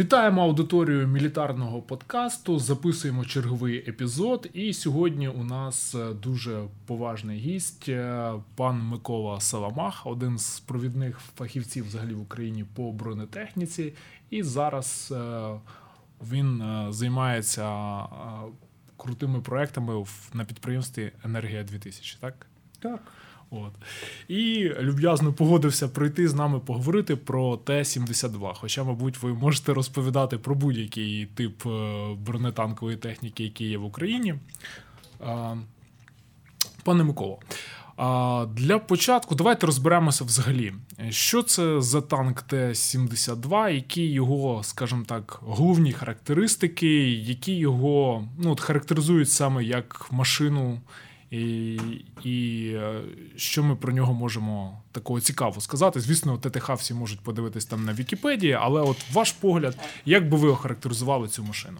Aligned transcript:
Вітаємо 0.00 0.42
аудиторію 0.42 1.06
мілітарного 1.06 1.82
подкасту. 1.82 2.58
Записуємо 2.58 3.24
черговий 3.24 3.90
епізод. 3.90 4.50
І 4.52 4.72
сьогодні 4.72 5.28
у 5.28 5.44
нас 5.44 5.94
е, 5.94 6.14
дуже 6.14 6.64
поважний 6.86 7.38
гість, 7.38 7.88
е, 7.88 8.32
пан 8.56 8.82
Микола 8.82 9.40
Саламах, 9.40 10.06
один 10.06 10.38
з 10.38 10.60
провідних 10.60 11.20
фахівців 11.36 11.86
взагалі 11.86 12.14
в 12.14 12.20
Україні 12.20 12.64
по 12.74 12.92
бронетехніці. 12.92 13.92
І 14.30 14.42
зараз 14.42 15.12
е, 15.16 15.50
він 16.32 16.62
займається 16.90 17.98
крутими 18.96 19.40
проектами 19.40 20.04
на 20.34 20.44
підприємстві 20.44 21.12
Енергія 21.24 21.64
2000 21.64 22.16
Так, 22.20 22.46
так. 22.78 23.00
От. 23.50 23.72
І 24.28 24.70
люб'язно 24.80 25.32
погодився 25.32 25.88
прийти 25.88 26.28
з 26.28 26.34
нами 26.34 26.60
поговорити 26.60 27.16
про 27.16 27.56
Т-72. 27.56 28.54
Хоча, 28.54 28.84
мабуть, 28.84 29.22
ви 29.22 29.34
можете 29.34 29.74
розповідати 29.74 30.38
про 30.38 30.54
будь-який 30.54 31.26
тип 31.26 31.66
е, 31.66 31.70
бронетанкової 32.18 32.96
техніки, 32.96 33.44
який 33.44 33.68
є 33.68 33.78
в 33.78 33.84
Україні. 33.84 34.34
Пане 36.84 37.04
Миколо, 37.04 37.38
для 38.54 38.78
початку 38.78 39.34
давайте 39.34 39.66
розберемося 39.66 40.24
взагалі, 40.24 40.72
що 41.10 41.42
це 41.42 41.80
за 41.80 42.00
танк 42.00 42.42
Т-72, 42.42 43.70
які 43.70 44.06
його, 44.06 44.62
скажімо 44.64 45.04
так, 45.06 45.40
головні 45.42 45.92
характеристики, 45.92 47.10
які 47.10 47.54
його 47.54 48.28
ну, 48.38 48.52
от 48.52 48.60
характеризують 48.60 49.30
саме 49.30 49.64
як 49.64 50.06
машину 50.10 50.80
і 51.30 51.74
і 52.24 52.66
е, 52.74 53.00
що 53.36 53.62
ми 53.62 53.76
про 53.76 53.92
нього 53.92 54.14
можемо 54.14 54.82
такого 54.92 55.20
цікаво 55.20 55.60
сказати? 55.60 56.00
Звісно, 56.00 56.38
ТТХ 56.38 56.70
всі 56.70 56.94
можуть 56.94 57.20
подивитись 57.20 57.64
там 57.64 57.84
на 57.84 57.92
Вікіпедії, 57.92 58.52
але 58.52 58.80
от 58.80 58.96
ваш 59.12 59.32
погляд, 59.32 59.78
як 60.04 60.28
би 60.28 60.36
ви 60.36 60.48
охарактеризували 60.48 61.28
цю 61.28 61.44
машину? 61.44 61.78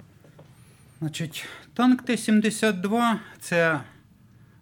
Значить, 1.01 1.45
танк 1.75 2.03
Т-72 2.03 3.15
це 3.41 3.81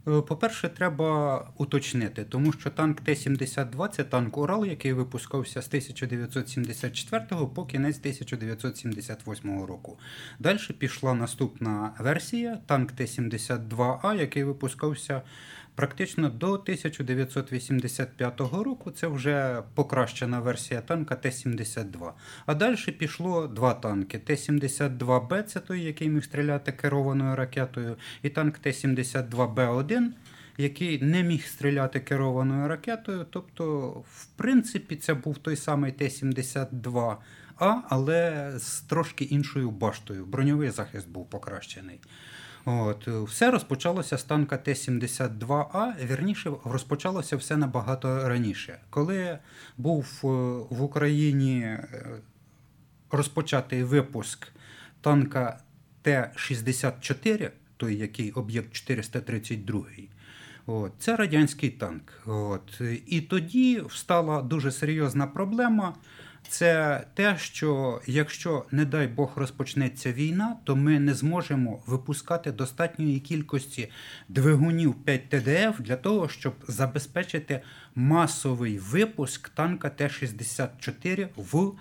по-перше, 0.08 0.68
треба 0.68 1.38
уточнити, 1.56 2.24
тому 2.24 2.52
що 2.52 2.70
танк 2.70 3.00
Т-72 3.00 3.88
це 3.88 4.04
танк 4.04 4.38
Урал, 4.38 4.66
який 4.66 4.92
випускався 4.92 5.62
з 5.62 5.66
1974 5.66 7.26
по 7.54 7.66
кінець 7.66 7.98
1978 7.98 9.64
року. 9.64 9.98
Далі 10.38 10.58
пішла 10.78 11.14
наступна 11.14 11.92
версія 11.98 12.58
танк 12.66 12.92
Т-72А, 12.92 14.20
який 14.20 14.44
випускався 14.44 15.22
Практично 15.78 16.28
до 16.28 16.52
1985 16.52 18.40
року 18.40 18.90
це 18.90 19.06
вже 19.06 19.62
покращена 19.74 20.40
версія 20.40 20.80
танка 20.80 21.14
Т-72. 21.14 22.10
А 22.46 22.54
далі 22.54 22.76
пішло 22.98 23.46
два 23.46 23.74
танки: 23.74 24.18
Т-72Б, 24.18 25.42
це 25.42 25.60
той, 25.60 25.80
який 25.80 26.08
міг 26.08 26.24
стріляти 26.24 26.72
керованою 26.72 27.36
ракетою, 27.36 27.96
і 28.22 28.28
танк 28.28 28.58
Т-72Б1, 28.58 30.08
який 30.56 31.02
не 31.02 31.22
міг 31.22 31.46
стріляти 31.46 32.00
керованою 32.00 32.68
ракетою. 32.68 33.26
Тобто, 33.30 33.88
в 34.12 34.26
принципі, 34.26 34.96
це 34.96 35.14
був 35.14 35.38
той 35.38 35.56
самий 35.56 35.92
Т-72А, 35.92 37.16
але 37.88 38.52
з 38.58 38.80
трошки 38.80 39.24
іншою 39.24 39.70
баштою. 39.70 40.26
Броньовий 40.26 40.70
захист 40.70 41.08
був 41.08 41.30
покращений. 41.30 42.00
От, 42.64 43.08
Все 43.08 43.50
розпочалося 43.50 44.18
з 44.18 44.24
танка 44.24 44.56
Т-72А, 44.56 46.06
вірніше, 46.06 46.50
розпочалося 46.64 47.36
все 47.36 47.56
набагато 47.56 48.28
раніше. 48.28 48.80
Коли 48.90 49.38
був 49.76 50.20
е, 50.24 50.26
в 50.70 50.82
Україні 50.82 51.60
е, 51.60 52.08
розпочатий 53.10 53.84
випуск 53.84 54.48
танка 55.00 55.60
Т-64, 56.02 57.50
той 57.76 57.96
який 57.96 58.32
об'єкт 58.32 58.72
432 58.72 59.82
От, 60.66 60.92
Це 60.98 61.16
радянський 61.16 61.70
танк. 61.70 62.22
От, 62.26 62.80
І 63.06 63.20
тоді 63.20 63.80
встала 63.80 64.42
дуже 64.42 64.72
серйозна 64.72 65.26
проблема 65.26 65.94
це 66.48 67.04
те, 67.14 67.36
що 67.38 68.00
якщо, 68.06 68.64
не 68.70 68.84
дай 68.84 69.06
Бог, 69.06 69.32
розпочнеться 69.36 70.12
війна, 70.12 70.56
то 70.64 70.76
ми 70.76 71.00
не 71.00 71.14
зможемо 71.14 71.82
випускати 71.86 72.52
достатньої 72.52 73.20
кількості 73.20 73.90
двигунів 74.28 74.94
5 74.94 75.28
ТДФ 75.28 75.80
для 75.80 75.96
того, 75.96 76.28
щоб 76.28 76.54
забезпечити 76.68 77.60
масовий 77.94 78.78
випуск 78.78 79.48
танка 79.48 79.90
Т-64 79.90 81.28
в 81.36 81.72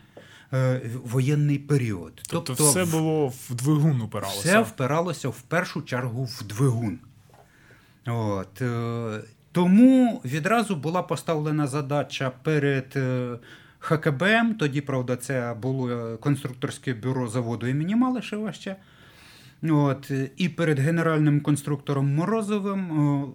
е, 0.54 0.82
Воєнний 1.04 1.60
період. 1.60 2.22
Тобто, 2.28 2.54
тобто 2.56 2.70
все 2.70 2.86
було 2.86 3.28
в 3.28 3.56
двигун 3.56 4.02
упиралося? 4.02 4.40
Все 4.40 4.62
впиралося 4.62 5.30
в 5.30 5.42
першу 5.42 5.82
чергу 5.82 6.24
в 6.24 6.44
двигун. 6.44 7.00
От. 8.06 8.62
Е, 8.62 9.22
тому 9.52 10.22
відразу 10.26 10.76
була 10.76 11.04
поставлена 11.04 11.68
задача 11.68 12.32
перед 12.44 12.94
е, 12.96 13.38
ХКБМ, 13.80 14.56
тоді, 14.60 14.82
правда, 14.82 15.16
це 15.16 15.56
було 15.62 16.18
конструкторське 16.18 16.94
бюро 16.94 17.28
заводу 17.28 17.68
імені 17.68 17.96
Малишева 17.96 18.54
ще. 18.54 18.76
От, 19.64 20.12
І 20.38 20.50
перед 20.50 20.80
генеральним 20.80 21.42
конструктором 21.42 22.16
Морозовим 22.16 23.34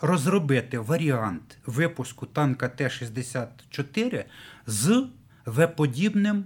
розробити 0.00 0.78
варіант 0.78 1.58
випуску 1.66 2.26
танка 2.26 2.68
Т-64 2.68 4.24
з 4.66 5.06
В-подібним 5.46 6.44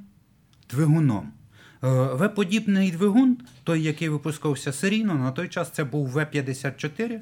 двигуном. 0.71 1.33
В-подібний 1.83 2.91
двигун, 2.91 3.39
той, 3.65 3.83
який 3.83 4.09
випускався 4.09 4.73
серійно, 4.73 5.15
на 5.15 5.33
той 5.33 5.49
час 5.49 5.71
це 5.71 5.85
був 5.85 6.09
В-54 6.09 7.21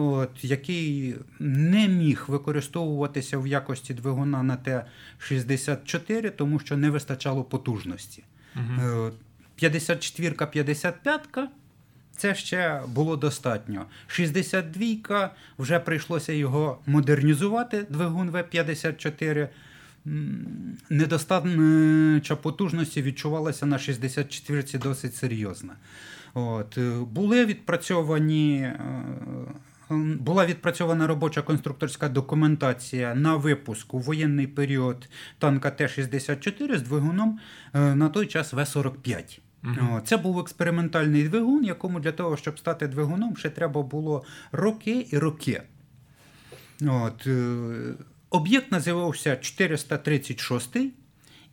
от, 0.00 0.44
який 0.44 1.14
не 1.38 1.88
міг 1.88 2.24
використовуватися 2.28 3.38
в 3.38 3.46
якості 3.46 3.94
двигуна 3.94 4.42
на 4.42 4.56
Т-64, 4.56 6.30
тому 6.30 6.58
що 6.58 6.76
не 6.76 6.90
вистачало 6.90 7.44
потужності. 7.44 8.24
Угу. 8.56 9.10
54-55-ка, 9.62 11.48
це 12.16 12.34
ще 12.34 12.82
було 12.88 13.16
достатньо. 13.16 13.86
62-ка 14.08 15.34
вже 15.58 15.78
прийшлося 15.78 16.32
його 16.32 16.78
модернізувати, 16.86 17.86
двигун 17.90 18.30
В-54. 18.30 19.48
Недостатньа 20.90 22.36
потужності 22.42 23.02
відчувалася 23.02 23.66
на 23.66 23.76
64-ці 23.76 24.78
досить 24.78 25.14
серйозно. 25.16 25.72
От. 26.34 26.78
Були 27.00 27.44
відпрацьовані 27.46 28.60
е, 28.60 28.80
була 30.20 30.46
відпрацьована 30.46 31.06
робоча 31.06 31.42
конструкторська 31.42 32.08
документація 32.08 33.14
на 33.14 33.36
випуск 33.36 33.94
у 33.94 33.98
воєнний 33.98 34.46
період 34.46 35.08
танка 35.38 35.70
Т-64 35.70 36.78
з 36.78 36.82
двигуном 36.82 37.38
е, 37.74 37.94
на 37.94 38.08
той 38.08 38.26
час 38.26 38.52
В-45. 38.52 39.38
Угу. 39.64 40.00
Це 40.04 40.16
був 40.16 40.38
експериментальний 40.38 41.28
двигун, 41.28 41.64
якому 41.64 42.00
для 42.00 42.12
того, 42.12 42.36
щоб 42.36 42.58
стати 42.58 42.88
двигуном, 42.88 43.36
ще 43.36 43.50
треба 43.50 43.82
було 43.82 44.24
роки 44.52 45.06
і 45.10 45.18
роки. 45.18 45.62
От. 46.86 47.26
Е, 47.26 47.94
об'єкт 48.30 48.72
називався 48.72 49.36
436, 49.36 50.76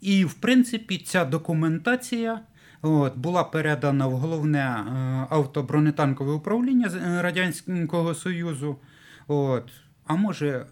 і, 0.01 0.25
в 0.25 0.33
принципі, 0.33 0.97
ця 0.97 1.25
документація 1.25 2.39
От, 2.87 3.17
Була 3.17 3.43
передана 3.43 4.07
в 4.07 4.11
головне 4.11 4.59
е, 4.59 5.27
автобронетанкове 5.29 6.31
управління 6.31 6.91
е, 6.95 7.21
Радянського 7.21 8.15
Союзу. 8.15 8.77
От. 9.27 9.63
А 10.05 10.15
може, 10.15 10.65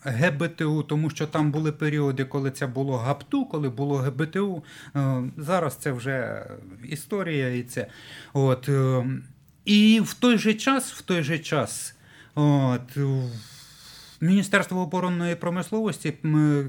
ГБТУ, 0.00 0.82
тому 0.82 1.10
що 1.10 1.26
там 1.26 1.50
були 1.50 1.72
періоди, 1.72 2.24
коли 2.24 2.50
це 2.50 2.66
було 2.66 2.96
ГАПТУ, 2.96 3.44
коли 3.44 3.68
було 3.68 3.96
ГБТУ. 3.96 4.64
Е, 4.96 5.22
зараз 5.36 5.76
це 5.76 5.92
вже 5.92 6.46
історія 6.84 7.54
і 7.54 7.62
це. 7.62 7.86
От. 8.32 8.68
І 9.64 10.00
в 10.04 10.14
той 10.14 10.38
же 10.38 10.54
час, 10.54 10.92
в 10.92 11.02
той 11.02 11.22
же 11.22 11.38
час, 11.38 11.96
от, 12.34 12.98
Міністерство 14.20 14.80
оборонної 14.80 15.34
промисловості 15.34 16.14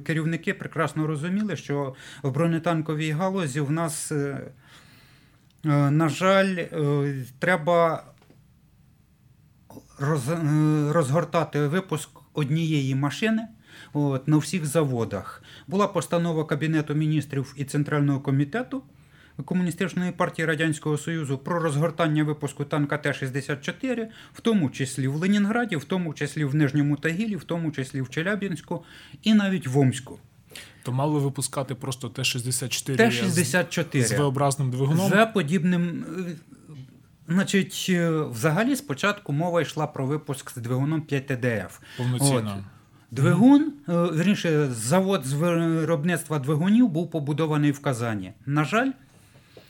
керівники 0.06 0.54
прекрасно 0.54 1.08
розуміли, 1.08 1.56
що 1.56 1.96
в 2.24 2.32
бронетанковій 2.32 3.12
галузі 3.12 3.60
в 3.60 3.72
нас 3.72 4.12
на 5.64 6.10
жаль, 6.10 6.58
е, 6.58 7.26
треба 7.40 8.04
е, 10.02 10.06
розгортати 10.92 11.68
випуск 11.68 12.10
однієї 12.34 12.96
машини 12.96 13.48
от, 13.94 14.28
на 14.28 14.38
всіх 14.38 14.66
заводах. 14.66 15.44
Була 15.68 15.88
постанова 15.88 16.46
Кабінету 16.46 16.94
міністрів 16.94 17.54
і 17.58 17.66
Центрального 17.66 18.20
комітету 18.20 18.84
Комуністичної 19.46 20.12
партії 20.12 20.46
Радянського 20.46 20.98
Союзу 20.98 21.38
про 21.38 21.60
розгортання 21.60 22.24
випуску 22.24 22.66
танка 22.66 22.98
Т-64, 22.98 24.08
в 24.34 24.42
тому 24.42 24.70
числі 24.70 25.08
в 25.08 25.16
Ленінграді, 25.16 25.76
в 25.76 25.84
тому 25.84 26.14
числі 26.14 26.44
в 26.46 26.56
Нижньому 26.56 26.96
Тагілі, 26.96 27.36
в 27.36 27.44
тому 27.44 27.72
числі 27.72 28.02
в 28.02 28.10
Челябінську 28.10 28.86
і 29.24 29.34
навіть 29.34 29.68
в 29.68 29.80
Омську. 29.80 30.20
То 30.84 30.92
мали 30.92 31.20
випускати 31.20 31.76
просто 31.76 32.10
Т-64 32.10 32.96
Т-64 32.96 34.04
з 34.04 34.12
V-образним 34.14 34.70
двигуном? 34.70 35.10
З 35.10 35.26
подібним. 35.26 36.06
е, 36.30 36.36
Значить, 37.28 37.86
е, 37.90 38.10
взагалі 38.12 38.76
спочатку 38.76 39.34
мова 39.34 39.62
йшла 39.62 39.88
про 39.88 40.06
випуск 40.06 40.52
з 40.52 40.56
двигуном 40.58 41.02
5 41.02 41.28
ТДФ. 41.28 41.80
Повноцінно. 41.98 42.64
Двигун, 43.12 43.74
е, 43.90 43.94
вірніше, 43.94 44.68
завод 44.72 45.26
з 45.26 45.34
виробництва 45.34 46.40
двигунів 46.40 46.90
був 46.90 47.12
побудований 47.12 47.72
в 47.72 47.82
Казані. 47.82 48.34
На 48.46 48.64
жаль, 48.64 48.92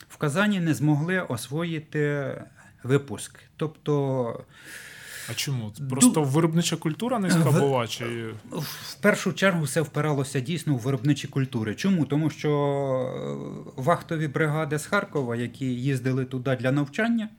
в 0.10 0.18
Казані 0.18 0.60
не 0.60 0.74
змогли 0.74 1.22
освоїти 1.22 2.34
випуск. 2.84 3.40
Тобто, 3.58 4.44
А 5.30 5.34
чому? 5.34 5.72
Просто 5.90 6.24
виробнича 6.24 6.76
культура 6.76 7.20
низька 7.20 7.50
В- 7.50 7.60
була? 7.60 7.88
Чи... 7.88 8.06
в 8.52 8.96
першу 9.02 9.34
чергу 9.34 9.64
все 9.64 9.82
впиралося 9.82 10.40
дійсно 10.40 10.76
в 10.76 10.80
виробничі 10.80 11.28
культури. 11.28 11.76
Чому? 11.76 12.06
Тому 12.06 12.30
що 12.30 12.50
е, 13.76 13.82
вахтові 13.82 14.28
бригади 14.28 14.80
з 14.80 14.86
Харкова, 14.86 15.36
які 15.36 15.66
їздили 15.66 16.26
туди 16.26 16.56
для 16.56 16.72
навчання, 16.72 17.30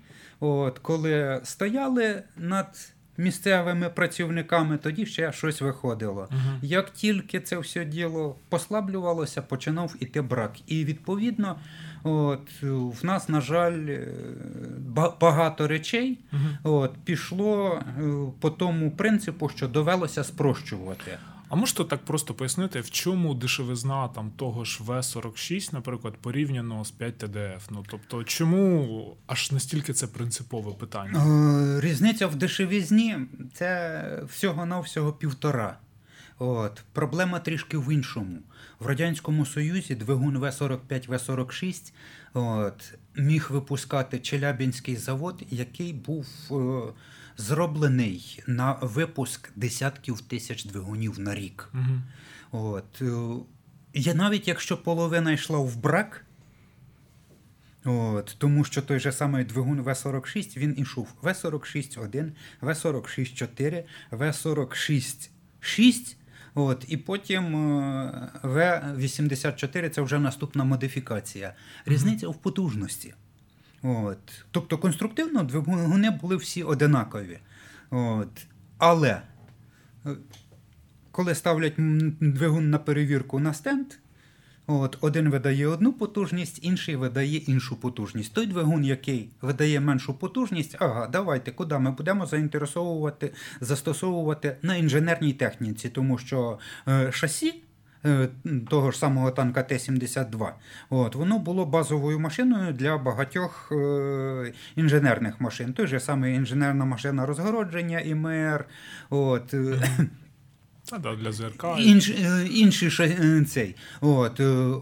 от, 0.40 0.78
коли 0.78 1.40
стояли 1.44 2.22
над 2.36 2.94
місцевими 3.16 3.88
працівниками, 3.88 4.76
тоді 4.78 5.06
ще 5.06 5.32
щось 5.32 5.60
виходило. 5.60 6.28
Мгм. 6.30 6.58
Як 6.62 6.90
тільки 6.90 7.40
це 7.40 7.58
все 7.58 7.84
діло 7.84 8.36
послаблювалося, 8.48 9.42
починав 9.42 9.94
іти 10.00 10.22
брак. 10.22 10.52
І 10.66 10.84
відповідно, 10.84 11.56
от, 12.04 12.62
в 12.62 13.04
нас, 13.04 13.28
на 13.28 13.40
жаль, 13.40 13.86
е, 13.88 14.08
багато 15.20 15.68
речей 15.68 16.18
Мгм. 16.32 16.58
от, 16.62 16.94
пішло 17.04 17.80
е, 17.98 18.02
по 18.40 18.50
тому 18.50 18.90
принципу, 18.90 19.48
що 19.48 19.68
довелося 19.68 20.24
спрощувати. 20.24 21.18
А 21.48 21.56
можете 21.56 21.84
так 21.84 22.04
просто 22.04 22.34
пояснити, 22.34 22.80
в 22.80 22.90
чому 22.90 23.34
дешевизна 23.34 24.08
там 24.08 24.30
того 24.36 24.64
ж 24.64 24.78
В-46, 24.82 25.74
наприклад, 25.74 26.14
порівняно 26.20 26.84
з 26.84 26.90
5ТДФ? 26.90 27.70
Ну 27.70 27.84
тобто, 27.90 28.24
чому 28.24 29.16
аж 29.26 29.52
настільки 29.52 29.92
це 29.92 30.06
принципове 30.06 30.72
питання? 30.72 31.24
Е, 31.26 31.80
Різниця 31.80 32.26
в 32.26 32.36
дешевизні 32.36 33.16
це 33.52 34.22
всього-навсього 34.28 35.12
півтора. 35.12 35.78
От. 36.38 36.82
Проблема 36.92 37.38
трішки 37.38 37.78
в 37.78 37.92
іншому. 37.94 38.38
В 38.84 38.86
Радянському 38.86 39.46
Союзі 39.46 39.94
двигун 39.94 40.38
В-45, 40.38 41.08
В-46 41.08 41.92
от, 42.34 42.94
міг 43.16 43.46
випускати 43.50 44.18
Челябінський 44.18 44.96
завод, 44.96 45.42
який 45.50 45.92
був 45.92 46.26
е, 46.50 46.82
зроблений 47.36 48.42
на 48.46 48.72
випуск 48.72 49.50
десятків 49.56 50.20
тисяч 50.20 50.64
двигунів 50.64 51.20
на 51.20 51.34
рік. 51.34 51.68
Мгм. 51.72 52.02
От. 52.50 53.02
е, 53.94 54.14
навіть 54.14 54.48
якщо 54.48 54.82
половина 54.82 55.32
йшла 55.32 55.58
в 55.58 55.76
брак, 55.76 56.24
от, 57.84 58.36
тому 58.38 58.64
що 58.64 58.82
той 58.82 59.00
же 59.00 59.12
самий 59.12 59.44
двигун 59.44 59.80
В-46 59.80 60.58
він 60.58 60.74
ішов 60.78 61.08
В-46-1, 61.22 62.32
В-46-4, 62.60 63.84
В-46-6. 64.10 66.16
От, 66.54 66.84
і 66.88 66.96
потім 66.96 67.56
е, 67.56 68.30
В-84 68.42 69.88
це 69.88 70.02
вже 70.02 70.18
наступна 70.18 70.64
модифікація. 70.64 71.54
Різниця 71.86 72.28
в 72.28 72.36
потужності. 72.36 73.14
От. 73.82 74.44
Тобто 74.50 74.78
конструктивно 74.78 75.42
двигуни 75.42 76.10
були 76.10 76.36
всі 76.36 76.62
одинакові. 76.62 77.38
От. 77.90 78.46
Але 78.78 79.22
е, 80.06 80.16
коли 81.10 81.34
ставлять 81.34 81.74
двигун 82.20 82.70
на 82.70 82.78
перевірку 82.78 83.40
на 83.40 83.54
стенд, 83.54 83.86
от, 84.66 84.98
один 85.00 85.30
видає 85.30 85.66
одну 85.66 85.92
потужність, 85.92 86.58
інший 86.64 86.96
видає 86.96 87.36
іншу 87.36 87.76
потужність. 87.76 88.34
Той 88.34 88.46
двигун, 88.46 88.84
який 88.84 89.30
видає 89.42 89.80
меншу 89.80 90.14
потужність, 90.14 90.76
ага, 90.80 91.06
давайте, 91.06 91.50
куди 91.52 91.78
ми 91.78 91.90
будемо 91.90 92.26
заінтересовувати, 92.26 93.32
застосовувати 93.60 94.56
на 94.62 94.76
інженерній 94.76 95.32
техніці, 95.32 95.88
тому 95.88 96.18
що 96.18 96.58
е, 96.88 97.12
шасі. 97.12 97.54
е, 98.04 98.28
Того 98.70 98.90
ж 98.90 98.98
самого 98.98 99.30
танка 99.30 99.62
Т-72, 99.62 100.48
от 100.90 101.14
воно 101.14 101.38
було 101.38 101.66
базовою 101.66 102.20
машиною 102.20 102.72
для 102.72 102.98
багатьох 102.98 103.72
е, 103.72 104.52
інженерних 104.76 105.40
машин. 105.40 105.72
Той 105.72 105.86
же 105.86 106.00
самий 106.00 106.34
інженерна 106.34 106.84
машина 106.84 107.26
розгородження 107.26 108.00
ІМР, 108.00 108.64
от, 109.10 109.54
е, 110.96 110.98
да, 110.98 111.16
для 111.16 111.32
ЗРК. 111.32 111.64
Інш, 111.78 112.08
е, 112.08 112.46
інший 112.50 112.90
е, 113.00 113.44
цей. 113.44 113.74
От, 114.00 114.40
е, 114.40 114.74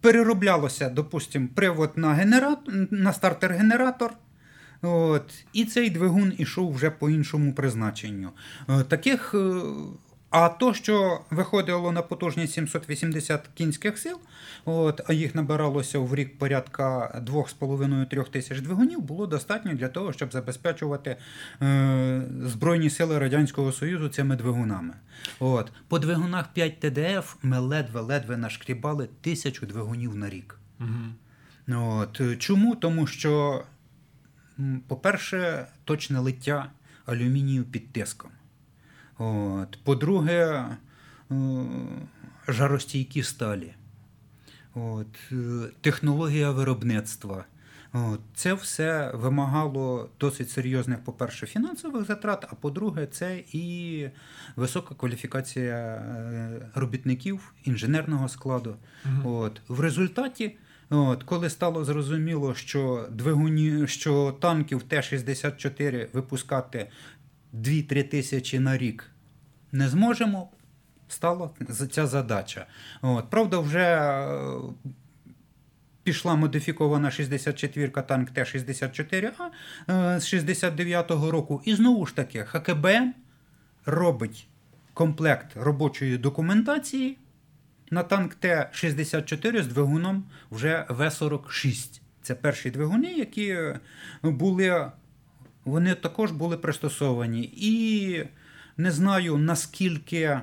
перероблялося, 0.00 0.88
допустимо, 0.88 1.48
привод 1.54 1.92
на, 1.96 2.14
генератор, 2.14 2.74
на 2.90 3.12
стартер-генератор. 3.12 4.10
От, 4.82 5.44
і 5.52 5.64
цей 5.64 5.90
двигун 5.90 6.32
ішов 6.38 6.74
вже 6.74 6.90
по 6.90 7.10
іншому 7.10 7.52
призначенню. 7.52 8.30
Таких, 8.88 9.34
а 10.34 10.48
то, 10.48 10.74
що 10.74 11.20
виходило 11.30 11.92
на 11.92 12.02
потужність 12.02 12.52
780 12.52 13.48
кінських 13.54 13.98
сил, 13.98 14.18
от, 14.64 15.00
а 15.06 15.12
їх 15.12 15.34
набиралося 15.34 15.98
в 15.98 16.14
рік 16.14 16.38
порядка 16.38 17.20
2,5-3 17.26 18.30
тисяч 18.30 18.60
двигунів, 18.60 19.00
було 19.00 19.26
достатньо 19.26 19.74
для 19.74 19.88
того, 19.88 20.12
щоб 20.12 20.32
забезпечувати 20.32 21.16
е, 21.62 22.22
Збройні 22.44 22.90
сили 22.90 23.18
Радянського 23.18 23.72
Союзу 23.72 24.08
цими 24.08 24.36
двигунами. 24.36 24.94
От. 25.38 25.72
По 25.88 25.98
двигунах 25.98 26.52
5 26.52 26.80
ТДФ 26.80 27.36
ми 27.42 27.58
ледве-ледве 27.58 28.36
нашкрібали 28.36 29.08
тисячу 29.20 29.66
двигунів 29.66 30.16
на 30.16 30.30
рік. 30.30 30.58
Мгм. 30.78 31.14
От. 31.68 32.20
Чому? 32.38 32.74
Тому 32.74 33.06
що, 33.06 33.62
по-перше, 34.88 35.66
точне 35.84 36.18
лиття 36.18 36.70
алюмінію 37.06 37.64
під 37.64 37.92
тиском. 37.92 38.30
От. 39.18 39.78
По-друге, 39.84 40.64
е, 41.30 41.34
жаростійкі 42.48 43.22
сталі. 43.22 43.74
От. 44.74 45.06
е, 45.32 45.36
Технологія 45.80 46.50
виробництва. 46.50 47.44
От. 47.92 48.20
Це 48.34 48.54
все 48.54 49.12
вимагало 49.14 50.08
досить 50.20 50.50
серйозних, 50.50 51.04
по-перше, 51.04 51.46
фінансових 51.46 52.06
затрат, 52.06 52.46
а 52.50 52.54
по-друге, 52.54 53.06
це 53.06 53.42
і 53.52 54.08
висока 54.56 54.94
кваліфікація 54.94 55.76
е, 55.76 56.70
робітників 56.74 57.54
інженерного 57.64 58.28
складу. 58.28 58.76
Мгм. 59.04 59.26
От. 59.26 59.60
В 59.68 59.80
результаті, 59.80 60.56
от, 60.90 61.22
коли 61.22 61.50
стало 61.50 61.84
зрозуміло, 61.84 62.54
що 62.54 63.08
двигуні, 63.10 63.86
що 63.86 64.36
танків 64.40 64.82
Т-64 64.82 66.06
випускати 66.12 66.90
2-3 67.54 68.08
тисячі 68.08 68.58
на 68.58 68.78
рік 68.78 69.10
не 69.74 69.88
зможемо, 69.88 70.48
стала 71.08 71.50
ця 71.90 72.06
задача. 72.06 72.66
От. 73.02 73.30
Правда, 73.30 73.58
вже 73.58 73.80
е, 73.80 74.38
пішла 76.02 76.34
модифікована 76.34 77.08
64-ка 77.08 78.02
танк 78.02 78.30
Т-64А 78.30 79.30
е, 79.90 80.20
з 80.20 80.34
69-го 80.34 81.30
року. 81.30 81.62
І 81.64 81.74
знову 81.74 82.06
ж 82.06 82.16
таки, 82.16 82.44
ХКБМ 82.44 83.14
робить 83.86 84.48
комплект 84.94 85.56
робочої 85.56 86.18
документації 86.18 87.18
на 87.90 88.02
танк 88.02 88.34
Т-64 88.34 89.62
з 89.62 89.66
двигуном 89.66 90.24
вже 90.50 90.86
В-46. 90.88 92.00
Це 92.22 92.34
перші 92.34 92.70
двигуни, 92.70 93.12
які 93.12 93.58
були, 94.22 94.90
вони 95.64 95.94
також 95.94 96.32
були 96.32 96.56
пристосовані. 96.56 97.52
І 97.56 98.24
не 98.76 98.90
знаю, 98.90 99.38
наскільки 99.38 100.40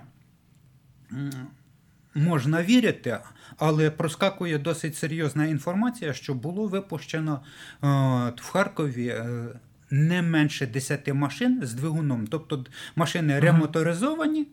можна 2.16 2.64
вірити, 2.64 3.18
але 3.58 3.92
проскакує 3.92 4.58
досить 4.58 4.96
серйозна 4.96 5.46
інформація, 5.46 6.14
що 6.14 6.34
було 6.34 6.68
випущено 6.68 7.42
е, 7.44 7.88
в 8.36 8.50
Харкові. 8.52 9.08
е, 9.08 9.48
Не 9.92 10.22
менше 10.22 10.68
10 10.68 11.14
машин 11.14 11.60
з 11.64 11.74
двигуном, 11.74 12.28
тобто 12.28 12.66
машини 12.96 13.40
ремоторизовані, 13.40 14.48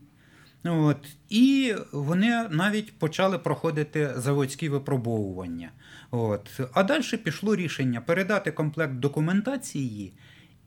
От, 0.64 1.06
і 1.28 1.74
вони 1.92 2.48
навіть 2.50 2.98
почали 2.98 3.38
проходити 3.38 4.10
заводські 4.16 4.68
випробовування. 4.68 5.70
От. 6.10 6.60
А 6.72 6.82
далі 6.82 7.16
пішло 7.24 7.56
рішення 7.56 8.00
передати 8.00 8.50
комплект 8.52 8.92
документації 8.92 10.12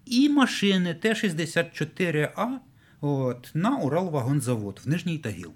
і 0.05 0.29
машини 0.29 0.93
Т-64А 0.93 2.47
от, 3.01 3.51
на 3.53 3.77
Уралвагонзавод 3.77 4.81
в 4.85 4.89
Нижній 4.89 5.17
Тагіл. 5.17 5.51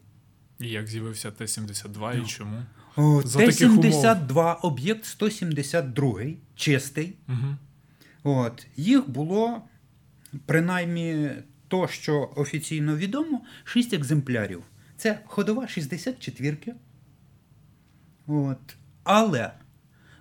І 0.60 0.68
як 0.68 0.88
з'явився 0.88 1.32
Т-72 1.32 2.24
і 2.24 2.26
чому? 2.26 2.64
О, 2.96 3.22
За 3.26 3.40
таких. 3.40 3.58
Т-72, 3.58 4.60
об'єкт 4.62 5.06
172, 5.06 6.22
чистий. 6.56 7.16
Угу. 7.30 7.56
От, 8.24 8.68
їх 8.76 9.10
було 9.10 9.62
принаймні 10.46 11.30
то, 11.68 11.88
що 11.88 12.34
офіційно 12.36 12.96
відомо, 12.96 13.42
6 13.64 13.94
екземплярів. 13.94 14.64
Це 14.98 15.20
ходова 15.26 15.68
64. 15.68 16.58
От. 18.28 18.76
Але 19.04 19.52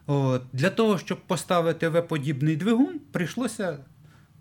от, 0.06 0.42
для 0.52 0.70
того, 0.70 0.98
щоб 0.98 1.20
поставити 1.26 1.88
В-подібний 1.88 2.56
двигун, 2.56 2.98
прийшлося 3.12 3.78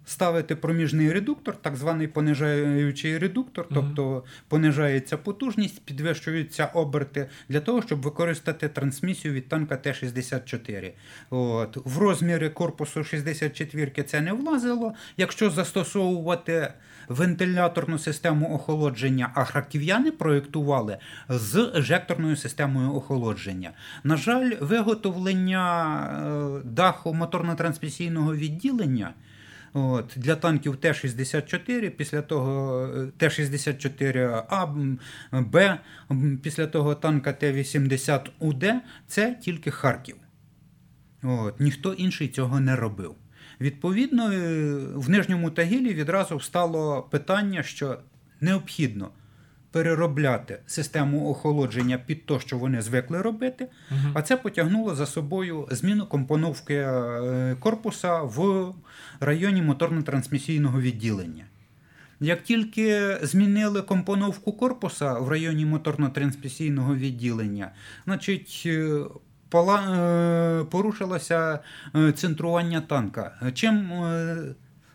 ставити 0.06 0.56
проміжний 0.56 1.12
редуктор, 1.12 1.56
так 1.56 1.76
званий 1.76 2.08
понижаючий 2.08 3.18
редуктор, 3.18 3.68
тобто 3.74 4.24
понижається 4.48 5.18
потужність, 5.18 5.86
підвищуються 5.86 6.66
оберти 6.66 7.30
для 7.50 7.60
того, 7.60 7.82
щоб 7.82 8.02
використати 8.02 8.70
трансмісію 8.70 9.34
від 9.34 9.50
танка 9.50 9.78
Т-64. 9.78 10.92
От. 11.30 11.78
В 11.86 11.98
розміри 11.98 12.50
корпусу 12.50 13.04
64 13.04 14.04
це 14.04 14.22
не 14.22 14.34
влазило. 14.34 14.94
Якщо 15.18 15.50
застосовувати 15.50 16.74
вентиляторну 17.08 18.00
систему 18.00 18.56
охолодження, 18.56 19.32
а 19.34 19.44
харків'яни 19.44 20.12
проєктували 20.12 20.98
з 21.30 21.72
ежекторною 21.76 22.36
системою 22.36 22.94
охолодження. 22.94 23.72
На 24.04 24.18
жаль, 24.18 24.52
виготовлення 24.62 25.96
е, 25.96 26.62
даху 26.66 27.14
моторно-трансмісійного 27.14 28.36
відділення. 28.36 29.14
От, 29.74 30.14
для 30.16 30.36
танків 30.36 30.78
Т-64, 30.78 31.90
після 31.90 32.22
того 32.22 32.86
е, 32.86 33.12
Т-64А, 33.18 34.98
Б, 35.32 35.80
після 36.42 36.68
того 36.68 36.96
танка 36.96 37.34
Т-80УД, 37.34 38.74
це 39.08 39.36
тільки 39.42 39.72
Харків. 39.72 40.16
От, 41.24 41.60
ніхто 41.60 41.94
інший 41.94 42.28
цього 42.28 42.60
не 42.60 42.76
робив. 42.76 43.16
Відповідно, 43.62 44.32
е, 44.32 44.74
в 44.96 45.10
Нижньому 45.10 45.52
Тагілі 45.52 45.94
відразу 45.94 46.38
встало 46.38 47.02
питання, 47.12 47.64
що 47.64 48.00
необхідно 48.42 49.12
переробляти 49.74 50.60
систему 50.66 51.30
охолодження 51.30 51.98
під 51.98 52.26
те, 52.26 52.40
що 52.40 52.58
вони 52.58 52.82
звикли 52.82 53.22
робити, 53.22 53.68
Мгм. 53.92 54.12
а 54.14 54.22
це 54.22 54.38
потягнуло 54.38 54.96
за 54.96 55.06
собою 55.06 55.68
зміну 55.72 56.06
компоновки 56.06 56.76
е, 56.76 57.56
корпуса 57.60 58.22
в 58.22 58.74
районі 59.20 59.62
моторно-трансмісійного 59.62 60.82
відділення. 60.82 61.46
Як 62.20 62.44
тільки 62.44 63.18
змінили 63.22 63.82
компоновку 63.82 64.54
корпуса 64.54 65.14
в 65.14 65.30
районі 65.30 65.66
моторно-трансмісійного 65.66 66.96
відділення, 66.96 67.72
значить. 68.06 68.64
е, 68.66 69.00
е, 69.56 70.64
Порушилося 70.72 71.60
центрування 72.16 72.82
танка. 72.82 73.52
Чим 73.54 73.92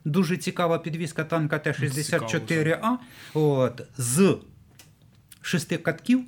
дуже 0.04 0.36
цікава 0.36 0.78
підвізка 0.78 1.24
танка 1.24 1.58
Т-64А, 1.58 2.96
от, 3.34 3.82
з 3.96 4.36
шести 5.48 5.78
катків, 5.78 6.24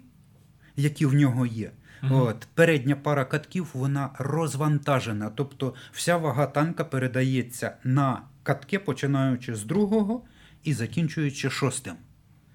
які 0.76 1.06
в 1.06 1.14
нього 1.14 1.46
є. 1.46 1.70
Мгм. 2.02 2.14
От, 2.14 2.48
передня 2.54 2.96
пара 2.96 3.24
катків 3.24 3.70
вона 3.72 4.10
розвантажена. 4.18 5.30
Тобто 5.30 5.74
вся 5.92 6.16
вага 6.16 6.46
танка 6.46 6.84
передається 6.84 7.76
на 7.84 8.22
катки, 8.42 8.78
починаючи 8.78 9.54
з 9.54 9.64
другого 9.64 10.24
і 10.64 10.74
закінчуючи 10.74 11.50
шостим. 11.50 11.94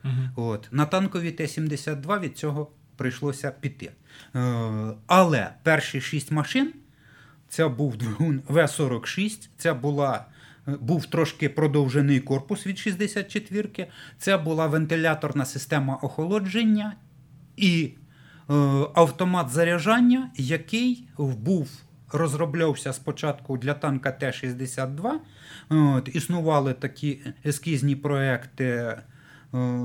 Мгм. 0.03 0.29
От. 0.35 0.67
На 0.71 0.85
танкові 0.85 1.31
Т-72 1.31 2.19
від 2.19 2.37
цього 2.37 2.71
прийшлося 2.97 3.51
піти. 3.51 3.91
Е, 4.35 4.39
але 5.07 5.49
перші 5.63 6.01
шість 6.01 6.31
машин 6.31 6.73
це 7.49 7.67
був 7.67 7.97
двигун 7.97 8.41
В-46, 8.47 9.49
це 9.57 9.73
була. 9.73 10.25
Був 10.67 11.05
трошки 11.05 11.49
продовжений 11.49 12.19
корпус 12.19 12.67
від 12.67 12.75
64-ки, 12.75 13.87
це 14.17 14.37
була 14.37 14.67
вентиляторна 14.67 15.45
система 15.45 15.95
охолодження 15.95 16.95
і 17.57 17.91
е, 18.49 18.53
автомат 18.95 19.49
заряджання, 19.49 20.31
який 20.35 21.07
був 21.17 21.69
розроблявся 22.11 22.93
спочатку 22.93 23.57
для 23.57 23.73
танка 23.73 24.11
Т-62. 24.11 25.11
От, 25.69 26.15
існували 26.15 26.73
такі 26.73 27.19
ескізні 27.45 27.95
проекти. 27.95 28.97
Е, 29.53 29.83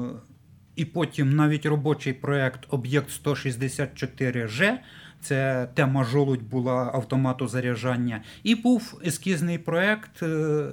і 0.76 0.84
потім 0.84 1.37
навіть 1.37 1.66
робочий 1.66 2.12
проєкт 2.12 2.66
Об'єкт 2.68 3.10
164Ж. 3.25 4.78
Це 5.20 5.68
тема 5.74 6.04
жолудь 6.04 6.42
була 6.42 6.90
автомату 6.94 7.48
заряджання. 7.48 8.22
І 8.42 8.54
був 8.54 9.00
ескізний 9.06 9.58
проєкт, 9.58 10.22
е, 10.22 10.66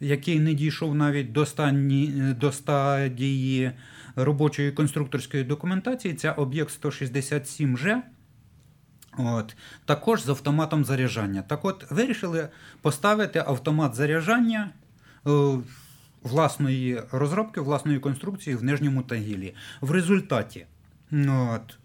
який 0.00 0.40
не 0.40 0.54
дійшов 0.54 0.94
навіть 0.94 1.32
до, 1.32 1.46
стані, 1.46 2.34
до 2.40 2.52
стадії 2.52 3.72
робочої 4.16 4.72
конструкторської 4.72 5.44
документації. 5.44 6.14
Це 6.14 6.32
об'єкт 6.32 6.84
167Ж. 6.84 8.02
От, 9.18 9.56
також 9.84 10.22
з 10.22 10.28
автоматом 10.28 10.84
заряджання. 10.84 11.42
Так 11.42 11.64
от, 11.64 11.90
вирішили 11.90 12.48
поставити 12.82 13.38
автомат 13.38 13.94
заряджання 13.94 14.70
е, 15.26 15.30
власної 16.22 17.02
розробки, 17.12 17.60
власної 17.60 17.98
конструкції 17.98 18.56
в 18.56 18.64
Нижньому 18.64 19.02
Тагілі. 19.02 19.54
В 19.80 19.90
результаті 19.90 20.66
от, 21.12 21.78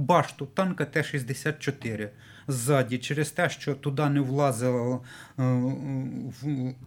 башту 0.00 0.46
танка 0.46 0.84
Т-64 0.84 2.08
ззаді, 2.48 2.98
через 2.98 3.30
те, 3.30 3.50
що 3.50 3.74
туди 3.74 4.08
не 4.08 4.20
влазив 4.20 5.00
е, 5.38 5.42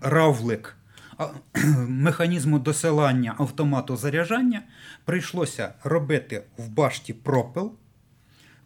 равлик 0.02 0.76
механізму 1.88 2.60
досилання 2.60 3.36
автомату 3.38 3.96
заряджання, 3.96 4.62
прийшлося 5.06 5.74
робити 5.84 6.44
в 6.58 6.70
башті 6.70 7.14
пропел. 7.14 7.74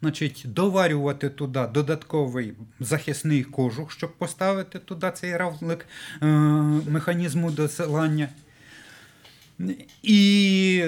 Значить, 0.00 0.42
доварювати 0.46 1.30
туди 1.30 1.66
додатковий 1.74 2.52
захисний 2.80 3.44
кожух, 3.44 3.92
щоб 3.92 4.18
поставити 4.18 4.78
туди 4.78 5.12
цей 5.14 5.36
равлик 5.36 5.86
е, 6.22 6.26
механізму 6.88 7.50
досилання. 7.50 8.28
І 10.02 10.84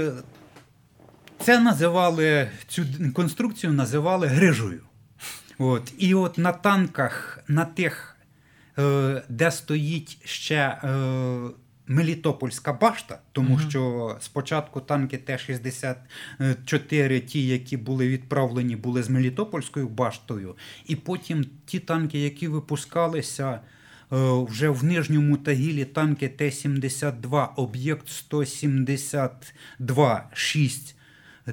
це 1.42 1.60
називали 1.60 2.48
цю 2.68 2.82
конструкцію 3.14 3.72
називали 3.72 4.26
грижею. 4.26 4.80
От. 5.58 5.92
І 5.98 6.14
от 6.14 6.38
на 6.38 6.52
танках, 6.52 7.38
на 7.48 7.64
тих, 7.64 8.16
е, 8.78 9.22
де 9.28 9.50
стоїть 9.50 10.18
ще 10.24 10.56
е, 10.56 10.88
Мелітопольська 11.86 12.72
башта, 12.72 13.18
тому 13.32 13.54
Мгм. 13.54 13.70
що 13.70 14.16
спочатку 14.20 14.80
танки 14.80 15.18
Т-64, 15.18 17.20
ті, 17.20 17.46
які 17.46 17.76
були 17.76 18.08
відправлені, 18.08 18.76
були 18.76 19.02
з 19.02 19.08
Мелітопольською 19.10 19.88
баштою, 19.88 20.56
і 20.86 20.96
потім 20.96 21.44
ті 21.66 21.78
танки, 21.78 22.18
які 22.18 22.48
випускалися. 22.48 23.60
е, 24.12 24.44
Вже 24.48 24.68
в 24.68 24.84
нижньому 24.84 25.36
Тагілі 25.36 25.84
танки 25.84 26.28
Т-72, 26.28 27.48
об'єкт 27.56 28.08
172-6, 28.08 30.94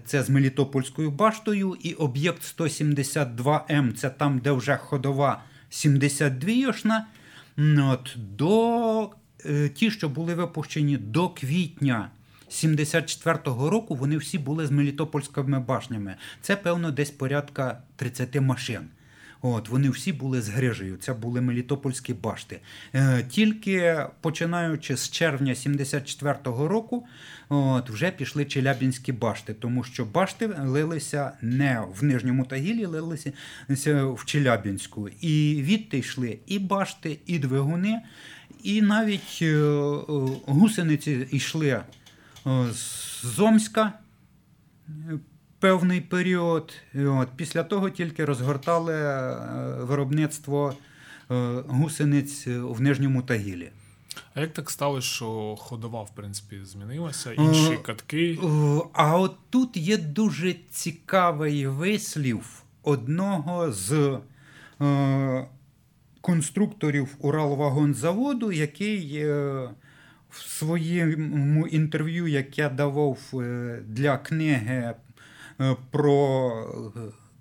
це 0.05 0.23
з 0.23 0.29
Мелітопольською 0.29 1.11
баштою, 1.11 1.77
і 1.81 1.93
об'єкт 1.93 2.43
172М, 2.59 3.93
це 3.93 4.09
там, 4.09 4.39
де 4.39 4.51
вже 4.51 4.77
ходова 4.77 5.43
72-йошна. 5.71 7.05
От, 7.79 8.15
до, 8.17 9.09
е, 9.45 9.69
ті, 9.69 9.91
що 9.91 10.09
були 10.09 10.35
випущені 10.35 10.97
до 10.97 11.29
квітня 11.29 12.09
74-го 12.49 13.69
року, 13.69 13.95
вони 13.95 14.17
всі 14.17 14.37
були 14.37 14.67
з 14.67 14.71
Мелітопольськими 14.71 15.59
башнями. 15.59 16.15
Це, 16.41 16.55
певно, 16.55 16.91
десь 16.91 17.11
порядка 17.11 17.81
30 17.95 18.41
машин. 18.41 18.81
От, 19.41 19.69
вони 19.69 19.89
всі 19.89 20.13
були 20.13 20.41
з 20.41 20.49
грижею, 20.49 20.97
це 20.97 21.13
були 21.13 21.41
Мелітопольські 21.41 22.13
башти. 22.13 22.59
Е, 22.93 23.23
тільки 23.29 24.05
починаючи 24.21 24.97
з 24.97 25.09
червня 25.09 25.53
74-го 25.53 26.67
року, 26.67 27.05
от, 27.49 27.89
вже 27.89 28.11
пішли 28.11 28.45
Челябінські 28.45 29.11
башти, 29.11 29.53
тому 29.53 29.83
що 29.83 30.05
башти 30.05 30.47
лилися 30.47 31.31
не 31.41 31.83
в 31.99 32.03
Нижньому 32.03 32.45
Тагілі, 32.45 32.85
лилися 32.85 33.31
в 34.15 34.25
Челябінську. 34.25 35.09
І 35.21 35.61
відти 35.63 35.97
йшли 35.97 36.39
і 36.47 36.59
башти, 36.59 37.19
і 37.25 37.39
двигуни, 37.39 38.01
і 38.63 38.81
навіть 38.81 39.39
е, 39.41 39.45
е, 39.45 40.03
гусениці 40.45 41.27
йшли 41.31 41.67
е, 41.67 41.83
з 42.73 43.21
Зомська 43.23 43.93
певний 45.59 46.01
період. 46.01 46.73
От, 46.95 47.27
після 47.35 47.63
того 47.63 47.89
тільки 47.89 48.25
розгортали 48.25 48.93
е, 48.93 49.35
виробництво 49.81 50.73
е, 51.31 51.63
гусениць 51.67 52.47
в 52.47 52.81
Нижньому 52.81 53.21
Тагілі. 53.21 53.69
А 54.33 54.39
як 54.41 54.53
так 54.53 54.69
сталося, 54.69 55.07
що 55.07 55.55
ходова, 55.59 56.03
в 56.03 56.15
принципі, 56.15 56.59
змінилася, 56.63 57.33
інші 57.33 57.73
Е, 57.73 57.77
катки? 57.77 58.39
Е, 58.43 58.81
А 58.93 59.17
от 59.17 59.35
тут 59.49 59.77
є 59.77 59.97
дуже 59.97 60.55
цікавий 60.71 61.67
вислів 61.67 62.63
одного 62.83 63.71
з 63.71 64.19
е, 64.81 65.47
конструкторів 66.21 67.15
Уралвагонзаводу, 67.19 68.51
який 68.51 69.17
е, 69.17 69.69
в 70.29 70.41
своєму 70.41 71.67
інтерв'ю, 71.67 72.27
яке 72.27 72.61
я 72.61 72.69
давав 72.69 73.17
е, 73.33 73.79
для 73.87 74.17
книги 74.17 74.73
е, 74.75 74.95
про 75.91 76.51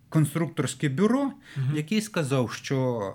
конструкторське 0.08 0.88
бюро, 0.88 1.20
угу. 1.20 1.66
який 1.74 2.00
сказав, 2.00 2.52
що 2.52 3.14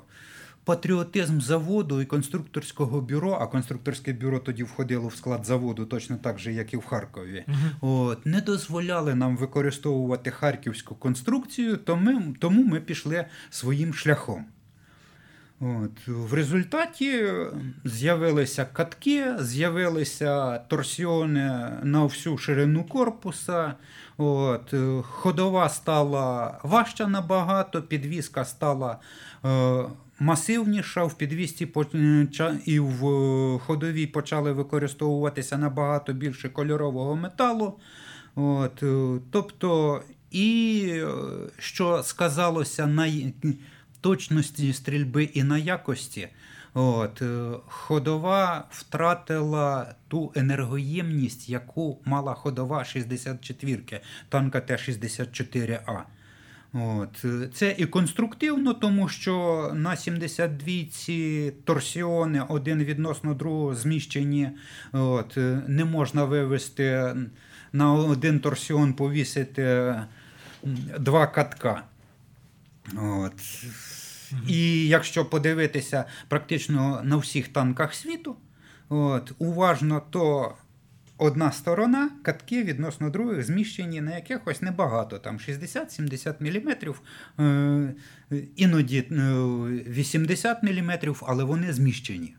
патріотизм 0.64 1.40
заводу 1.40 2.02
і 2.02 2.06
конструкторського 2.06 3.02
бюро, 3.02 3.38
а 3.42 3.48
конструкторське 3.48 4.14
бюро 4.14 4.40
тоді 4.40 4.64
входило 4.64 5.08
в 5.08 5.16
склад 5.16 5.46
заводу, 5.46 5.86
точно 5.86 6.18
так 6.18 6.40
же, 6.40 6.54
як 6.54 6.74
і 6.74 6.78
в 6.78 6.86
Харкові, 6.86 7.46
угу. 7.48 7.94
от, 7.94 8.26
не 8.26 8.42
дозволяли 8.42 9.16
нам 9.16 9.38
використовувати 9.38 10.32
харківську 10.32 10.96
конструкцію, 10.96 11.78
то 11.78 11.96
ми, 11.96 12.36
тому 12.40 12.64
ми 12.64 12.80
пішли 12.80 13.26
своїм 13.50 13.94
шляхом. 13.94 14.46
От. 15.62 16.08
В 16.08 16.34
результаті 16.34 17.26
з'явилися 17.86 18.66
катки, 18.66 19.26
з'явилися 19.40 20.58
торсіони 20.58 21.70
на 21.84 22.04
всю 22.04 22.38
ширину 22.38 22.84
корпуса. 22.84 23.74
От. 24.22 24.74
Ходова 25.04 25.70
стала 25.70 26.58
важча 26.64 27.08
набагато, 27.08 27.82
підвізка 27.82 28.46
стала 28.46 28.98
е, 29.46 29.84
масивніша, 30.20 31.04
в 31.04 31.14
підвісті 31.14 31.66
і 32.66 32.80
в 32.80 33.00
ходовій 33.60 34.08
почали 34.08 34.52
використовуватися 34.52 35.58
набагато 35.58 36.14
більше 36.14 36.50
кольорового 36.50 37.16
металу. 37.16 37.74
От. 38.36 38.84
Тобто, 39.32 40.02
і 40.32 40.84
е, 40.94 41.08
що 41.58 42.04
сказалося 42.04 42.88
на 42.88 43.08
точності 44.02 44.74
стрільби 44.74 45.24
і 45.24 45.44
на 45.44 45.58
якості. 45.58 46.28
От, 46.74 47.22
е, 47.22 47.52
Ходова 47.68 48.68
втратила 48.72 49.96
ту 50.08 50.32
енергоємність, 50.36 51.50
яку 51.50 52.00
мала 52.06 52.34
ходова 52.34 52.80
64-ки, 52.80 54.02
танка 54.30 54.62
Т-64А. 54.62 56.02
От. 56.74 57.26
Це 57.54 57.76
і 57.78 57.86
конструктивно, 57.86 58.74
тому 58.74 59.10
що 59.10 59.72
на 59.74 59.90
72-ці 59.90 61.54
торсіони 61.64 62.44
один 62.50 62.84
відносно 62.84 63.34
другого 63.34 63.76
зміщені. 63.76 64.50
От. 64.92 65.38
Не 65.68 65.86
можна 65.86 66.24
вивести 66.24 67.16
на 67.74 67.94
один 67.94 68.40
торсіон 68.40 68.94
повісити 68.94 69.96
два 71.00 71.28
катка. 71.28 71.84
От. 72.98 73.34
І 74.48 74.88
якщо 74.88 75.26
подивитися 75.26 76.06
практично 76.28 77.02
на 77.04 77.18
всіх 77.18 77.48
танках 77.48 77.94
світу, 77.94 78.36
от, 78.90 79.32
уважно, 79.40 80.02
то 80.10 80.56
одна 81.22 81.52
сторона 81.52 82.10
катки 82.24 82.64
відносно 82.64 83.10
других 83.10 83.44
зміщені 83.44 84.02
на 84.02 84.16
якихось 84.16 84.62
небагато, 84.62 85.20
там 85.20 85.38
60-70 85.38 86.36
мм, 86.40 86.94
е, 87.40 87.94
іноді 88.56 89.04
80 89.88 90.58
е, 90.64 90.82
мм, 90.82 91.16
але 91.22 91.44
вони 91.44 91.74
зміщені. 91.74 92.36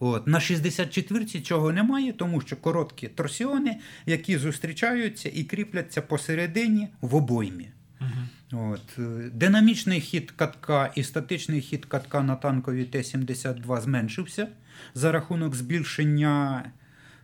От. 0.00 0.26
На 0.26 0.38
64-ці 0.38 1.40
цього 1.40 1.72
немає, 1.72 2.12
тому 2.12 2.40
що 2.40 2.56
короткі 2.56 3.08
торсіони, 3.08 3.80
які 4.06 4.38
зустрічаються 4.38 5.30
і 5.34 5.44
кріпляться 5.44 6.02
посередині 6.02 6.88
в 7.00 7.14
обоймі. 7.14 7.68
Угу. 8.00 8.72
От. 8.72 8.98
Динамічний 9.32 10.00
хід 10.00 10.30
катка 10.30 10.92
і 10.94 11.02
статичний 11.02 11.60
хід 11.60 11.84
катка 11.84 12.22
на 12.22 12.36
танкові 12.36 12.84
Т-72 12.84 13.80
зменшився 13.80 14.48
за 14.94 15.12
рахунок 15.12 15.54
збільшення 15.54 16.64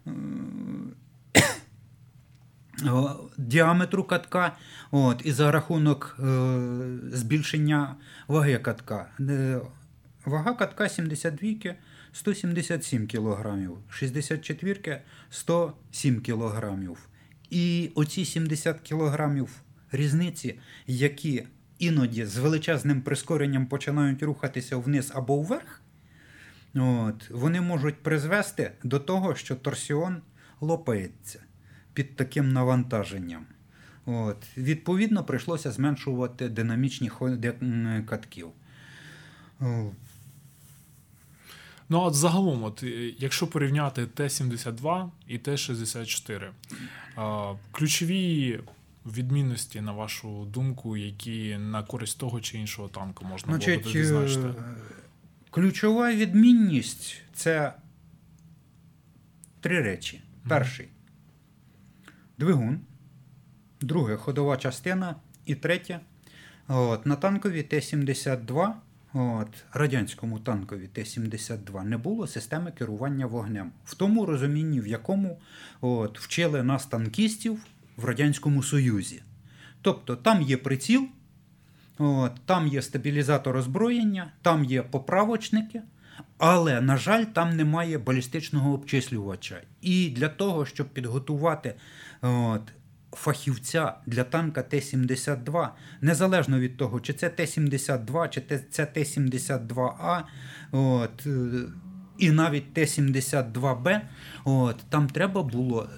е, 0.07 0.11
діаметру 3.37 4.05
катка 4.05 4.57
от, 4.91 5.23
і 5.25 5.33
за 5.33 5.53
рахунок 5.53 6.17
е, 6.19 6.25
збільшення 7.13 7.97
ваги 8.29 8.59
катка. 8.59 9.07
Е, 9.21 9.61
вага 10.25 10.55
катка 10.55 10.89
72 10.89 11.75
177 12.13 13.09
кг, 13.09 13.71
64 13.91 15.03
107 15.31 16.21
кг. 16.21 16.79
І 17.51 17.91
оці 17.95 18.25
70 18.25 18.89
кг 18.89 19.47
різниці, 19.97 20.59
які 20.87 21.45
іноді 21.79 22.27
з 22.27 22.37
величезним 22.37 23.03
прискоренням 23.03 23.67
починають 23.67 24.23
рухатися 24.23 24.77
вниз 24.77 25.13
або 25.15 25.37
вверх, 25.37 25.81
от, 26.75 27.31
вони 27.31 27.61
можуть 27.61 28.03
призвести 28.03 28.73
до 28.83 28.99
того, 28.99 29.35
що 29.35 29.55
торсіон 29.55 30.23
лопається 30.61 31.41
під 31.93 32.17
таким 32.17 32.53
навантаженням. 32.53 33.47
От. 34.07 34.37
Відповідно, 34.57 35.25
прийшлося 35.25 35.71
зменшувати 35.73 36.49
динамічні 36.49 37.09
ходи 37.09 37.55
катків. 38.07 38.49
Ну, 41.89 42.01
от 42.01 42.15
загалом, 42.15 42.65
от, 42.65 42.83
якщо 43.19 43.47
порівняти 43.47 44.07
Т-72 44.07 45.11
і 45.29 45.39
Т-64, 45.39 46.51
ключові 47.73 48.61
відмінності, 49.07 49.81
на 49.81 49.93
вашу 49.93 50.45
думку, 50.45 50.97
які 50.97 51.57
на 51.59 51.83
користь 51.83 52.19
того 52.19 52.41
чи 52.41 52.59
іншого 52.59 52.89
танку 52.89 53.25
можна 53.25 53.53
Значить, 53.53 53.83
було 53.83 53.95
відзначити? 53.95 54.49
Е, 54.49 54.55
ключова 55.51 56.13
відмінність 56.13 57.23
це 57.33 57.75
три 59.61 59.83
речі. 59.83 60.21
Перший 60.49 60.89
двигун, 62.39 62.81
друге 63.81 64.17
ходова 64.17 64.57
частина 64.57 65.17
і 65.47 65.55
третє. 65.55 66.01
От, 66.69 67.07
На 67.07 67.17
танкові 67.17 67.63
Т-72, 67.63 68.73
от, 69.13 69.49
радянському 69.73 70.39
танкові 70.39 70.89
Т-72 70.89 71.85
не 71.85 71.97
було 71.97 72.27
системи 72.27 72.73
керування 72.73 73.27
вогнем. 73.27 73.73
В 73.85 73.95
тому 73.95 74.27
розумінні, 74.27 74.81
в 74.81 74.87
якому 74.87 75.41
от, 75.81 76.21
вчили 76.21 76.63
нас 76.63 76.87
танкістів 76.87 77.61
в 77.97 78.05
Радянському 78.05 78.63
Союзі. 78.63 79.23
Тобто 79.83 80.17
там 80.17 80.43
є 80.43 80.57
приціл, 80.57 81.09
от, 81.99 82.33
там 82.47 82.67
є 82.67 82.83
стабілізатор 82.83 83.57
озброєння, 83.57 84.33
там 84.43 84.65
є 84.65 84.83
поправочники, 84.83 85.83
але, 86.39 86.81
на 86.81 86.97
жаль, 86.97 87.25
там 87.25 87.57
немає 87.57 87.99
балістичного 87.99 88.73
обчислювача. 88.73 89.61
І 89.81 90.11
для 90.11 90.29
того, 90.29 90.67
щоб 90.67 90.89
підготувати 90.89 91.75
от, 92.23 92.73
фахівця 93.13 93.95
для 94.07 94.25
танка 94.25 94.63
Т-72, 94.63 95.69
незалежно 96.01 96.61
від 96.61 96.77
того, 96.77 97.01
чи 97.01 97.13
це 97.13 97.29
Т-72, 97.29 98.29
чи 98.29 98.43
це 98.71 98.87
Т-72А, 98.87 100.23
от, 100.73 101.27
і 102.19 102.31
навіть 102.31 102.75
Т-72Б, 102.75 104.01
от, 104.45 104.77
там 104.91 105.09
треба 105.09 105.43
було 105.43 105.89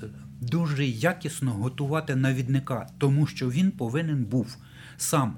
дуже 0.41 0.85
якісно 0.85 1.53
готувати 1.53 2.17
навідника, 2.17 2.89
тому 2.99 3.27
що 3.27 3.51
він 3.51 3.71
повинен 3.71 4.25
був 4.25 4.57
сам 4.97 5.37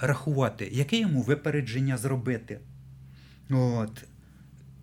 рахувати, 0.00 0.68
яке 0.72 0.98
йому 0.98 1.22
випередження 1.22 1.96
зробити. 1.96 2.60
От. 3.50 4.04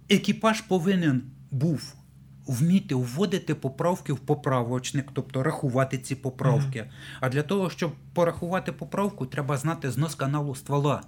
Екіпаж 0.10 0.62
повинен 0.62 1.22
був 1.52 1.96
вміти 2.48 2.96
вводити 2.96 3.56
поправки 3.56 4.14
в 4.14 4.20
поправочник, 4.20 5.10
тобто 5.14 5.44
рахувати 5.44 5.98
ці 5.98 6.16
поправки. 6.16 6.80
Mm-hmm. 6.80 7.18
А 7.20 7.30
для 7.30 7.44
того, 7.44 7.70
щоб 7.70 7.92
порахувати 8.14 8.72
поправку, 8.72 9.26
треба 9.26 9.58
знати 9.58 9.92
знос 9.92 10.16
каналу 10.16 10.56
ствола. 10.56 11.04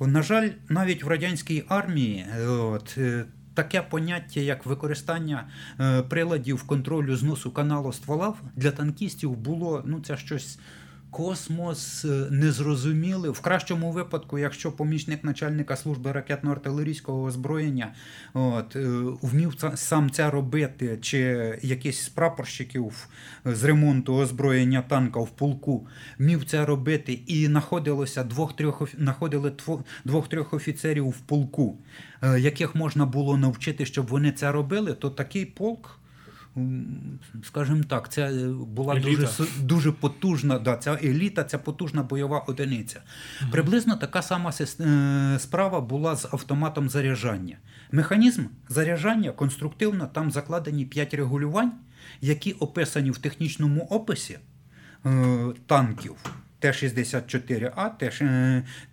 На 0.00 0.22
жаль, 0.22 0.50
навіть 0.68 1.04
в 1.04 1.08
радянській 1.08 1.64
армії 1.68 2.26
от, 2.48 2.94
е, 2.98 3.24
таке 3.54 3.82
поняття, 3.82 4.40
як 4.40 4.66
використання 4.66 5.48
е, 5.80 6.02
приладів 6.02 6.62
контролю 6.62 7.16
зносу 7.16 7.50
каналу 7.50 7.92
ствола 7.92 8.34
для 8.56 8.70
танкістів 8.70 9.36
було 9.36 9.82
ну 9.86 10.00
це 10.00 10.16
щось. 10.16 10.58
Космос 11.10 12.04
е, 12.04 12.08
незрозумілий. 12.30 13.30
В 13.30 13.40
кращому 13.40 13.92
випадку, 13.92 14.38
якщо 14.38 14.72
помічник 14.72 15.24
начальника 15.24 15.76
служби 15.76 16.12
ракетно-артилерійського 16.12 17.22
озброєння 17.22 17.92
от, 18.34 18.76
е, 18.76 18.88
вмів 19.22 19.54
сам 19.74 20.10
це 20.10 20.30
робити, 20.30 20.98
чи 21.00 21.18
якийсь 21.62 22.02
з 22.02 22.08
прапорщиків 22.08 23.08
з 23.44 23.64
ремонту 23.64 24.14
озброєння 24.14 24.82
танка 24.82 25.20
в 25.20 25.30
полку 25.30 25.86
вмів 26.18 26.44
це 26.44 26.64
робити, 26.64 27.20
і 27.26 27.46
знаходилося 27.46 28.24
двох-трьох 28.24 28.88
знаходили 28.98 29.52
двох-трьох 30.04 30.54
офіцерів 30.54 31.08
в 31.08 31.18
полку, 31.18 31.78
е, 32.22 32.40
яких 32.40 32.74
можна 32.74 33.06
було 33.06 33.36
навчити, 33.36 33.86
щоб 33.86 34.06
вони 34.06 34.32
це 34.32 34.52
робили, 34.52 34.92
то 34.92 35.10
такий 35.10 35.44
полк 35.44 35.99
скажімо 37.42 37.82
так, 37.88 38.12
це 38.12 38.30
була 38.66 38.96
еліта. 38.96 39.22
дуже 39.22 39.50
дуже 39.62 39.92
потужна. 39.92 40.58
Да, 40.58 40.76
Ця 40.76 40.98
еліта, 41.04 41.44
ця 41.44 41.58
потужна 41.58 42.02
бойова 42.02 42.38
одиниця. 42.38 43.02
Угу. 43.42 43.50
Приблизно 43.50 43.96
така 43.96 44.22
сама 44.22 44.52
е, 44.80 45.38
справа 45.38 45.80
була 45.80 46.16
з 46.16 46.24
автоматом 46.24 46.88
заряджання. 46.88 47.56
Механізм 47.92 48.44
заряджання 48.68 49.32
конструктивно 49.32 50.06
там 50.06 50.30
закладені 50.30 50.86
5 50.86 51.14
регулювань, 51.14 51.72
які 52.20 52.52
описані 52.52 53.10
в 53.10 53.18
технічному 53.18 53.80
описі 53.90 54.38
е, 55.06 55.46
танків. 55.66 56.16
Т-64А, 56.60 57.98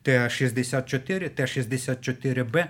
Т-64, 0.02 1.30
Т-64Б. 1.30 2.66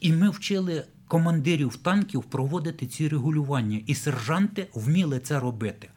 І 0.00 0.12
ми 0.12 0.30
вчили 0.30 0.84
командирів 1.12 1.76
танків 1.76 2.22
проводити 2.22 2.86
ці 2.86 3.08
регулювання, 3.08 3.80
і 3.86 3.94
сержанти 3.94 4.68
вміли 4.74 5.20
це 5.20 5.40
робити. 5.40 5.88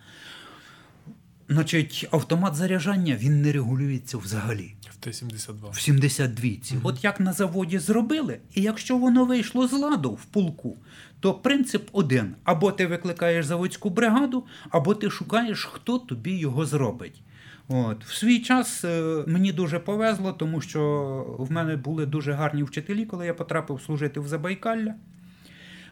Значить, 1.49 2.07
автомат 2.11 2.55
заряджання 2.55 3.15
він 3.15 3.41
не 3.41 3.51
регулюється 3.51 4.17
взагалі. 4.17 4.75
В 4.89 4.95
Т-72. 4.95 5.71
В 5.71 5.75
72-ці. 5.75 6.73
Угу. 6.75 6.81
От 6.83 7.03
як 7.03 7.19
на 7.19 7.33
заводі 7.33 7.79
зробили, 7.79 8.39
і 8.55 8.61
якщо 8.61 8.97
воно 8.97 9.25
вийшло 9.25 9.67
з 9.67 9.73
ладу 9.73 10.11
в 10.11 10.25
полку, 10.25 10.77
то 11.19 11.33
принцип 11.33 11.89
один: 11.91 12.35
або 12.43 12.71
ти 12.71 12.87
викликаєш 12.87 13.45
заводську 13.45 13.89
бригаду, 13.89 14.45
або 14.69 14.95
ти 14.95 15.09
шукаєш, 15.09 15.65
хто 15.65 15.99
тобі 15.99 16.37
його 16.37 16.65
зробить. 16.65 17.21
От. 17.67 18.05
В 18.05 18.13
свій 18.13 18.39
час 18.39 18.85
е, 18.85 19.23
мені 19.27 19.51
дуже 19.51 19.79
повезло, 19.79 20.33
тому 20.33 20.61
що 20.61 21.35
в 21.39 21.51
мене 21.51 21.75
були 21.75 22.05
дуже 22.05 22.33
гарні 22.33 22.63
вчителі, 22.63 23.05
коли 23.05 23.25
я 23.25 23.33
потрапив 23.33 23.81
служити 23.81 24.19
в 24.19 24.27
Забайкалля, 24.27 24.93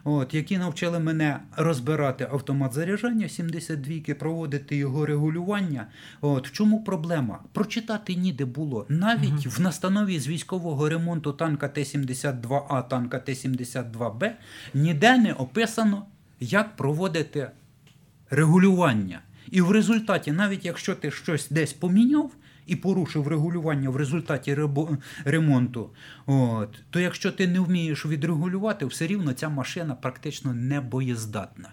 от, 0.04 0.34
які 0.34 0.58
навчили 0.58 0.98
мене 0.98 1.40
розбирати 1.56 2.28
автомат 2.32 2.72
заряджання 2.72 3.26
72-ки, 3.26 4.14
проводити 4.14 4.76
його 4.76 5.06
регулювання. 5.06 5.86
От. 6.20 6.48
В 6.48 6.52
чому 6.52 6.84
проблема? 6.84 7.38
Прочитати 7.52 8.14
ніде 8.14 8.44
було. 8.44 8.86
Навіть 8.88 9.46
угу. 9.46 9.54
в 9.56 9.60
настанові 9.60 10.18
з 10.18 10.28
військового 10.28 10.88
ремонту 10.88 11.32
танка 11.32 11.68
Т-72А, 11.68 12.88
танка 12.88 13.18
Т-72Б 13.18 14.30
ніде 14.74 15.18
не 15.18 15.32
описано, 15.32 16.06
як 16.40 16.76
проводити 16.76 17.50
регулювання. 18.30 19.20
І 19.54 19.60
в 19.60 19.70
результаті, 19.70 20.32
навіть 20.32 20.64
якщо 20.64 20.94
ти 20.94 21.10
щось 21.10 21.48
десь 21.50 21.72
поміняв 21.72 22.30
і 22.66 22.76
порушив 22.76 23.28
регулювання 23.28 23.90
в 23.90 23.96
результаті 23.96 24.58
ремонту, 25.24 25.90
от, 26.26 26.70
то 26.90 27.00
якщо 27.00 27.32
ти 27.32 27.48
не 27.48 27.60
вмієш 27.60 28.06
відрегулювати, 28.06 28.86
все 28.86 29.06
рівно 29.06 29.32
ця 29.32 29.48
машина 29.48 29.94
практично 29.94 30.54
не 30.54 30.80
боєздатна. 30.80 31.72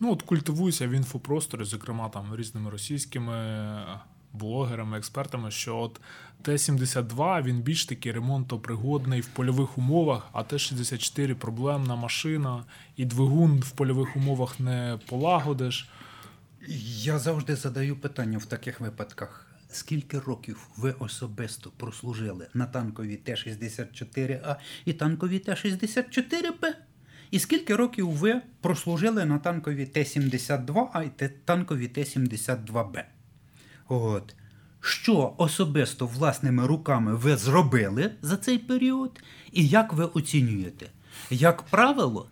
Ну, 0.00 0.12
от 0.12 0.22
культивується 0.22 0.88
в 0.88 0.90
інфопросторі, 0.90 1.64
зокрема 1.64 2.08
там 2.08 2.36
різними 2.36 2.70
російськими 2.70 3.34
блогерами, 4.32 4.98
експертами, 4.98 5.50
що 5.50 5.76
от 5.76 6.00
Т-72 6.42 7.42
він 7.42 7.60
більш 7.60 7.86
таки 7.86 8.12
ремонтопригодний 8.12 9.20
в 9.20 9.26
польових 9.26 9.78
умовах, 9.78 10.28
а 10.32 10.42
Т-64 10.42 11.34
проблемна 11.34 11.96
машина, 11.96 12.64
і 12.96 13.04
двигун 13.04 13.60
в 13.60 13.70
польових 13.70 14.16
умовах 14.16 14.60
не 14.60 14.98
полагодиш. 15.08 15.88
Я 16.68 17.18
завжди 17.18 17.56
задаю 17.56 17.96
питання 17.96 18.38
в 18.38 18.46
таких 18.46 18.80
випадках. 18.80 19.46
Скільки 19.70 20.18
років 20.18 20.68
ви 20.76 20.94
особисто 20.98 21.70
прослужили 21.76 22.48
на 22.54 22.66
танковій 22.66 23.16
Т-64А 23.16 24.56
і 24.84 24.92
танковій 24.92 25.38
Т-64Б? 25.38 26.74
І 27.30 27.38
скільки 27.38 27.76
років 27.76 28.10
ви 28.10 28.40
прослужили 28.60 29.24
на 29.24 29.38
танковій 29.38 29.86
Т-72А 29.86 31.04
і 31.04 31.28
танковій 31.44 31.88
Т-72Б? 31.88 33.04
От. 33.88 34.34
Що 34.80 35.34
особисто 35.38 36.06
власними 36.06 36.66
руками 36.66 37.14
ви 37.14 37.36
зробили 37.36 38.10
за 38.22 38.36
цей 38.36 38.58
період, 38.58 39.22
і 39.52 39.68
як 39.68 39.92
ви 39.92 40.04
оцінюєте? 40.04 40.86
Як 41.30 41.62
правило, 41.62 42.28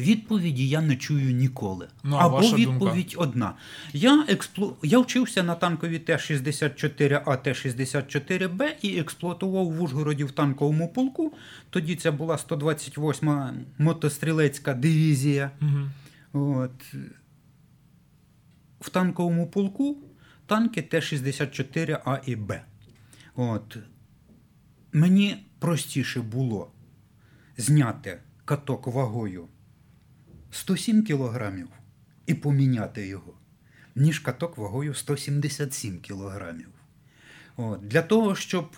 Відповіді 0.00 0.68
я 0.68 0.80
не 0.80 0.96
чую 0.96 1.32
ніколи. 1.32 1.88
Ну, 2.04 2.16
Або 2.16 2.36
ваша 2.36 2.56
відповідь 2.56 3.06
думка? 3.06 3.22
одна. 3.30 3.54
Я 3.92 4.24
експлу... 4.28 4.76
я 4.82 4.98
вчився 4.98 5.42
на 5.42 5.54
танкові 5.54 5.98
Т-64А, 5.98 7.42
Т-64Б 7.42 8.68
і 8.82 8.98
експлуатував 8.98 9.72
в 9.72 9.82
Ужгороді 9.82 10.24
в 10.24 10.30
танковому 10.30 10.88
полку. 10.88 11.32
Тоді 11.70 11.96
це 11.96 12.10
була 12.10 12.36
128-ма 12.36 13.54
мотострілецька 13.78 14.74
дивізія. 14.74 15.50
Угу. 15.62 16.50
От. 16.54 16.94
В 18.80 18.90
танковому 18.90 19.46
полку 19.46 19.96
танки 20.46 20.82
Т-64А 20.82 22.20
і 22.26 22.36
Б. 22.36 22.62
От. 23.36 23.76
Мені 24.92 25.46
простіше 25.58 26.20
було 26.20 26.70
зняти 27.56 28.18
каток 28.44 28.86
вагою. 28.86 29.48
107 30.50 31.02
кілограмів 31.02 31.68
і 32.26 32.34
поміняти 32.34 33.06
його, 33.06 33.34
ніж 33.94 34.18
каток 34.18 34.58
вагою 34.58 34.94
177 34.94 35.98
кілограмів. 35.98 36.68
От. 37.56 37.88
Для 37.88 38.02
того, 38.02 38.34
щоб 38.34 38.76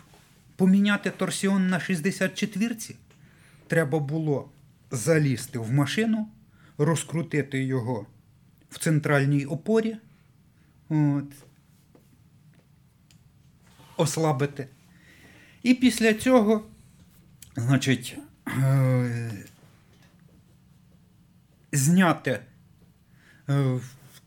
поміняти 0.57 1.11
торсіон 1.11 1.69
на 1.69 1.79
64-ці, 1.79 2.97
треба 3.67 3.99
було 3.99 4.51
залізти 4.91 5.59
в 5.59 5.73
машину, 5.73 6.29
розкрутити 6.79 7.65
його 7.65 8.07
в 8.71 8.79
центральній 8.79 9.47
опорі, 9.47 9.97
от, 10.89 11.33
ослабити. 13.97 14.69
І 15.63 15.75
після 15.75 16.15
цього, 16.15 16.65
значить, 17.57 18.19
е, 18.49 19.31
зняти 21.73 22.41
е, 23.49 23.81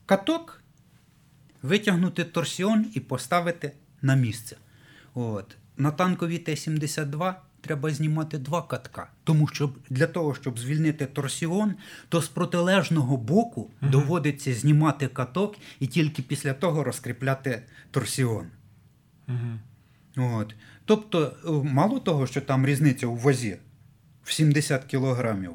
каток, 0.06 0.62
витягнути 1.62 2.24
торсіон 2.24 2.86
і 2.94 3.00
поставити 3.00 3.72
на 4.02 4.14
місце. 4.14 4.56
От. 5.14 5.56
На 5.76 5.90
танковій 5.90 6.38
Т-72 6.38 7.34
треба 7.60 7.90
знімати 7.90 8.38
два 8.38 8.62
катка. 8.62 9.10
Тому 9.24 9.48
що 9.48 9.72
для 9.90 10.06
того, 10.06 10.34
щоб 10.34 10.58
звільнити 10.58 11.06
торсіон, 11.06 11.74
то 12.08 12.22
з 12.22 12.28
протилежного 12.28 13.16
боку 13.16 13.60
угу. 13.60 13.90
доводиться 13.90 14.54
знімати 14.54 15.08
каток 15.08 15.56
і 15.80 15.86
тільки 15.86 16.22
після 16.22 16.54
того 16.54 16.84
розкріпляти 16.84 17.62
торсіон. 17.90 18.46
Угу. 19.28 20.28
От. 20.34 20.54
Тобто, 20.84 21.36
е, 21.46 21.50
мало 21.50 22.00
того, 22.00 22.26
що 22.26 22.40
там 22.40 22.66
різниця 22.66 23.06
у 23.06 23.16
вазі 23.16 23.58
в 24.24 24.32
70 24.32 24.84
кілограмів. 24.84 25.52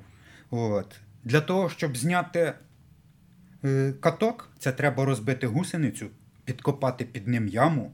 От. 0.50 0.96
Для 1.24 1.42
того, 1.42 1.70
щоб 1.70 1.98
зняти 1.98 2.54
е, 3.64 3.94
каток, 4.00 4.50
це 4.60 4.72
треба 4.72 5.06
розбити 5.06 5.48
гусеницю, 5.48 6.08
підкопати 6.46 7.06
під 7.06 7.28
ним 7.28 7.48
яму. 7.48 7.92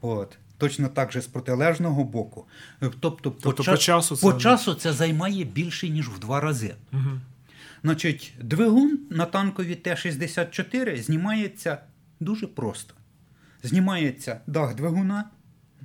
От. 0.00 0.38
Точно 0.58 0.88
так 0.88 1.12
же 1.12 1.20
з 1.20 1.26
протилежного 1.26 2.04
боку. 2.04 2.46
Тобто, 2.80 3.10
тобто 3.10 3.52
по, 3.52 3.64
по, 3.64 3.76
часу 3.76 4.16
це... 4.16 4.22
по 4.22 4.32
часу 4.32 4.74
це 4.74 4.92
займає 4.92 5.44
більше, 5.44 5.88
ніж 5.88 6.08
в 6.08 6.18
два 6.18 6.40
рази. 6.40 6.74
Угу. 6.92 7.20
Значить, 7.82 8.34
Двигун 8.42 8.98
на 9.10 9.24
танкові 9.24 9.74
Т-64 9.74 11.02
знімається 11.02 11.78
дуже 12.20 12.46
просто. 12.46 12.94
Знімається 13.62 14.40
дах 14.46 14.74
двигуна, 14.74 15.24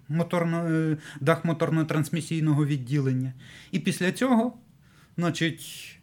моторно, 0.10 0.58
е, 0.70 0.98
дах 1.22 1.46
моторно-трансмісійного 1.46 2.66
відділення. 2.66 3.34
І 3.72 3.80
після 3.80 4.12
цього, 4.12 4.58
значить, 5.18 5.96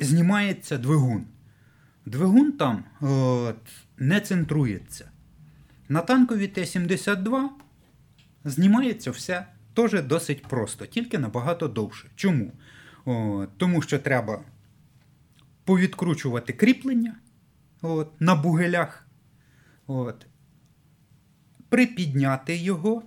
знімається 0.00 0.78
двигун. 0.78 1.26
Двигун 2.06 2.52
там 2.52 2.84
от, 3.00 3.56
не 3.96 4.20
центрується. 4.20 5.10
На 5.88 6.00
танкові 6.00 6.48
Т-72 6.48 7.48
знімається 8.44 9.10
все 9.10 9.46
теж 9.74 10.02
досить 10.02 10.42
просто, 10.46 10.86
тільки 10.86 11.18
набагато 11.18 11.68
довше. 11.68 12.08
Чому? 12.14 12.52
От, 13.04 13.50
Тому 13.56 13.82
що 13.82 13.98
треба 13.98 14.42
повідкручувати 15.64 16.52
кріплення 16.52 17.14
от, 17.82 18.20
на 18.20 18.34
бугелях, 18.34 19.06
от, 19.86 20.26
припідняти 21.68 22.56
його. 22.56 23.02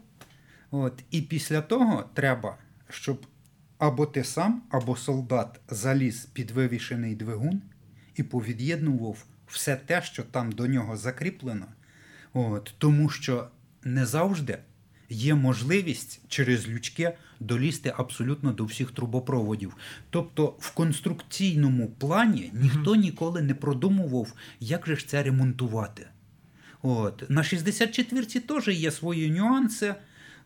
От, 0.71 1.03
І 1.11 1.21
після 1.21 1.61
того 1.61 2.09
треба, 2.13 2.57
щоб 2.89 3.25
або 3.79 4.05
ти 4.05 4.23
сам, 4.23 4.61
або 4.69 4.95
солдат 4.95 5.59
заліз 5.69 6.25
під 6.25 6.51
вивішений 6.51 7.15
двигун 7.15 7.61
і 8.15 8.23
повід'єднував 8.23 9.25
все 9.47 9.75
те, 9.75 10.01
що 10.01 10.23
там 10.23 10.51
до 10.51 10.67
нього 10.67 10.97
закріплено. 10.97 11.65
От, 12.33 12.73
Тому 12.77 13.09
що 13.09 13.47
не 13.83 14.05
завжди 14.05 14.57
є 15.09 15.35
можливість 15.35 16.21
через 16.27 16.67
лючки 16.67 17.11
долізти 17.39 17.93
абсолютно 17.97 18.51
до 18.51 18.65
всіх 18.65 18.91
трубопроводів. 18.91 19.77
Тобто 20.09 20.55
в 20.59 20.71
конструкційному 20.71 21.87
плані 21.87 22.51
ніхто 22.53 22.95
ніколи 22.95 23.41
не 23.41 23.53
продумував, 23.53 24.33
як 24.59 24.87
же 24.87 24.95
ж 24.95 25.07
це 25.07 25.23
ремонтувати. 25.23 26.07
От. 26.81 27.29
На 27.29 27.41
64-ці 27.41 28.39
теж 28.39 28.67
є 28.67 28.91
свої 28.91 29.31
нюанси. 29.31 29.95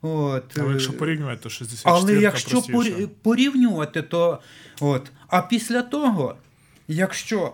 От. 0.05 0.57
Але 0.59 0.71
якщо 0.71 0.93
е, 0.93 0.95
порівнювати, 0.95 1.41
то 1.43 1.49
64 1.49 1.95
але 1.95 2.21
якщо 2.21 2.61
простіше. 2.61 3.07
порівнювати, 3.07 4.01
то 4.01 4.39
от. 4.81 5.11
А 5.27 5.41
після 5.41 5.81
того, 5.81 6.35
якщо 6.87 7.53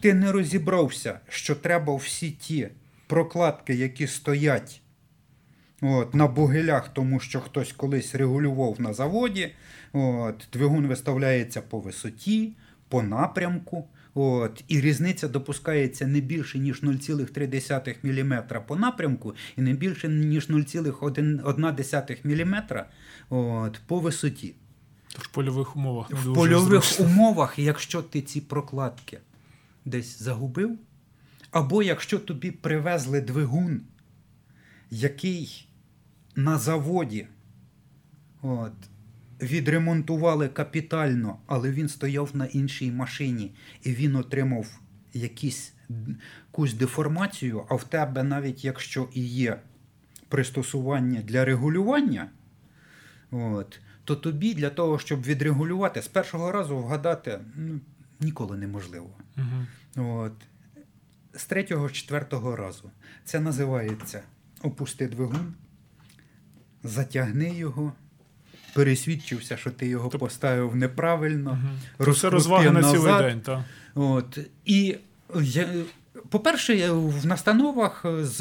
ти 0.00 0.14
не 0.14 0.32
розібрався, 0.32 1.20
що 1.28 1.54
треба 1.54 1.96
всі 1.96 2.30
ті 2.30 2.68
прокладки, 3.06 3.74
які 3.74 4.06
стоять 4.06 4.80
от, 5.82 6.14
на 6.14 6.26
бугелях, 6.26 6.88
тому 6.88 7.20
що 7.20 7.40
хтось 7.40 7.72
колись 7.72 8.14
регулював 8.14 8.80
на 8.80 8.92
заводі, 8.92 9.52
от, 9.92 10.48
двигун 10.52 10.86
виставляється 10.86 11.62
по 11.62 11.80
висоті, 11.80 12.52
по 12.88 13.02
напрямку. 13.02 13.88
От, 14.14 14.64
і 14.68 14.80
різниця 14.80 15.28
допускається 15.28 16.06
не 16.06 16.20
більше, 16.20 16.58
ніж 16.58 16.82
0,3 16.82 17.96
мм 18.02 18.42
по 18.66 18.76
напрямку, 18.76 19.34
і 19.56 19.60
не 19.60 19.72
більше, 19.72 20.08
ніж 20.08 20.50
0,1 20.50 22.44
мм 22.44 22.62
от, 23.30 23.80
по 23.86 24.00
висоті. 24.00 24.54
Тож 25.14 25.24
в 25.24 25.28
польових 25.28 25.76
умовах 25.76 26.10
В 26.10 26.24
дуже 26.24 26.34
польових 26.34 26.84
зручно. 26.84 27.04
умовах, 27.04 27.58
якщо 27.58 28.02
ти 28.02 28.22
ці 28.22 28.40
прокладки 28.40 29.18
десь 29.84 30.22
загубив, 30.22 30.78
або 31.50 31.82
якщо 31.82 32.18
тобі 32.18 32.50
привезли 32.50 33.20
двигун, 33.20 33.80
який 34.90 35.68
на 36.36 36.58
заводі 36.58 37.26
от, 38.42 38.72
відремонтували 39.42 40.48
капітально, 40.48 41.38
але 41.46 41.70
він 41.70 41.88
стояв 41.88 42.30
на 42.34 42.44
іншій 42.44 42.92
машині, 42.92 43.54
і 43.82 43.92
він 43.92 44.16
отримав 44.16 44.66
якісь, 45.12 45.74
якусь 46.46 46.74
деформацію, 46.74 47.64
а 47.68 47.74
в 47.74 47.84
тебе 47.84 48.22
навіть 48.22 48.64
якщо 48.64 49.08
і 49.14 49.24
є 49.24 49.60
пристосування 50.28 51.22
для 51.22 51.44
регулювання, 51.44 52.28
От. 53.32 53.80
То 54.04 54.16
тобі 54.16 54.54
для 54.54 54.70
того, 54.70 54.98
щоб 54.98 55.22
відрегулювати, 55.22 56.02
з 56.02 56.08
першого 56.08 56.52
разу 56.52 56.78
вгадати 56.78 57.40
ну, 57.56 57.80
ніколи 58.20 58.56
неможливо. 58.56 59.10
Мгм. 59.36 59.66
От. 59.96 60.32
З 61.34 61.44
третього, 61.44 61.90
четвертого 61.90 62.56
разу. 62.56 62.90
Це 63.24 63.40
називається 63.40 64.22
опусти 64.62 65.08
двигун, 65.08 65.54
затягни 66.82 67.54
його, 67.54 67.92
пересвідчився, 68.74 69.56
що 69.56 69.70
ти 69.70 69.86
його 69.86 70.08
Тоб- 70.08 70.18
поставив 70.18 70.76
неправильно. 70.76 71.50
Мгм. 71.50 71.78
Це 71.98 72.04
розкрутив 72.04 72.32
розваги 72.32 72.70
на 72.70 72.92
цілий 72.92 73.18
день, 73.18 73.40
так. 73.40 73.60
От. 73.94 74.38
І 74.64 74.96
я, 75.40 75.68
по-перше, 76.28 76.90
в 76.90 77.26
настановах 77.26 78.06
з 78.20 78.40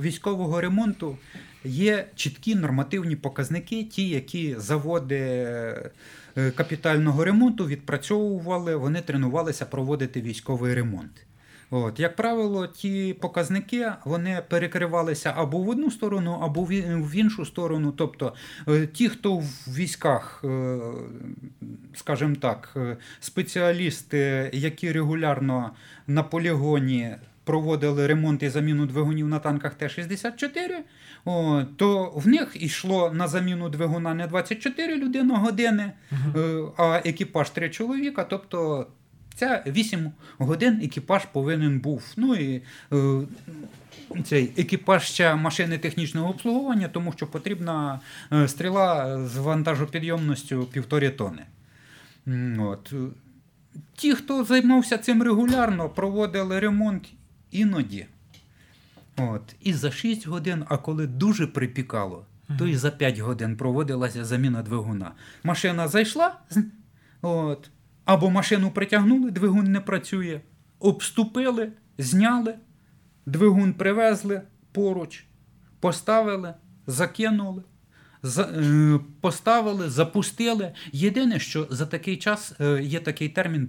військового 0.00 0.60
ремонту 0.60 1.18
є 1.64 2.06
чіткі 2.14 2.54
нормативні 2.54 3.16
показники, 3.16 3.84
ті, 3.84 4.08
які 4.08 4.56
заводи 4.58 5.18
е, 5.18 6.50
капітального 6.50 7.24
ремонту 7.24 7.66
відпрацьовували, 7.66 8.76
вони 8.76 9.00
тренувалися 9.00 9.66
проводити 9.66 10.20
військовий 10.20 10.74
ремонт. 10.74 11.10
От, 11.70 12.00
як 12.00 12.16
правило, 12.16 12.66
ті 12.66 13.16
показники 13.20 13.92
вони 14.04 14.42
перекривалися 14.48 15.34
або 15.36 15.58
в 15.58 15.68
одну 15.68 15.90
сторону, 15.90 16.38
або 16.42 16.64
в 16.64 17.16
іншу 17.16 17.44
сторону. 17.44 17.92
Тобто 17.92 18.34
е, 18.68 18.86
ті, 18.86 19.08
хто 19.08 19.36
в 19.36 19.74
військах, 19.74 20.44
е, 20.44 20.78
скажімо 21.94 22.36
так, 22.40 22.72
е, 22.76 22.96
спеціалісти, 23.20 24.50
які 24.52 24.92
регулярно 24.92 25.70
на 26.06 26.22
полігоні 26.22 27.16
проводили 27.48 28.06
ремонт 28.06 28.42
і 28.42 28.48
заміну 28.48 28.86
двигунів 28.86 29.28
на 29.28 29.38
танках 29.38 29.74
Т-64, 29.74 30.76
о, 31.24 31.62
то 31.76 32.12
в 32.14 32.28
них 32.28 32.62
йшло 32.62 33.10
на 33.12 33.28
заміну 33.28 33.68
двигуна 33.68 34.14
не 34.14 34.26
24 34.26 34.96
людини 34.96 35.34
години, 35.34 35.92
е, 36.12 36.62
а 36.76 37.00
екіпаж 37.04 37.50
3 37.50 37.70
чоловіка. 37.70 38.24
Тобто 38.24 38.86
це 39.38 39.62
8 39.66 40.12
годин 40.38 40.80
екіпаж 40.82 41.24
повинен 41.24 41.80
був. 41.80 42.02
Ну 42.16 42.34
і 42.34 42.62
е, 42.92 43.20
цей 44.24 44.52
екіпаж 44.56 45.02
ще 45.02 45.34
машини 45.34 45.78
технічного 45.78 46.30
обслуговування, 46.30 46.88
тому 46.88 47.12
що 47.12 47.26
потрібна 47.26 48.00
е, 48.32 48.48
стріла 48.48 49.18
з 49.26 49.36
вантажопідйомністю 49.36 50.64
півтори 50.72 51.10
тони. 51.10 51.42
От. 52.58 52.92
Ті, 53.94 54.14
хто 54.14 54.44
займався 54.44 54.98
цим 54.98 55.22
регулярно, 55.22 55.88
проводили 55.88 56.60
ремонт 56.60 57.08
іноді. 57.50 58.06
От. 59.16 59.42
І 59.60 59.72
за 59.72 59.90
6 59.90 60.26
годин, 60.26 60.64
а 60.68 60.76
коли 60.76 61.06
дуже 61.06 61.46
припікало, 61.46 62.24
то 62.58 62.66
і 62.66 62.76
за 62.76 62.90
5 62.90 63.18
годин 63.18 63.56
проводилася 63.56 64.24
заміна 64.24 64.62
двигуна. 64.62 65.10
Машина 65.44 65.88
зайшла, 65.88 66.36
от, 67.22 67.70
або 68.08 68.30
машину 68.30 68.70
притягнули, 68.70 69.30
двигун 69.30 69.72
не 69.72 69.80
працює. 69.80 70.40
Обступили, 70.78 71.72
зняли, 71.98 72.54
двигун 73.26 73.72
привезли 73.74 74.42
поруч, 74.72 75.26
поставили, 75.80 76.54
закинули. 76.86 77.62
Е, 78.38 78.98
поставили, 79.20 79.90
запустили. 79.90 80.72
Єдине, 80.92 81.38
що 81.38 81.66
за 81.70 81.86
такий 81.86 82.16
час 82.16 82.52
е, 82.60 82.82
є 82.82 83.00
такий 83.00 83.28
термін 83.28 83.68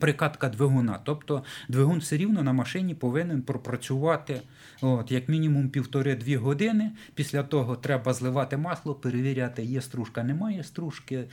прикатка 0.00 0.48
двигуна. 0.48 1.00
Тобто 1.04 1.44
двигун 1.68 1.98
все 1.98 2.16
рівно 2.16 2.42
на 2.42 2.52
машині 2.52 2.94
повинен 2.94 3.42
пропрацювати 3.42 4.40
от, 4.80 5.12
як 5.12 5.28
мінімум 5.28 5.68
півтори-дві 5.68 6.36
години. 6.36 6.92
Після 7.14 7.42
того 7.42 7.76
треба 7.76 8.12
зливати 8.12 8.56
масло, 8.56 8.94
перевіряти, 8.94 9.64
є 9.64 9.80
стружка, 9.80 10.22
немає 10.22 10.64
стружки. 10.64 11.24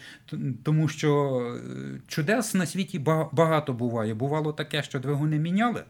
Тому 0.63 0.87
що 0.87 1.39
е, 1.55 2.01
чудес 2.07 2.53
на 2.53 2.65
світі 2.65 2.99
багато 3.31 3.73
буває. 3.73 4.13
Бувало 4.13 4.53
таке, 4.53 4.83
що 4.83 4.99
двигуни 4.99 5.39
міняли. 5.39 5.83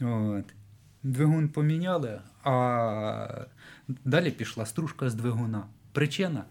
От. 0.00 0.44
Двигун 1.02 1.48
поміняли, 1.48 2.20
а 2.44 3.46
далі 3.88 4.30
пішла 4.30 4.66
стружка 4.66 5.10
з 5.10 5.14
двигуна. 5.14 5.66
Причина 5.92 6.44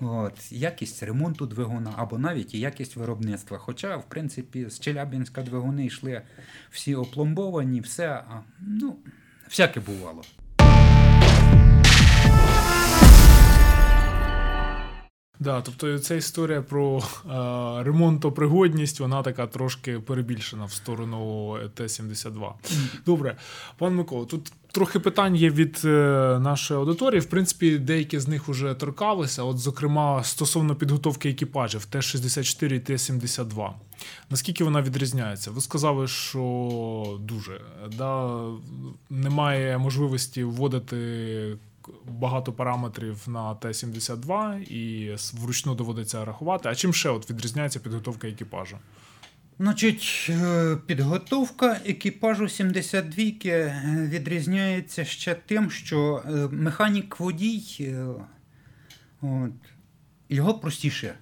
от, 0.00 0.52
якість 0.52 1.02
ремонту 1.02 1.46
двигуна 1.46 1.92
або 1.96 2.18
навіть 2.18 2.54
і 2.54 2.60
якість 2.60 2.96
виробництва. 2.96 3.58
Хоча, 3.58 3.96
в 3.96 4.08
принципі, 4.08 4.66
з 4.68 4.80
Челябинська 4.80 5.42
двигуни 5.42 5.86
йшли 5.86 6.22
всі 6.70 6.94
опломбовані, 6.94 7.80
все, 7.80 8.24
ну, 8.60 8.96
всяке 9.48 9.80
бувало. 9.80 10.22
Да, 15.40 15.60
тобто 15.60 15.98
ця 15.98 16.14
історія 16.14 16.62
про 16.62 16.98
е, 16.98 17.84
ремонтопригодність, 17.84 19.00
вона 19.00 19.22
така 19.22 19.46
трошки 19.46 20.00
перебільшена 20.00 20.64
в 20.64 20.72
сторону 20.72 21.58
Т-72. 21.74 22.52
Добре, 23.06 23.36
пан 23.78 23.94
Микола, 23.94 24.26
тут 24.26 24.52
трохи 24.72 24.98
питань 24.98 25.36
є 25.36 25.50
від 25.50 25.82
е, 25.84 25.88
нашої 26.40 26.80
аудиторії. 26.80 27.20
В 27.20 27.26
принципі, 27.26 27.78
деякі 27.78 28.18
з 28.18 28.28
них 28.28 28.48
вже 28.48 28.74
торкалися. 28.74 29.42
От, 29.42 29.58
зокрема, 29.58 30.24
стосовно 30.24 30.74
підготовки 30.74 31.30
екіпажів 31.30 31.84
Т-64 31.84 32.72
і 32.72 32.80
Т-72. 32.80 33.70
Наскільки 34.30 34.64
вона 34.64 34.82
відрізняється? 34.82 35.50
Ви 35.50 35.60
сказали, 35.60 36.08
що 36.08 37.18
дуже 37.20 37.60
да, 37.98 38.40
немає 39.10 39.78
можливості 39.78 40.44
вводити 40.44 41.56
багато 42.08 42.52
параметрів 42.52 43.16
на 43.26 43.54
Т-72 43.54 44.58
і 44.58 45.16
вручну 45.34 45.74
доводиться 45.74 46.24
рахувати. 46.24 46.68
А 46.68 46.74
чим 46.74 46.92
ще 46.92 47.10
от 47.10 47.30
відрізняється 47.30 47.80
підготовка 47.80 48.28
екіпажу? 48.28 48.76
Значить, 49.58 50.26
е, 50.30 50.76
підготовка 50.86 51.80
екіпажу 51.86 52.48
72 52.48 53.24
е, 53.44 53.82
відрізняється 54.10 55.04
ще 55.04 55.34
тим, 55.34 55.70
що 55.70 56.22
е, 56.26 56.30
механік 56.50 57.20
водій 57.20 57.94
от, 59.22 59.52
його 60.28 60.54
простіше 60.54 61.14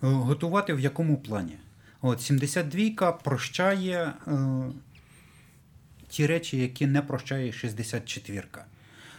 готувати 0.00 0.74
в 0.74 0.80
якому 0.80 1.16
плані. 1.16 1.58
От, 2.02 2.22
72 2.22 3.12
прощає 3.12 4.12
е, 4.26 4.32
ті 6.08 6.26
речі, 6.26 6.56
які 6.56 6.86
не 6.86 7.02
прощає 7.02 7.52
64. 7.52 8.44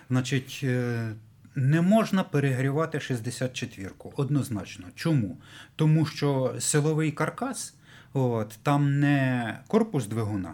Значить, 0.09 0.59
е, 0.63 1.11
не 1.55 1.81
можна 1.81 2.23
перегрівати 2.23 2.97
64-ку 2.97 4.13
однозначно. 4.15 4.85
Чому? 4.95 5.37
Тому 5.75 6.05
що 6.05 6.55
силовий 6.59 7.11
каркас 7.11 7.73
от, 8.13 8.59
там 8.63 8.99
не 8.99 9.59
корпус 9.67 10.07
двигуна, 10.07 10.53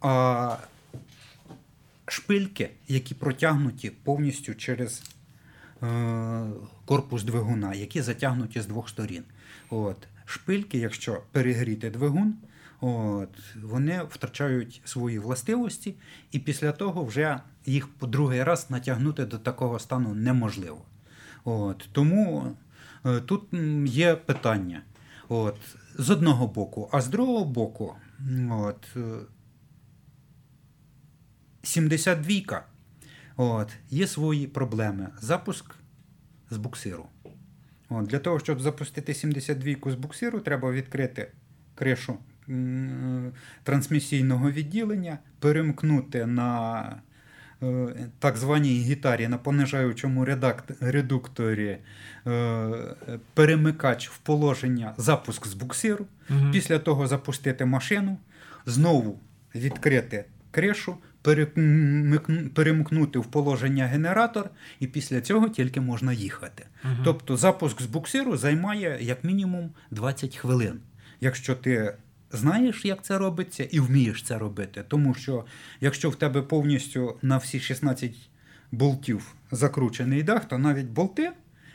а 0.00 0.56
шпильки, 2.06 2.70
які 2.88 3.14
протягнуті 3.14 3.90
повністю 3.90 4.54
через 4.54 5.02
е, 5.82 6.46
корпус 6.84 7.22
двигуна, 7.22 7.74
які 7.74 8.02
затягнуті 8.02 8.60
з 8.60 8.66
двох 8.66 8.88
сторін. 8.88 9.24
От. 9.70 9.96
Шпильки, 10.28 10.78
якщо 10.78 11.22
перегріти 11.32 11.90
двигун, 11.90 12.34
от, 12.80 13.28
вони 13.62 14.02
втрачають 14.10 14.80
свої 14.84 15.18
властивості, 15.18 15.94
і 16.32 16.38
після 16.38 16.72
того 16.72 17.04
вже 17.04 17.40
їх 17.66 17.88
по 17.88 18.06
другий 18.06 18.42
раз 18.42 18.70
натягнути 18.70 19.24
до 19.24 19.38
такого 19.38 19.78
стану 19.78 20.14
неможливо. 20.14 20.82
От, 21.44 21.88
Тому 21.92 22.56
е, 23.06 23.20
тут 23.20 23.42
є 23.86 24.14
питання. 24.14 24.82
От, 25.28 25.56
З 25.98 26.10
одного 26.10 26.46
боку, 26.46 26.88
а 26.92 27.00
з 27.00 27.08
другого 27.08 27.44
боку, 27.44 27.94
от, 28.50 28.96
72-ка 31.62 32.66
от, 33.36 33.72
є 33.90 34.06
свої 34.06 34.46
проблеми. 34.46 35.08
Запуск 35.20 35.74
з 36.50 36.56
буксиру. 36.56 37.06
От, 37.88 38.06
Для 38.06 38.18
того, 38.18 38.38
щоб 38.38 38.60
запустити 38.60 39.12
72-ку 39.12 39.90
з 39.90 39.94
буксиру, 39.94 40.40
треба 40.40 40.72
відкрити 40.72 41.32
кришу 41.74 42.18
трансмісійного 43.62 44.50
відділення, 44.50 45.18
перемкнути 45.38 46.26
на 46.26 46.80
е, 46.80 47.02
так 48.18 48.36
званій 48.36 48.80
гітарі 48.80 49.28
на 49.28 49.38
понижаючому 49.38 50.26
редукторі 50.80 51.78
е, 52.26 52.70
перемикач 53.34 54.08
в 54.08 54.18
положення 54.18 54.94
запуск 54.96 55.46
з 55.46 55.54
буксиру, 55.54 56.06
угу. 56.30 56.50
після 56.52 56.78
того 56.78 57.06
запустити 57.06 57.64
машину, 57.64 58.18
знову 58.66 59.20
відкрити 59.54 60.24
кришу, 60.50 60.96
перемкнути 62.54 63.18
в 63.18 63.26
положення 63.26 63.86
генератор, 63.86 64.50
і 64.80 64.86
після 64.86 65.20
цього 65.20 65.48
тільки 65.48 65.80
можна 65.80 66.12
їхати. 66.12 66.66
Угу. 66.84 66.94
Тобто 67.04 67.36
запуск 67.36 67.82
з 67.82 67.86
буксиру 67.86 68.36
займає 68.36 68.98
як 69.00 69.24
мінімум 69.24 69.70
20 69.90 70.36
хвилин. 70.36 70.80
Якщо 71.20 71.54
ти 71.54 71.94
знаєш, 72.36 72.84
як 72.84 73.02
це 73.02 73.18
робиться, 73.18 73.64
і 73.64 73.80
вмієш 73.80 74.22
це 74.22 74.38
робити. 74.38 74.84
Тому 74.88 75.14
що 75.14 75.44
якщо 75.80 76.10
в 76.10 76.16
тебе 76.16 76.42
повністю 76.42 77.18
на 77.22 77.36
всі 77.36 77.60
16 77.60 78.14
болтів 78.72 79.34
закручений 79.50 80.22
дах, 80.22 80.44
то 80.44 80.58
навіть 80.58 80.86
болти 80.86 81.32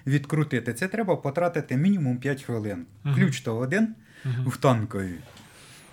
відкрутити 0.08 0.74
це 0.74 0.88
треба 0.88 1.16
потратити 1.16 1.78
мінімум 1.78 2.18
5 2.18 2.44
хвилин. 2.44 2.86
Угу. 3.06 3.16
Ключ 3.16 3.42
то 3.42 3.58
один 3.58 3.96
угу. 4.26 4.50
в 4.50 4.58
танкові. 4.58 5.16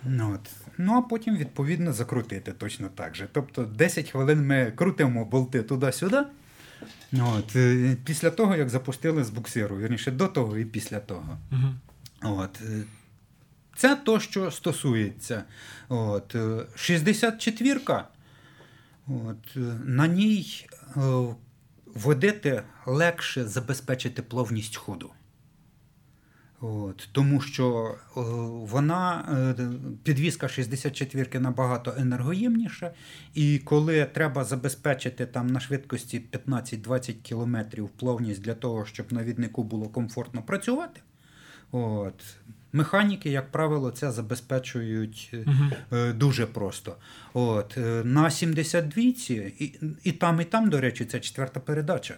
Ну, 0.05 0.33
от. 0.35 0.51
Ну, 0.79 0.95
а 0.95 1.03
потім, 1.03 1.37
відповідно, 1.37 1.93
закрутити 1.93 2.53
точно 2.53 2.89
так 2.89 3.17
же. 3.17 3.29
Тобто 3.33 3.65
10 3.65 4.11
хвилин 4.11 4.47
ми 4.47 4.73
крутимо 4.77 5.25
болти 5.25 5.63
туди-сюди. 5.63 6.23
От. 7.13 7.57
Е, 7.57 7.97
після 8.05 8.31
того, 8.31 8.57
як 8.57 8.69
запустили 8.69 9.25
з 9.25 9.31
буксиру, 9.31 9.79
вірніше, 9.79 10.11
до 10.11 10.27
того 10.27 10.59
і 10.59 10.65
після 10.65 11.01
того. 11.01 11.39
Угу. 11.53 11.75
От. 12.37 12.61
Е, 13.79 13.81
це 13.81 13.97
то, 13.97 14.21
що 14.21 14.51
стосується. 14.51 15.45
От. 15.88 16.35
64-ка, 16.35 17.99
е, 17.99 19.12
от, 19.12 19.57
на 19.85 20.07
ній 20.07 20.67
водити 21.87 22.62
легше 22.87 23.45
забезпечити 23.45 24.23
плавність 24.23 24.77
ходу. 24.77 25.11
От, 26.61 27.09
Тому 27.12 27.41
що 27.41 27.97
о, 28.14 28.23
вона, 28.49 29.25
е, 29.59 29.69
підвізка 30.03 30.49
64 30.49 31.41
набагато 31.41 31.95
енергоємніша, 31.99 32.93
і 33.35 33.59
коли 33.59 34.05
треба 34.05 34.45
забезпечити 34.45 35.27
там 35.27 35.47
на 35.47 35.61
швидкості 35.61 36.21
15-20 36.33 37.14
км 37.29 37.83
плавність 37.97 38.43
для 38.43 38.55
того, 38.55 38.87
щоб 38.87 39.12
навіднику 39.12 39.64
було 39.64 39.88
комфортно 39.88 40.43
працювати, 40.43 41.01
от, 41.73 42.25
механіки, 42.73 43.31
як 43.31 43.53
правило, 43.53 43.91
це 43.91 44.13
забезпечують 44.13 45.35
угу. 45.47 46.03
дуже 46.15 46.47
просто. 46.47 46.97
От, 47.35 47.79
е, 47.79 48.03
На 48.05 48.31
72 48.31 49.03
і, 49.03 49.79
і 50.05 50.13
там, 50.13 50.41
і 50.41 50.45
там, 50.45 50.71
до 50.71 50.81
речі, 50.81 51.05
це 51.05 51.21
четверта 51.21 51.61
передача. 51.61 52.15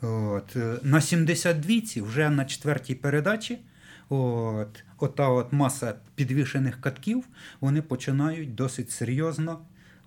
От, 0.00 0.56
На 0.82 1.00
72 1.00 2.06
вже 2.06 2.30
на 2.30 2.44
четвертій 2.44 2.94
передачі. 2.94 3.58
От, 4.08 4.84
Ота 4.98 5.28
от 5.28 5.52
маса 5.52 5.94
підвішених 6.14 6.80
катків 6.80 7.24
вони 7.60 7.82
починають 7.82 8.54
досить 8.54 8.90
серйозно 8.90 9.58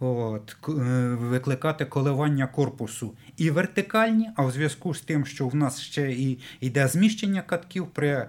от, 0.03 0.55
е, 0.69 0.71
викликати 1.15 1.85
коливання 1.85 2.47
корпусу 2.47 3.13
і 3.37 3.49
вертикальні, 3.49 4.29
а 4.35 4.45
в 4.45 4.51
зв'язку 4.51 4.93
з 4.93 5.01
тим, 5.01 5.25
що 5.25 5.47
в 5.47 5.55
нас 5.55 5.81
ще 5.81 6.11
і 6.11 6.39
йде 6.61 6.87
зміщення 6.87 7.41
катків 7.41 7.87
при 7.87 8.09
е, 8.09 8.27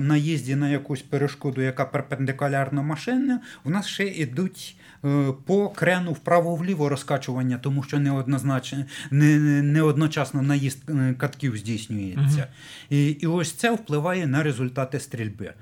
наїзді 0.00 0.56
на 0.56 0.68
якусь 0.68 1.02
перешкоду, 1.02 1.60
яка 1.60 1.84
перпендикулярна 1.84 2.82
машина, 2.82 3.40
у 3.64 3.70
нас 3.70 3.86
ще 3.86 4.06
йдуть 4.06 4.76
е, 5.04 5.32
по 5.46 5.68
крену 5.68 6.12
вправо-вліво 6.12 6.88
розкачування, 6.88 7.58
тому 7.58 7.82
що 7.82 7.98
неоднозначно, 7.98 8.84
не, 9.10 9.38
не 9.62 9.82
одночасно 9.82 10.42
наїзд 10.42 10.90
катків 11.18 11.56
здійснюється. 11.56 12.38
Угу. 12.38 12.46
І, 12.90 13.06
І 13.10 13.26
ось 13.26 13.52
це 13.52 13.70
впливає 13.70 14.26
на 14.26 14.42
результати 14.42 15.00
стрільби. 15.00 15.54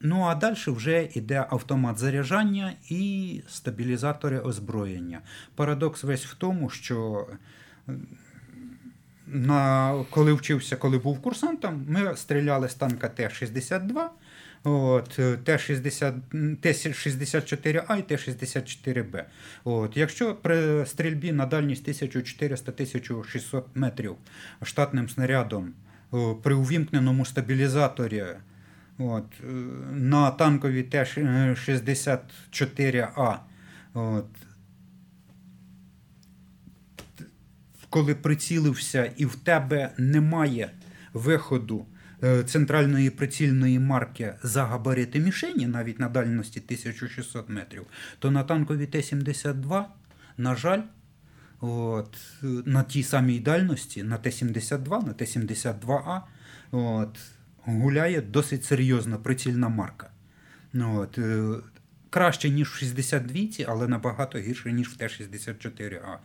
Ну 0.00 0.22
а 0.22 0.34
далі 0.34 0.56
вже 0.66 1.08
йде 1.14 1.46
автомат 1.50 1.98
заряджання 1.98 2.72
і 2.88 3.42
стабілізатори 3.48 4.38
озброєння. 4.38 5.20
Парадокс 5.54 6.04
весь 6.04 6.24
в 6.24 6.34
тому, 6.34 6.70
що 6.70 7.26
на, 9.26 9.92
коли 10.10 10.32
вчився, 10.32 10.76
коли 10.76 10.98
був 10.98 11.22
курсантом, 11.22 11.86
ми 11.88 12.16
стріляли 12.16 12.68
з 12.68 12.74
танка 12.74 13.08
Т-62, 13.08 14.06
от, 14.64 15.08
Т-64А 15.44 17.98
і 17.98 18.02
Т-64Б. 18.02 19.24
От, 19.64 19.96
Якщо 19.96 20.34
при 20.34 20.86
стрільбі 20.86 21.32
на 21.32 21.46
дальність 21.46 21.88
1400-1600 21.88 23.62
метрів 23.74 24.16
штатним 24.62 25.08
снарядом 25.08 25.72
при 26.42 26.54
увімкненому 26.54 27.24
стабілізаторі 27.24 28.24
От, 29.00 29.24
е, 29.44 29.46
На 29.92 30.30
танковій 30.30 30.82
Т-64А. 30.82 33.38
От, 33.94 34.26
Коли 37.90 38.14
прицілився 38.14 39.12
і 39.16 39.26
в 39.26 39.36
тебе 39.36 39.92
немає 39.98 40.70
виходу 41.12 41.86
е, 42.22 42.42
центральної 42.42 43.10
прицільної 43.10 43.78
марки 43.78 44.34
за 44.42 44.64
габарити 44.64 45.20
мішені, 45.20 45.66
навіть 45.66 46.00
на 46.00 46.08
дальності 46.08 46.60
1600 46.60 47.48
метрів, 47.48 47.86
то 48.18 48.30
на 48.30 48.44
танковій 48.44 48.86
Т-72, 48.86 49.84
на 50.36 50.56
жаль, 50.56 50.82
от, 51.60 52.18
на 52.42 52.82
тій 52.82 53.02
самій 53.02 53.40
дальності, 53.40 54.02
на 54.02 54.18
Т-72, 54.18 55.06
на 55.06 55.12
Т-72А, 55.12 56.20
от, 56.70 57.18
гуляє 57.78 58.20
досить 58.20 58.64
серйозна 58.64 59.16
прицільна 59.16 59.68
марка. 59.68 60.10
Ну, 60.72 61.00
от, 61.00 61.18
е, 61.18 61.54
Краще, 62.10 62.50
ніж 62.50 62.68
в 62.68 62.76
62, 62.76 63.64
але 63.68 63.88
набагато 63.88 64.38
гірше, 64.38 64.72
ніж 64.72 64.88
в 64.88 64.96
Т-64А. 64.96 66.18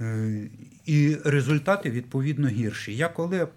Е, 0.00 0.48
і 0.86 1.16
результати, 1.24 1.90
відповідно, 1.90 2.48
гірші. 2.48 2.96
Я 2.96 3.08
коли 3.08 3.48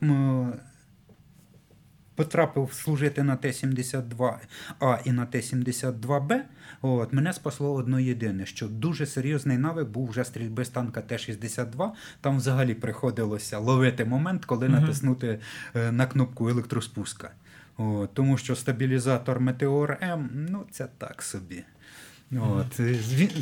потрапив 2.16 2.74
служити 2.74 3.24
на 3.24 3.36
Т-72А 3.36 5.00
і 5.06 5.12
на 5.12 5.26
Т-72Б, 5.26 6.42
от, 6.82 7.14
мене 7.14 7.34
спасло 7.34 7.74
одно 7.74 8.00
єдине, 8.00 8.46
що 8.46 8.68
дуже 8.68 9.06
серйозний 9.06 9.58
навик 9.58 9.88
був 9.88 10.10
вже 10.10 10.24
стрільби 10.24 10.66
з 10.66 10.70
танка 10.70 11.02
Т-62. 11.02 11.90
Там 12.22 12.38
взагалі 12.38 12.74
приходилося 12.74 13.58
ловити 13.58 14.06
момент, 14.06 14.46
коли 14.46 14.68
угу. 14.68 14.76
натиснути 14.76 15.40
е, 15.76 15.92
на 15.92 16.06
кнопку 16.06 16.50
електроспуска. 16.50 17.32
О, 17.78 18.08
Тому 18.14 18.38
що 18.38 18.56
стабілізатор 18.56 19.40
Метеор 19.40 19.98
М 20.02 20.30
ну 20.34 20.66
це 20.72 20.88
так 20.98 21.22
собі. 21.22 21.64
От. 22.32 22.80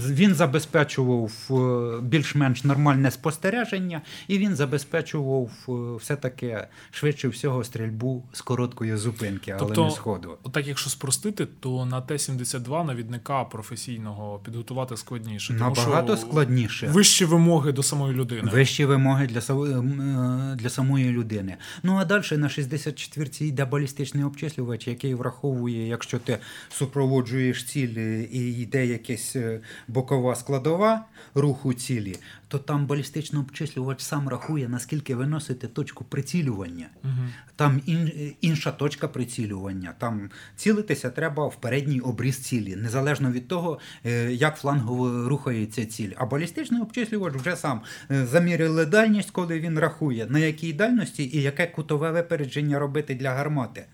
Він, 0.10 0.36
забезпечував 0.36 1.32
е, 1.52 2.02
більш-менш 2.02 2.64
нормальне 2.64 3.12
спостереження, 3.12 4.02
і 4.28 4.38
він 4.38 4.56
забезпечував 4.56 5.50
е, 5.70 5.72
все-таки 6.00 6.68
швидше 6.92 7.28
всього 7.28 7.64
стрільбу 7.64 8.24
з 8.34 8.42
короткої 8.42 8.98
зупинки, 8.98 9.52
але 9.52 9.60
тобто, 9.60 9.86
не 9.86 9.92
сходу. 9.92 10.38
Так, 10.52 10.68
якщо 10.68 10.90
спростити, 10.90 11.46
то 11.46 11.86
на 11.86 12.02
Т-72 12.02 12.86
навідника 12.86 13.44
професійного 13.44 14.40
підготувати 14.40 14.98
складніше. 14.98 15.54
Набагато 15.54 16.08
тому 16.08 16.18
що 16.18 16.28
складніше. 16.28 16.88
Вищі 16.88 17.26
вимоги 17.26 17.72
до 17.72 17.84
самої 17.84 18.14
людини. 18.14 18.52
Вищі 18.54 18.86
вимоги 18.86 19.28
для 19.28 19.40
е, 19.40 20.56
для 20.56 20.70
самої 20.70 21.12
людини. 21.12 21.58
Ну 21.84 21.96
а 21.96 22.06
далі 22.06 22.24
на 22.32 22.48
64-й 22.48 23.48
йде 23.48 23.66
балістичний 23.66 24.24
обчислювач, 24.24 24.88
який 24.88 25.14
враховує, 25.14 25.88
якщо 25.88 26.20
ти 26.20 26.38
супроводжуєш 26.70 27.64
ціль 27.64 27.98
і 28.32 28.64
йде 28.74 28.86
якась 28.86 29.36
е, 29.36 29.60
бокова 29.88 30.36
складова 30.36 31.06
руху 31.36 31.74
цілі, 31.74 32.16
то 32.48 32.60
там 32.60 32.86
балістичний 32.86 33.42
обчислювач 33.42 34.02
сам 34.02 34.30
рахує, 34.30 34.70
наскільки 34.70 35.16
виносити 35.16 35.68
точку 35.68 36.04
прицілювання. 36.04 36.86
Угу. 37.04 37.12
Там 37.56 37.82
ін, 37.86 38.12
інша 38.42 38.72
точка 38.72 39.08
прицілювання. 39.08 39.94
Там 39.98 40.30
цілитися 40.56 41.10
треба 41.10 41.48
в 41.48 41.56
передній 41.56 42.00
обріз 42.00 42.38
цілі, 42.38 42.76
незалежно 42.76 43.32
від 43.32 43.48
того, 43.48 43.80
е, 44.06 44.32
як 44.32 44.58
флангово 44.58 45.30
рухається 45.30 45.86
ціль. 45.86 46.12
А 46.18 46.26
балістичний 46.26 46.82
обчислювач 46.82 47.34
вже 47.34 47.56
сам 47.56 47.82
е, 48.12 48.26
заміряли 48.26 48.86
дальність, 48.86 49.32
коли 49.32 49.60
він 49.60 49.80
рахує, 49.80 50.26
на 50.30 50.40
якій 50.40 50.74
дальності 50.74 51.30
і 51.34 51.42
яке 51.42 51.68
кутове 51.68 52.12
випередження 52.12 52.80
робити 52.80 53.16
для 53.16 53.32
гармати. 53.32 53.86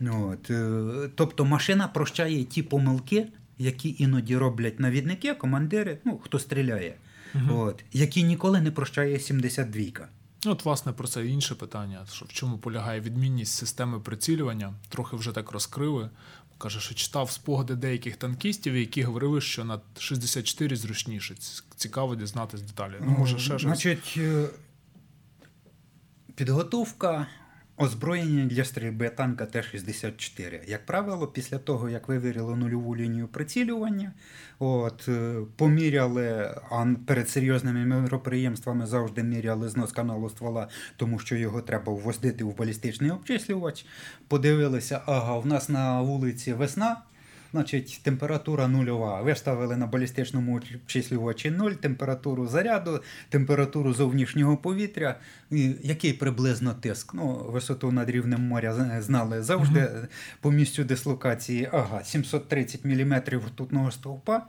От, 0.00 0.50
е, 0.50 1.08
Тобто 1.14 1.44
машина 1.44 1.88
прощає 1.88 2.44
ті 2.44 2.62
помилки, 2.62 3.26
які 3.58 3.96
іноді 3.98 4.36
роблять 4.36 4.80
навідники, 4.80 5.34
командири, 5.34 5.98
ну, 6.04 6.18
хто 6.18 6.38
стріляє, 6.38 6.94
Угу. 7.34 7.60
от, 7.60 7.84
які 7.92 8.22
ніколи 8.22 8.60
не 8.60 8.70
прощає 8.70 9.16
72-ка. 9.16 10.08
От, 10.46 10.64
власне, 10.64 10.92
про 10.92 11.08
це 11.08 11.26
інше 11.26 11.54
питання: 11.54 12.06
що 12.12 12.24
в 12.24 12.28
чому 12.28 12.58
полягає 12.58 13.00
відмінність 13.00 13.52
системи 13.54 14.00
прицілювання? 14.00 14.74
Трохи 14.88 15.16
вже 15.16 15.32
так 15.32 15.50
розкрили. 15.50 16.10
Каже, 16.58 16.80
що 16.80 16.94
читав 16.94 17.30
спогади 17.30 17.74
деяких 17.74 18.16
танкістів, 18.16 18.76
які 18.76 19.02
говорили, 19.02 19.40
що 19.40 19.64
на 19.64 19.80
64 19.98 20.76
зручніше. 20.76 21.34
Цікаво 21.76 22.16
дізнатись 22.16 22.62
деталі. 22.62 22.94
Ну, 23.00 23.16
може, 23.18 23.38
ще 23.38 23.46
щось. 23.46 23.62
Значить, 23.62 24.14
е, 24.16 24.48
підготовка 26.34 27.26
озброєння 27.76 28.46
для 28.46 28.64
стрільби 28.64 29.08
танка 29.08 29.46
Т-64. 29.46 30.70
Як 30.70 30.86
правило, 30.86 31.26
після 31.26 31.58
того, 31.58 31.88
як 31.88 32.08
вивірили 32.08 32.56
нульову 32.56 32.96
лінію 32.96 33.28
прицілювання, 33.28 34.12
от, 34.58 35.08
е, 35.08 35.36
поміряли, 35.56 36.54
а 36.70 36.86
перед 37.06 37.28
серйозними 37.28 37.86
мероприємствами 37.86 38.86
завжди 38.86 39.22
міряли 39.22 39.68
знос 39.68 39.92
каналу 39.92 40.30
ствола, 40.30 40.68
тому 40.96 41.18
що 41.18 41.36
його 41.36 41.62
треба 41.62 41.92
ввоздити 41.92 42.44
в 42.44 42.56
балістичний 42.56 43.10
обчислювач. 43.10 43.86
Подивилися, 44.28 45.02
ага, 45.06 45.38
в 45.38 45.46
нас 45.46 45.68
на 45.68 46.02
вулиці 46.02 46.52
весна. 46.52 46.96
Значить, 47.56 48.00
температура 48.02 48.68
нульова. 48.68 49.22
Виставили 49.22 49.76
на 49.76 49.86
балістичному 49.86 50.56
обчислювачі 50.56 51.50
0, 51.50 51.72
температуру 51.72 52.46
заряду, 52.46 53.02
температуру 53.28 53.94
зовнішнього 53.94 54.56
повітря, 54.56 55.20
і 55.50 55.74
який 55.82 56.12
приблизно 56.12 56.74
тиск. 56.74 57.14
Ну, 57.14 57.46
висоту 57.48 57.92
над 57.92 58.10
рівнем 58.10 58.40
моря 58.40 59.00
знали 59.00 59.42
завжди 59.42 59.90
по 60.40 60.50
місцю 60.50 60.84
дислокації. 60.84 61.68
Ага, 61.72 62.04
730 62.04 62.84
мм 62.84 63.22
ртутного 63.28 63.90
стовпа. 63.90 64.46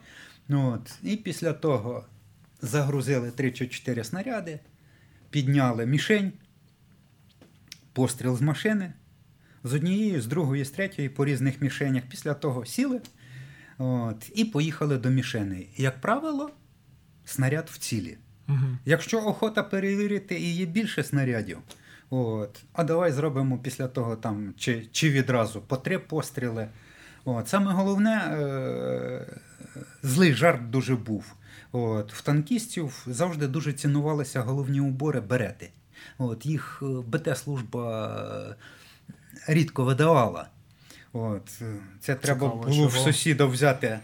Ну, 0.48 0.72
от. 0.74 1.00
І 1.04 1.16
після 1.16 1.54
того 1.54 2.06
загрузили 2.62 3.32
3 3.32 3.52
чи 3.52 3.68
4 3.68 4.04
снаряди, 4.04 4.60
підняли 5.30 5.86
мішень, 5.86 6.32
постріл 7.94 8.38
з 8.38 8.42
машини 8.42 8.94
з 9.64 9.74
однієї, 9.74 10.22
з 10.22 10.28
другої, 10.28 10.66
з 10.66 10.72
третьої 10.72 11.10
по 11.10 11.26
різних 11.26 11.62
мішенях. 11.62 12.04
Після 12.10 12.34
того 12.34 12.66
сіли 12.66 13.02
от, 13.78 14.32
і 14.36 14.46
поїхали 14.46 14.98
до 14.98 15.10
мішени. 15.10 15.68
Як 15.78 16.02
правило, 16.02 16.50
снаряд 17.26 17.70
в 17.72 17.78
цілі. 17.78 18.18
Угу. 18.50 18.58
Якщо 18.86 19.18
охота 19.18 19.64
перевірити 19.64 20.40
і 20.40 20.56
є 20.56 20.66
більше 20.66 21.04
снарядів, 21.04 21.58
от, 22.10 22.64
а 22.74 22.84
давай 22.84 23.12
зробимо 23.12 23.58
після 23.58 23.88
того 23.88 24.16
там 24.16 24.54
чи, 24.58 24.88
чи 24.92 25.10
відразу 25.10 25.62
по 25.62 25.78
три 25.78 26.00
постріли. 26.00 26.68
От, 27.26 27.48
саме 27.48 27.72
головне, 27.72 28.16
е- 28.16 29.40
злий 30.04 30.34
жарт 30.34 30.70
дуже 30.70 30.96
був. 30.96 31.34
От, 31.72 32.14
в 32.14 32.22
танкістів 32.22 33.04
завжди 33.08 33.48
дуже 33.48 33.74
цінувалися 33.74 34.42
головні 34.42 34.82
убори 34.82 35.22
берети. 35.22 35.70
От, 36.18 36.46
їх 36.46 36.80
е, 36.82 36.86
БТ-служба 36.86 38.56
рідко 39.48 39.84
видавала. 39.84 40.48
От, 41.14 41.50
е, 41.62 41.66
це 42.00 42.16
треба 42.16 42.40
Цікаво, 42.48 42.64
було 42.68 42.88
в 42.88 42.94
сусіда 42.94 43.46
взяти 43.46 44.00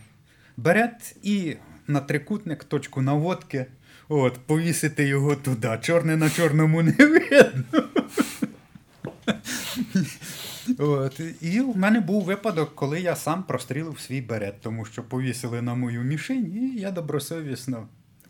берет 0.57 1.15
і 1.23 1.55
на 1.87 1.99
трикутник, 1.99 2.63
точку 2.63 3.01
наводки, 3.01 3.65
от, 4.09 4.33
повісити 4.45 5.07
його 5.07 5.35
туди. 5.35 5.79
Чорне 5.81 6.17
на 6.17 6.29
чорному 6.29 6.81
не 6.83 6.91
видно. 6.91 7.63
От. 10.77 11.21
І 11.41 11.59
в 11.61 11.77
мене 11.77 11.99
був 11.99 12.23
випадок, 12.23 12.75
коли 12.75 13.01
я 13.01 13.15
сам 13.15 13.43
прострілив 13.43 13.99
свій 13.99 14.21
берет, 14.21 14.61
тому 14.61 14.85
що 14.85 15.03
повісили 15.03 15.61
на 15.61 15.75
мою 15.75 16.01
мішень, 16.01 16.53
і 16.55 16.79
я 16.81 16.91
добросовісно. 16.91 17.87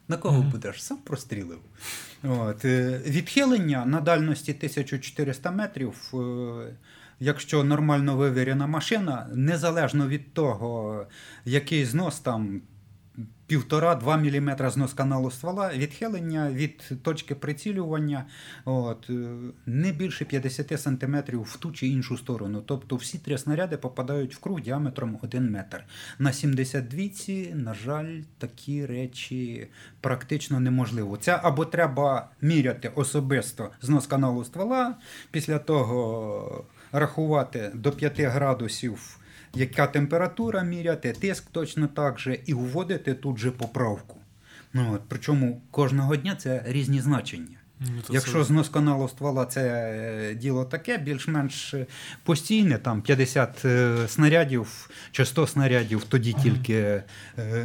На 0.08 0.18
кого 0.18 0.40
Мгм. 0.42 0.50
будеш? 0.52 0.84
Сам 0.84 0.98
прострілив. 0.98 1.60
От. 2.24 2.66
е, 2.66 3.02
Відхилення 3.06 3.86
на 3.86 4.02
дальності 4.02 4.54
1400 4.54 5.52
метрів. 5.52 6.14
Якщо 7.20 7.64
нормально 7.64 8.16
вивірена 8.16 8.68
машина, 8.68 9.30
незалежно 9.34 10.08
від 10.08 10.34
того, 10.34 11.06
який 11.46 11.86
знос 11.86 12.20
там 12.20 12.62
півтора-два 13.48 14.18
мм 14.18 14.70
знос 14.70 14.94
каналу 14.94 15.32
ствола, 15.32 15.72
відхилення 15.74 16.52
від 16.52 16.92
точки 17.04 17.36
прицілювання 17.36 18.26
от, 18.66 19.10
е, 19.10 19.14
не 19.66 19.92
більше 19.92 20.26
50 20.26 20.80
см 20.80 21.16
в 21.32 21.58
ту 21.58 21.72
чи 21.72 21.88
іншу 21.88 22.18
сторону. 22.18 22.64
Тобто 22.66 22.96
всі 22.96 23.18
три 23.18 23.38
снаряди 23.38 23.78
попадають 23.78 24.36
в 24.36 24.40
круг 24.40 24.62
діаметром 24.62 25.20
1 25.22 25.52
метр. 25.52 25.84
На 26.20 26.32
72-ці, 26.32 27.54
на 27.56 27.74
жаль, 27.74 28.22
такі 28.38 28.86
речі 28.86 29.68
практично 30.02 30.60
неможливо. 30.60 31.18
Це 31.18 31.40
або 31.44 31.66
треба 31.66 32.30
міряти 32.42 32.92
особисто 32.96 33.72
знос 33.82 34.08
каналу 34.08 34.44
ствола, 34.44 34.96
після 35.32 35.60
того 35.60 36.66
рахувати 36.94 37.72
до 37.74 37.92
5 37.92 38.20
градусів 38.20 39.20
яка 39.56 39.88
температура 39.88 40.64
міряти, 40.64 41.14
тиск 41.14 41.44
точно 41.52 41.88
так 41.88 42.20
же, 42.20 42.40
і 42.46 42.54
вводити 42.54 43.14
тут 43.14 43.38
же 43.38 43.52
поправку. 43.52 44.18
Ну, 44.74 44.94
от, 44.94 45.02
причому 45.08 45.62
кожного 45.72 46.16
дня 46.16 46.36
це 46.36 46.64
різні 46.66 47.02
значення. 47.02 47.58
Ну, 47.80 47.88
Якщо 48.10 48.44
знос 48.44 48.70
каналу 48.70 49.10
ствола 49.10 49.46
це 49.46 49.62
е, 49.62 50.36
діло 50.36 50.66
таке, 50.66 50.98
більш-менш 50.98 51.74
е, 51.74 51.86
постійне, 52.24 52.78
там 52.78 53.02
50 53.02 53.66
е, 53.66 53.98
снарядів 54.08 54.90
чи 55.12 55.26
100 55.26 55.48
снарядів, 55.48 56.04
тоді 56.04 56.34
тільки 56.34 57.04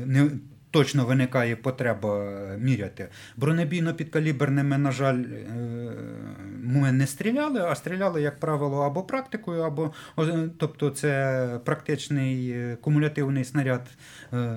не. 0.06 0.30
Точно 0.70 1.04
виникає 1.04 1.56
потреба 1.56 2.24
е, 2.24 2.58
міряти. 2.58 3.08
Бронебійно-підкаліберними, 3.36 4.78
на 4.78 4.92
жаль, 4.92 5.24
е, 5.24 5.48
ми 6.62 6.92
не 6.92 7.06
стріляли, 7.06 7.60
а 7.60 7.74
стріляли, 7.74 8.22
як 8.22 8.40
правило, 8.40 8.82
або 8.82 9.02
практикою, 9.02 9.62
або 9.62 9.92
тобто 10.58 10.90
це 10.90 11.60
практичний 11.64 12.50
е, 12.50 12.76
кумулятивний 12.80 13.44
снаряд 13.44 13.88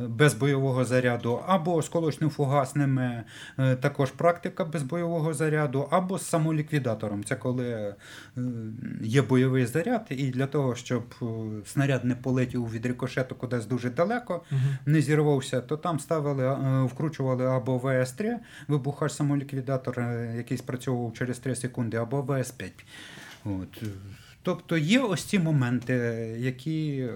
без 0.07 0.33
бойового 0.33 0.85
заряду, 0.85 1.39
або 1.47 1.81
сколочно-фугасними, 1.81 3.23
е, 3.59 3.75
також 3.75 4.11
практика 4.11 4.65
без 4.65 4.83
бойового 4.83 5.33
заряду, 5.33 5.87
або 5.89 6.17
з 6.17 6.29
самоліквідатором. 6.29 7.23
Це 7.23 7.35
коли 7.35 7.95
є 9.01 9.21
бойовий 9.21 9.65
заряд, 9.65 10.07
і 10.09 10.29
для 10.29 10.47
того, 10.47 10.75
щоб 10.75 11.03
снаряд 11.65 12.05
не 12.05 12.15
полетів 12.15 12.71
від 12.71 12.85
рикошету 12.85 13.35
кудись 13.35 13.65
дуже 13.65 13.89
далеко, 13.89 14.41
не 14.85 15.01
зірвався, 15.01 15.61
то 15.61 15.77
там 15.77 15.99
ставили, 16.01 16.43
е, 16.43 16.83
вкручували 16.83 17.45
або 17.45 17.77
ВС-3, 17.77 18.35
вибухач 18.67 19.11
самоліквідатор, 19.11 19.99
е, 19.99 20.33
який 20.37 20.57
спрацьовував 20.57 21.13
через 21.13 21.39
3 21.39 21.55
секунди, 21.55 21.97
або 21.97 22.21
ВС-5. 22.21 22.71
От. 23.45 23.83
Тобто 24.43 24.77
є 24.77 24.99
ось 24.99 25.23
ці 25.23 25.39
моменти, 25.39 25.93
які 26.39 27.09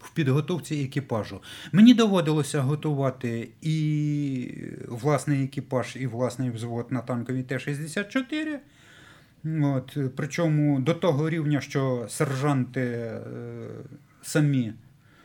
в 0.00 0.10
підготовці 0.14 0.74
екіпажу. 0.74 1.40
Мені 1.72 1.94
доводилося 1.94 2.60
готувати 2.60 3.48
і 3.62 4.54
власний 4.88 5.44
екіпаж, 5.44 5.96
і 6.00 6.06
власний 6.06 6.50
взвод 6.50 6.86
на 6.90 7.00
танковій 7.00 7.42
Т-64. 7.42 8.58
От, 9.62 9.98
причому 10.16 10.80
до 10.80 10.94
того 10.94 11.30
рівня, 11.30 11.60
що 11.60 12.06
сержанти 12.08 12.80
е, 12.80 13.20
самі 14.22 14.72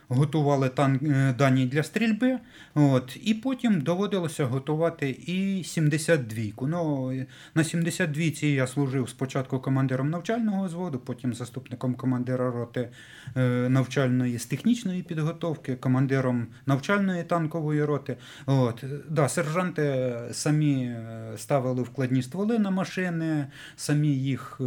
готували 0.08 0.68
тан, 0.68 1.00
е, 1.02 1.34
дані 1.38 1.66
для 1.66 1.82
стрільби, 1.82 2.38
от, 2.74 3.18
і 3.22 3.34
потім 3.34 3.80
доводилося 3.80 4.44
готувати 4.44 5.10
і 5.10 5.62
72-ку. 5.62 6.66
Ну, 6.66 7.12
на 7.54 7.62
72-ці 7.62 8.46
я 8.46 8.66
служив 8.66 9.08
спочатку 9.08 9.60
командиром 9.60 10.10
навчального 10.10 10.66
взводу, 10.66 10.98
потім 10.98 11.34
заступником 11.34 11.94
командира 11.94 12.50
роти 12.50 12.88
е, 13.36 13.68
навчальної 13.68 14.38
з 14.38 14.46
технічної 14.46 15.02
підготовки, 15.02 15.76
командиром 15.76 16.46
навчальної 16.66 17.24
танкової 17.24 17.84
роти. 17.84 18.16
От, 18.46 18.84
да, 19.08 19.28
сержанти 19.28 20.14
самі 20.32 20.74
е, 20.74 21.32
ставили 21.36 21.82
вкладні 21.82 22.22
стволи 22.22 22.58
на 22.58 22.70
машини, 22.70 23.46
самі 23.76 24.08
їх 24.08 24.60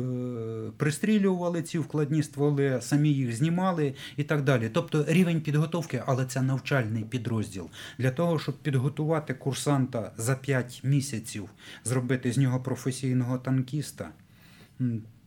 пристрілювали, 0.78 1.62
ці 1.62 1.80
вкладні 1.80 2.24
стволи, 2.24 2.78
самі 2.82 3.10
їх 3.10 3.36
знімали 3.36 3.94
і 4.18 4.24
так 4.24 4.42
далі. 4.44 4.70
Тобто 4.74 5.06
рівень 5.08 5.29
рівень 5.30 5.42
підготовки, 5.42 6.04
але 6.06 6.26
це 6.26 6.42
навчальний 6.42 7.04
підрозділ. 7.04 7.70
Для 7.98 8.12
того, 8.12 8.40
щоб 8.40 8.58
підготувати 8.58 9.34
курсанта 9.34 10.12
за 10.18 10.36
5 10.36 10.82
місяців, 10.84 11.50
зробити 11.84 12.32
з 12.32 12.38
нього 12.38 12.60
професійного 12.60 13.38
танкіста, 13.38 14.10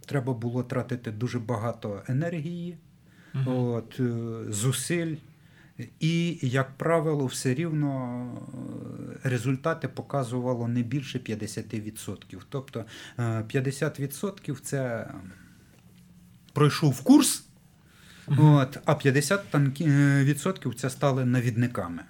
треба 0.06 0.32
було 0.32 0.62
тратити 0.62 1.10
дуже 1.10 1.38
багато 1.38 2.02
енергії, 2.08 2.76
угу. 3.34 3.72
от, 3.74 4.00
е, 4.00 4.52
зусиль. 4.52 5.16
І, 6.00 6.38
як 6.42 6.78
правило, 6.78 7.26
все 7.26 7.54
рівно 7.54 7.90
е, 9.24 9.28
результати 9.28 9.88
показувало 9.88 10.68
не 10.68 10.82
більше 10.82 11.18
50%. 11.18 12.40
Тобто 12.48 12.84
50% 13.18 14.60
це 14.60 15.10
пройшов 16.52 17.02
курс, 17.02 17.44
От, 18.26 18.78
А 18.84 18.92
50% 18.92 20.70
е, 20.70 20.74
це 20.74 20.90
стали 20.90 21.24
навідниками. 21.24 22.02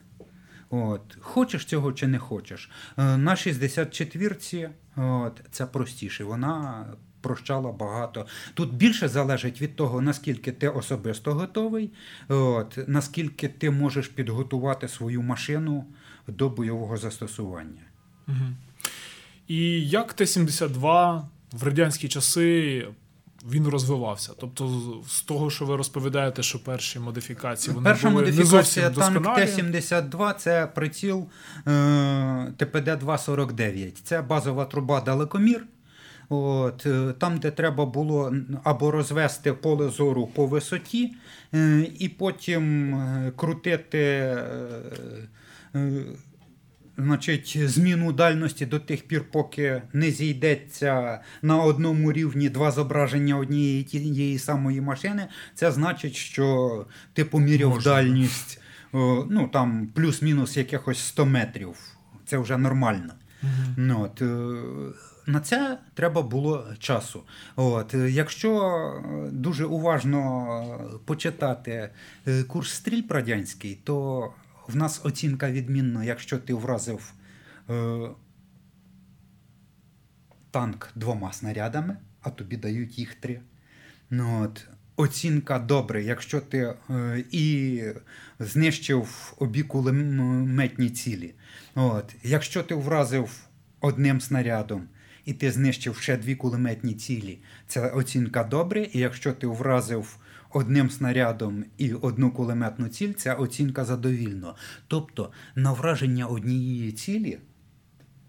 От. 0.71 1.17
Хочеш 1.21 1.65
цього 1.65 1.93
чи 1.93 2.07
не 2.07 2.19
хочеш. 2.19 2.71
Е, 2.99 3.17
на 3.17 3.35
64-ці 3.35 4.69
от, 4.97 5.41
це 5.51 5.67
простіше. 5.67 6.25
Вона 6.25 6.87
прощала 7.21 7.73
багато. 7.73 8.27
Тут 8.55 8.75
більше 8.75 9.09
залежить 9.09 9.63
від 9.63 9.77
того, 9.77 10.01
наскільки 10.01 10.53
ти 10.53 10.69
особисто 10.69 11.35
готовий, 11.35 11.91
от, 12.29 12.79
наскільки 12.87 13.49
ти 13.49 13.71
можеш 13.71 14.09
підготувати 14.09 14.89
свою 14.89 15.23
машину 15.23 15.85
до 16.29 16.49
бойового 16.49 16.97
застосування. 16.97 17.83
Угу. 18.29 18.47
І 19.49 19.89
як 19.89 20.13
Т-72 20.13 21.23
в 21.53 21.63
радянські 21.63 22.09
часи 22.09 22.87
він 23.51 23.69
розвивався. 23.69 24.33
Тобто, 24.41 24.83
з 25.09 25.23
того, 25.23 25.51
що 25.51 25.65
ви 25.65 25.77
розповідаєте, 25.77 26.43
що 26.43 26.65
перші 26.65 26.99
модифікації 26.99 27.75
вони 27.75 27.91
Перша 27.91 28.11
були 28.11 28.23
модифікація 28.23 28.89
не 28.89 28.95
зовсім 28.95 29.23
танк 29.23 29.37
Т-72 29.37 30.35
це 30.35 30.67
приціл 30.75 31.27
е, 31.67 31.71
ТПД-249. 32.59 33.93
Це 34.05 34.23
базова 34.23 34.65
труба 34.65 35.01
далекомір. 35.01 35.67
От, 36.29 36.87
е, 36.87 37.15
Там, 37.19 37.39
де 37.39 37.51
треба 37.51 37.87
було 37.87 38.35
або 38.65 38.91
розвести 38.91 39.53
поле 39.53 39.89
зору 39.89 40.27
по 40.27 40.47
висоті, 40.47 41.15
е, 41.55 41.87
і 41.99 42.09
потім 42.09 42.95
е, 42.95 43.33
крутити. 43.37 44.37
Значить, 46.99 47.59
зміну 47.65 48.13
дальності 48.13 48.67
до 48.67 48.79
тих 48.79 49.09
пір, 49.09 49.25
поки 49.33 49.83
не 49.93 50.11
зійдеться 50.11 51.21
на 51.43 51.63
одному 51.63 52.13
рівні 52.13 52.49
два 52.49 52.71
зображення 52.71 53.37
однієї 53.37 53.83
тієї 53.85 54.39
самої 54.39 54.81
машини, 54.81 55.27
це 55.55 55.73
значить, 55.73 56.15
що 56.15 56.87
ти 57.13 57.25
поміряв 57.25 57.71
Можна. 57.71 57.93
дальність 57.93 58.61
ну, 59.31 59.51
там 59.53 59.89
плюс-мінус 59.95 60.57
якихось 60.57 60.99
100 60.99 61.27
метрів. 61.27 61.77
Це 62.27 62.39
вже 62.39 62.59
нормально. 62.59 63.15
Угу. 63.43 64.03
От, 64.03 64.23
е, 64.23 64.27
на 65.27 65.41
це 65.41 65.79
треба 65.95 66.23
було 66.23 66.67
часу. 66.79 67.23
От, 67.57 67.95
Якщо 67.95 69.03
дуже 69.33 69.65
уважно 69.65 70.81
почитати 71.05 71.91
е, 72.27 72.43
курс 72.43 72.73
стрільб 72.73 73.13
радянський, 73.13 73.79
то 73.85 74.29
в 74.69 74.77
нас 74.77 75.01
оцінка 75.05 75.51
відмінна, 75.51 76.05
якщо 76.05 76.39
ти 76.39 76.55
вразив 76.55 77.13
е, 77.71 78.09
танк 80.51 80.91
двома 80.95 81.33
снарядами, 81.33 81.97
а 82.21 82.31
тобі 82.31 82.57
дають 82.57 82.99
їх 82.99 83.15
три. 83.15 83.41
Ну, 84.11 84.43
от, 84.43 84.67
Оцінка 84.97 85.59
добре, 85.59 86.03
якщо 86.03 86.41
ти 86.41 86.75
е, 86.91 87.25
і 87.31 87.83
знищив 88.39 89.35
обі 89.39 89.63
кулеметні 89.63 90.91
цілі. 90.91 91.35
От, 91.75 92.15
Якщо 92.23 92.63
ти 92.63 92.75
вразив 92.75 93.47
одним 93.81 94.21
снарядом 94.21 94.89
і 95.25 95.33
ти 95.33 95.53
знищив 95.53 95.97
ще 95.97 96.17
дві 96.17 96.35
кулеметні 96.35 96.95
цілі, 96.95 97.39
це 97.67 97.91
оцінка 97.91 98.45
добре. 98.45 98.89
І 98.93 98.99
якщо 98.99 99.33
ти 99.33 99.47
вразив 99.47 100.17
одним 100.53 100.91
снарядом 100.91 101.65
і 101.79 101.93
одну 101.95 102.31
кулеметну 102.31 102.89
ціль 102.89 103.13
це 103.13 103.35
оцінка 103.35 103.85
задовільно. 103.85 104.57
Тобто 104.87 105.33
на 105.55 105.73
враження 105.73 106.27
однієї 106.27 106.93
цілі 106.93 107.39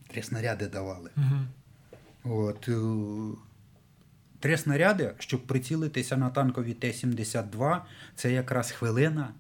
три 0.08 0.24
снаряди 0.24 0.68
давали. 0.68 1.10
Угу. 1.18 1.40
От, 2.36 2.70
е, 2.70 3.38
Три 4.40 4.58
снаряди, 4.58 5.14
щоб 5.20 5.48
прицілитися 5.48 6.18
на 6.18 6.30
танкові 6.30 6.74
Т-72, 6.74 7.80
це 8.16 8.32
якраз 8.32 8.72
хвилина 8.72 9.34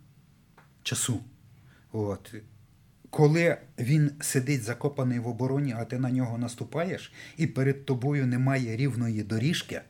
часу. 0.84 1.20
От. 1.92 2.36
Коли 3.10 3.58
він 3.80 4.12
сидить 4.22 4.64
закопаний 4.64 5.20
в 5.20 5.28
обороні, 5.28 5.76
а 5.78 5.86
ти 5.86 6.00
на 6.00 6.12
нього 6.12 6.38
наступаєш, 6.38 7.14
і 7.38 7.48
перед 7.48 7.86
тобою 7.86 8.28
немає 8.28 8.78
рівної 8.78 9.24
доріжки 9.24 9.82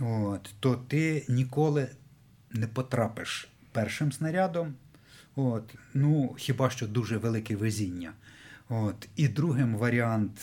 от, 0.00 0.54
то 0.60 0.76
ти 0.76 1.24
ніколи 1.28 1.88
не 2.50 2.66
потрапиш 2.66 3.48
першим 3.72 4.12
снарядом. 4.12 4.74
От, 5.36 5.74
ну, 5.94 6.34
Хіба 6.38 6.70
що 6.70 6.86
дуже 6.86 7.18
велике 7.18 7.56
везіння. 7.56 8.12
От, 8.68 9.08
І 9.16 9.28
другим 9.28 9.76
варіант 9.76 10.40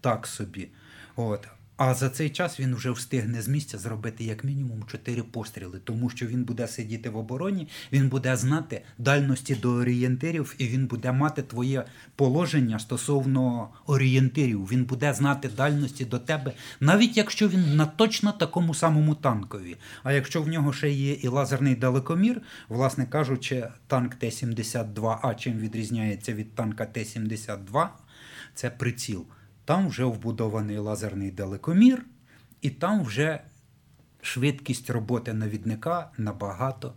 так 0.00 0.26
собі. 0.26 0.68
От, 1.16 1.48
а 1.76 1.94
за 1.94 2.10
цей 2.10 2.30
час 2.30 2.60
він 2.60 2.74
вже 2.74 2.90
встигне 2.90 3.42
з 3.42 3.48
місця 3.48 3.78
зробити 3.78 4.24
як 4.24 4.44
мінімум 4.44 4.84
чотири 4.86 5.22
постріли, 5.22 5.80
тому 5.84 6.10
що 6.10 6.26
він 6.26 6.44
буде 6.44 6.68
сидіти 6.68 7.10
в 7.10 7.16
обороні, 7.16 7.68
він 7.92 8.08
буде 8.08 8.36
знати 8.36 8.82
дальності 8.98 9.54
до 9.54 9.70
орієнтирів, 9.70 10.54
і 10.58 10.66
він 10.66 10.86
буде 10.86 11.12
мати 11.12 11.42
твоє 11.42 11.84
положення 12.16 12.78
стосовно 12.78 13.68
орієнтирів. 13.86 14.66
Він 14.66 14.84
буде 14.84 15.14
знати 15.14 15.48
дальності 15.56 16.04
до 16.04 16.18
тебе, 16.18 16.52
навіть 16.80 17.16
якщо 17.16 17.48
він 17.48 17.76
на 17.76 17.86
точно 17.86 18.32
такому 18.32 18.74
самому 18.74 19.14
танкові. 19.14 19.76
А 20.02 20.12
якщо 20.12 20.42
в 20.42 20.48
нього 20.48 20.72
ще 20.72 20.90
є 20.90 21.12
і 21.12 21.28
лазерний 21.28 21.74
далекомір, 21.74 22.42
власне 22.68 23.06
кажучи, 23.06 23.68
танк 23.86 24.14
Т-72А 24.14 25.34
чим 25.34 25.58
відрізняється 25.58 26.32
від 26.32 26.54
танка 26.54 26.86
Т-72, 26.86 27.88
це 28.54 28.70
приціл. 28.70 29.26
Там 29.66 29.88
вже 29.88 30.04
вбудований 30.04 30.78
лазерний 30.78 31.30
далекомір, 31.30 32.06
і 32.62 32.70
там 32.70 33.04
вже 33.04 33.40
швидкість 34.22 34.90
роботи 34.90 35.32
навідника 35.32 36.10
набагато 36.18 36.94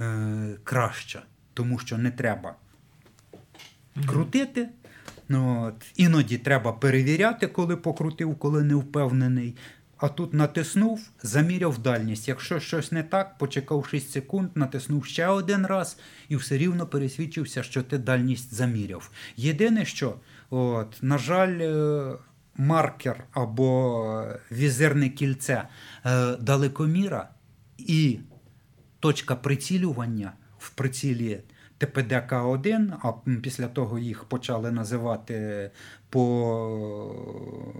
е, 0.00 0.56
краща, 0.64 1.22
тому 1.54 1.78
що 1.78 1.98
не 1.98 2.10
треба 2.10 2.54
крутити. 4.06 4.68
Ну, 5.28 5.62
от. 5.62 5.74
Іноді 5.96 6.38
треба 6.38 6.72
перевіряти, 6.72 7.46
коли 7.46 7.76
покрутив, 7.76 8.36
коли 8.38 8.64
не 8.64 8.74
впевнений. 8.74 9.56
А 9.96 10.08
тут 10.08 10.34
натиснув, 10.34 11.10
заміряв 11.22 11.78
дальність. 11.78 12.28
Якщо 12.28 12.60
щось 12.60 12.92
не 12.92 13.02
так, 13.02 13.38
почекав 13.38 13.86
6 13.86 14.10
секунд, 14.10 14.50
натиснув 14.54 15.04
ще 15.04 15.26
один 15.26 15.66
раз 15.66 15.98
і 16.28 16.36
все 16.36 16.58
рівно 16.58 16.86
пересвідчився, 16.86 17.62
що 17.62 17.82
ти 17.82 17.98
дальність 17.98 18.54
заміряв. 18.54 19.10
Єдине, 19.36 19.84
що 19.84 20.14
От, 20.50 20.98
На 21.02 21.18
жаль, 21.18 21.58
е, 21.60 22.14
маркер 22.56 23.24
або 23.32 24.24
візерне 24.52 25.08
кільце 25.08 25.68
е, 26.04 26.36
далекоміра 26.36 27.28
і 27.78 28.18
точка 29.00 29.36
прицілювання 29.36 30.32
в 30.58 30.70
прицілі 30.70 31.40
ТПДК-1, 31.78 32.92
а 33.02 33.12
після 33.42 33.68
того 33.68 33.98
їх 33.98 34.24
почали 34.24 34.70
називати 34.70 35.70
по 36.10 37.72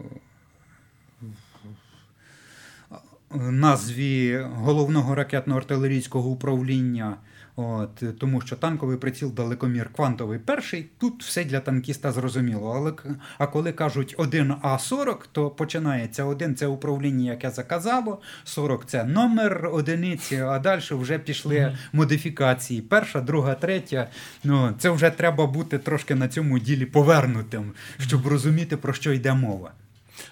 назві 3.35 4.39
головного 4.39 5.15
ракетно-артилерійського 5.15 6.25
управління. 6.25 7.17
От, 7.59 8.19
Тому 8.19 8.41
що 8.41 8.57
танковий 8.57 8.97
приціл 8.97 9.33
далекомір 9.33 9.89
квантовий 9.93 10.39
перший, 10.39 10.87
тут 10.99 11.23
все 11.25 11.45
для 11.45 11.61
танкіста 11.61 12.13
зрозуміло. 12.13 12.73
Але 12.77 13.17
а 13.39 13.47
коли 13.47 13.73
кажуть 13.73 14.17
1А40, 14.19 15.17
то 15.33 15.51
починається 15.51 16.25
один 16.25 16.55
це 16.55 16.67
управління, 16.67 17.31
яке 17.31 17.51
заказало, 17.51 18.21
40 18.45 18.87
це 18.87 19.05
номер 19.05 19.71
одиниці, 19.73 20.37
а 20.37 20.59
далі 20.59 20.81
вже 20.91 21.19
пішли 21.19 21.57
mm-hmm. 21.57 21.77
модифікації. 21.93 22.83
Перша, 22.83 23.21
друга, 23.21 23.55
третя. 23.55 24.09
Ну, 24.45 24.75
Це 24.79 24.91
вже 24.91 25.11
треба 25.11 25.47
бути 25.47 25.79
трошки 25.79 26.15
на 26.15 26.29
цьому 26.29 26.59
ділі 26.59 26.87
повернутим, 26.87 27.73
щоб 27.99 28.27
розуміти, 28.27 28.77
про 28.77 28.93
що 28.93 29.13
йде 29.13 29.35
мова. 29.35 29.73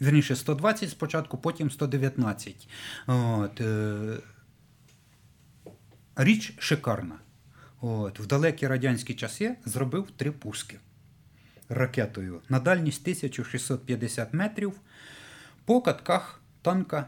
вірніше 0.00 0.36
120 0.36 0.90
спочатку, 0.90 1.38
потім 1.38 1.70
119. 1.70 2.68
От, 3.06 3.60
е, 3.60 4.16
річ 6.16 6.54
шикарна. 6.58 7.14
От, 7.80 8.20
В 8.20 8.26
далекі 8.26 8.66
радянські 8.66 9.14
часи 9.14 9.56
зробив 9.64 10.10
три 10.16 10.30
пуски 10.30 10.78
ракетою 11.70 12.40
на 12.48 12.60
дальність 12.60 13.02
1650 13.02 14.34
метрів 14.34 14.72
по 15.64 15.80
катках 15.80 16.40
танка 16.62 17.06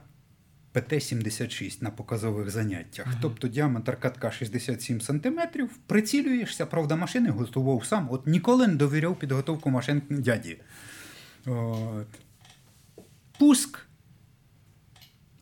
ПТ-76 0.75 1.83
на 1.83 1.91
показових 1.91 2.51
заняттях. 2.51 3.07
Угу. 3.07 3.17
Тобто 3.23 3.49
діаметр 3.49 3.97
катка 3.97 4.31
67 4.31 5.01
см, 5.01 5.41
прицілюєшся, 5.87 6.67
правда, 6.67 6.97
машини 6.97 7.31
готував 7.31 7.85
сам. 7.85 8.09
От 8.11 8.27
ніколи 8.27 8.67
не 8.67 8.75
довіряв 8.75 9.19
підготовку 9.19 9.71
машин 9.71 10.03
дяді. 10.11 10.59
От. 11.47 12.07
Пуск. 13.39 13.87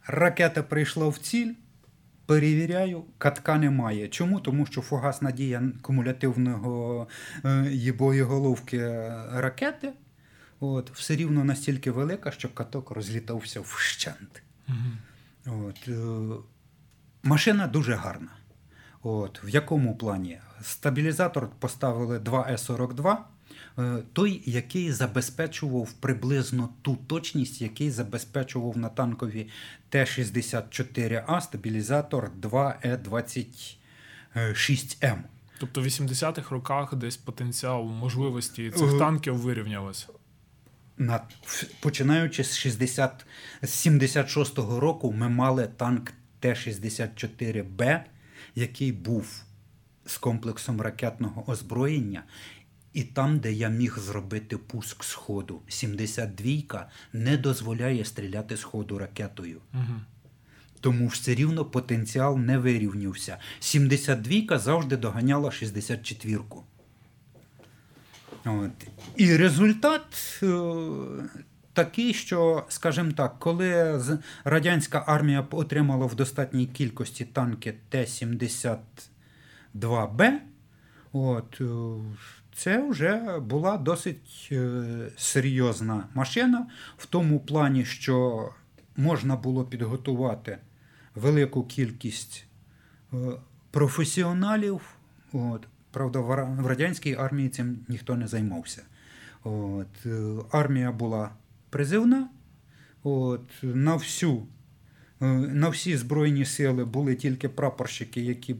Ракета 0.06 0.62
прийшла 0.62 1.08
в 1.08 1.18
ціль. 1.18 1.52
Перевіряю, 2.30 3.04
катка 3.18 3.58
немає. 3.58 4.08
Чому? 4.08 4.40
Тому 4.40 4.66
що 4.66 4.80
фугасна 4.80 5.30
дія 5.30 5.62
кумулятивного 5.82 7.06
е, 7.44 7.92
боєголовки 7.92 8.88
ракети 9.32 9.92
от, 10.60 10.90
все 10.90 11.16
рівно 11.16 11.44
настільки 11.44 11.90
велика, 11.90 12.30
що 12.30 12.48
каток 12.48 12.90
розлітався 12.90 13.60
вщент. 13.60 14.42
Угу. 14.68 15.66
От, 15.66 15.88
е, 15.88 15.98
Машина 17.22 17.66
дуже 17.66 17.94
гарна. 17.94 18.30
От, 19.02 19.40
В 19.44 19.48
якому 19.48 19.96
плані? 19.96 20.38
Стабілізатор 20.62 21.50
поставили 21.58 22.18
2Е42. 22.18 23.16
Е, 23.78 23.98
той, 24.12 24.42
який 24.46 24.92
забезпечував 24.92 25.92
приблизно 25.92 26.68
ту 26.82 26.98
точність, 27.06 27.62
який 27.62 27.90
забезпечував 27.90 28.78
на 28.78 28.88
танкові 28.88 29.48
Т-64А 29.88 31.40
стабілізатор 31.40 32.30
2Е26М. 32.40 35.18
Тобто 35.58 35.80
в 35.80 35.84
80-х 35.84 36.50
роках 36.50 36.94
десь 36.94 37.16
потенціал 37.16 37.84
можливості 37.84 38.70
цих 38.70 38.94
е, 38.94 38.98
танків 38.98 39.36
вирівнявся. 39.36 40.06
На, 40.98 41.20
Починаючи 41.80 42.44
з 42.44 42.56
60, 42.56 43.26
з 43.62 43.86
76-го 43.86 44.80
року, 44.80 45.12
ми 45.12 45.28
мали 45.28 45.66
танк 45.66 46.12
Т-64Б, 46.40 48.00
який 48.54 48.92
був 48.92 49.42
з 50.06 50.18
комплексом 50.18 50.80
ракетного 50.80 51.50
озброєння, 51.50 52.22
і 52.92 53.02
там, 53.02 53.38
де 53.38 53.52
я 53.52 53.68
міг 53.68 53.98
зробити 53.98 54.56
пуск 54.56 55.04
з 55.04 55.12
ходу, 55.12 55.62
72-ка 55.68 56.88
не 57.12 57.36
дозволяє 57.36 58.04
стріляти 58.04 58.56
з 58.56 58.62
ходу 58.62 58.98
ракетою. 58.98 59.60
Угу. 59.74 60.00
Тому 60.80 61.06
все 61.06 61.34
рівно 61.34 61.64
потенціал 61.64 62.38
не 62.38 62.58
вирівнявся. 62.58 63.38
72-ка 63.60 64.58
завжди 64.58 64.96
доганяла 64.96 65.50
64-ку. 65.50 66.64
От. 68.44 68.70
І 69.16 69.36
результат 69.36 70.40
е, 70.42 70.60
такий, 71.72 72.14
що, 72.14 72.64
скажімо 72.68 73.12
так, 73.12 73.38
коли 73.38 74.00
радянська 74.44 75.04
армія 75.06 75.46
отримала 75.50 76.06
в 76.06 76.14
достатній 76.14 76.66
кількості 76.66 77.24
танки 77.24 77.74
Т-72Б, 77.88 80.32
от, 81.12 81.60
е, 81.60 81.64
це 82.60 82.88
вже 82.88 83.38
була 83.38 83.76
досить 83.76 84.48
е, 84.52 84.82
серйозна 85.16 86.08
машина 86.14 86.66
в 86.96 87.06
тому 87.06 87.40
плані, 87.40 87.84
що 87.84 88.48
можна 88.96 89.36
було 89.36 89.64
підготувати 89.64 90.58
велику 91.14 91.64
кількість 91.64 92.46
е, 93.12 93.16
професіоналів. 93.70 94.80
От. 95.32 95.66
Правда, 95.90 96.18
в 96.18 96.66
радянській 96.66 97.14
армії 97.14 97.48
цим 97.48 97.78
ніхто 97.88 98.16
не 98.16 98.26
займався. 98.26 98.82
От. 99.44 100.06
Е, 100.06 100.36
армія 100.50 100.92
була 100.92 101.30
призивна. 101.70 102.28
От, 103.02 103.50
На 103.62 103.94
всю 103.96 104.46
на 105.20 105.68
всі 105.68 105.96
збройні 105.96 106.44
сили 106.44 106.84
були 106.84 107.14
тільки 107.14 107.48
прапорщики, 107.48 108.20
які 108.20 108.56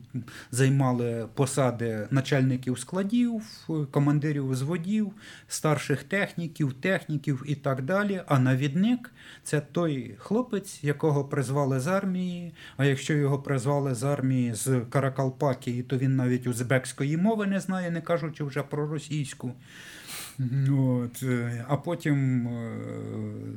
займали 0.50 1.28
посади 1.34 2.08
начальників 2.10 2.78
складів, 2.78 3.42
командирів 3.90 4.54
зводів, 4.54 5.12
старших 5.48 6.02
техніків, 6.02 6.72
техніків 6.72 7.42
і 7.46 7.54
так 7.54 7.82
далі. 7.82 8.22
А 8.26 8.38
навідник 8.38 9.10
це 9.42 9.60
той 9.60 10.14
хлопець, 10.18 10.84
якого 10.84 11.24
призвали 11.24 11.80
з 11.80 11.86
армії. 11.86 12.52
А 12.76 12.84
якщо 12.84 13.14
його 13.14 13.38
призвали 13.38 13.94
з 13.94 14.02
армії 14.02 14.54
з 14.54 14.80
Каракалпакії, 14.90 15.82
то 15.82 15.96
він 15.96 16.16
навіть 16.16 16.46
узбекської 16.46 17.16
мови 17.16 17.46
не 17.46 17.60
знає, 17.60 17.90
не 17.90 18.00
кажучи 18.00 18.44
вже 18.44 18.62
про 18.62 18.86
російську. 18.86 19.52
От. 20.70 21.22
Е, 21.22 21.64
а 21.68 21.76
потім 21.76 22.46
е, 22.46 22.70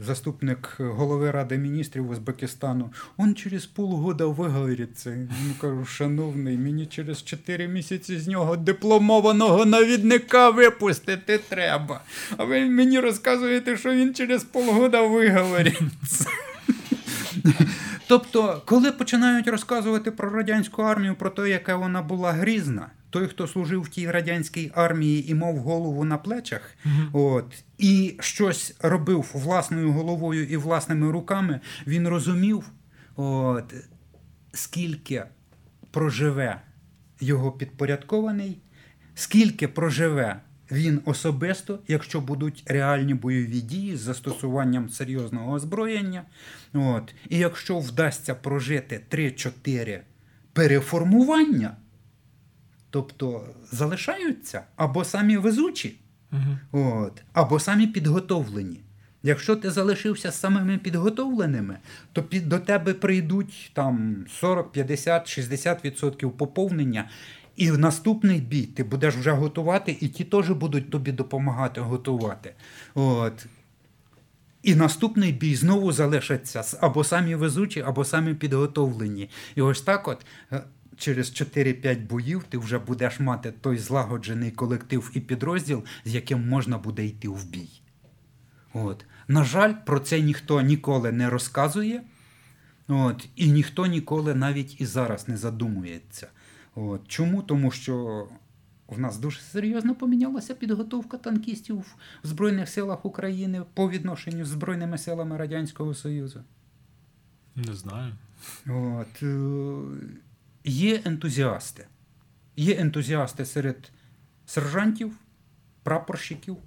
заступник 0.06 0.76
голови 0.80 1.32
Ради 1.32 1.58
міністрів 1.58 2.10
Узбекистану, 2.10 2.90
он 3.18 3.36
через 3.36 3.66
полгода 3.66 4.26
виговориться. 4.26 5.28
Ну 5.48 5.54
кажу, 5.62 5.86
шановний, 5.86 6.58
мені 6.58 6.86
через 6.86 7.24
4 7.24 7.68
місяці 7.68 8.20
з 8.20 8.28
нього 8.28 8.58
дипломованого 8.58 9.66
навідника 9.66 10.50
випустити 10.50 11.38
треба. 11.38 12.02
А 12.38 12.44
ви 12.44 12.66
мені 12.66 13.00
розказуєте, 13.00 13.78
що 13.78 13.94
він 13.94 14.14
через 14.14 14.44
полгода 14.44 15.02
виговориться. 15.02 16.26
Тобто, 18.08 18.62
коли 18.66 18.92
починають 18.92 19.48
розказувати 19.48 20.12
про 20.12 20.30
радянську 20.30 20.82
армію, 20.82 21.16
про 21.16 21.30
те, 21.30 21.50
яка 21.50 21.76
вона 21.76 22.02
була 22.02 22.32
грізна 22.32 22.90
той, 23.14 23.28
хто 23.28 23.48
служив 23.48 23.82
в 23.82 23.90
тій 23.90 24.12
радянській 24.12 24.72
армії 24.76 25.32
і 25.32 25.36
мав 25.36 25.58
голову 25.58 26.04
на 26.04 26.18
плечах, 26.18 26.76
угу. 26.86 27.26
от, 27.26 27.64
і 27.78 28.16
щось 28.20 28.76
робив 28.80 29.32
власною 29.34 29.92
головою 29.92 30.46
і 30.46 30.58
власними 30.58 31.12
руками, 31.12 31.60
він 31.88 32.08
розумів, 32.08 32.70
от, 33.16 33.74
скільки 34.54 35.24
проживе 35.92 36.62
його 37.20 37.52
підпорядкований, 37.52 38.58
скільки 39.16 39.68
проживе. 39.68 40.42
Він 40.72 41.02
особисто, 41.06 41.80
якщо 41.88 42.22
будуть 42.22 42.64
реальні 42.66 43.14
бойові 43.14 43.62
дії 43.62 43.98
з 43.98 44.00
застосуванням 44.00 44.90
серйозного 44.90 45.54
озброєння, 45.54 46.24
от, 46.74 47.16
і 47.30 47.38
якщо 47.38 47.80
вдасться 47.80 48.36
прожити 48.36 49.02
3-4 49.12 50.00
переформування, 50.54 51.76
Тобто 52.94 53.42
залишаються 53.72 54.64
або 54.76 55.04
самі 55.04 55.38
везучі, 55.38 55.96
угу. 56.32 56.82
от, 56.84 57.24
або 57.34 57.60
самі 57.60 57.88
підготовлені. 57.88 58.80
Якщо 59.24 59.56
ти 59.56 59.72
залишився 59.72 60.32
з 60.32 60.40
самими 60.40 60.78
підготовленими, 60.78 61.78
то 62.12 62.24
під, 62.24 62.50
до 62.50 62.60
тебе 62.60 62.94
прийдуть 62.94 63.72
там 63.74 64.26
40, 64.40 64.72
50, 64.72 65.40
60% 65.40 66.30
поповнення, 66.30 67.10
і 67.56 67.72
в 67.72 67.78
наступний 67.78 68.42
бій 68.42 68.64
ти 68.64 68.84
будеш 68.84 69.16
вже 69.16 69.32
готувати, 69.32 69.98
і 70.00 70.08
ті 70.08 70.24
теж 70.24 70.50
будуть 70.50 70.90
тобі 70.90 71.12
допомагати 71.12 71.82
готувати. 71.82 72.54
От. 72.96 73.46
І 74.64 74.76
наступний 74.76 75.32
бій 75.32 75.56
знову 75.56 75.92
залишаться 75.92 76.78
або 76.82 77.04
самі 77.04 77.36
везучі, 77.36 77.82
або 77.82 78.06
самі 78.06 78.34
підготовлені. 78.34 79.30
І 79.56 79.62
ось 79.62 79.82
так 79.82 80.08
от 80.08 80.26
е, 80.52 80.64
через 81.04 81.42
4-5 81.42 82.08
боїв 82.08 82.44
ти 82.50 82.58
вже 82.58 82.80
будеш 82.80 83.20
мати 83.20 83.52
той 83.52 83.78
злагоджений 83.78 84.52
колектив 84.52 85.12
і 85.14 85.20
підрозділ, 85.20 85.84
з 86.06 86.16
яким 86.16 86.50
можна 86.50 86.78
буде 86.78 87.06
йти 87.06 87.30
в 87.30 87.46
бій. 87.50 87.70
От. 88.74 89.06
На 89.28 89.44
жаль, 89.44 89.74
про 89.86 90.00
це 90.00 90.22
ніхто 90.22 90.62
ніколи 90.62 91.12
не 91.12 91.30
розказує. 91.30 92.04
От. 92.88 93.28
І 93.36 93.52
ніхто 93.52 93.86
ніколи 93.86 94.36
навіть 94.36 94.82
і 94.82 94.86
зараз 94.86 95.28
не 95.28 95.38
задумується. 95.38 96.28
От. 96.76 97.08
Чому? 97.08 97.42
Тому 97.42 97.72
що 97.72 98.28
в 98.88 99.00
нас 99.00 99.18
дуже 99.18 99.42
серйозно 99.42 99.96
помінялася 99.96 100.54
підготовка 100.54 101.18
танкістів 101.18 101.78
в 102.24 102.28
Збройних 102.28 102.70
силах 102.70 103.06
України 103.06 103.64
по 103.74 103.90
відношенню 103.90 104.46
з 104.46 104.48
Збройними 104.48 104.98
силами 104.98 105.38
Радянського 105.38 105.94
Союзу. 105.94 106.44
Не 107.56 107.74
знаю. 107.74 108.14
От. 108.68 109.24
Є 110.64 111.02
ентузіасти. 111.06 111.88
Є 112.56 112.76
ентузіасти 112.76 113.46
серед 113.46 113.92
сержантів, 114.46 115.14
прапорщиків, 115.84 116.58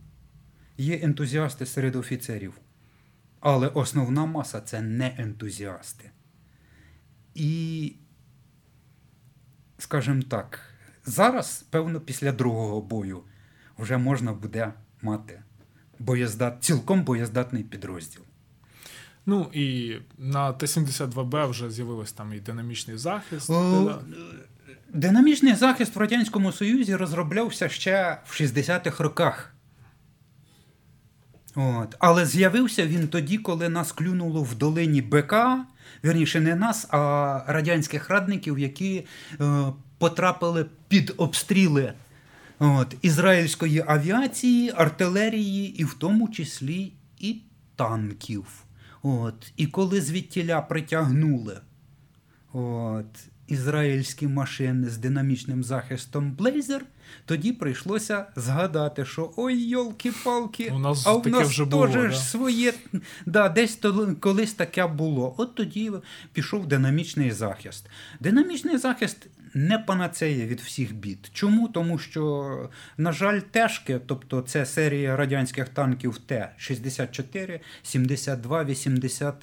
є 0.78 1.00
ентузіасти 1.02 1.66
серед 1.66 1.96
офіцерів. 1.96 2.54
Але 3.40 3.68
основна 3.68 4.26
маса 4.26 4.60
це 4.60 4.80
не 4.80 5.14
ентузіасти. 5.18 6.10
І, 7.34 7.92
скажімо 9.78 10.22
так, 10.22 10.60
зараз, 11.04 11.64
певно, 11.70 12.00
після 12.00 12.32
другого 12.32 12.80
бою 12.80 13.22
вже 13.78 13.98
можна 13.98 14.32
буде 14.32 14.72
мати 15.02 15.42
боєздат, 15.98 16.64
цілком 16.64 17.04
боєздатний 17.04 17.62
підрозділ. 17.62 18.25
Ну 19.26 19.50
і 19.52 19.96
на 20.18 20.52
Т-72Б 20.52 21.46
вже 21.46 21.70
з'явився 21.70 22.14
там 22.14 22.32
і 22.32 22.40
динамічний 22.40 22.98
захист. 22.98 23.50
О, 23.50 23.98
Динамічний 24.92 25.54
захист 25.54 25.96
в 25.96 25.98
Радянському 25.98 26.52
Союзі 26.52 26.96
розроблявся 26.96 27.68
ще 27.68 28.18
в 28.26 28.40
60-х 28.40 29.04
роках. 29.04 29.52
От. 31.54 31.96
Але 31.98 32.26
з'явився 32.26 32.86
він 32.86 33.08
тоді, 33.08 33.38
коли 33.38 33.68
нас 33.68 33.92
клюнуло 33.92 34.42
в 34.42 34.54
долині 34.54 35.02
БК, 35.02 35.34
вірніше, 36.04 36.40
не 36.40 36.54
нас, 36.54 36.86
а 36.90 37.44
радянських 37.46 38.10
радників, 38.10 38.58
які 38.58 39.06
е, 39.40 39.72
потрапили 39.98 40.66
під 40.88 41.14
обстріли 41.16 41.92
от, 42.58 42.96
ізраїльської 43.02 43.84
авіації, 43.86 44.72
артилерії, 44.76 45.80
і 45.80 45.84
в 45.84 45.94
тому 45.94 46.28
числі 46.28 46.92
і 47.18 47.40
танків. 47.76 48.65
От. 49.06 49.52
І 49.56 49.66
коли 49.66 50.00
звідтіля 50.00 50.60
притягнули 50.60 51.60
от, 52.52 53.06
ізраїльські 53.46 54.26
машини 54.26 54.88
з 54.88 54.98
динамічним 54.98 55.64
захистом 55.64 56.32
Блейзер, 56.32 56.84
тоді 57.24 57.52
прийшлося 57.52 58.26
згадати, 58.36 59.04
що 59.04 59.32
ой, 59.36 59.62
йолки-палки, 59.62 60.72
У 60.74 60.78
нас 60.78 61.06
а 61.06 61.14
таке 61.14 61.30
нас 61.30 61.48
вже 61.48 61.64
було, 61.64 61.88
да? 61.88 62.12
своє. 62.12 62.74
Да, 63.26 63.48
десь 63.48 63.76
то, 63.76 64.16
колись 64.20 64.52
таке 64.52 64.86
було. 64.86 65.34
От 65.38 65.54
тоді 65.54 65.92
пішов 66.32 66.66
динамічний 66.66 67.30
захист. 67.30 67.86
Динамічний 68.20 68.78
захист 68.78 69.26
не 69.56 69.78
панацея 69.78 70.46
від 70.46 70.60
всіх 70.60 70.94
бід. 70.94 71.30
Чому? 71.32 71.68
Тому 71.68 71.98
що, 71.98 72.70
на 72.96 73.12
жаль, 73.12 73.40
тежки, 73.40 74.00
тобто 74.06 74.42
це 74.42 74.66
серія 74.66 75.16
радянських 75.16 75.68
танків 75.68 76.18
Т-64, 76.18 77.60
72, 77.82 78.64
80. 78.64 79.34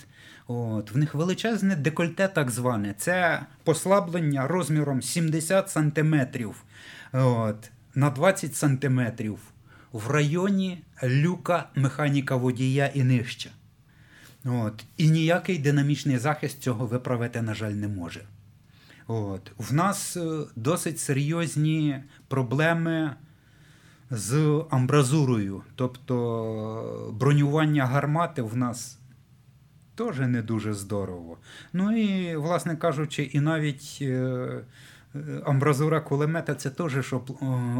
От, 0.47 0.91
в 0.91 0.97
них 0.97 1.16
величезне 1.16 1.76
декольте, 1.76 2.28
так 2.28 2.51
зване. 2.51 2.93
Це 2.97 3.45
послаблення 3.64 4.47
розміром 4.47 5.01
70 5.01 5.70
сантиметрів 5.70 6.64
на 7.95 8.09
20 8.16 8.55
сантиметрів 8.55 9.39
в 9.91 10.11
районі 10.11 10.84
люка 11.03 11.70
механіка 11.76 12.36
водія 12.36 12.91
і 12.93 13.03
нижче. 13.03 13.49
От. 14.45 14.84
І 14.97 15.09
ніякий 15.09 15.57
динамічний 15.57 16.18
захист 16.18 16.61
цього 16.61 16.86
виправити, 16.86 17.41
на 17.41 17.53
жаль, 17.53 17.72
не 17.72 17.88
може. 17.88 18.22
От. 19.08 19.51
В 19.58 19.74
нас 19.74 20.18
е, 20.18 20.45
досить 20.56 20.99
серйозні 20.99 22.04
проблеми 22.28 23.16
з 24.10 24.64
амбразурою. 24.70 25.62
Тобто 25.76 27.10
е, 27.10 27.14
бронювання 27.14 27.86
гармати 27.86 28.41
в 28.41 28.58
нас 28.58 28.99
теж 29.95 30.20
не 30.20 30.41
дуже 30.41 30.74
здорово. 30.74 31.38
Ну 31.74 31.97
і, 31.97 32.36
власне 32.36 32.76
кажучи, 32.76 33.24
і 33.24 33.39
навіть 33.39 33.97
е, 34.01 34.64
амбразура 35.45 36.01
кулемета 36.01 36.56
це 36.56 36.70
теж 36.70 37.14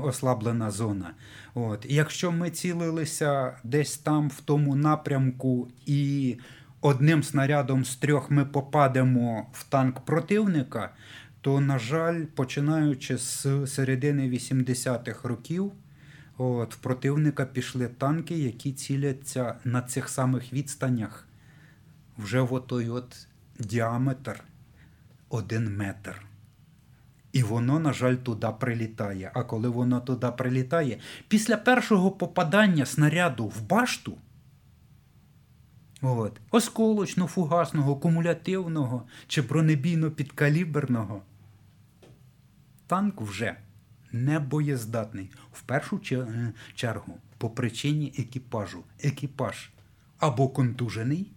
ослаблена 0.04 0.72
зона. 0.72 1.14
От. 1.54 1.86
І 1.90 1.96
якщо 1.96 2.32
ми 2.32 2.50
цілилися 2.50 3.58
десь 3.64 3.98
там 3.98 4.30
в 4.30 4.42
тому 4.42 4.76
напрямку 4.76 5.68
і 5.86 6.38
одним 6.84 7.24
снарядом 7.24 7.86
з 7.86 7.96
трьох 7.96 8.32
ми 8.32 8.46
попадемо 8.46 9.48
в 9.54 9.64
танк 9.64 10.00
противника, 10.00 10.90
то, 11.42 11.60
на 11.60 11.80
жаль, 11.80 12.26
починаючи 12.26 13.18
з 13.18 13.68
середини 13.68 14.30
80-х 14.30 15.28
років, 15.28 15.72
от, 16.38 16.76
в 16.76 16.78
противника 16.78 17.46
пішли 17.46 17.88
танки, 17.88 18.38
які 18.38 18.72
ціляться 18.72 19.56
на 19.64 19.82
цих 19.82 20.10
самих 20.10 20.54
відстанях 20.54 21.28
вже 22.18 22.42
в 22.42 22.54
отой 22.54 22.90
от 22.90 23.28
діаметр 23.60 24.44
один 25.30 25.78
метр. 25.78 26.26
І 27.32 27.44
воно, 27.44 27.80
на 27.80 27.94
жаль, 27.94 28.16
туди 28.16 28.48
прилітає. 28.60 29.32
А 29.34 29.44
коли 29.44 29.70
воно 29.70 30.00
туди 30.02 30.28
прилітає, 30.38 30.98
після 31.28 31.58
першого 31.58 32.12
попадання 32.12 32.86
снаряду 32.86 33.46
в 33.46 33.62
башту, 33.62 34.18
от, 36.04 36.42
осколочно-фугасного, 36.52 38.00
кумулятивного 38.00 39.04
чи 39.28 39.42
бронебійно-підкаліберного, 39.42 41.22
танк 42.88 43.22
вже 43.22 43.56
не 44.12 44.40
боєздатний. 44.40 45.32
В 45.52 45.62
першу 45.62 46.00
чергу 46.76 47.18
по 47.38 47.50
причині 47.50 48.14
екіпажу. 48.18 48.84
Екіпаж 49.04 49.70
або 50.20 50.50
контужений, 50.50 51.32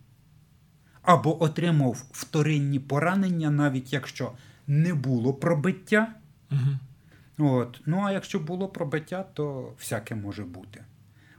або 1.03 1.43
отримав 1.43 2.05
вторинні 2.13 2.81
поранення, 2.81 3.51
навіть 3.51 3.93
якщо 3.93 4.33
не 4.67 4.95
було 4.95 5.35
пробиття. 5.35 6.15
Угу. 6.53 7.51
От. 7.51 7.81
Ну, 7.87 8.03
а 8.05 8.13
якщо 8.13 8.41
було 8.41 8.69
пробиття, 8.69 9.23
то 9.23 9.73
всяке 9.79 10.15
може 10.15 10.45
бути. 10.45 10.85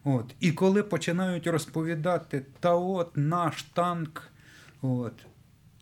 От. 0.07 0.35
І 0.39 0.51
коли 0.51 0.83
починають 0.83 1.47
розповідати, 1.47 2.45
та 2.59 2.75
от 2.75 3.17
наш 3.17 3.63
танк, 3.63 4.31
от, 4.81 5.13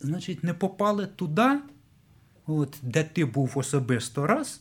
значить, 0.00 0.44
не 0.44 0.54
попали 0.54 1.06
туди, 1.06 1.60
от, 2.46 2.78
де 2.82 3.04
ти 3.04 3.24
був 3.24 3.52
особисто 3.54 4.26
раз. 4.26 4.60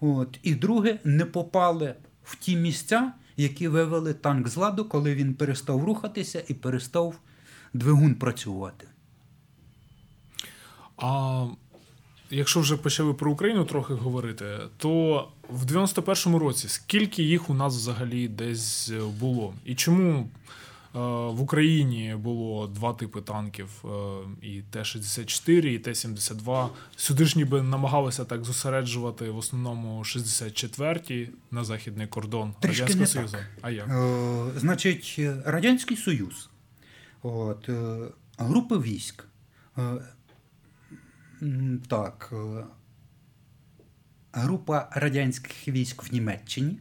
От, 0.00 0.38
і 0.42 0.54
друге, 0.54 0.98
не 1.04 1.24
попали 1.24 1.94
в 2.24 2.36
ті 2.36 2.56
місця, 2.56 3.12
які 3.36 3.68
вивели 3.68 4.14
танк 4.14 4.48
з 4.48 4.56
ладу, 4.56 4.84
коли 4.84 5.14
він 5.14 5.34
перестав 5.34 5.84
рухатися 5.84 6.44
і 6.48 6.54
перестав 6.54 7.18
двигун 7.72 8.14
працювати. 8.14 8.86
А 10.96 11.46
якщо 12.30 12.60
вже 12.60 12.76
почали 12.76 13.14
про 13.14 13.32
Україну 13.32 13.64
трохи 13.64 13.94
говорити, 13.94 14.58
то 14.76 15.28
в 15.48 15.64
91-му 15.64 16.38
році 16.38 16.68
скільки 16.68 17.22
їх 17.22 17.50
у 17.50 17.54
нас 17.54 17.76
взагалі 17.76 18.28
десь 18.28 18.92
було? 19.20 19.54
І 19.64 19.74
чому 19.74 20.18
е, 20.18 20.28
в 21.28 21.40
Україні 21.40 22.14
було 22.18 22.66
два 22.66 22.92
типи 22.92 23.20
танків: 23.20 23.68
е, 23.84 23.88
і 24.42 24.62
Т-64, 24.70 25.50
і 25.66 25.78
Т-72. 25.78 26.68
Сюди 26.96 27.24
ж 27.24 27.38
ніби 27.38 27.62
намагалися 27.62 28.24
так 28.24 28.44
зосереджувати 28.44 29.30
в 29.30 29.36
основному 29.36 30.00
64-ті 30.00 31.30
на 31.50 31.64
західний 31.64 32.06
кордон 32.06 32.54
Трішки 32.60 32.82
Радянського 32.82 33.00
не 33.00 33.06
Союзу. 33.06 33.36
так. 33.36 33.46
А 33.62 33.70
як? 33.70 33.88
Е, 33.88 34.60
значить, 34.60 35.16
е, 35.18 35.42
Радянський 35.46 35.96
Союз, 35.96 36.48
от, 37.22 37.68
е, 37.68 37.98
групи 38.38 38.78
військ. 38.78 39.24
Е, 39.78 39.94
так, 41.88 42.30
е, 42.32 42.64
група 44.38 44.88
радянських 44.92 45.68
військ 45.68 46.02
в 46.02 46.12
Німеччині. 46.12 46.78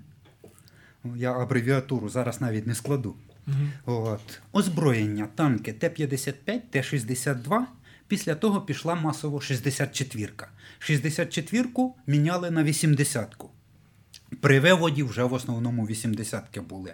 Я 1.16 1.34
абревіатуру 1.34 2.10
зараз 2.10 2.42
навіть 2.42 2.68
не 2.68 2.76
складу. 2.76 3.16
Мгм. 3.48 3.72
От. 3.86 4.40
Озброєння, 4.52 5.28
танки 5.36 5.74
Т-55, 5.74 6.60
Т-62. 6.70 7.60
Після 8.08 8.36
того 8.36 8.62
пішла 8.62 8.96
масово 8.96 9.38
64-ка. 9.38 10.48
64-ку 10.80 11.96
міняли 12.08 12.52
на 12.52 12.64
80-ку. 12.64 13.50
При 14.42 14.60
виводі 14.60 15.04
вже 15.04 15.24
в 15.24 15.34
основному 15.34 15.88
80-ки 15.88 16.62
були. 16.62 16.94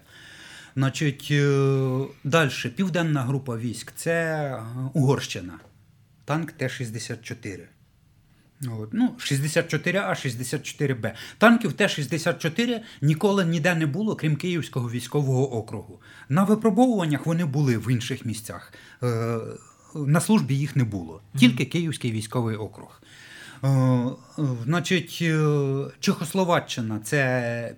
Значить, 0.75 1.33
далі, 2.23 2.51
південна 2.75 3.21
група 3.21 3.57
військ 3.57 3.91
це 3.95 4.13
е, 4.13 4.63
Угорщина. 4.93 5.59
Танк 6.25 6.51
Т-64. 6.51 7.59
От, 8.67 8.89
ну, 8.93 9.15
64А, 9.17 10.09
64Б. 10.09 11.11
Танків 11.37 11.73
Т-64 11.73 12.81
ніколи 13.01 13.45
ніде 13.45 13.75
не 13.75 13.85
було, 13.85 14.15
крім 14.15 14.35
Київського 14.35 14.89
військового 14.89 15.53
округу. 15.53 16.01
На 16.29 16.43
випробовуваннях 16.43 17.25
вони 17.25 17.45
були 17.45 17.77
в 17.77 17.91
інших 17.91 18.25
місцях. 18.25 18.73
Е, 19.03 19.39
на 19.95 20.21
службі 20.21 20.55
їх 20.55 20.75
не 20.75 20.83
було. 20.83 21.21
Тільки 21.37 21.65
Київський 21.65 22.11
військовий 22.11 22.55
округ. 22.55 23.01
Е, 23.63 23.67
е, 23.67 24.13
значить, 24.63 25.23
Чехословаччина 25.99 26.99
це 26.99 27.75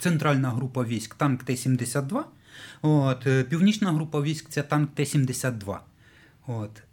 центральна 0.00 0.50
група 0.50 0.84
військ, 0.84 1.14
танк 1.14 1.44
Т-72. 1.44 2.22
От, 2.82 3.26
північна 3.48 3.92
група 3.92 4.20
військ 4.20 4.48
це 4.48 4.62
танк 4.62 4.94
Т-72. 4.94 5.78
От. 6.46 6.83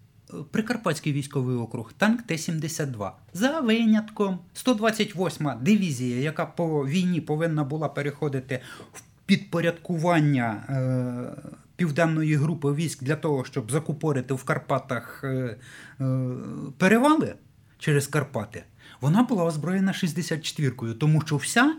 Прикарпатський 0.52 1.14
військовий 1.14 1.56
округ, 1.56 1.94
танк 1.94 2.22
Т-72. 2.22 3.12
За 3.34 3.60
винятком 3.60 4.40
128-ма 4.66 5.60
дивізія, 5.62 6.18
яка 6.18 6.46
по 6.46 6.88
війні 6.88 7.22
повинна 7.22 7.64
була 7.64 7.90
переходити 7.90 8.62
в 8.94 9.02
підпорядкування 9.26 10.64
е, 10.70 11.52
південної 11.76 12.36
групи 12.36 12.74
військ 12.74 13.04
для 13.04 13.16
того, 13.16 13.46
щоб 13.46 13.72
закупорити 13.72 14.34
в 14.34 14.44
Карпатах 14.44 15.22
е, 15.24 15.58
е, 16.02 16.30
перевали 16.78 17.36
через 17.80 18.08
Карпати, 18.08 18.64
вона 19.02 19.24
була 19.24 19.44
озброєна 19.44 19.92
64-кою, 19.92 20.94
тому 20.94 21.22
що 21.22 21.38
вся 21.38 21.76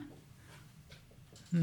е, 1.55 1.59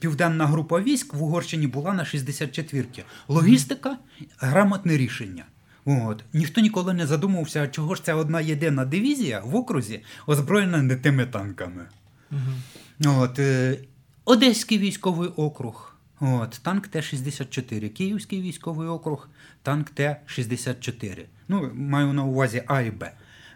південна 0.00 0.46
група 0.46 0.80
військ 0.80 1.14
в 1.14 1.22
Угорщині 1.22 1.66
була 1.66 1.92
на 1.92 2.04
64-ті. 2.04 3.04
Логістика 3.28 3.98
грамотне 4.38 4.96
рішення. 4.96 5.44
От. 5.86 6.24
Ніхто 6.32 6.60
ніколи 6.60 6.94
не 6.94 7.06
задумувався, 7.06 7.68
чого 7.68 7.94
ж 7.94 8.04
ця 8.04 8.14
одна 8.14 8.40
єдина 8.40 8.84
дивізія 8.84 9.40
в 9.40 9.56
окрузі 9.56 10.00
озброєна 10.26 10.82
не 10.82 10.96
тими 10.96 11.26
танками. 11.26 11.86
Угу. 12.32 13.20
От, 13.20 13.38
е, 13.38 13.78
Одеський 14.24 14.78
військовий 14.78 15.28
округ. 15.28 15.96
От, 16.20 16.60
танк 16.62 16.88
Т-64, 16.88 17.88
Київський 17.88 18.42
військовий 18.42 18.88
округ, 18.88 19.28
танк 19.62 19.90
Т-64. 19.90 21.24
Ну, 21.48 21.70
маю 21.74 22.12
на 22.12 22.24
увазі 22.24 22.62
А 22.66 22.80
і 22.80 22.90
Б. 22.90 23.12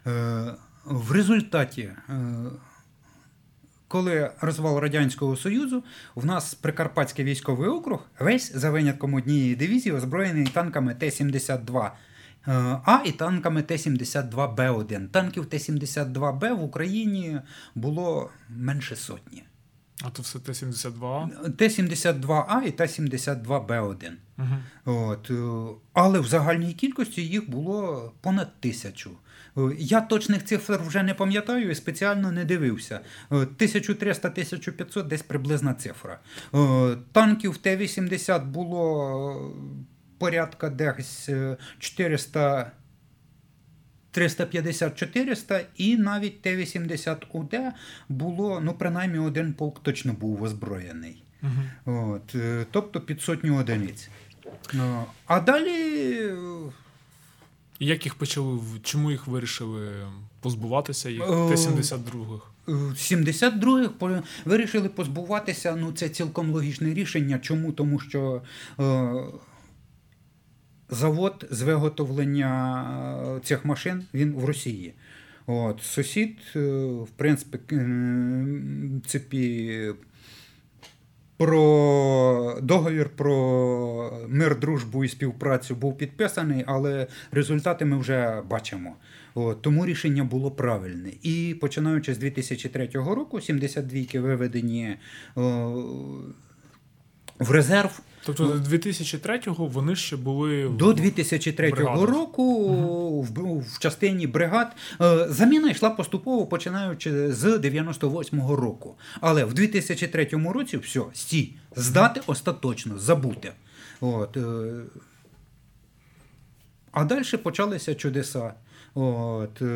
Е, 0.06 0.54
в 0.84 1.12
результаті, 1.12 1.82
е, 1.82 1.96
коли 3.88 4.30
розвал 4.40 4.78
Радянського 4.78 5.36
Союзу, 5.36 5.84
в 6.14 6.26
нас 6.26 6.54
Прикарпатський 6.54 7.24
військовий 7.24 7.68
округ 7.68 8.06
весь 8.18 8.56
за 8.56 8.70
винятком 8.70 9.14
однієї 9.14 9.56
дивізії 9.56 9.94
озброєний 9.94 10.46
танками 10.46 10.94
Т-72. 10.94 11.90
Е, 12.48 12.52
А 12.84 13.02
і 13.04 13.12
танками 13.12 13.62
Т-72Б1. 13.62 15.08
Танків 15.08 15.46
Т-72Б 15.46 16.54
в 16.54 16.62
Україні 16.62 17.40
було 17.74 18.30
менше 18.48 18.96
сотні. 18.96 19.42
А 20.02 20.10
то 20.10 20.22
все 20.22 20.38
Т-72А. 20.38 21.50
Т-72А 21.50 22.62
і 22.62 22.70
Т-72Б1. 22.70 24.10
Угу. 24.38 24.96
От, 24.96 25.30
е, 25.30 25.78
але 25.92 26.20
в 26.20 26.26
загальній 26.26 26.72
кількості 26.72 27.26
їх 27.26 27.50
було 27.50 28.12
понад 28.20 28.60
тисячу. 28.60 29.10
Е, 29.56 29.60
Я 29.78 30.00
точних 30.00 30.44
цифр 30.44 30.80
вже 30.86 31.02
не 31.02 31.14
пам'ятаю 31.14 31.70
і 31.70 31.74
спеціально 31.74 32.32
не 32.32 32.44
дивився. 32.44 33.00
Е, 33.32 33.34
1300-1500 33.34 35.06
десь 35.06 35.22
приблизна 35.22 35.74
цифра. 35.74 36.18
Танків 37.12 37.56
Т-80 37.56 38.44
було 38.44 39.54
порядка 40.24 40.70
десь 40.70 41.28
е, 41.28 41.56
400. 41.78 42.72
350-400 44.14 45.64
і 45.76 45.96
навіть 45.96 46.42
Т-80УД 46.42 47.70
було, 48.08 48.60
ну, 48.60 48.72
принаймні, 48.74 49.18
один 49.18 49.52
полк 49.52 49.82
точно 49.82 50.12
був 50.12 50.42
озброєний. 50.42 51.22
Угу. 51.42 51.96
От, 52.14 52.34
е, 52.34 52.66
тобто 52.70 53.00
під 53.00 53.22
сотню 53.22 53.56
одиниць. 53.56 54.08
Ну, 54.72 55.04
А 55.26 55.40
далі 55.40 55.70
е, 56.12 56.36
як 57.80 58.04
їх 58.04 58.14
почали, 58.14 58.58
чому 58.82 59.10
їх 59.10 59.26
вирішили 59.26 59.90
позбуватися 60.40 61.10
їх 61.10 61.22
Е, 61.22 61.26
Т-72-х? 61.26 62.46
е, 62.68 62.72
72-х 62.72 64.22
вирішили 64.44 64.88
позбуватися. 64.88 65.76
Ну, 65.76 65.92
це 65.92 66.08
цілком 66.08 66.50
логічне 66.50 66.94
рішення. 66.94 67.38
Чому? 67.38 67.72
Тому 67.72 68.00
що 68.00 68.42
е, 68.80 69.14
завод 70.90 71.46
з 71.50 71.62
виготовлення 71.62 72.84
е, 73.36 73.40
цих 73.40 73.64
машин 73.64 74.04
він 74.14 74.32
в 74.32 74.44
Росії. 74.44 74.94
От, 75.46 75.82
сусід, 75.82 76.38
е, 76.56 76.60
в 76.84 77.08
принципі, 77.16 77.54
про 81.36 82.58
договір 82.62 83.08
про 83.08 84.26
мир, 84.28 84.58
дружбу 84.58 85.04
і 85.04 85.08
співпрацю 85.08 85.74
був 85.74 85.98
підписаний, 85.98 86.64
але 86.66 87.06
результати 87.32 87.84
ми 87.84 87.98
вже 87.98 88.42
бачимо. 88.48 88.96
От, 89.34 89.62
тому 89.62 89.86
рішення 89.86 90.24
було 90.24 90.50
правильне. 90.50 91.10
І 91.22 91.56
починаючи 91.60 92.14
з 92.14 92.18
2003 92.18 92.88
року, 92.94 93.36
72-ки 93.36 94.20
виведені 94.20 94.96
о, 95.36 95.40
в 97.38 97.50
резерв. 97.50 98.00
Тобто 98.24 98.46
до 98.46 98.76
2003-го 98.76 99.66
вони 99.66 99.96
ще 99.96 100.16
були 100.16 100.68
До 100.68 100.92
2003 100.92 101.70
бригадах. 101.70 102.08
року 102.08 103.22
в, 103.22 103.58
в 103.60 103.78
частині 103.78 104.26
бригад 104.26 104.76
е, 105.00 105.26
заміна 105.28 105.70
йшла 105.70 105.90
поступово 105.90 106.46
починаючи 106.46 107.32
з 107.32 107.44
98-го 107.44 108.56
року. 108.56 108.94
Але 109.20 109.44
в 109.44 109.54
2003 109.54 110.28
році 110.54 110.76
все, 110.76 111.00
стій, 111.12 111.54
здати 111.76 112.20
остаточно, 112.26 112.98
забути. 112.98 113.52
От, 114.00 114.36
е, 114.36 114.42
а 116.92 117.04
далі 117.04 117.36
почалися 117.42 117.94
чудеса. 117.94 118.54
От, 118.94 119.62
е, 119.62 119.66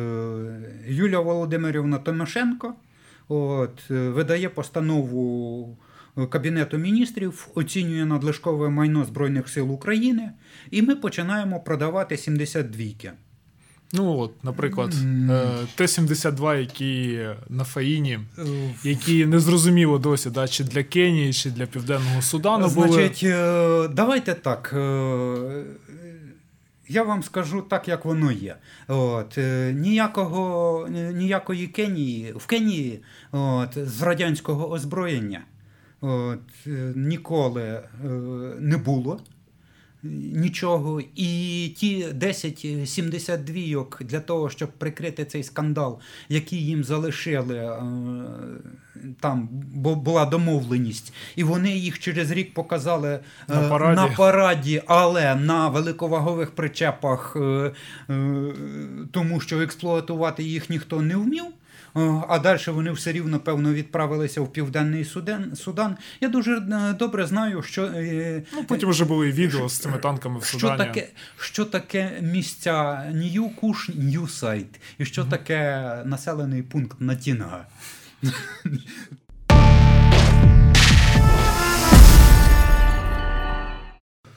Юлія 0.87 1.19
Володимирівна 1.19 1.97
Тимошенко 1.97 2.73
от, 3.27 3.89
видає 3.89 4.49
постанову 4.49 5.77
Кабінету 6.29 6.77
міністрів, 6.77 7.47
оцінює 7.55 8.05
надлишкове 8.05 8.69
майно 8.69 9.05
Збройних 9.05 9.49
сил 9.49 9.71
України, 9.71 10.31
і 10.71 10.81
ми 10.81 10.95
починаємо 10.95 11.59
продавати 11.59 12.15
72-ки. 12.15 13.11
Ну 13.93 14.17
от, 14.17 14.43
наприклад, 14.43 14.93
е, 14.93 15.47
Т-72, 15.75 16.59
які 16.59 17.19
на 17.49 17.63
Фаїні, 17.63 18.19
які 18.83 19.25
не 19.25 19.39
зрозуміло 19.39 19.99
досі, 19.99 20.29
да, 20.29 20.47
чи 20.47 20.63
для 20.63 20.83
Кенії, 20.83 21.33
чи 21.33 21.51
для 21.51 21.65
Південного 21.65 22.21
Судану 22.21 22.67
були. 22.67 22.87
Значить, 22.87 23.23
е, 23.23 23.87
давайте 23.87 24.33
так. 24.33 24.73
е, 24.77 25.63
Я 26.87 27.03
вам 27.03 27.23
скажу 27.23 27.61
так, 27.61 27.87
як 27.87 28.05
воно 28.05 28.31
є. 28.31 28.55
От, 28.87 29.37
ніякого, 29.73 30.87
ніякої 31.13 31.67
Кенії 31.67 32.33
в 32.35 32.45
Кенії 32.45 33.03
от, 33.31 33.77
з 33.77 34.01
радянського 34.01 34.71
озброєння 34.71 35.41
от, 36.05 36.39
е, 36.67 36.93
ніколи 36.95 37.63
е, 37.63 37.81
не 38.59 38.77
було. 38.77 39.19
Нічого. 40.33 41.01
І 41.15 41.69
ті 41.77 42.05
10-72 42.05 44.03
для 44.03 44.19
того, 44.19 44.49
щоб 44.49 44.71
прикрити 44.71 45.25
цей 45.25 45.43
скандал, 45.43 45.99
який 46.29 46.65
їм 46.65 46.83
залишили, 46.83 47.57
е, 47.57 47.81
там 49.19 49.47
була 49.95 50.25
домовленість, 50.25 51.13
і 51.35 51.43
вони 51.43 51.77
їх 51.77 51.99
через 51.99 52.31
рік 52.31 52.53
показали 52.53 53.19
На 53.47 53.69
параді. 53.69 54.01
на 54.01 54.07
параді, 54.07 54.81
але 54.85 55.35
на 55.35 55.69
великовагових 55.69 56.51
причепах, 56.51 57.37
тому 59.11 59.39
що 59.39 59.61
експлуатувати 59.61 60.43
їх 60.43 60.69
ніхто 60.69 61.01
не 61.01 61.15
вмів. 61.15 61.45
Е, 61.97 62.23
А 62.27 62.39
далі 62.39 62.59
вони 62.67 62.91
все 62.91 63.11
рівно, 63.11 63.39
певно, 63.39 63.73
відправилися 63.73 64.41
в 64.41 64.53
Південний 64.53 65.05
Судан. 65.05 65.55
Судан. 65.55 65.97
Я 66.21 66.27
дуже 66.27 66.57
е, 66.57 66.93
добре 66.99 67.25
знаю, 67.25 67.61
що, 67.63 67.83
е, 67.83 68.43
Ну, 68.53 68.63
потім 68.63 68.89
вже 68.89 69.05
були 69.05 69.31
відео 69.31 69.69
з 69.69 69.77
цими 69.77 69.97
танками 69.97 70.39
в 70.39 70.43
що, 70.43 70.77
таке, 70.77 71.07
що 71.39 71.65
таке 71.65 72.19
місця 72.21 73.05
Нью 73.13 73.49
Куш, 73.49 73.89
Нью 73.95 74.27
Сайт, 74.27 74.81
і 74.97 75.05
що 75.05 75.25
таке 75.25 75.91
населений 76.05 76.63
пункт 76.63 77.01
Натінга. 77.01 77.65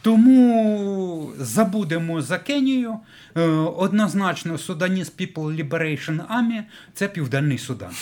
Тому 0.08 1.32
забудемо 1.38 2.22
за 2.22 2.38
Кенію. 2.38 2.98
Е, 3.36 3.40
Однозначно, 3.76 4.52
Sudanese 4.56 5.12
People 5.18 5.68
Liberation 5.68 6.26
Army– 6.26 6.62
це 6.94 7.08
Південний 7.08 7.58
Судан. 7.58 7.92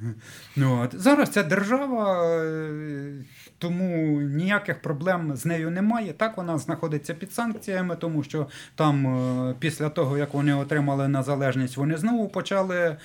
Ну, 0.56 0.80
от. 0.82 1.00
Зараз 1.00 1.30
ця 1.30 1.42
держава, 1.42 2.34
е, 2.44 3.12
тому 3.58 4.20
ніяких 4.20 4.82
проблем 4.82 5.36
з 5.36 5.46
нею 5.46 5.70
немає. 5.70 6.12
Так, 6.12 6.36
вона 6.36 6.58
знаходиться 6.58 7.14
під 7.14 7.32
санкціями, 7.32 7.96
тому 7.96 8.22
що 8.22 8.46
там, 8.74 9.06
е, 9.06 9.54
після 9.58 9.88
того, 9.88 10.18
як 10.18 10.34
вони 10.34 10.54
отримали 10.54 11.08
незалежність, 11.08 11.76
вони 11.76 11.96
знову 11.96 12.28
почали 12.28 12.76
е, 12.76 12.96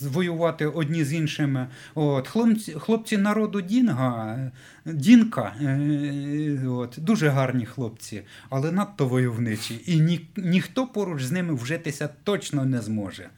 воювати 0.00 0.66
одні 0.66 1.04
з 1.04 1.12
іншими. 1.12 1.66
От. 1.94 2.28
Хлопці, 2.28 2.72
хлопці 2.72 3.16
народу 3.16 3.60
Дінга, 3.60 4.38
Дінка, 4.84 5.54
от, 6.66 6.94
дуже 6.98 7.28
гарні 7.28 7.66
хлопці, 7.66 8.22
але 8.50 8.72
надто 8.72 9.08
войовничі. 9.08 9.82
І 9.86 10.00
ні, 10.00 10.28
ніхто 10.36 10.86
поруч 10.86 11.22
з 11.22 11.32
ними 11.32 11.54
вжитися 11.54 12.08
точно 12.24 12.64
не 12.64 12.80
зможе. 12.80 13.30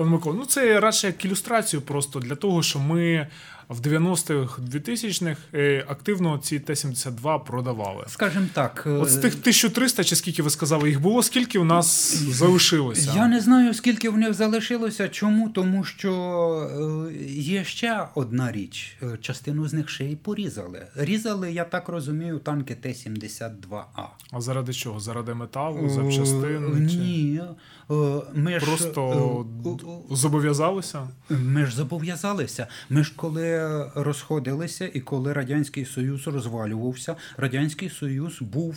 Пане 0.00 0.10
Микола, 0.12 0.36
ну 0.38 0.46
це 0.46 0.80
радше 0.80 1.06
як 1.06 1.24
ілюстрацію 1.24 1.82
просто 1.82 2.20
для 2.20 2.34
того, 2.34 2.62
що 2.62 2.78
ми 2.78 3.26
в 3.68 3.80
90-х, 3.80 4.62
2000-х 4.62 5.40
е, 5.54 5.84
активно 5.88 6.38
ці 6.38 6.58
Т-72 6.58 7.44
продавали. 7.44 8.04
Скажімо 8.08 8.46
так, 8.52 8.84
е, 8.86 8.90
От 8.90 9.08
з 9.10 9.16
тих 9.16 9.32
1300, 9.34 10.04
чи 10.04 10.16
скільки 10.16 10.42
ви 10.42 10.50
сказали, 10.50 10.88
їх 10.88 11.00
було, 11.00 11.22
скільки 11.22 11.58
у 11.58 11.64
нас 11.64 12.14
залишилося? 12.16 13.12
Я 13.16 13.28
не 13.28 13.40
знаю, 13.40 13.74
скільки 13.74 14.10
в 14.10 14.18
них 14.18 14.34
залишилося. 14.34 15.08
Чому? 15.08 15.48
Тому 15.48 15.84
що 15.84 16.12
е, 17.10 17.24
є 17.32 17.64
ще 17.64 18.06
одна 18.14 18.52
річ. 18.52 18.96
Частину 19.20 19.68
з 19.68 19.72
них 19.72 19.88
ще 19.88 20.04
й 20.04 20.16
порізали. 20.16 20.86
Різали, 20.96 21.52
я 21.52 21.64
так 21.64 21.88
розумію, 21.88 22.38
танки 22.38 22.74
Т-72А. 22.74 24.04
А 24.30 24.40
заради 24.40 24.72
чого? 24.72 25.00
Заради 25.00 25.34
металу, 25.34 25.88
запчастин? 25.88 26.84
Е, 26.86 26.90
чи- 26.90 26.96
Ні. 26.96 27.40
Ми 28.34 28.60
ж 28.60 28.66
просто 28.66 29.46
е, 30.10 30.14
зобов'язалися? 30.14 31.08
Ми 31.30 31.66
ж 31.66 31.76
зобов'язалися. 31.76 32.66
Ми 32.90 33.04
ж 33.04 33.12
коли 33.16 33.68
розходилися, 33.94 34.90
і 34.94 35.00
коли 35.00 35.32
радянський 35.32 35.84
союз 35.84 36.26
розвалювався, 36.26 37.16
радянський 37.36 37.88
союз 37.90 38.42
був 38.42 38.76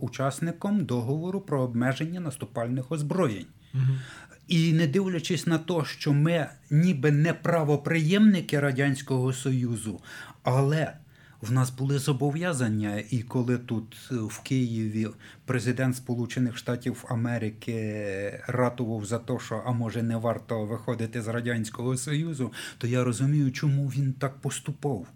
учасником 0.00 0.84
договору 0.84 1.40
про 1.40 1.62
обмеження 1.62 2.20
наступальних 2.20 2.92
озброєнь. 2.92 3.46
Угу. 3.74 3.82
І 4.48 4.72
не 4.72 4.86
дивлячись 4.86 5.46
на 5.46 5.58
те, 5.58 5.74
що 5.84 6.12
ми 6.12 6.46
ніби 6.70 7.10
не 7.10 7.32
правоприємники 7.34 8.60
Радянського 8.60 9.32
Союзу, 9.32 10.00
але 10.42 10.92
в 11.44 11.52
нас 11.52 11.70
були 11.70 11.98
зобов'язання, 11.98 13.02
і 13.10 13.22
коли 13.22 13.58
тут 13.58 13.96
е, 14.10 14.14
в 14.14 14.40
Києві 14.40 15.08
президент 15.44 15.96
Сполучених 15.96 16.56
Штатів 16.56 17.04
Америки 17.08 18.42
ратував 18.46 19.04
за 19.04 19.18
те, 19.18 19.38
що 19.38 19.62
а 19.66 19.72
може 19.72 20.02
не 20.02 20.16
варто 20.16 20.64
виходити 20.64 21.22
з 21.22 21.28
Радянського 21.28 21.96
Союзу, 21.96 22.52
то 22.78 22.86
я 22.86 23.04
розумію, 23.04 23.52
чому 23.52 23.88
він 23.88 24.12
так 24.12 24.40
поступав. 24.40 25.06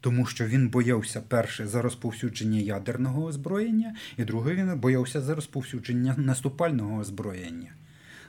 Тому 0.00 0.26
що 0.26 0.46
він 0.46 0.68
боявся 0.68 1.22
перше 1.28 1.66
за 1.66 1.82
розповсюдження 1.82 2.58
ядерного 2.58 3.24
озброєння, 3.24 3.94
і 4.18 4.24
друге, 4.24 4.54
він 4.54 4.80
боявся 4.80 5.20
за 5.20 5.34
розповсюдження 5.34 6.14
наступального 6.18 7.00
озброєння. 7.00 7.72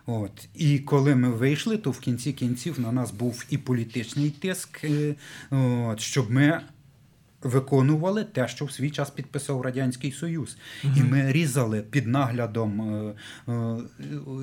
От. 0.06 0.48
І 0.56 0.80
коли 0.80 1.16
ми 1.16 1.30
вийшли, 1.30 1.78
то 1.78 1.92
в 1.92 2.00
кінці 2.00 2.34
кінців 2.34 2.80
на 2.80 2.92
нас 2.92 3.12
був 3.12 3.46
і 3.50 3.58
політичний 3.58 4.30
тиск, 4.30 4.84
е, 4.84 5.16
от, 5.52 6.00
щоб 6.00 6.32
ми 6.32 6.62
виконували 7.48 8.24
те, 8.24 8.48
що 8.48 8.66
в 8.66 8.72
свій 8.72 8.90
час 8.90 9.10
підписав 9.10 9.62
Радянський 9.62 10.12
Союз. 10.12 10.58
Угу. 10.84 10.94
І 10.98 11.04
ми 11.04 11.32
різали 11.32 11.82
під 11.82 12.08
наглядом 12.08 12.82
е, 12.82 13.14
е, 13.52 13.78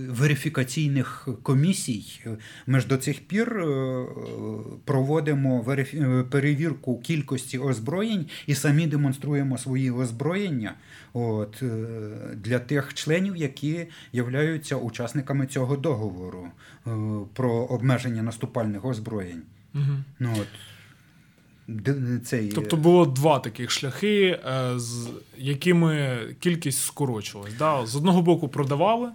верифікаційних 0.08 1.28
комісій. 1.42 2.20
Ми 2.66 2.80
ж 2.80 2.86
до 2.86 2.96
цих 2.96 3.20
пір 3.20 3.58
е, 3.58 4.06
проводимо 4.84 5.64
перевірку 6.30 7.00
кількості 7.00 7.58
озброєнь 7.58 8.26
і 8.46 8.54
самі 8.54 8.86
демонструємо 8.86 9.58
свої 9.58 9.90
озброєння 9.90 10.74
от, 11.12 11.62
для 12.34 12.58
тих 12.58 12.94
членів, 12.94 13.36
які 13.36 13.86
являються 14.12 14.76
учасниками 14.76 15.46
цього 15.46 15.76
договору 15.76 16.48
про 17.32 17.52
обмеження 17.52 18.22
наступальних 18.22 18.84
озброєнь. 18.84 19.42
Угу. 19.74 19.94
Ну, 20.18 20.30
от 20.40 20.48
цей... 22.24 22.48
Тобто 22.48 22.76
було 22.76 23.06
два 23.06 23.38
таких 23.38 23.70
шляхи, 23.70 24.40
е, 24.46 24.78
з 24.78 25.08
якими 25.38 26.18
кількість 26.40 26.82
скорочувалась. 26.82 27.54
Да? 27.58 27.86
З 27.86 27.96
одного 27.96 28.22
боку 28.22 28.48
продавали, 28.48 29.08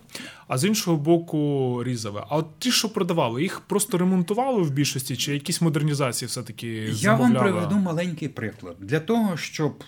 а 0.48 0.58
з 0.58 0.66
іншого 0.66 0.98
боку 0.98 1.82
різали. 1.84 2.24
А 2.30 2.38
от 2.38 2.60
ті, 2.60 2.72
що 2.72 2.94
продавали, 2.94 3.42
їх 3.42 3.60
просто 3.60 3.98
ремонтували 3.98 4.62
в 4.62 4.72
більшості, 4.72 5.18
чи 5.18 5.34
якісь 5.34 5.62
модернізації 5.62 6.28
все-таки 6.28 6.68
Я 6.68 6.94
замовляли? 6.94 7.34
Я 7.34 7.42
вам 7.42 7.54
приведу 7.54 7.76
маленький 7.76 8.28
приклад. 8.28 8.76
Для 8.80 9.00
того, 9.00 9.38
щоб 9.38 9.84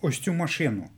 ось 0.00 0.18
цю 0.18 0.32
машину 0.32 0.88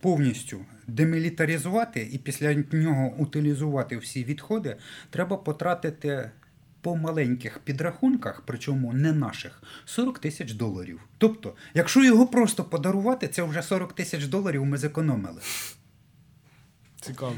повністю 0.00 0.58
демілітаризувати 0.86 2.08
і 2.12 2.18
після 2.18 2.54
нього 2.72 3.12
утилізувати 3.18 3.96
всі 3.96 4.24
відходи, 4.24 4.76
треба 5.10 5.36
потратити 5.36 6.30
по 6.80 6.96
маленьких 6.96 7.58
підрахунках, 7.58 8.42
причому 8.46 8.92
не 8.92 9.12
наших, 9.12 9.62
40 9.84 10.18
тисяч 10.18 10.52
доларів. 10.52 11.00
Тобто, 11.18 11.54
якщо 11.74 12.04
його 12.04 12.26
просто 12.26 12.64
подарувати, 12.64 13.28
це 13.28 13.42
вже 13.42 13.62
40 13.62 13.92
тисяч 13.92 14.24
доларів 14.24 14.64
ми 14.64 14.78
зекономили. 14.78 15.40
Цікава 17.00 17.34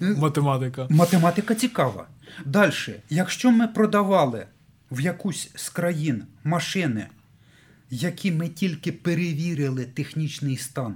математика. 0.00 0.86
Математика 0.90 1.54
цікава. 1.54 2.06
Далі, 2.44 2.72
якщо 3.10 3.50
ми 3.50 3.68
продавали 3.68 4.46
в 4.90 5.00
якусь 5.00 5.50
з 5.54 5.68
країн 5.68 6.24
машини, 6.44 7.06
які 7.90 8.32
ми 8.32 8.48
тільки 8.48 8.92
перевірили 8.92 9.84
технічний 9.84 10.56
стан 10.56 10.94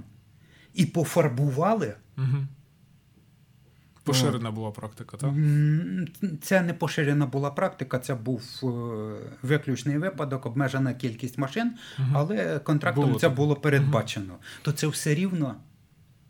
і 0.73 0.85
пофарбували. 0.85 1.95
Угу. 2.17 2.47
Поширена 4.09 4.51
була 4.51 4.71
практика, 4.71 5.17
так? 5.17 5.33
Це 6.41 6.61
не 6.61 6.73
поширена 6.73 7.25
була 7.25 7.51
практика, 7.51 7.99
це 7.99 8.15
був 8.15 8.43
е, 8.63 8.67
виключний 9.41 9.97
випадок, 9.97 10.45
обмежена 10.45 10.93
кількість 10.93 11.37
машин, 11.37 11.71
але 12.13 12.59
контрактом 12.59 13.05
було 13.05 13.19
це 13.19 13.27
так. 13.27 13.35
було 13.35 13.55
передбачено. 13.55 14.33
То 14.61 14.71
це 14.71 14.87
все 14.87 15.15
рівно. 15.15 15.55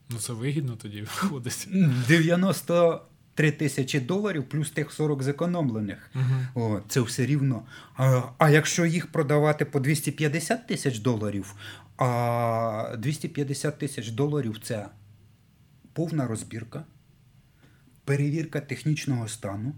Ну 0.09 0.17
це 0.17 0.33
вигідно 0.33 0.75
тоді 0.75 1.01
виходить. 1.01 1.67
93 2.07 3.51
тисячі 3.51 3.99
доларів 3.99 4.43
плюс 4.49 4.71
тих 4.71 4.91
40 4.91 5.23
зекономлених. 5.23 6.11
Угу. 6.15 6.65
О, 6.65 6.79
Це 6.87 7.01
все 7.01 7.25
рівно. 7.25 7.61
А, 7.97 8.21
а 8.37 8.49
якщо 8.49 8.85
їх 8.85 9.11
продавати 9.11 9.65
по 9.65 9.79
250 9.79 10.67
тисяч 10.67 10.99
доларів, 10.99 11.55
а 11.97 12.95
250 12.97 13.77
тисяч 13.77 14.09
доларів 14.09 14.59
це 14.63 14.89
повна 15.93 16.27
розбірка 16.27 16.83
перевірка 18.09 18.61
технічного 18.61 19.27
стану. 19.27 19.73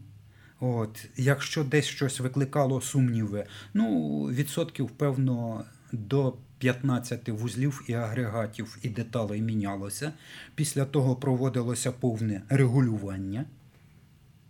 От, 0.60 1.06
Якщо 1.18 1.64
десь 1.64 1.86
щось 1.86 2.20
викликало 2.20 2.82
сумніви, 2.82 3.46
ну, 3.74 4.20
відсотків, 4.26 4.90
певно, 4.90 5.66
до 5.92 6.38
15 6.58 7.30
вузлів 7.30 7.84
і 7.88 7.94
агрегатів 7.94 8.78
і 8.82 8.90
деталей 8.90 9.42
мінялося. 9.42 10.14
Після 10.56 10.86
того 10.86 11.16
проводилося 11.16 11.92
повне 11.92 12.42
регулювання. 12.50 13.46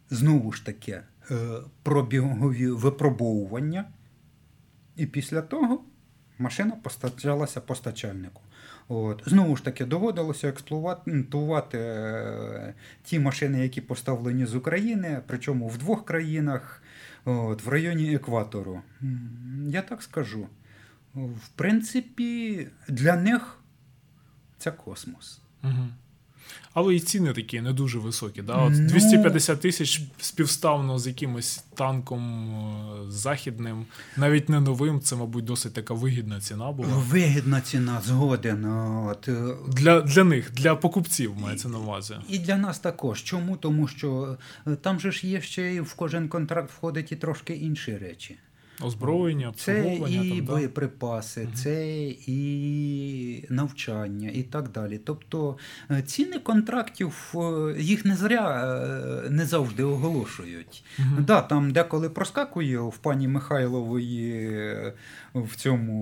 Знову 0.10 0.52
ж 0.52 0.66
таки, 0.66 1.02
е, 1.32 1.38
пробігові 1.84 2.68
випробовування. 2.68 3.86
І 4.96 5.06
після 5.06 5.42
того 5.42 5.84
машина 6.38 6.76
постачалася 6.84 7.62
постачальнику. 7.62 8.42
От. 8.92 9.24
Знову 9.26 9.56
ж 9.56 9.64
таки, 9.64 9.86
доводилося 9.86 10.50
експлуатувати 10.50 11.78
е, 11.78 12.74
ті 13.04 13.20
машини, 13.20 13.64
які 13.64 13.82
поставлені 13.82 14.46
з 14.46 14.56
України, 14.56 15.22
причому 15.28 15.68
в 15.68 15.78
двох 15.78 16.06
країнах, 16.06 16.84
от, 17.26 17.66
в 17.66 17.70
районі 17.70 18.16
екватору. 18.16 18.82
Я 19.68 19.82
так 19.82 20.04
скажу. 20.04 20.48
В 21.14 21.50
принципі, 21.56 22.68
для 22.88 23.16
них 23.16 23.60
це 24.58 24.72
космос. 24.72 25.42
Угу. 25.64 25.88
Але 26.74 26.96
і 26.96 27.00
ціни 27.00 27.34
такі 27.34 27.62
не 27.62 27.74
дуже 27.74 28.00
високі. 28.00 28.42
Да? 28.42 28.54
От 28.54 28.86
250 28.86 29.56
ну. 29.56 29.62
тисяч 29.62 30.02
співставно 30.20 31.00
з 31.00 31.08
якимось 31.08 31.64
танком 31.76 32.50
е, 32.50 33.12
західним, 33.12 33.86
навіть 34.18 34.50
не 34.50 34.60
новим, 34.60 35.02
це, 35.02 35.16
мабуть, 35.16 35.46
досить 35.46 35.74
така 35.74 35.94
вигідна 35.94 36.40
ціна 36.40 36.72
була. 36.72 36.90
Вигідна 36.90 37.62
ціна, 37.62 38.02
згоден. 38.02 38.66
От. 38.66 39.28
Е, 39.28 39.56
для 39.68 40.02
для 40.02 40.24
них, 40.24 40.52
для 40.54 40.76
покупців 40.76 41.38
мається 41.38 41.70
на 41.70 41.80
увазі. 41.80 42.16
І 42.30 42.40
для 42.40 42.58
нас 42.58 42.80
також. 42.80 43.24
Чому? 43.24 43.58
Тому 43.58 43.88
що 43.88 44.38
е, 44.68 44.76
там 44.76 45.00
же 45.00 45.12
ж 45.12 45.28
є 45.28 45.42
ще 45.42 45.82
в 45.82 45.94
кожен 45.94 46.28
контракт 46.28 46.72
входить 46.72 47.12
і 47.12 47.16
трошки 47.16 47.54
інші 47.54 47.98
речі. 47.98 48.38
Озброєння, 48.84 49.50
обслуговування. 49.50 50.22
Це 50.22 50.28
і 50.28 50.38
там, 50.38 50.46
боєприпаси, 50.46 51.48
да? 51.52 51.58
це 51.58 51.98
і 52.28 53.46
навчання, 53.50 54.30
і 54.34 54.44
так 54.44 54.72
далі. 54.72 54.98
Тобто 54.98 55.58
е, 55.92 56.02
ціни 56.02 56.40
контрактів 56.40 57.34
е, 57.36 57.76
їх 57.80 58.06
не 58.06 58.16
зря 58.16 58.78
е, 59.26 59.30
не 59.30 59.46
завжди 59.46 59.84
оголошують. 59.84 60.84
Угу. 61.00 61.22
Да, 61.28 61.42
Там 61.42 61.72
деколи 61.72 62.10
проскакує 62.10 62.80
в 62.80 62.98
пані 62.98 63.28
Михайлової 63.28 64.94
в 65.34 65.56
цьому 65.56 65.94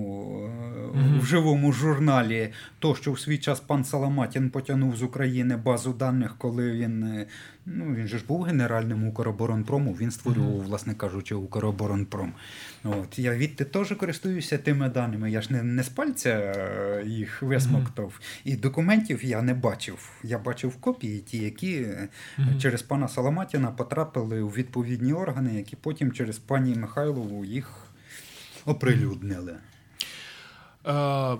угу. 0.94 1.20
в 1.20 1.24
живому 1.24 1.72
журналі, 1.72 2.52
то, 2.78 2.94
що 2.94 3.12
в 3.12 3.20
свій 3.20 3.38
час 3.38 3.60
пан 3.60 3.84
Саламатін 3.84 4.50
потягнув 4.50 4.96
з 4.96 5.02
України 5.02 5.56
базу 5.56 5.92
даних, 5.92 6.34
коли 6.38 6.72
він 6.72 7.26
Ну, 7.72 7.94
Він 7.94 8.08
же 8.08 8.18
ж 8.18 8.24
був 8.26 8.42
генеральним 8.42 9.08
Укроборонпрому, 9.08 9.92
він 9.92 10.10
створював, 10.10 10.52
mm-hmm. 10.52 10.64
власне 10.64 10.94
кажучи, 10.94 11.34
Укроборонпром. 11.34 12.32
От, 12.84 13.18
Я 13.18 13.34
відти 13.34 13.64
теж 13.64 13.92
користуюся 13.92 14.58
тими 14.58 14.88
даними. 14.88 15.30
Я 15.30 15.40
ж 15.40 15.52
не 15.52 15.62
не 15.62 15.82
з 15.82 15.88
пальця 15.88 16.30
е, 16.30 17.04
їх 17.06 17.42
висмоктав. 17.42 18.06
Mm-hmm. 18.06 18.40
І 18.44 18.56
документів 18.56 19.24
я 19.24 19.42
не 19.42 19.54
бачив. 19.54 20.10
Я 20.22 20.38
бачив 20.38 20.76
копії, 20.76 21.18
ті, 21.18 21.38
які 21.38 21.76
mm-hmm. 21.76 22.58
через 22.58 22.82
пана 22.82 23.08
Саламатіна 23.08 23.70
потрапили 23.70 24.40
у 24.40 24.48
відповідні 24.48 25.12
органи, 25.12 25.54
які 25.54 25.76
потім 25.76 26.12
через 26.12 26.38
пані 26.38 26.74
Михайлову 26.74 27.44
їх 27.44 27.86
оприлюднили. 28.64 29.56
Uh... 30.84 31.38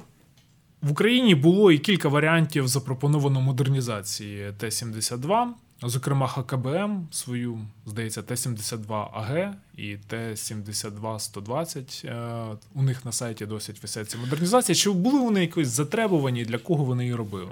В 0.83 0.91
Україні 0.91 1.35
було 1.35 1.73
і 1.73 1.79
кілька 1.79 2.09
варіантів 2.09 2.69
запропоновано 2.69 3.41
модернізації 3.41 4.53
Т-72. 4.59 5.47
Зокрема, 5.83 6.27
ХКБМ 6.27 7.09
свою, 7.11 7.59
здається, 7.87 8.23
Т-72АГ 8.23 9.55
і 9.77 9.97
Т-72-120. 9.97 12.07
Е, 12.07 12.57
у 12.75 12.83
них 12.83 13.05
на 13.05 13.13
сайті 13.13 13.47
досить 13.47 13.83
висять 13.83 14.11
ці 14.11 14.19
модернізації. 14.19 14.77
Чи 14.77 14.91
були 14.91 15.21
вони 15.21 15.41
якось 15.41 15.69
затребувані, 15.69 16.45
для 16.45 16.59
кого 16.59 16.85
вони 16.85 17.03
її 17.03 17.15
робили? 17.15 17.51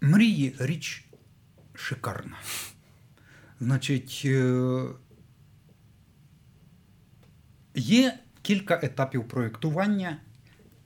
Мрії 0.00 0.54
річ 0.58 1.04
шикарна. 1.74 2.36
Значить, 3.60 4.22
е, 4.24 4.82
є 7.74 8.18
кілька 8.42 8.80
етапів 8.82 9.28
проєктування, 9.28 10.16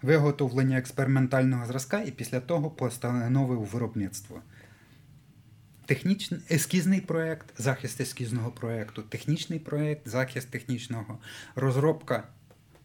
виготовлення 0.03 0.79
експериментального 0.79 1.67
зразка 1.67 2.01
і 2.01 2.11
після 2.11 2.41
того 2.41 2.71
постанови 2.71 3.57
у 3.57 3.63
виробництво. 3.63 4.41
Технічний 5.87 6.41
ескізний 6.51 7.01
проєкт, 7.01 7.47
захист 7.59 8.01
ескізного 8.01 8.51
проєкту, 8.51 9.03
технічний 9.03 9.59
проєкт, 9.59 10.09
захист 10.09 10.51
технічного, 10.51 11.19
розробка 11.55 12.25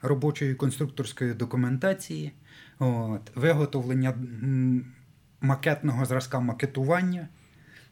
робочої 0.01 0.55
конструкторської 0.55 1.33
документації, 1.33 2.31
от, 2.79 3.31
виготовлення 3.35 4.13
макетного 5.41 6.05
зразка 6.05 6.39
макетування, 6.39 7.27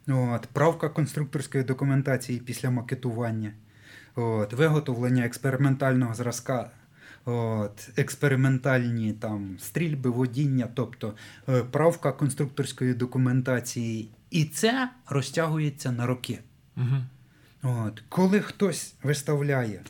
от, 0.08 0.48
правка 0.54 0.90
конструкторської 0.90 1.64
документації 1.64 2.40
після 2.40 2.70
макетування, 2.70 3.52
от, 4.16 4.54
виготовлення 4.54 5.26
експериментального 5.26 6.14
зразка. 6.14 6.72
От, 7.26 7.90
експериментальні 7.98 9.14
там 9.14 9.56
стрільби, 9.60 10.10
водіння, 10.10 10.68
тобто 10.74 11.14
е, 11.50 11.64
правка 11.64 12.12
конструкторської 12.12 12.94
документації, 12.94 14.10
і 14.30 14.46
це 14.46 14.90
розтягується 15.08 15.92
на 15.92 16.06
роки. 16.06 16.40
Угу. 16.78 17.04
От, 17.64 18.04
коли 18.10 18.40
хтось 18.40 18.96
виставляє 19.04 19.82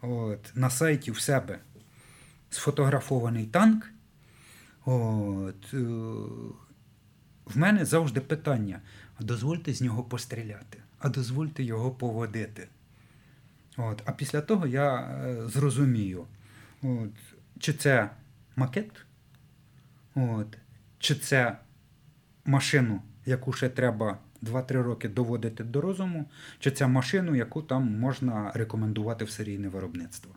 от, 0.00 0.52
на 0.54 0.70
сайті 0.70 1.10
в 1.10 1.20
себе 1.20 1.58
сфотографований 2.50 3.46
танк, 3.46 3.90
от, 4.84 5.74
е, 5.74 5.78
в 7.44 7.58
мене 7.58 7.84
завжди 7.84 8.20
питання: 8.20 8.80
а 9.20 9.24
дозвольте 9.24 9.74
з 9.74 9.82
нього 9.82 10.02
постріляти, 10.02 10.78
а 10.98 11.08
дозвольте 11.08 11.62
його 11.62 11.90
поводити. 11.90 12.68
От, 13.76 14.02
а 14.04 14.12
після 14.12 14.40
того 14.40 14.66
я 14.66 14.96
е, 14.96 15.48
зрозумію, 15.48 16.26
от, 16.82 17.10
чи 17.58 17.72
це 17.72 18.10
макет, 18.56 19.06
от, 20.14 20.58
чи 20.98 21.14
це 21.14 21.58
машину, 22.44 23.02
яку 23.26 23.52
ще 23.52 23.68
треба 23.68 24.18
2-3 24.42 24.82
роки 24.82 25.08
доводити 25.08 25.64
до 25.64 25.80
розуму, 25.80 26.24
чи 26.58 26.70
це 26.70 26.86
машину, 26.86 27.34
яку 27.34 27.62
там 27.62 27.98
можна 27.98 28.52
рекомендувати 28.54 29.24
в 29.24 29.30
серійне 29.30 29.68
виробництво. 29.68 30.34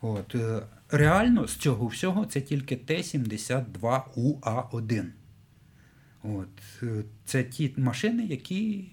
От, 0.00 0.34
е, 0.34 0.62
реально 0.90 1.46
з 1.46 1.56
цього 1.56 1.86
всього 1.86 2.24
це 2.24 2.40
тільки 2.40 2.76
Т-72УА1. 2.76 5.06
От, 6.22 6.48
е, 6.82 7.04
це 7.24 7.44
ті 7.44 7.74
машини, 7.76 8.26
які 8.26 8.90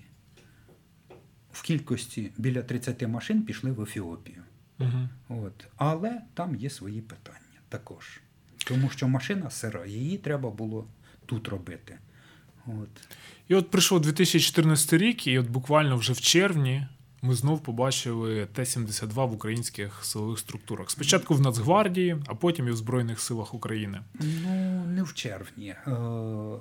в 1.52 1.62
кількості 1.62 2.32
біля 2.38 2.62
30 2.62 3.08
машин 3.08 3.44
пішли 3.44 3.72
в 3.72 3.82
Ефіопію. 3.82 4.44
Угу. 4.80 5.10
От. 5.30 5.68
Але 5.76 6.22
там 6.34 6.56
є 6.56 6.70
свої 6.70 7.02
питання 7.02 7.40
також. 7.70 8.22
Тому 8.66 8.90
що 8.90 9.08
машина 9.08 9.50
сира, 9.50 9.86
її 9.86 10.18
треба 10.18 10.50
було 10.50 10.88
тут 11.26 11.48
робити. 11.48 11.98
От. 12.84 12.90
І 13.48 13.56
от 13.56 13.72
прийшов 13.72 14.02
2014 14.02 14.94
рік, 14.94 15.28
і 15.28 15.40
от 15.40 15.50
буквально 15.50 15.98
вже 15.98 16.14
в 16.14 16.22
червні 16.22 16.88
ми 17.22 17.36
знов 17.36 17.64
побачили 17.64 18.46
Т-72 18.54 19.30
в 19.30 19.34
українських 19.34 20.06
силових 20.06 20.40
структурах. 20.40 20.90
Спочатку 20.92 21.34
в 21.36 21.42
Нацгвардії, 21.42 22.18
а 22.28 22.36
потім 22.36 22.68
і 22.68 22.72
в 22.72 22.76
Збройних 22.76 23.20
силах 23.20 23.54
України. 23.54 24.00
Ну, 24.20 24.84
не 24.88 25.04
в 25.04 25.14
червні. 25.14 25.76
Е, 25.88 25.92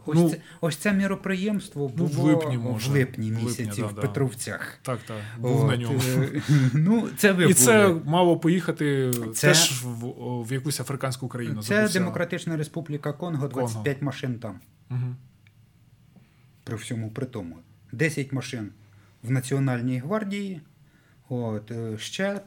Ось, 0.07 0.15
Ну, 0.19 0.31
це, 0.31 0.37
ось 0.61 0.77
це 0.77 0.93
міроприємство 0.93 1.93
ну, 1.97 2.07
було 2.07 2.23
в 2.23 2.27
липні, 2.27 2.59
може. 2.59 2.91
в 2.91 2.93
липні 2.93 3.31
В 3.31 3.35
липні, 3.35 3.45
місяці 3.49 3.81
да, 3.81 3.87
в 3.87 3.95
да. 3.95 4.01
Петровцях. 4.01 4.79
Так, 4.83 4.99
так, 5.07 5.17
був 5.39 5.61
От, 5.65 5.71
на 5.71 5.77
ньому. 5.77 6.01
е, 6.09 6.43
Ну, 6.75 7.09
це 7.17 7.33
ви 7.33 7.51
І 7.51 7.55
це 7.55 7.95
мало 8.05 8.37
поїхати 8.37 9.11
Це- 9.35 9.49
теж 9.49 9.83
в, 9.85 10.13
в 10.49 10.53
якусь 10.53 10.81
африканську 10.81 11.29
країну. 11.29 11.63
Це 11.63 11.89
Демократична 11.89 12.57
Республіка 12.57 13.13
Конго, 13.13 13.49
Конго. 13.49 13.69
25 13.69 14.03
машин 14.03 14.39
там. 14.39 14.61
Угу. 14.91 15.15
При 16.69 16.77
всьому 16.77 17.11
при 17.11 17.27
тому. 17.27 17.57
10 17.93 18.33
машин 18.33 18.73
в 19.23 19.31
Національній 19.31 19.99
гвардії, 19.99 20.61
от, 21.29 21.71
е, 21.71 21.99
ще, 21.99 22.41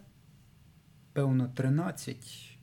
певно, 1.13 1.47
13, 1.55 2.57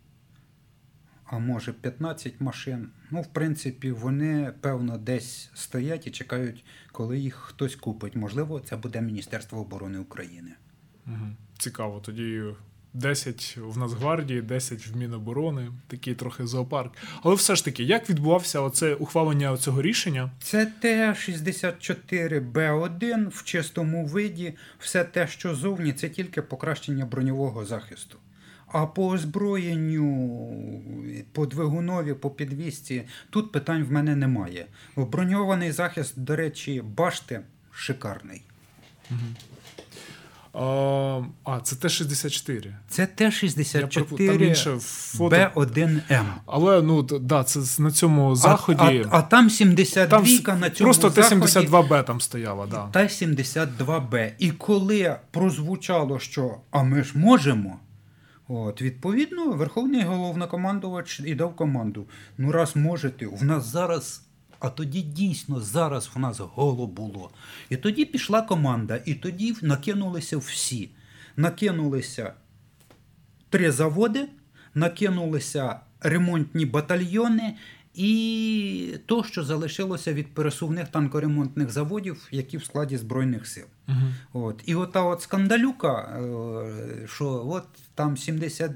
а 1.25 1.39
може 1.39 1.73
15 1.73 2.41
машин. 2.41 2.89
Ну, 3.11 3.21
в 3.21 3.27
принципі, 3.27 3.93
вони, 3.93 4.53
певно, 4.61 4.99
десь 4.99 5.51
стоять 5.55 6.07
і 6.07 6.11
чекають, 6.11 6.65
коли 6.93 7.19
їх 7.19 7.35
хтось 7.35 7.77
купить. 7.77 8.17
Можливо, 8.17 8.61
це 8.61 8.77
буде 8.77 9.01
Міністерство 9.01 9.61
оборони 9.61 9.99
України. 9.99 10.51
Цікаво. 11.59 12.01
Тоді 12.01 12.43
10 12.99 13.59
в 13.61 13.79
Нацгвардії, 13.79 14.43
10 14.43 14.87
в 14.87 14.97
Міноборони, 14.97 15.69
такий 15.87 16.15
трохи 16.15 16.47
зоопарк. 16.47 16.93
Але 17.23 17.35
все 17.35 17.57
ж 17.57 17.65
таки, 17.65 17.83
як 17.83 18.11
відбувався 18.11 18.61
оце 18.61 18.95
ухвалення 18.95 19.57
цього 19.57 19.83
рішення? 19.83 20.31
Це 20.43 20.67
Т-64Б1 20.67 23.29
в 23.29 23.45
чистому 23.45 24.07
виді, 24.07 24.55
все 24.79 25.05
те, 25.05 25.29
що 25.29 25.55
зовні, 25.55 25.93
це 25.93 26.09
тільки 26.09 26.43
покращення 26.43 27.07
броньового 27.07 27.65
захисту. 27.65 28.19
А 28.67 28.87
по 28.87 29.09
озброєнню, 29.09 30.05
по 31.33 31.47
двигунові, 31.47 32.15
по 32.15 32.31
підвісці, 32.31 33.03
тут 33.31 33.53
питань 33.53 33.85
в 33.85 33.93
мене 33.93 34.17
немає. 34.17 34.67
Броньований 34.97 35.73
захист, 35.73 36.19
до 36.19 36.37
речі, 36.37 36.81
башти 36.81 37.41
шикарний. 37.73 38.43
А, 39.11 39.15
а 41.45 41.61
це 41.63 41.77
Т-64. 41.77 42.73
Це 42.89 43.07
Я 43.81 43.87
припу- 43.87 44.27
Там 44.27 44.43
інше 44.43 44.79
Т-64. 44.79 45.53
Б1М. 45.55 46.25
Але 46.47 46.83
ну 46.83 47.03
да, 47.03 47.45
це 47.45 47.83
на 47.83 47.91
цьому 47.91 48.37
заході. 48.37 48.79
А, 48.81 49.17
а, 49.17 49.19
а 49.19 49.23
там 49.23 49.51
72 49.51 50.19
там 50.19 50.61
на 50.61 50.71
цьому 50.71 50.87
просто 50.87 51.11
заході. 51.11 51.67
Т-72Б 51.67 52.05
там 52.05 52.21
стояла, 52.21 52.67
да. 52.67 52.89
та 52.93 53.01
72Б. 53.09 54.33
І 54.39 54.51
коли 54.51 55.17
прозвучало, 55.31 56.19
що 56.19 56.55
а 56.71 56.83
ми 56.83 57.03
ж 57.03 57.19
можемо, 57.19 57.79
от, 58.49 58.83
відповідно, 58.83 59.51
Верховний 59.51 60.03
головнокомандувач 60.03 61.21
і 61.25 61.35
дав 61.35 61.57
команду. 61.57 62.07
Ну, 62.39 62.53
раз 62.53 62.77
можете, 62.77 63.27
в 63.27 63.45
нас 63.45 63.67
зараз. 63.67 64.23
А 64.61 64.69
тоді 64.71 65.03
дійсно 65.03 65.61
зараз 65.61 66.11
в 66.15 66.19
нас 66.19 66.41
голо 66.41 66.87
було. 66.87 67.31
І 67.71 67.77
тоді 67.77 68.05
пішла 68.05 68.43
команда, 68.43 69.01
і 69.05 69.15
тоді 69.15 69.57
накинулися 69.63 70.37
всі. 70.37 70.91
Накинулися 71.37 72.33
три 73.51 73.73
заводи, 73.73 74.29
накинулися 74.75 75.81
ремонтні 76.01 76.67
батальйони 76.67 77.55
і 77.95 78.95
то, 79.07 79.25
що 79.25 79.45
залишилося 79.45 80.13
від 80.13 80.35
пересувних 80.35 80.89
танкоремонтних 80.89 81.71
заводів, 81.71 82.29
які 82.31 82.57
в 82.57 82.65
складі 82.65 82.97
Збройних 82.97 83.47
сил. 83.47 83.65
Угу. 83.89 84.45
От. 84.47 84.63
І 84.67 84.75
ота 84.75 85.03
от 85.03 85.23
скандалюка, 85.23 85.93
е, 85.93 87.07
що 87.07 87.47
от 87.49 87.65
там 87.95 88.17
70 88.17 88.71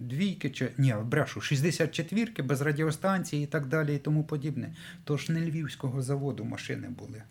двійки, 0.00 0.50
чи 0.50 0.72
ні, 0.78 0.94
брешу, 1.04 1.40
64-ки 1.40 2.42
без 2.42 2.60
радіостанції 2.60 3.44
і 3.44 3.46
так 3.46 3.66
далі, 3.66 3.94
і 3.94 3.98
тому 3.98 4.24
подібне. 4.24 4.74
Тож 5.04 5.28
не 5.28 5.40
львівського 5.40 6.02
заводу 6.02 6.44
машини 6.44 6.88
були. 6.88 7.22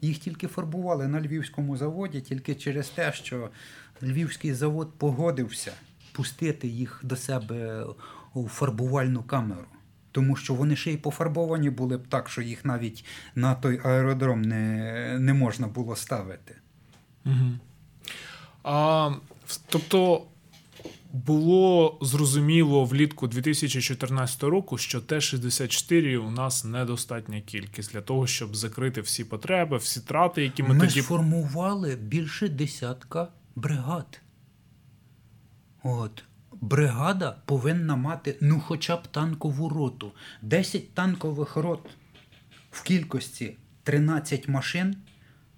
Їх 0.00 0.18
тільки 0.18 0.46
фарбували 0.46 1.08
на 1.08 1.20
львівському 1.20 1.76
заводі 1.76 2.20
тільки 2.20 2.54
через 2.54 2.88
те, 2.88 3.12
що 3.12 3.50
львівський 4.02 4.54
завод 4.54 4.98
погодився 4.98 5.72
пустити 6.12 6.68
їх 6.68 7.00
до 7.02 7.16
себе 7.16 7.86
у 8.34 8.48
фарбувальну 8.48 9.22
камеру. 9.22 9.66
Тому 10.12 10.36
що 10.36 10.54
вони 10.54 10.76
ще 10.76 10.92
й 10.92 10.96
пофарбовані 10.96 11.70
були 11.70 11.96
б 11.96 12.08
так, 12.08 12.28
що 12.28 12.42
їх 12.42 12.64
навіть 12.64 13.04
на 13.34 13.54
той 13.54 13.80
аеродром 13.84 14.42
не, 14.42 15.18
не 15.18 15.34
можна 15.34 15.66
було 15.66 15.96
ставити. 15.96 16.54
Угу. 17.24 17.52
А, 18.62 19.10
тобто 19.68 20.26
було 21.12 21.98
зрозуміло 22.00 22.84
влітку 22.84 23.26
2014 23.26 24.42
року, 24.42 24.78
що 24.78 25.00
Т-64 25.00 26.16
у 26.16 26.30
нас 26.30 26.64
недостатня 26.64 27.40
кількість 27.40 27.92
для 27.92 28.00
того, 28.00 28.26
щоб 28.26 28.56
закрити 28.56 29.00
всі 29.00 29.24
потреби, 29.24 29.76
всі 29.76 30.00
трати, 30.00 30.42
які 30.42 30.62
ми, 30.62 30.74
Ми 30.74 30.86
тоді 30.86 31.02
сформували 31.02 31.96
більше 31.96 32.48
десятка 32.48 33.28
бригад. 33.56 34.20
От. 35.82 36.24
Бригада 36.60 37.36
повинна 37.44 37.96
мати 37.96 38.36
ну 38.40 38.60
хоча 38.60 38.96
б 38.96 39.06
танкову 39.06 39.68
роту. 39.68 40.12
10 40.42 40.94
танкових 40.94 41.56
рот 41.56 41.90
в 42.70 42.82
кількості 42.82 43.56
13 43.82 44.48
машин 44.48 44.96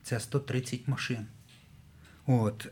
це 0.02 0.20
130 0.20 0.88
машин. 0.88 1.26
От. 2.26 2.68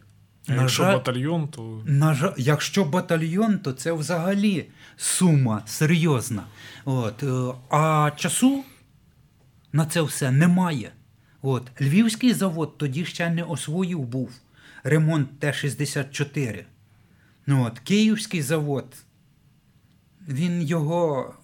А 0.49 0.55
якщо 0.55 0.83
батальйон, 0.83 1.49
то 1.49 1.83
На 1.87 2.15
жаль, 2.15 2.33
якщо 2.37 2.85
батальйон, 2.85 3.59
то 3.59 3.73
це 3.73 3.93
взагалі 3.93 4.67
сума 4.97 5.63
серйозна. 5.67 6.45
От, 6.85 7.23
е, 7.23 7.55
а 7.71 8.11
часу 8.17 8.65
на 9.73 9.87
це 9.87 10.03
все 10.03 10.31
немає. 10.31 10.93
От. 11.43 11.63
Львівський 11.81 12.33
завод 12.33 12.79
тоді 12.79 13.05
ще 13.05 13.31
не 13.31 13.43
освоїв 13.43 14.01
був 14.01 14.31
ремонт 14.85 15.41
Т-64. 15.41 16.65
Ну, 17.47 17.65
от. 17.65 17.79
Київський 17.79 18.43
завод, 18.43 18.97
він 20.29 20.63
його 20.63 21.35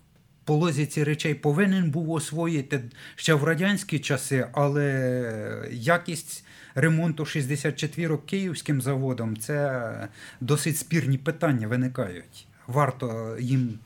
по 0.45 0.55
лозіці 0.55 1.05
речей 1.05 1.35
повинен 1.35 1.91
був 1.91 2.11
освоїти 2.11 2.83
ще 3.17 3.35
в 3.35 3.45
радянські 3.45 3.99
часи, 3.99 4.47
але 4.53 5.69
якість 5.73 6.44
ремонту 6.75 7.27
64 7.27 8.17
київським 8.17 8.83
заводом 8.83 9.37
це 9.37 10.09
досить 10.41 10.79
спірні 10.79 11.19
питання 11.19 11.69
виникають. 11.69 12.47
Варто 12.67 13.37
їм 13.41 13.79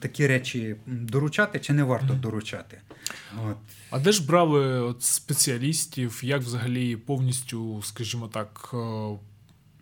такі 0.00 0.26
речі 0.26 0.76
доручати 0.86 1.58
чи 1.58 1.72
не 1.72 1.84
варто 1.84 2.14
доручати. 2.14 2.80
От. 3.46 3.56
А 3.90 3.98
де 3.98 4.12
ж 4.12 4.26
брали 4.26 4.80
от 4.80 5.02
спеціалістів, 5.02 6.20
як 6.24 6.42
взагалі 6.42 6.96
повністю, 6.96 7.82
скажімо 7.82 8.28
так, 8.28 8.70
е, 8.74 8.76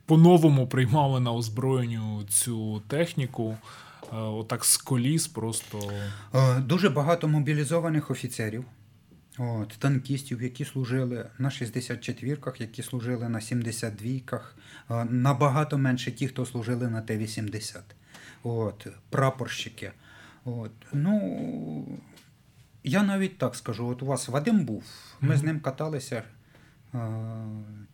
по-новому 0.06 0.66
приймали 0.66 1.20
на 1.20 1.32
озброєнню 1.32 2.24
цю 2.28 2.80
техніку? 2.80 3.56
Е, 4.12 4.16
отак 4.16 4.64
з 4.64 4.76
коліс 4.76 5.26
просто. 5.26 5.92
Е, 6.34 6.60
дуже 6.60 6.88
багато 6.88 7.28
мобілізованих 7.28 8.10
офіцерів, 8.10 8.64
от, 9.38 9.68
танкістів, 9.68 10.42
які 10.42 10.64
служили 10.64 11.30
на 11.38 11.48
64-ках, 11.48 12.60
які 12.60 12.82
служили 12.82 13.28
на 13.28 13.38
72-ках, 13.38 14.56
набагато 15.10 15.78
менше 15.78 16.12
ті, 16.12 16.28
хто 16.28 16.46
служили 16.46 16.88
на 16.88 17.02
Т-80. 17.02 17.80
От, 18.42 18.86
Прапорщики. 19.10 19.92
От, 20.44 20.72
ну, 20.92 21.98
Я 22.84 23.02
навіть 23.02 23.38
так 23.38 23.56
скажу: 23.56 23.86
от 23.86 24.02
у 24.02 24.06
вас 24.06 24.28
Вадим 24.28 24.64
був, 24.64 24.84
ми 25.20 25.34
mm-hmm. 25.34 25.36
з 25.36 25.42
ним 25.42 25.60
каталися 25.60 26.22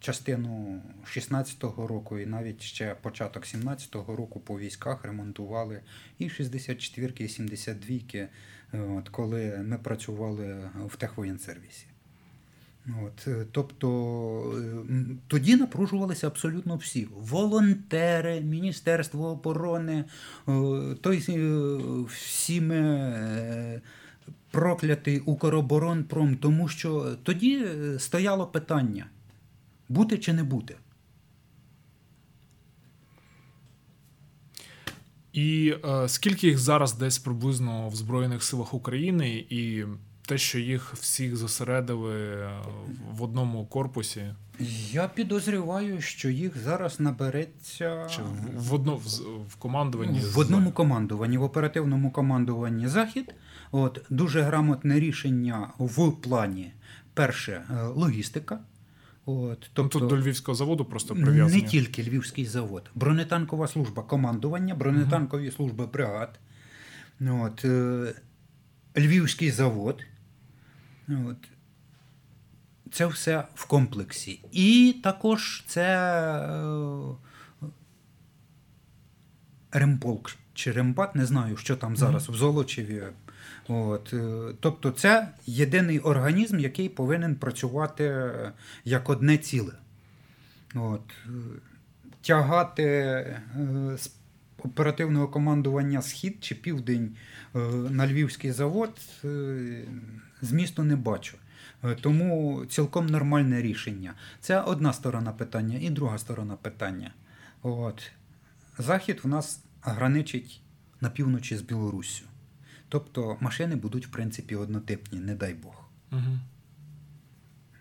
частину 0.00 0.82
16-го 1.04 1.86
року, 1.86 2.18
і 2.18 2.26
навіть 2.26 2.62
ще 2.62 2.94
початок 2.94 3.44
17-го 3.44 4.16
року 4.16 4.40
по 4.40 4.58
військах 4.58 5.04
ремонтували 5.04 5.80
і 6.18 6.28
64-ки, 6.28 7.24
і 7.24 7.26
72-ки, 7.26 8.28
от, 8.72 9.08
коли 9.08 9.64
ми 9.66 9.78
працювали 9.78 10.70
в 10.86 10.96
техвоєнсервісі. 10.96 11.86
От, 13.06 13.28
е, 13.28 13.46
Тобто 13.52 13.88
е, 14.90 14.94
тоді 15.28 15.56
напружувалися 15.56 16.26
абсолютно 16.26 16.76
всі: 16.76 17.08
волонтери, 17.16 18.40
Міністерство 18.40 19.28
оборони, 19.28 20.04
той 21.00 21.18
всіми 22.08 23.80
проклятий 24.50 25.20
Укроборонпром, 25.20 26.36
тому 26.36 26.68
що 26.68 27.16
тоді 27.22 27.64
е, 27.64 27.98
стояло 27.98 28.46
питання: 28.46 29.06
бути 29.88 30.18
чи 30.18 30.32
не 30.32 30.44
бути. 30.44 30.76
І 35.36 35.74
е, 35.84 36.08
скільки 36.08 36.46
їх 36.46 36.58
зараз 36.58 36.94
десь 36.94 37.18
приблизно 37.18 37.88
в 37.88 37.96
Збройних 37.96 38.42
силах 38.42 38.74
України, 38.74 39.46
і 39.50 39.84
те, 40.26 40.38
що 40.38 40.58
їх 40.58 40.94
всіх 40.94 41.36
зосередили 41.36 42.14
е, 42.14 42.50
в 43.10 43.22
одному 43.22 43.66
корпусі? 43.66 44.22
Я 44.90 45.08
підозрюваю, 45.08 46.00
що 46.00 46.30
їх 46.30 46.58
зараз 46.64 47.00
набереться 47.00 48.06
Чи 48.10 48.22
в, 48.22 48.68
в 48.68 48.74
одно 48.74 48.96
в, 48.96 49.06
в 49.48 49.56
командуванні 49.56 50.20
в 50.20 50.38
одному 50.38 50.70
командуванні, 50.70 51.38
в 51.38 51.42
оперативному 51.42 52.10
командуванні 52.10 52.88
Захід. 52.88 53.34
От 53.72 54.02
Дуже 54.10 54.42
грамотне 54.42 55.00
рішення 55.00 55.68
в 55.78 56.12
плані. 56.12 56.72
Перше 57.14 57.52
е, 57.52 57.82
логістика. 57.82 58.58
От, 59.28 59.70
тобто, 59.72 59.98
ну, 59.98 60.08
Тут 60.08 60.18
до 60.18 60.24
Львівського 60.24 60.54
заводу 60.54 60.84
просто 60.84 61.14
прив'язані. 61.14 61.62
Не 61.62 61.68
тільки 61.68 62.02
Львівський 62.02 62.46
завод, 62.46 62.90
бронетанкова 62.94 63.68
служба 63.68 64.02
командування, 64.02 64.74
бронетанкові 64.74 65.42
угу. 65.42 65.56
служби 65.56 65.86
бригад. 65.86 66.40
От, 67.20 67.64
е, 67.64 68.14
Львівський 68.96 69.50
завод. 69.50 70.04
От, 71.08 71.48
Це 72.92 73.06
все 73.06 73.44
в 73.54 73.66
комплексі. 73.66 74.40
І 74.52 74.96
також 75.02 75.64
це 75.66 75.98
е, 76.42 77.68
Ремполк 79.72 80.36
чи 80.54 80.72
Рембат, 80.72 81.14
не 81.14 81.26
знаю, 81.26 81.56
що 81.56 81.76
там 81.76 81.96
зараз 81.96 82.28
в 82.28 82.34
Золочеві. 82.34 83.02
От, 83.68 84.12
е, 84.12 84.54
Тобто 84.60 84.90
це 84.90 85.28
єдиний 85.46 85.98
організм, 85.98 86.58
який 86.58 86.88
повинен 86.88 87.36
працювати 87.36 88.32
як 88.84 89.10
одне 89.10 89.38
ціле. 89.38 89.72
От, 90.74 91.02
е, 91.26 91.30
Тягати 92.20 92.82
е, 92.84 93.42
з 93.98 94.10
оперативного 94.58 95.28
командування 95.28 96.02
Схід 96.02 96.36
чи 96.40 96.54
Південь 96.54 97.16
на 97.90 98.06
Львівський 98.06 98.52
завод 98.52 98.90
змісту 100.42 100.82
не 100.84 100.96
бачу. 100.96 101.36
Тому 102.00 102.62
цілком 102.66 103.06
нормальне 103.06 103.62
рішення. 103.62 104.14
Це 104.40 104.60
одна 104.60 104.92
сторона 104.92 105.32
питання 105.32 105.78
і 105.80 105.90
друга 105.90 106.18
сторона 106.18 106.56
питання. 106.56 107.10
От. 107.62 108.10
Захід 108.78 109.20
в 109.22 109.28
нас 109.28 109.60
граничить 109.82 110.60
на 111.00 111.10
півночі 111.10 111.56
з 111.56 111.62
Білоруссю. 111.62 112.24
Тобто 112.88 113.36
машини 113.40 113.76
будуть, 113.76 114.06
в 114.06 114.10
принципі, 114.10 114.56
однотипні, 114.56 115.18
не 115.18 115.34
дай 115.34 115.54
Бог. 115.54 115.84
Угу. 116.12 116.38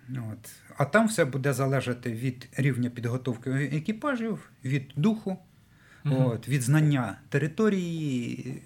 От. 0.10 0.52
А 0.78 0.86
там 0.86 1.08
все 1.08 1.26
буде 1.26 1.54
залежати 1.54 2.14
від 2.14 2.50
рівня 2.58 2.90
підготовки 2.90 3.50
екіпажів, 3.52 4.50
від 4.64 4.94
духу, 4.96 5.38
угу. 6.06 6.32
от, 6.34 6.48
від 6.48 6.62
знання 6.62 7.18
території, 7.30 8.62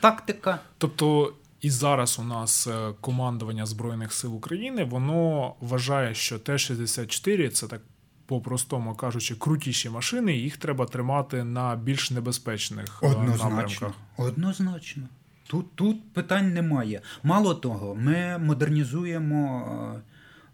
тактика. 0.00 0.58
Тобто. 0.78 1.34
І 1.60 1.70
зараз 1.70 2.18
у 2.18 2.22
нас 2.22 2.66
е, 2.66 2.92
командування 3.00 3.66
Збройних 3.66 4.12
сил 4.12 4.36
України 4.36 4.84
воно 4.84 5.54
вважає, 5.60 6.14
що 6.14 6.38
Т-64 6.38 7.48
це 7.50 7.66
так 7.66 7.80
по-простому 8.26 8.94
кажучи, 8.94 9.34
крутіші 9.34 9.90
машини, 9.90 10.32
їх 10.32 10.56
треба 10.56 10.86
тримати 10.86 11.44
на 11.44 11.76
більш 11.76 12.10
небезпечних 12.10 13.00
е, 13.02 13.06
Однозначно. 13.06 13.50
напрямках. 13.50 13.92
Однозначно. 14.16 15.08
Тут 15.46 15.74
тут 15.74 16.12
питань 16.12 16.54
немає. 16.54 17.00
Мало 17.22 17.54
того, 17.54 17.94
ми 17.94 18.38
модернізуємо 18.38 20.00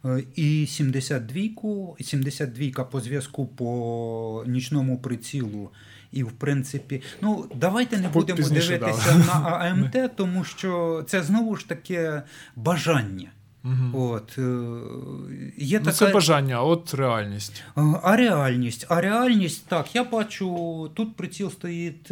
е, 0.04 0.24
і 0.36 0.64
72-ку, 0.64 1.96
і 1.98 2.02
72-ка 2.02 2.84
по 2.84 3.00
зв'язку 3.00 3.46
по 3.46 4.44
нічному 4.46 4.98
прицілу. 4.98 5.70
І, 6.12 6.22
в 6.22 6.32
принципі, 6.32 7.02
ну 7.22 7.46
давайте 7.54 7.98
не 7.98 8.08
будемо 8.08 8.48
дивитися 8.48 9.12
да. 9.12 9.18
на 9.18 9.32
АМТ, 9.32 10.16
тому 10.16 10.44
що 10.44 11.04
це 11.08 11.22
знову 11.22 11.56
ж 11.56 11.68
таке 11.68 12.22
бажання. 12.56 13.28
Угу. 13.64 14.04
От, 14.12 14.38
е, 14.38 14.42
є 15.56 15.78
ну, 15.78 15.84
така... 15.84 15.96
Це 15.96 16.06
бажання, 16.12 16.54
а 16.56 16.62
от 16.62 16.94
реальність. 16.94 17.64
А 18.02 18.16
реальність. 18.16 18.86
А 18.88 19.00
реальність, 19.00 19.66
так, 19.68 19.94
я 19.94 20.04
бачу, 20.04 20.90
тут 20.94 21.16
приціл 21.16 21.50
стоїть 21.50 22.10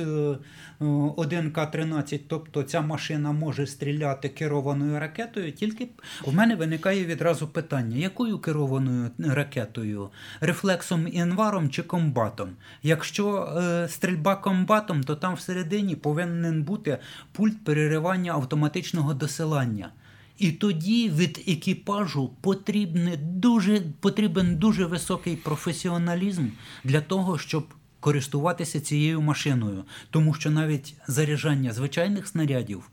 1К-13, 0.80 2.14
е, 2.14 2.20
тобто 2.28 2.62
ця 2.62 2.80
машина 2.80 3.32
може 3.32 3.66
стріляти 3.66 4.28
керованою 4.28 4.98
ракетою, 5.00 5.52
тільки 5.52 5.88
в 6.26 6.34
мене 6.34 6.56
виникає 6.56 7.04
відразу 7.04 7.48
питання: 7.48 7.96
якою 7.96 8.38
керованою 8.38 9.10
ракетою? 9.18 10.10
Рефлексом 10.40 11.08
інваром 11.12 11.70
чи 11.70 11.82
комбатом? 11.82 12.50
Якщо 12.82 13.54
е, 13.58 13.88
стрільба 13.88 14.36
комбатом, 14.36 15.02
то 15.02 15.16
там 15.16 15.34
всередині 15.34 15.96
повинен 15.96 16.62
бути 16.62 16.98
пульт 17.32 17.64
переривання 17.64 18.32
автоматичного 18.32 19.14
досилання. 19.14 19.90
І 20.38 20.52
тоді 20.52 21.10
від 21.10 21.44
екіпажу 21.48 22.30
потрібне 22.40 23.16
дуже, 23.16 23.80
потрібен 24.00 24.56
дуже 24.56 24.86
високий 24.86 25.36
професіоналізм 25.36 26.48
для 26.84 27.00
того, 27.00 27.38
щоб 27.38 27.66
користуватися 28.00 28.80
цією 28.80 29.20
машиною. 29.20 29.84
Тому 30.10 30.34
що 30.34 30.50
навіть 30.50 30.94
заряджання 31.06 31.72
звичайних 31.72 32.26
снарядів 32.26 32.90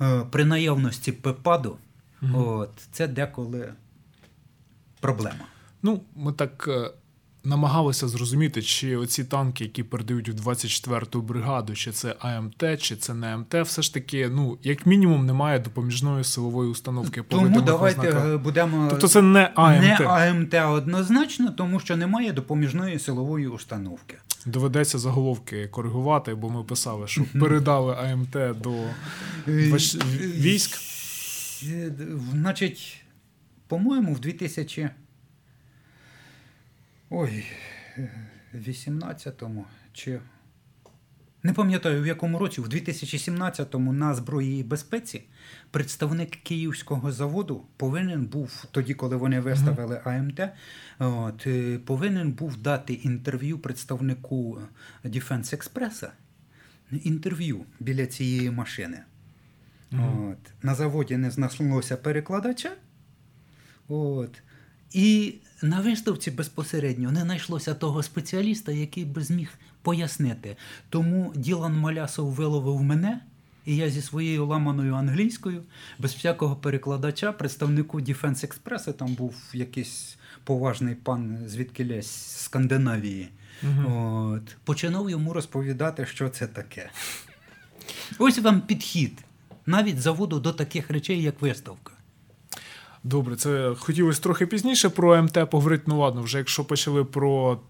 е, 0.00 0.20
при 0.30 0.44
наявності 0.44 1.12
ПЕПАДу, 1.12 1.76
угу. 2.22 2.50
от, 2.50 2.70
це 2.92 3.08
деколи 3.08 3.72
проблема. 5.00 5.46
Ну, 5.82 6.00
ми 6.16 6.32
так 6.32 6.68
е, 6.68 6.90
намагалися 7.46 8.08
зрозуміти, 8.08 8.62
чи 8.62 8.96
оці 8.96 9.24
танки, 9.24 9.64
які 9.64 9.82
передають 9.82 10.28
в 10.28 10.48
24-ту 10.48 11.22
бригаду, 11.22 11.74
чи 11.74 11.92
це 11.92 12.14
АМТ, 12.18 12.64
чи 12.80 12.96
це 12.96 13.14
не 13.14 13.34
АМТ, 13.34 13.54
все 13.54 13.82
ж 13.82 13.94
таки, 13.94 14.28
ну 14.28 14.58
як 14.62 14.86
мінімум, 14.86 15.26
немає 15.26 15.58
допоміжної 15.58 16.24
силової 16.24 16.70
установки. 16.70 17.22
Тому 17.28 17.60
давайте 17.60 18.08
ознаках. 18.08 18.40
будемо 18.40 18.86
тобто 18.90 19.08
це 19.08 19.22
не 19.22 19.52
АМТ. 19.54 20.00
Не 20.00 20.06
АМТ 20.06 20.54
однозначно, 20.54 21.50
тому 21.50 21.80
що 21.80 21.96
немає 21.96 22.32
допоміжної 22.32 22.98
силової 22.98 23.46
установки. 23.46 24.16
Доведеться 24.46 24.98
заголовки 24.98 25.68
коригувати, 25.68 26.34
бо 26.34 26.50
ми 26.50 26.64
писали, 26.64 27.06
що 27.06 27.24
передали 27.40 27.94
АМТ 27.94 28.60
до 28.62 28.72
військ. 29.46 30.78
Е, 31.62 31.92
значить, 32.32 33.04
по-моєму, 33.68 34.14
в 34.14 34.20
2000. 34.20 34.90
Ой, 37.10 37.44
18-му 38.54 39.66
чи. 39.92 40.20
Не 41.42 41.52
пам'ятаю 41.52 42.02
в 42.02 42.06
якому 42.06 42.38
році, 42.38 42.60
в 42.60 42.68
2017-му 42.68 43.92
на 43.92 44.14
зброї 44.14 44.60
і 44.60 44.62
безпеці 44.62 45.22
представник 45.70 46.30
київського 46.30 47.12
заводу 47.12 47.64
повинен 47.76 48.26
був, 48.26 48.64
тоді, 48.70 48.94
коли 48.94 49.16
вони 49.16 49.40
виставили 49.40 50.00
АМТ, 50.04 50.40
от, 50.98 51.46
е, 51.46 51.78
повинен 51.78 52.32
був 52.32 52.56
дати 52.56 52.92
інтерв'ю 52.92 53.58
представнику 53.58 54.58
Defense 55.04 55.56
Express, 55.56 56.08
інтерв'ю 56.90 57.64
біля 57.80 58.06
цієї 58.06 58.50
машини. 58.50 59.02
Mm-hmm. 59.92 60.32
От. 60.32 60.38
На 60.62 60.74
заводі 60.74 61.16
не 61.16 61.30
знайшлося 61.30 61.96
перекладача. 61.96 62.72
От. 63.88 64.42
І 64.92 65.34
на 65.62 65.80
виставці 65.80 66.30
безпосередньо 66.30 67.12
не 67.12 67.20
знайшлося 67.20 67.74
того 67.74 68.02
спеціаліста, 68.02 68.72
який 68.72 69.04
би 69.04 69.22
зміг 69.22 69.48
пояснити. 69.82 70.56
Тому 70.88 71.32
Ділан 71.36 71.76
Малясов 71.76 72.32
виловив 72.32 72.82
мене, 72.82 73.20
і 73.64 73.76
я 73.76 73.90
зі 73.90 74.02
своєю 74.02 74.46
ламаною 74.46 74.94
англійською, 74.94 75.62
без 75.98 76.14
всякого 76.14 76.56
перекладача, 76.56 77.32
представнику 77.32 78.00
Defense 78.00 78.46
Express, 78.46 78.92
там 78.92 79.14
був 79.14 79.34
якийсь 79.52 80.16
поважний 80.44 80.94
пан 80.94 81.38
звідки 81.46 82.02
з 82.02 82.40
Скандинавії. 82.42 83.28
Угу. 83.62 83.92
От, 84.36 84.56
Починав 84.64 85.10
йому 85.10 85.32
розповідати, 85.32 86.06
що 86.06 86.28
це 86.28 86.46
таке. 86.46 86.90
Ось 88.18 88.38
вам 88.38 88.60
підхід 88.60 89.24
навіть 89.66 90.00
заводу 90.00 90.40
до 90.40 90.52
таких 90.52 90.90
речей, 90.90 91.22
як 91.22 91.42
виставка. 91.42 91.92
Добре, 93.06 93.36
це 93.36 93.74
хотілося 93.78 94.22
трохи 94.22 94.46
пізніше 94.46 94.88
про 94.88 95.22
МТ 95.22 95.50
поговорити. 95.50 95.84
Ну 95.86 95.98
ладно, 95.98 96.22
вже 96.22 96.38
якщо 96.38 96.64
почали 96.64 97.04
про 97.04 97.60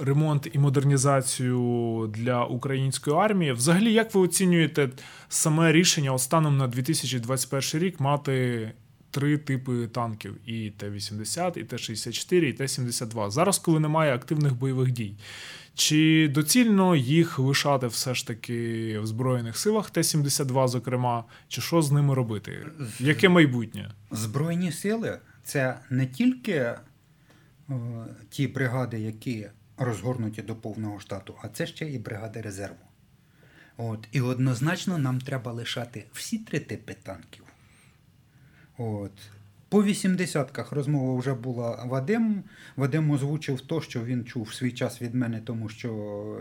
ремонт 0.00 0.48
і 0.52 0.58
модернізацію 0.58 2.10
для 2.14 2.44
української 2.44 3.16
армії. 3.16 3.52
Взагалі, 3.52 3.92
як 3.92 4.14
ви 4.14 4.20
оцінюєте 4.20 4.90
саме 5.28 5.72
рішення 5.72 6.18
станом 6.18 6.56
на 6.56 6.66
2021 6.66 7.82
рік 7.82 8.00
мати 8.00 8.72
три 9.10 9.38
типи 9.38 9.86
танків: 9.86 10.36
і 10.46 10.70
Т-80, 10.70 11.58
і 11.58 11.64
Т-64, 11.64 12.34
і 12.34 12.52
Т-72. 12.52 13.30
Зараз, 13.30 13.58
коли 13.58 13.80
немає 13.80 14.14
активних 14.14 14.54
бойових 14.54 14.90
дій. 14.90 15.14
Чи 15.80 16.28
доцільно 16.28 16.96
їх 16.96 17.38
лишати 17.38 17.86
все 17.86 18.14
ж 18.14 18.26
таки 18.26 18.98
в 18.98 19.06
Збройних 19.06 19.56
силах 19.56 19.90
Т-72, 19.90 20.68
зокрема, 20.68 21.24
чи 21.48 21.60
що 21.60 21.82
з 21.82 21.92
ними 21.92 22.14
робити? 22.14 22.66
Яке 22.98 23.28
майбутнє? 23.28 23.90
Збройні 24.10 24.72
сили 24.72 25.18
це 25.44 25.78
не 25.90 26.06
тільки 26.06 26.74
о, 27.68 28.04
ті 28.30 28.46
бригади, 28.46 29.00
які 29.00 29.46
розгорнуті 29.76 30.42
до 30.42 30.56
повного 30.56 31.00
штату, 31.00 31.34
а 31.42 31.48
це 31.48 31.66
ще 31.66 31.90
і 31.90 31.98
бригади 31.98 32.40
резерву. 32.40 32.86
От, 33.76 34.08
І 34.12 34.20
однозначно 34.20 34.98
нам 34.98 35.20
треба 35.20 35.52
лишати 35.52 36.06
всі 36.12 36.38
три 36.38 36.60
типи 36.60 36.96
танків. 37.02 37.44
От. 38.78 39.12
По 39.70 39.82
80-ках 39.82 40.72
розмова 40.72 41.18
вже 41.18 41.34
була 41.34 41.84
Вадим. 41.84 42.42
Вадим 42.76 43.10
озвучив 43.10 43.60
то, 43.60 43.80
що 43.80 44.04
він 44.04 44.24
чув 44.24 44.42
в 44.42 44.54
свій 44.54 44.72
час 44.72 45.02
від 45.02 45.14
мене, 45.14 45.40
тому 45.44 45.68
що 45.68 45.90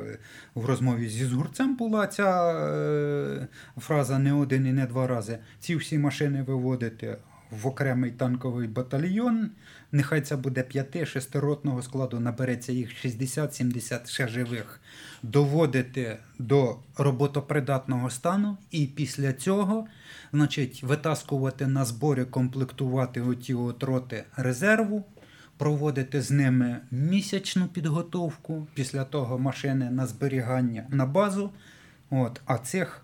е, 0.07 0.17
в 0.55 0.65
розмові 0.65 1.09
зі 1.09 1.25
Згурцем 1.25 1.75
була 1.75 2.07
ця 2.07 2.53
е, 2.53 3.47
фраза 3.77 4.19
не 4.19 4.33
один 4.33 4.67
і 4.67 4.71
не 4.71 4.85
два 4.85 5.07
рази. 5.07 5.39
Ці 5.59 5.75
всі 5.75 5.97
машини 5.97 6.43
виводити 6.43 7.17
в 7.51 7.67
окремий 7.67 8.11
танковий 8.11 8.67
батальйон. 8.67 9.49
Нехай 9.91 10.21
це 10.21 10.35
буде 10.35 10.63
п'яти 10.63 11.05
шестиротного 11.05 11.81
складу, 11.81 12.19
набереться 12.19 12.71
їх 12.71 13.05
60-70 13.05 14.07
ще 14.07 14.27
живих, 14.27 14.79
доводити 15.23 16.17
до 16.39 16.77
роботопридатного 16.97 18.09
стану, 18.09 18.57
і 18.71 18.85
після 18.85 19.33
цього 19.33 19.87
значить, 20.33 20.83
витаскувати 20.83 21.67
на 21.67 21.85
збори, 21.85 22.25
комплектувати 22.25 23.21
оті 23.21 23.53
от 23.53 23.83
роти 23.83 24.23
резерву, 24.35 25.05
проводити 25.57 26.21
з 26.21 26.31
ними 26.31 26.79
місячну 26.91 27.67
підготовку, 27.67 28.67
після 28.73 29.03
того 29.03 29.39
машини 29.39 29.91
на 29.91 30.07
зберігання 30.07 30.85
на 30.89 31.05
базу, 31.05 31.51
от, 32.09 32.41
а 32.45 32.57
цих 32.57 33.01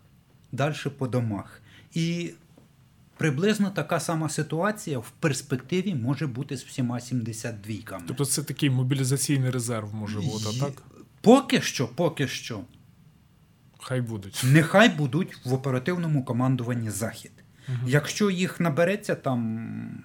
далі 0.52 0.76
по 0.98 1.08
домах. 1.08 1.62
І 1.94 2.34
Приблизно 3.18 3.70
така 3.70 4.00
сама 4.00 4.30
ситуація 4.30 5.00
в 5.00 5.10
перспективі 5.10 5.96
може 5.96 6.28
бути 6.28 6.58
з 6.58 6.64
всіма 6.64 6.96
72-ками. 6.96 8.04
Тобто 8.08 8.26
це 8.26 8.44
такий 8.44 8.70
мобілізаційний 8.70 9.50
резерв 9.50 9.96
може 9.96 10.20
бути, 10.20 10.60
так? 10.60 10.84
Поки 11.22 11.62
що, 11.62 11.88
поки 11.88 12.28
що. 12.28 12.62
Хай 13.80 14.02
будуть. 14.02 14.42
Нехай 14.46 14.90
будуть 14.90 15.46
в 15.46 15.54
оперативному 15.54 16.26
командуванні 16.26 16.90
Захід. 16.90 17.32
Угу. 17.70 17.78
Якщо 17.88 18.30
їх 18.30 18.60
набереться 18.60 19.16
там 19.16 20.04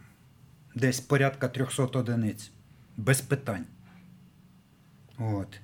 десь 0.74 1.00
порядка 1.00 1.48
300 1.48 1.82
одиниць, 1.82 2.50
без 2.96 3.20
питань. 3.20 3.64
От. 5.18 5.60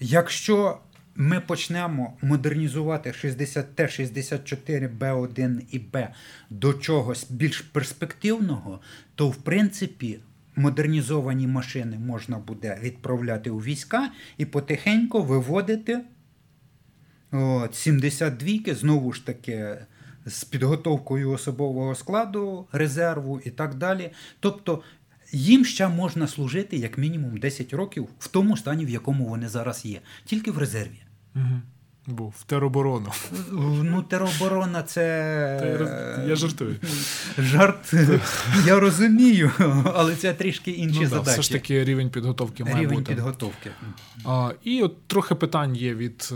Якщо 0.00 0.80
ми 1.20 1.40
почнемо 1.40 2.12
модернізувати 2.22 3.12
60 3.12 3.74
Т-64, 3.74 4.98
Б1 4.98 5.60
і 5.70 5.78
Б 5.78 6.08
до 6.50 6.72
чогось 6.72 7.30
більш 7.30 7.60
перспективного, 7.60 8.80
то 9.14 9.28
в 9.28 9.36
принципі 9.36 10.20
модернізовані 10.56 11.46
машини 11.46 11.98
можна 11.98 12.38
буде 12.38 12.78
відправляти 12.82 13.50
у 13.50 13.58
війська 13.58 14.10
і 14.38 14.44
потихеньку 14.44 15.22
виводити 15.22 16.00
от, 17.32 17.72
72-ки, 17.72 18.74
знову 18.74 19.12
ж 19.12 19.26
таки. 19.26 19.76
З 20.26 20.44
підготовкою 20.44 21.30
особового 21.30 21.94
складу, 21.94 22.66
резерву 22.72 23.40
і 23.44 23.50
так 23.50 23.74
далі. 23.74 24.10
Тобто 24.40 24.82
їм 25.32 25.64
ще 25.64 25.88
можна 25.88 26.28
служити 26.28 26.76
як 26.76 26.98
мінімум 26.98 27.36
10 27.36 27.72
років 27.72 28.08
в 28.18 28.28
тому 28.28 28.56
стані, 28.56 28.86
в 28.86 28.90
якому 28.90 29.26
вони 29.26 29.48
зараз 29.48 29.84
є, 29.84 30.00
тільки 30.24 30.50
в 30.50 30.58
резерві. 30.58 31.00
Угу. 31.36 31.60
Був 32.06 32.34
в 32.38 32.42
тероборону. 32.44 33.12
Ну, 33.82 34.02
тероборона 34.02 34.82
це. 34.82 36.24
Я 36.28 36.36
жартую. 36.36 36.76
Жарт. 37.38 37.94
Я 38.66 38.80
розумію, 38.80 39.50
але 39.94 40.16
це 40.16 40.34
трішки 40.34 40.70
інші 40.70 41.00
ну, 41.00 41.06
задачі. 41.06 41.24
Да, 41.24 41.32
все 41.32 41.42
ж 41.42 41.52
таки 41.52 41.84
рівень 41.84 42.10
підготовки 42.10 42.64
має 42.64 42.76
рівень 42.76 42.88
бути. 42.88 43.12
Рівень 43.12 43.16
підготовки. 43.16 43.70
А, 44.24 44.50
І 44.64 44.82
от 44.82 45.06
трохи 45.06 45.34
питань 45.34 45.76
є 45.76 45.94
від 45.94 46.28
е, 46.32 46.34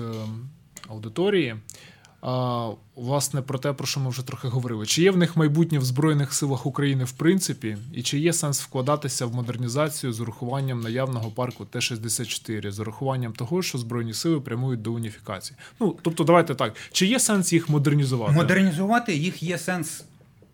аудиторії 2.24 2.84
власне 2.96 3.42
про 3.42 3.58
те, 3.58 3.72
про 3.72 3.86
що 3.86 4.00
ми 4.00 4.10
вже 4.10 4.26
трохи 4.26 4.48
говорили. 4.48 4.86
Чи 4.86 5.02
є 5.02 5.10
в 5.10 5.16
них 5.16 5.36
майбутнє 5.36 5.78
в 5.78 5.84
Збройних 5.84 6.34
силах 6.34 6.66
України 6.66 7.04
в 7.04 7.12
принципі, 7.12 7.76
і 7.92 8.02
чи 8.02 8.18
є 8.18 8.32
сенс 8.32 8.60
вкладатися 8.60 9.26
в 9.26 9.34
модернізацію 9.34 10.12
з 10.12 10.20
урахуванням 10.20 10.80
наявного 10.80 11.30
парку 11.30 11.64
Т-64, 11.64 12.70
з 12.70 12.80
урахуванням 12.80 13.32
того, 13.32 13.62
що 13.62 13.78
Збройні 13.78 14.14
сили 14.14 14.40
прямують 14.40 14.82
до 14.82 14.92
уніфікації? 14.92 15.56
Ну 15.80 15.96
тобто, 16.02 16.24
давайте 16.24 16.54
так, 16.54 16.74
чи 16.92 17.06
є 17.06 17.20
сенс 17.20 17.52
їх 17.52 17.68
модернізувати? 17.68 18.32
Модернізувати 18.32 19.16
їх 19.16 19.42
є 19.42 19.58
сенс 19.58 20.04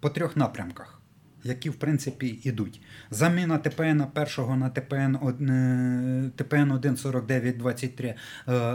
по 0.01 0.10
трьох 0.10 0.36
напрямках 0.36 0.99
які 1.44 1.70
в 1.70 1.74
принципі 1.74 2.38
йдуть. 2.42 2.80
Заміна 3.10 3.58
ТПН 3.58 4.02
першого 4.14 4.56
на 4.56 4.70
ТПН 4.70 5.16
ТПН 6.36 6.72
14923 6.72 8.14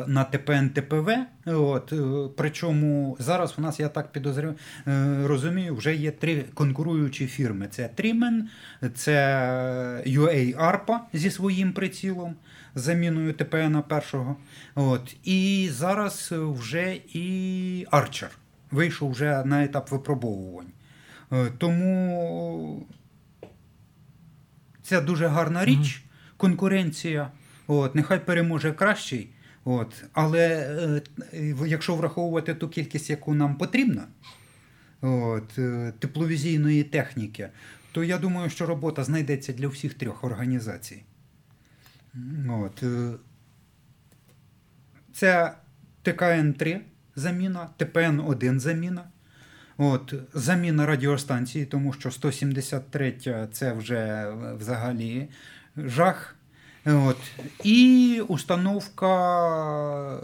на 0.08 0.24
ТПН 0.32 0.70
ТПВ. 0.70 1.10
От, 1.46 1.94
е, 1.94 2.30
Причому 2.38 3.18
зараз 3.20 3.56
у 3.58 3.62
нас, 3.62 3.80
я 3.80 3.90
так 3.90 4.12
підозрюю, 4.12 4.56
е, 4.88 5.28
розумію, 5.28 5.76
вже 5.76 5.96
є 5.96 6.12
три 6.12 6.46
конкуруючі 6.54 7.28
фірми: 7.28 7.68
це 7.72 7.90
Трімен, 7.96 8.50
це 8.96 10.04
UA 10.08 10.58
ARPA 10.58 11.00
зі 11.14 11.32
своїм 11.32 11.74
прицілом. 11.74 12.36
Заміною 12.78 13.34
ТПН 13.34 13.78
першого. 13.88 14.36
От. 14.76 15.16
І 15.24 15.70
зараз 15.72 16.34
вже 16.34 16.98
і 17.14 17.88
Арчер 17.92 18.30
вийшов 18.72 19.12
вже 19.12 19.44
на 19.46 19.64
етап 19.64 19.92
випробовувань. 19.92 20.68
Е, 21.32 21.52
тому 21.58 22.88
це 24.84 25.02
дуже 25.02 25.28
гарна 25.28 25.66
річ, 25.66 26.04
конкуренція. 26.38 27.32
От, 27.68 27.96
Нехай 27.96 28.26
переможе 28.26 28.72
кращий. 28.72 29.30
От, 29.64 30.04
Але 30.14 30.48
е, 31.34 31.56
якщо 31.68 31.96
враховувати 31.96 32.56
ту 32.56 32.70
кількість, 32.70 33.10
яку 33.10 33.34
нам 33.34 33.56
потрібно, 33.56 34.04
от, 35.02 35.60
е, 35.60 35.94
тепловізійної 36.00 36.84
техніки, 36.84 37.50
то 37.92 38.04
я 38.04 38.18
думаю, 38.18 38.50
що 38.50 38.66
робота 38.66 39.04
знайдеться 39.04 39.54
для 39.54 39.68
всіх 39.68 39.94
трьох 39.94 40.24
організацій. 40.24 41.04
От, 42.50 42.84
Це 45.14 45.56
ТКН-3 46.04 46.80
заміна, 47.16 47.70
ТПН-1 47.78 48.60
заміна. 48.60 49.04
От, 49.78 50.14
заміна 50.34 50.86
радіостанції, 50.86 51.66
тому 51.66 51.94
що 51.94 52.12
173 52.12 53.16
це 53.52 53.74
вже 53.74 54.34
взагалі 54.60 55.28
жах. 55.78 56.36
От. 56.86 57.18
І 57.64 58.22
установка 58.28 59.08
е, 60.16 60.20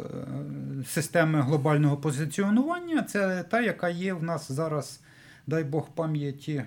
системи 0.87 1.41
глобального 1.41 1.97
позиціонування 1.97 3.03
це 3.03 3.43
та, 3.49 3.61
яка 3.61 3.89
є 3.89 4.13
в 4.13 4.23
нас 4.23 4.51
зараз, 4.51 4.99
дай 5.47 5.63
Бог 5.63 5.89
пам'яті. 5.95 6.63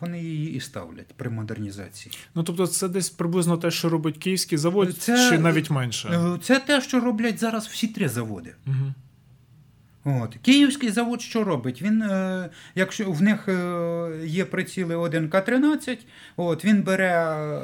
Вони 0.00 0.22
її 0.22 0.54
і 0.54 0.60
ставлять 0.60 1.14
при 1.16 1.30
модернізації. 1.30 2.14
Ну 2.34 2.42
тобто, 2.42 2.66
це 2.66 2.88
десь 2.88 3.10
приблизно 3.10 3.56
те, 3.56 3.70
що 3.70 3.88
робить 3.88 4.18
київський 4.18 4.58
завод, 4.58 4.96
це, 4.96 5.30
чи 5.30 5.38
навіть 5.38 5.70
менше? 5.70 6.08
Е, 6.08 6.38
це 6.42 6.60
те, 6.60 6.80
що 6.80 7.00
роблять 7.00 7.38
зараз 7.38 7.66
всі 7.66 7.88
три 7.88 8.08
заводи. 8.08 8.54
Угу. 8.66 8.94
От. 10.08 10.36
Київський 10.42 10.90
завод 10.90 11.22
що 11.22 11.44
робить? 11.44 11.82
Він, 11.82 12.02
е, 12.02 12.48
Якщо 12.74 13.12
в 13.12 13.22
них 13.22 13.48
е, 13.48 14.10
є 14.24 14.44
приціли 14.44 14.96
1К13, 14.96 15.98
от, 16.36 16.64
він 16.64 16.82
бере 16.82 17.12
е, 17.12 17.60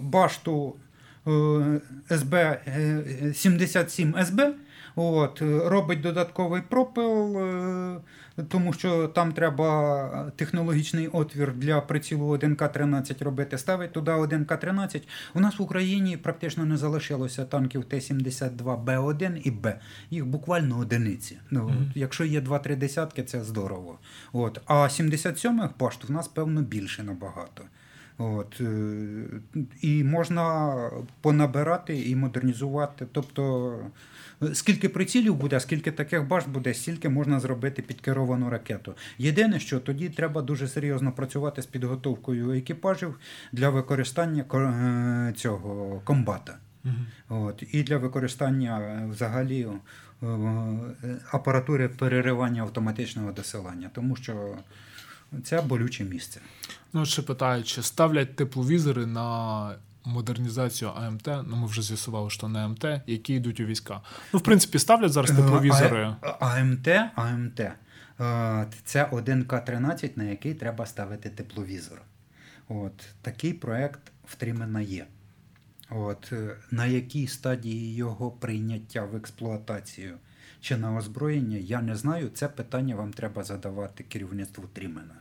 башту 0.00 0.76
е, 1.26 1.80
СБ 2.10 2.60
77 3.34 4.14
СБ, 4.24 4.54
от, 4.96 5.42
робить 5.42 6.00
додатковий 6.00 6.62
пропил. 6.68 7.38
Е, 8.42 8.46
тому 8.48 8.72
що 8.72 9.08
там 9.08 9.32
треба 9.32 10.32
технологічний 10.36 11.08
отвір 11.08 11.54
для 11.54 11.80
прицілу 11.80 12.36
1К13 12.36 13.24
робити. 13.24 13.58
Ставить 13.58 13.92
туди 13.92 14.10
1К13. 14.10 15.02
У 15.34 15.40
нас 15.40 15.58
в 15.58 15.62
Україні 15.62 16.16
практично 16.16 16.64
не 16.64 16.76
залишилося 16.76 17.44
танків 17.44 17.84
Т-72Б1 17.84 19.40
і 19.44 19.50
Б. 19.50 19.78
Їх 20.10 20.26
буквально 20.26 20.78
одиниці. 20.78 21.38
Ну, 21.50 21.66
mm-hmm. 21.66 21.92
Якщо 21.94 22.24
є 22.24 22.40
2-3 22.40 22.76
десятки, 22.76 23.22
це 23.22 23.44
здорово. 23.44 23.98
От. 24.32 24.60
А 24.66 24.74
77-х 24.74 25.68
башт 25.78 26.04
в 26.04 26.12
нас, 26.12 26.28
певно, 26.28 26.62
більше 26.62 27.02
набагато. 27.02 27.62
От, 28.18 28.60
е, 28.60 29.24
І 29.80 30.04
можна 30.04 30.76
понабирати 31.20 32.02
і 32.02 32.16
модернізувати. 32.16 33.06
Тобто 33.12 33.74
Скільки 34.52 34.88
прицілів 34.88 35.34
буде, 35.34 35.60
скільки 35.60 35.92
таких 35.92 36.26
башт 36.26 36.48
буде, 36.48 36.74
стільки 36.74 37.08
можна 37.08 37.40
зробити 37.40 37.82
підкеровану 37.82 38.50
ракету. 38.50 38.94
Єдине, 39.18 39.60
що 39.60 39.80
тоді 39.80 40.08
треба 40.08 40.42
дуже 40.42 40.68
серйозно 40.68 41.12
працювати 41.12 41.62
з 41.62 41.66
підготовкою 41.66 42.50
екіпажів 42.50 43.18
для 43.52 43.70
використання 43.70 44.44
е, 44.54 45.32
цього 45.36 46.00
комбата. 46.04 46.58
Угу. 46.84 46.94
От, 47.28 47.62
І 47.72 47.82
для 47.82 47.96
використання 47.96 48.80
е, 48.80 49.08
взагалі 49.10 49.66
е, 50.22 50.26
апаратури 51.30 51.88
переривання 51.88 52.62
автоматичного 52.62 53.32
досилання, 53.32 53.90
тому 53.94 54.16
що 54.16 54.56
це 55.44 55.62
болюче 55.62 56.04
місце. 56.04 56.40
Ну, 56.92 57.06
ще 57.06 57.22
питають, 57.22 57.66
чи 57.66 57.82
ставлять 57.82 58.36
тепловізори 58.36 59.06
на 59.06 59.74
модернізацію 60.04 60.90
АМТ, 60.90 61.26
ну 61.26 61.56
ми 61.56 61.66
вже 61.66 61.82
з'ясували, 61.82 62.30
що 62.30 62.48
не 62.48 62.58
АМТ, 62.58 62.84
які 63.06 63.34
йдуть 63.34 63.60
у 63.60 63.64
війська. 63.64 64.00
Ну, 64.32 64.38
в 64.38 64.42
принципі, 64.42 64.78
ставлять 64.78 65.12
зараз 65.12 65.30
е, 65.30 65.34
тепловізори. 65.34 66.14
АМТ, 66.40 66.88
АМТ. 67.14 67.60
Е, 67.60 67.74
це 68.84 69.04
1К13, 69.04 70.10
на 70.16 70.24
який 70.24 70.54
треба 70.54 70.86
ставити 70.86 71.30
тепловізор. 71.30 72.02
От, 72.68 73.04
Такий 73.22 73.52
проект 73.52 74.00
втримана 74.24 74.80
є. 74.80 75.06
От, 75.90 76.32
е, 76.32 76.56
На 76.70 76.86
якій 76.86 77.26
стадії 77.26 77.94
його 77.94 78.30
прийняття 78.30 79.04
в 79.04 79.16
експлуатацію 79.16 80.18
чи 80.60 80.76
на 80.76 80.96
озброєння, 80.96 81.56
я 81.56 81.82
не 81.82 81.96
знаю. 81.96 82.30
Це 82.34 82.48
питання 82.48 82.96
вам 82.96 83.12
треба 83.12 83.44
задавати 83.44 84.04
керівництву 84.04 84.64
Трімена 84.72 85.14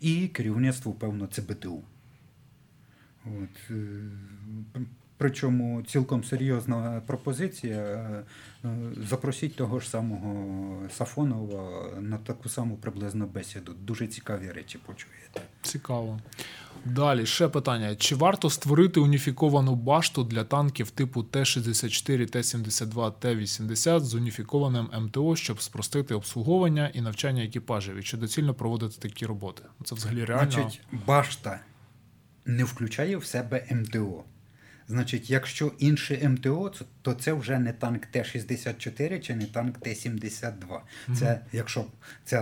і 0.00 0.28
керівництву, 0.28 0.92
певно, 0.92 1.26
ЦБТУ. 1.26 1.82
От. 3.26 3.70
Е, 3.70 4.80
причому 5.16 5.82
цілком 5.82 6.24
серйозна 6.24 7.02
пропозиція. 7.06 7.76
Е, 7.76 8.24
запросіть 9.08 9.56
того 9.56 9.80
ж 9.80 9.88
самого 9.88 10.88
Сафонова 10.90 11.90
на 12.00 12.18
таку 12.18 12.48
саму 12.48 12.76
приблизну 12.76 13.26
бесіду. 13.26 13.72
Дуже 13.80 14.06
цікаві 14.06 14.50
речі 14.50 14.78
почуєте. 14.86 15.40
Цікаво. 15.62 16.20
Далі 16.84 17.26
ще 17.26 17.48
питання: 17.48 17.96
чи 17.96 18.14
варто 18.14 18.50
створити 18.50 19.00
уніфіковану 19.00 19.74
башту 19.74 20.24
для 20.24 20.44
танків 20.44 20.90
типу 20.90 21.22
Т-64, 21.22 22.30
Т-72, 22.30 23.12
Т-80 23.18 24.00
з 24.00 24.14
уніфікованим 24.14 24.88
МТО, 25.00 25.36
щоб 25.36 25.62
спростити 25.62 26.14
обслуговування 26.14 26.90
і 26.94 27.00
навчання 27.00 27.44
екіпажів? 27.44 27.96
І 27.96 28.02
чи 28.02 28.16
доцільно 28.16 28.54
проводити 28.54 28.96
такі 28.98 29.26
роботи? 29.26 29.62
Це 29.84 29.94
взагалі 29.94 30.24
реально? 30.24 30.50
Значить, 30.50 30.80
башта 31.06 31.60
не 32.46 32.64
включає 32.64 33.16
в 33.16 33.24
себе 33.24 33.64
МТО. 33.70 34.24
Значить, 34.88 35.30
якщо 35.30 35.72
інше 35.78 36.28
МТО, 36.28 36.72
то 37.02 37.14
це 37.14 37.32
вже 37.32 37.58
не 37.58 37.72
танк 37.72 38.06
Т-64 38.06 39.20
чи 39.20 39.34
не 39.34 39.46
танк 39.46 39.78
Т-72. 39.78 40.80
Це 41.18 41.40
якщо 41.52 41.84
це 42.24 42.38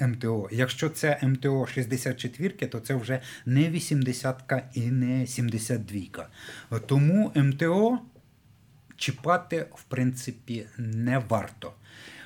е, 0.00 0.06
МТО. 0.06 0.48
Якщо 0.52 0.88
це 0.88 1.18
МТО 1.22 1.66
64, 1.66 2.66
то 2.66 2.80
це 2.80 2.94
вже 2.94 3.20
не 3.46 3.60
80-ка 3.60 4.62
і 4.74 4.80
не 4.80 5.20
72-ка. 5.24 6.28
Тому 6.86 7.32
МТО 7.34 7.98
чіпати, 8.96 9.66
в 9.74 9.82
принципі, 9.82 10.66
не 10.78 11.18
варто. 11.18 11.72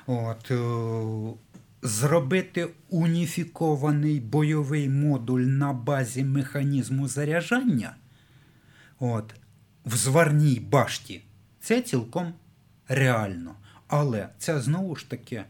От, 0.06 0.50
е, 0.50 0.54
зробити 1.82 2.68
уніфікований 2.88 4.20
бойовий 4.20 4.88
модуль 4.88 5.40
на 5.40 5.72
базі 5.72 6.24
механізму 6.24 7.08
заряджання 7.08 7.96
от, 8.98 9.34
в 9.84 9.96
зварній 9.96 10.60
башті, 10.60 11.22
це 11.60 11.82
цілком 11.82 12.34
реально. 12.88 13.54
Але 13.88 14.28
це 14.38 14.60
знову 14.60 14.96
ж 14.96 15.10
таки 15.10 15.44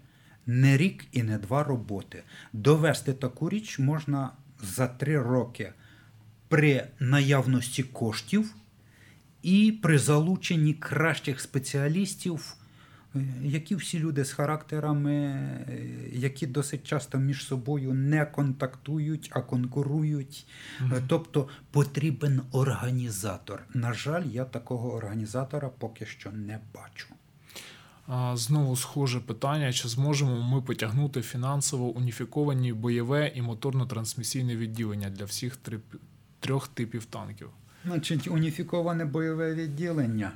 не 0.46 0.76
рік 0.76 1.04
і 1.12 1.22
не 1.22 1.38
два 1.38 1.64
роботи. 1.64 2.22
Довести 2.52 3.12
таку 3.12 3.50
річ 3.50 3.78
можна 3.78 4.30
за 4.62 4.86
три 4.86 5.22
роки 5.22 5.72
при 6.48 6.86
наявності 7.00 7.82
коштів 7.82 8.54
і 9.42 9.78
при 9.82 9.98
залученні 9.98 10.74
кращих 10.74 11.40
спеціалістів 11.40 12.56
які 13.42 13.76
всі 13.76 13.98
люди 13.98 14.24
з 14.24 14.32
характерами, 14.32 15.14
е, 15.14 15.66
які 16.12 16.46
досить 16.46 16.86
часто 16.86 17.18
між 17.18 17.44
собою 17.44 17.94
не 17.94 18.26
контактують, 18.26 19.30
а 19.32 19.40
конкурують. 19.40 20.46
Mm-hmm. 20.80 21.02
Тобто 21.08 21.48
потрібен 21.70 22.40
організатор. 22.52 23.64
На 23.74 23.92
жаль, 23.92 24.24
я 24.24 24.44
такого 24.44 24.94
організатора 24.94 25.70
поки 25.78 26.06
що 26.06 26.32
не 26.32 26.58
бачу. 26.74 27.06
Знову 28.34 28.76
схоже 28.76 29.20
питання: 29.20 29.72
чи 29.72 29.88
зможемо 29.88 30.42
ми 30.42 30.62
потягнути 30.62 31.22
фінансово 31.22 31.86
уніфіковані 31.86 32.72
бойове 32.72 33.32
і 33.34 33.42
моторно-трансмісійне 33.42 34.56
відділення 34.56 35.10
для 35.10 35.24
всіх 35.24 35.58
трьох 36.40 36.68
типів 36.68 37.04
танків? 37.04 37.50
Значить, 37.84 38.28
уніфіковане 38.28 39.04
бойове 39.04 39.54
відділення. 39.54 40.32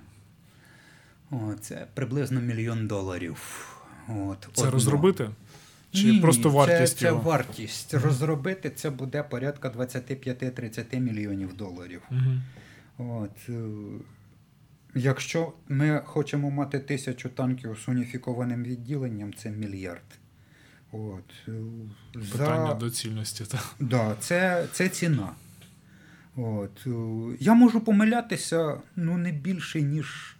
Це 1.61 1.87
приблизно 1.95 2.41
мільйон 2.41 2.87
доларів. 2.87 3.67
От, 4.09 4.49
Це 4.53 4.63
одно. 4.63 4.71
розробити? 4.71 5.31
Чи 5.93 6.05
Ні, 6.13 6.21
просто 6.21 6.51
вартість? 6.51 6.99
Це, 6.99 7.05
це 7.05 7.13
вартість. 7.13 7.95
Розробити 7.95 8.71
це 8.71 8.91
буде 8.91 9.23
порядка 9.23 9.69
25-30 9.69 11.01
мільйонів 11.01 11.57
доларів. 11.57 12.03
Mm-hmm. 12.11 12.41
От. 12.99 13.49
Е, 13.49 13.53
якщо 14.95 15.53
ми 15.69 16.03
хочемо 16.05 16.51
мати 16.51 16.79
тисячу 16.79 17.29
танків 17.29 17.79
з 17.85 17.89
уніфікованим 17.89 18.65
відділенням, 18.65 19.35
це 19.35 19.51
мільярд. 19.51 20.19
От. 20.93 21.49
Е, 21.49 21.53
Питання 22.33 22.67
За... 22.67 22.75
доцільності. 22.75 23.45
Так. 23.45 23.75
Да, 23.81 24.17
це, 24.21 24.67
це 24.73 24.89
ціна. 24.89 25.33
От. 26.37 26.87
Е, 26.87 26.91
я 27.41 27.55
можу 27.55 27.81
помилятися 27.81 28.81
ну, 28.97 29.19
не 29.19 29.33
більше, 29.33 29.83
ніж 29.83 30.37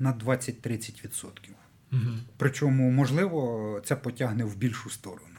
на 0.00 0.12
20-30%. 0.12 1.26
Угу. 1.92 2.00
Причому, 2.36 2.90
можливо, 2.90 3.80
це 3.84 3.96
потягне 3.96 4.44
в 4.44 4.56
більшу 4.56 4.90
сторону. 4.90 5.38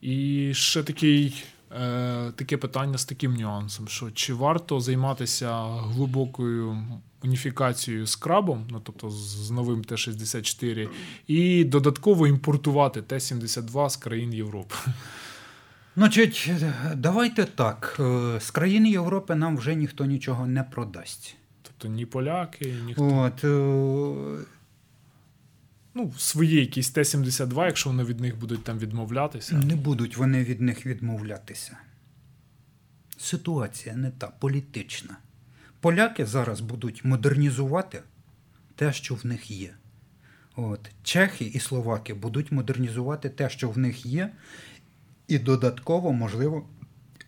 І 0.00 0.50
ще 0.54 0.82
такий. 0.82 1.44
Е, 1.72 2.32
таке 2.36 2.56
питання 2.56 2.98
з 2.98 3.04
таким 3.04 3.34
нюансом: 3.34 3.88
що 3.88 4.10
чи 4.10 4.34
варто 4.34 4.80
займатися 4.80 5.64
глибокою 5.64 6.78
уніфікацією 7.24 8.06
з 8.06 8.16
крабом, 8.16 8.66
ну 8.70 8.80
тобто 8.84 9.10
з 9.10 9.50
новим 9.50 9.84
Т-64, 9.84 10.88
і 11.26 11.64
додатково 11.64 12.26
імпортувати 12.26 13.02
Т-72 13.02 13.90
з 13.90 13.96
країн 13.96 14.34
Європи? 14.34 14.74
Значить, 15.96 16.50
давайте 16.94 17.44
так. 17.44 17.96
Е, 18.00 18.40
з 18.40 18.50
країн 18.50 18.86
Європи 18.86 19.34
нам 19.34 19.56
вже 19.56 19.74
ніхто 19.74 20.04
нічого 20.04 20.46
не 20.46 20.62
продасть. 20.62 21.36
Тобто 21.78 21.96
ні 21.96 22.06
поляки, 22.06 22.74
ніхто. 22.86 23.18
От, 23.18 23.44
е, 23.44 24.46
ну, 25.94 26.12
свої 26.18 26.54
якісь 26.54 26.90
Т-72, 26.90 27.66
якщо 27.66 27.90
вони 27.90 28.04
від 28.04 28.20
них 28.20 28.38
будуть 28.38 28.64
там 28.64 28.78
відмовлятися? 28.78 29.56
Не 29.56 29.76
будуть 29.76 30.16
вони 30.16 30.44
від 30.44 30.60
них 30.60 30.86
відмовлятися. 30.86 31.76
Ситуація 33.18 33.96
не 33.96 34.10
та 34.10 34.26
політична. 34.26 35.16
Поляки 35.80 36.26
зараз 36.26 36.60
будуть 36.60 37.04
модернізувати 37.04 38.02
те, 38.74 38.92
що 38.92 39.14
в 39.14 39.26
них 39.26 39.50
є. 39.50 39.74
От. 40.56 40.90
Чехи 41.02 41.44
і 41.44 41.60
словаки 41.60 42.14
будуть 42.14 42.52
модернізувати 42.52 43.28
те, 43.28 43.50
що 43.50 43.70
в 43.70 43.78
них 43.78 44.06
є, 44.06 44.32
і 45.28 45.38
додатково, 45.38 46.12
можливо, 46.12 46.68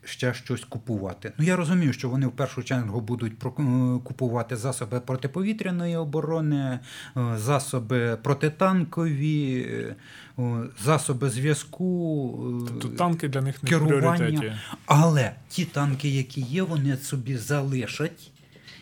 ще 0.04 0.34
щось 0.34 0.64
купувати. 0.64 1.32
Ну, 1.38 1.44
я 1.44 1.56
розумію, 1.56 1.92
що 1.92 2.08
вони 2.08 2.26
в 2.26 2.32
першу 2.32 2.62
чергу 2.62 3.00
будуть 3.00 3.32
е, 3.32 3.48
купувати 4.04 4.56
засоби 4.56 5.00
протиповітряної 5.00 5.96
оборони, 5.96 6.78
е, 7.16 7.36
засоби 7.36 8.18
протитанкові, 8.22 9.66
е, 10.38 10.44
засоби 10.84 11.30
зв'язку. 11.30 12.64
Тобто 12.68 12.88
танки 12.88 13.28
для 13.28 13.40
них 13.40 13.62
не 13.62 13.68
керування. 13.68 14.58
Але 14.86 15.32
ті 15.48 15.64
танки, 15.64 16.08
які 16.08 16.40
є, 16.40 16.62
вони 16.62 16.96
собі 16.96 17.36
залишать, 17.36 18.30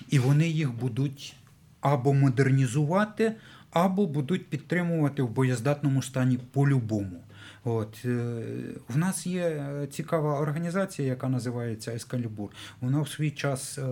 і 0.09 0.18
вони 0.18 0.48
їх 0.48 0.72
будуть 0.72 1.36
або 1.80 2.14
модернізувати, 2.14 3.32
або 3.70 4.06
будуть 4.06 4.47
підтримувати 4.47 5.22
в 5.22 5.28
боєздатному 5.28 6.02
стані 6.02 6.38
по-любому. 6.52 7.20
От 7.66 8.05
е, 8.05 8.43
В 8.88 8.97
нас 8.97 9.26
є 9.26 9.62
цікава 9.90 10.40
організація, 10.40 11.09
яка 11.09 11.28
називається 11.28 11.94
Ескалібур. 11.94 12.51
Вона 12.80 13.01
в 13.01 13.09
свій 13.09 13.30
час 13.30 13.78
е, 13.78 13.82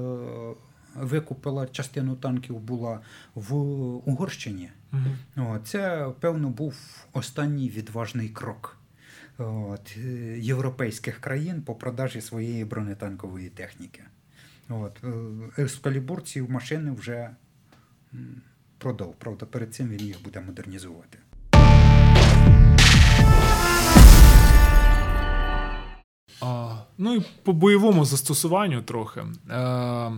викупила 0.95 1.67
частину 1.67 2.17
танків 2.17 2.59
була 2.59 3.01
в 3.35 3.55
Угорщині. 4.09 4.71
Угу. 5.37 5.59
Це, 5.65 6.11
певно, 6.21 6.49
був 6.51 6.75
останній 7.13 7.69
відважний 7.69 8.29
крок 8.29 8.77
от, 9.39 9.97
е, 9.97 10.39
європейських 10.39 11.19
країн 11.21 11.63
по 11.63 11.75
продажі 11.75 12.21
своєї 12.21 12.65
бронетанкової 12.65 13.49
техніки. 13.49 14.03
От, 14.69 15.05
Ескалібур 15.59 16.23
ці 16.23 16.43
машини 16.43 16.91
вже 16.91 17.31
продав. 18.79 19.15
Правда, 19.19 19.47
перед 19.47 19.75
цим 19.75 19.89
він 19.89 20.01
їх 20.01 20.23
буде 20.23 20.41
модернізувати. 20.41 21.19
А, 26.45 26.77
Ну 26.99 27.15
і 27.15 27.23
по 27.43 27.53
бойовому 27.53 28.05
застосуванню 28.05 28.83
трохи. 28.83 29.21
Е, 29.51 30.13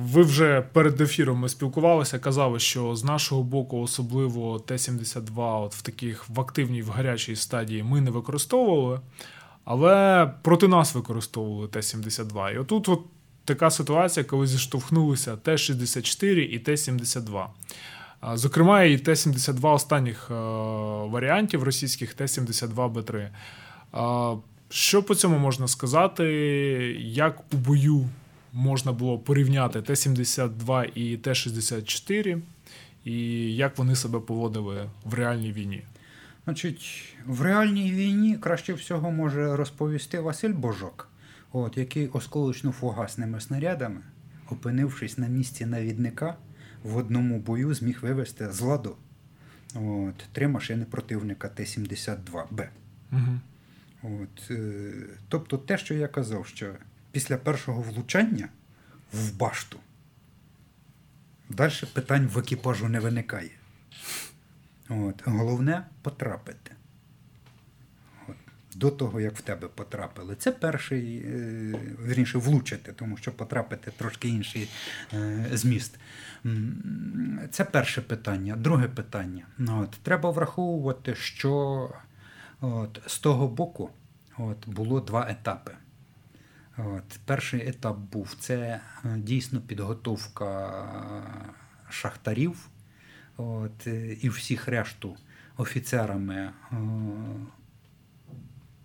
ви 0.00 0.22
вже 0.22 0.60
перед 0.60 1.00
ефіром 1.00 1.38
ми 1.38 1.48
спілкувалися, 1.48 2.18
казали, 2.18 2.58
що 2.58 2.96
з 2.96 3.04
нашого 3.04 3.42
боку, 3.42 3.80
особливо 3.80 4.58
Т-72, 4.58 5.62
от 5.62 5.74
в 5.74 5.82
таких 5.82 6.28
в 6.28 6.40
активній, 6.40 6.82
в 6.82 6.88
гарячій 6.88 7.36
стадії 7.36 7.82
ми 7.82 8.00
не 8.00 8.10
використовували, 8.10 9.00
але 9.64 10.26
проти 10.42 10.68
нас 10.68 10.94
використовували 10.94 11.68
Т-72. 11.68 12.54
І 12.54 12.58
отут 12.58 12.88
от 12.88 13.00
така 13.44 13.70
ситуація, 13.70 14.24
коли 14.24 14.46
зіштовхнулися 14.46 15.36
Т-64 15.36 16.26
і 16.26 16.58
Т-72. 16.58 17.46
Зокрема, 18.34 18.82
і 18.82 18.98
Т-72 18.98 19.72
останніх 19.72 20.30
е, 20.30 20.34
варіантів 21.10 21.62
російських 21.62 22.14
Т-72Б3. 22.14 23.28
Що 24.68 25.02
по 25.02 25.14
цьому 25.14 25.38
можна 25.38 25.68
сказати? 25.68 26.24
Як 27.00 27.54
у 27.54 27.56
бою 27.56 28.08
можна 28.52 28.92
було 28.92 29.18
порівняти 29.18 29.82
Т-72 29.82 30.84
і 30.94 31.16
Т-64, 31.16 32.40
і 33.04 33.16
як 33.56 33.78
вони 33.78 33.96
себе 33.96 34.20
поводили 34.20 34.90
в 35.04 35.14
реальній 35.14 35.52
війні? 35.52 35.82
Значить, 36.44 37.14
в 37.26 37.42
реальній 37.42 37.92
війні 37.92 38.36
краще 38.36 38.72
всього 38.72 39.10
може 39.10 39.56
розповісти 39.56 40.20
Василь 40.20 40.52
Божок, 40.52 41.08
от, 41.52 41.76
який 41.76 42.08
осколочно-фугасними 42.08 43.40
снарядами, 43.40 44.00
опинившись 44.50 45.18
на 45.18 45.28
місці 45.28 45.66
навідника, 45.66 46.36
в 46.82 46.96
одному 46.96 47.38
бою 47.38 47.74
зміг 47.74 47.98
вивести 48.02 48.52
з 48.52 48.60
ладу 48.60 48.96
от, 49.74 50.14
три 50.32 50.48
машини 50.48 50.84
противника 50.90 51.48
Т-72Б. 51.48 52.68
Угу. 53.12 53.40
От, 54.04 54.50
е, 54.50 54.92
Тобто 55.28 55.58
те, 55.58 55.78
що 55.78 55.94
я 55.94 56.08
казав, 56.08 56.46
що 56.46 56.74
після 57.12 57.36
першого 57.36 57.82
влучання 57.82 58.48
в 59.12 59.36
башту 59.36 59.80
далі 61.48 61.72
питань 61.92 62.26
в 62.26 62.38
екіпажу 62.38 62.88
не 62.88 63.00
виникає. 63.00 63.50
От, 64.88 65.22
Головне 65.24 65.86
потрапити. 66.02 66.70
От, 68.28 68.36
До 68.74 68.90
того, 68.90 69.20
як 69.20 69.36
в 69.36 69.40
тебе 69.40 69.68
потрапили. 69.68 70.34
Це 70.34 70.52
перший, 70.52 71.18
е, 71.18 71.74
вірніше, 72.06 72.38
влучити, 72.38 72.92
тому 72.92 73.16
що 73.16 73.32
потрапити 73.32 73.92
трошки 73.96 74.28
інший 74.28 74.68
е, 75.12 75.46
зміст. 75.52 75.98
Це 77.50 77.64
перше 77.64 78.00
питання. 78.00 78.56
Друге 78.56 78.88
питання. 78.88 79.46
От, 79.68 79.90
Треба 79.90 80.30
враховувати, 80.30 81.14
що 81.14 81.90
От, 82.64 83.00
З 83.06 83.18
того 83.18 83.48
боку 83.48 83.90
от, 84.38 84.68
було 84.68 85.00
два 85.00 85.26
етапи. 85.30 85.72
От, 86.78 87.20
Перший 87.24 87.68
етап 87.68 87.98
був 87.98 88.36
це 88.40 88.56
е, 88.56 88.80
дійсно 89.16 89.60
підготовка 89.60 90.72
шахтарів 91.88 92.68
от, 93.36 93.86
і 94.20 94.28
всіх 94.28 94.68
решту 94.68 95.16
офіцерами, 95.56 96.34
е, 96.34 96.52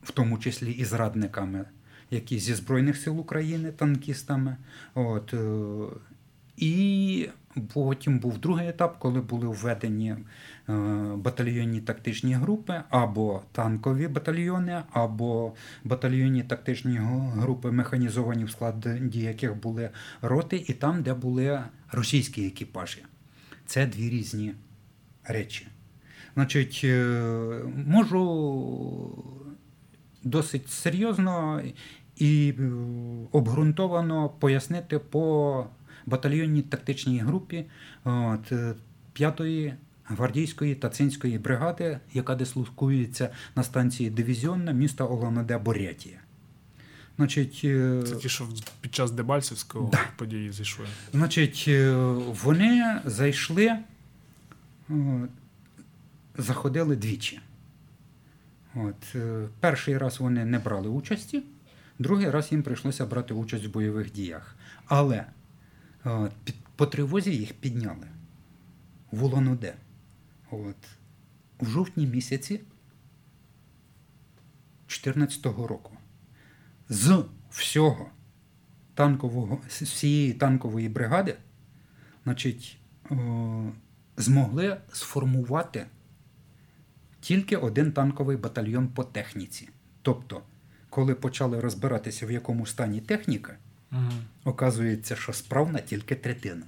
в 0.03 0.11
тому 0.13 0.37
числі 0.37 0.71
і 0.71 0.85
зрадниками, 0.85 1.65
які 2.11 2.39
зі 2.39 2.53
Збройних 2.53 2.97
сил 2.97 3.19
України, 3.19 3.71
танкістами. 3.71 4.57
От, 4.93 5.33
е, 5.33 5.85
І 6.57 7.29
Потім 7.73 8.19
був 8.19 8.37
другий 8.37 8.67
етап, 8.67 8.95
коли 8.99 9.21
були 9.21 9.47
введені 9.47 10.09
е, 10.11 10.17
батальйонні 11.15 11.81
тактичні 11.81 12.33
групи, 12.33 12.81
або 12.89 13.41
танкові 13.51 14.07
батальйони, 14.07 14.83
або 14.91 15.53
батальйонні 15.83 16.43
тактичні 16.43 16.97
групи, 17.33 17.71
механізовані 17.71 18.43
в 18.43 18.51
складі 18.51 19.01
яких 19.13 19.55
були 19.55 19.89
роти, 20.21 20.65
і 20.67 20.73
там, 20.73 21.03
де 21.03 21.13
були 21.13 21.63
російські 21.91 22.47
екіпажі. 22.47 23.03
Це 23.65 23.87
дві 23.87 24.09
різні 24.09 24.53
речі. 25.23 25.67
Значить, 26.33 26.81
е, 26.83 27.03
можу 27.87 29.23
досить 30.23 30.69
серйозно 30.69 31.61
і 32.15 32.53
е, 32.59 32.63
обґрунтовано 33.31 34.29
пояснити 34.29 34.99
по 34.99 35.65
батальйонній 36.05 36.61
тактичній 36.61 37.19
групі 37.19 37.65
5-ї 38.05 39.73
е, 40.09 40.13
гвардійської 40.13 40.75
тацинської 40.75 41.37
бригади, 41.37 41.99
яка 42.13 42.35
дислокується 42.35 43.29
на 43.55 43.63
станції 43.63 44.09
Дивізіонна 44.09 44.71
міста 44.71 45.05
Оланоде 45.05 45.57
Борятія. 45.57 46.19
Значить, 47.17 47.61
е, 47.63 48.03
Це 48.07 48.15
ті, 48.15 48.29
що 48.29 48.47
під 48.81 48.95
час 48.95 49.11
Дебальцевського 49.11 49.89
да. 49.91 49.99
події 50.15 50.51
зайшли. 50.51 50.85
Значить, 51.11 51.65
е, 51.67 51.93
вони 52.43 53.01
зайшли, 53.05 53.77
заходили 56.37 56.95
двічі. 56.95 57.39
От, 58.75 59.15
Перший 59.59 59.97
раз 59.97 60.19
вони 60.19 60.45
не 60.45 60.59
брали 60.59 60.89
участі, 60.89 61.43
другий 61.99 62.29
раз 62.29 62.51
їм 62.51 62.63
прийшлося 62.63 63.05
брати 63.05 63.33
участь 63.33 63.65
в 63.65 63.69
бойових 63.69 64.11
діях. 64.11 64.55
Але 64.85 65.25
по 66.75 66.85
тривозі 66.85 67.31
їх 67.31 67.53
підняли 67.53 68.07
в 69.11 69.23
Улан-Удэ. 69.23 69.73
От. 70.51 70.75
В 71.61 71.69
жовтні 71.69 72.07
місяці 72.07 72.61
2014 74.87 75.45
року. 75.45 75.97
З 76.89 77.23
всього 77.49 78.09
танкового, 78.93 79.61
з 79.69 79.81
всієї 79.81 80.33
танкової 80.33 80.89
бригади, 80.89 81.37
значить, 82.23 82.77
о, 83.09 83.15
змогли 84.17 84.77
сформувати 84.91 85.85
тільки 87.19 87.57
один 87.57 87.91
танковий 87.91 88.37
батальйон 88.37 88.87
по 88.87 89.03
техніці. 89.03 89.69
Тобто, 90.01 90.41
коли 90.89 91.15
почали 91.15 91.59
розбиратися, 91.59 92.25
в 92.25 92.31
якому 92.31 92.65
стані 92.65 93.01
техніка. 93.01 93.57
Угу. 93.91 94.11
Оказується, 94.43 95.15
що 95.15 95.33
справна 95.33 95.79
тільки 95.79 96.15
третина. 96.15 96.65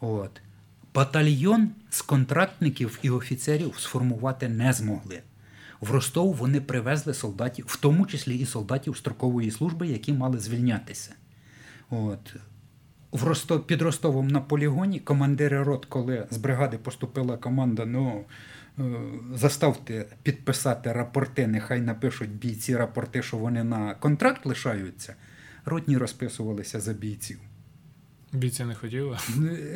От. 0.00 0.40
Батальйон 0.96 1.70
з 1.90 2.02
контрактників 2.02 2.98
і 3.02 3.10
офіцерів 3.10 3.74
сформувати 3.78 4.48
не 4.48 4.72
змогли. 4.72 5.22
В 5.80 5.90
Ростов 5.90 6.34
вони 6.34 6.60
привезли 6.60 7.14
солдатів, 7.14 7.64
в 7.68 7.76
тому 7.76 8.06
числі 8.06 8.36
і 8.36 8.46
солдатів 8.46 8.96
строкової 8.96 9.50
служби, 9.50 9.86
які 9.86 10.12
мали 10.12 10.38
звільнятися. 10.38 11.14
От. 11.90 12.36
в 13.12 13.24
Ростов, 13.24 13.66
під 13.66 13.82
Ростовом 13.82 14.28
на 14.28 14.40
полігоні 14.40 15.00
командири 15.00 15.62
рот, 15.62 15.86
коли 15.86 16.26
з 16.30 16.36
бригади 16.36 16.78
поступила 16.78 17.36
команда, 17.36 17.84
ну 17.86 18.24
е, 18.78 18.82
заставте 19.34 20.06
підписати 20.22 20.92
рапорти, 20.92 21.46
нехай 21.46 21.80
напишуть 21.80 22.30
бійці 22.30 22.76
рапорти, 22.76 23.22
що 23.22 23.36
вони 23.36 23.64
на 23.64 23.94
контракт 23.94 24.46
лишаються. 24.46 25.14
Ротні 25.64 25.96
розписувалися 25.96 26.80
за 26.80 26.92
бійців. 26.92 27.38
Бійці 28.32 28.64
не 28.64 28.74
хотіли. 28.74 29.18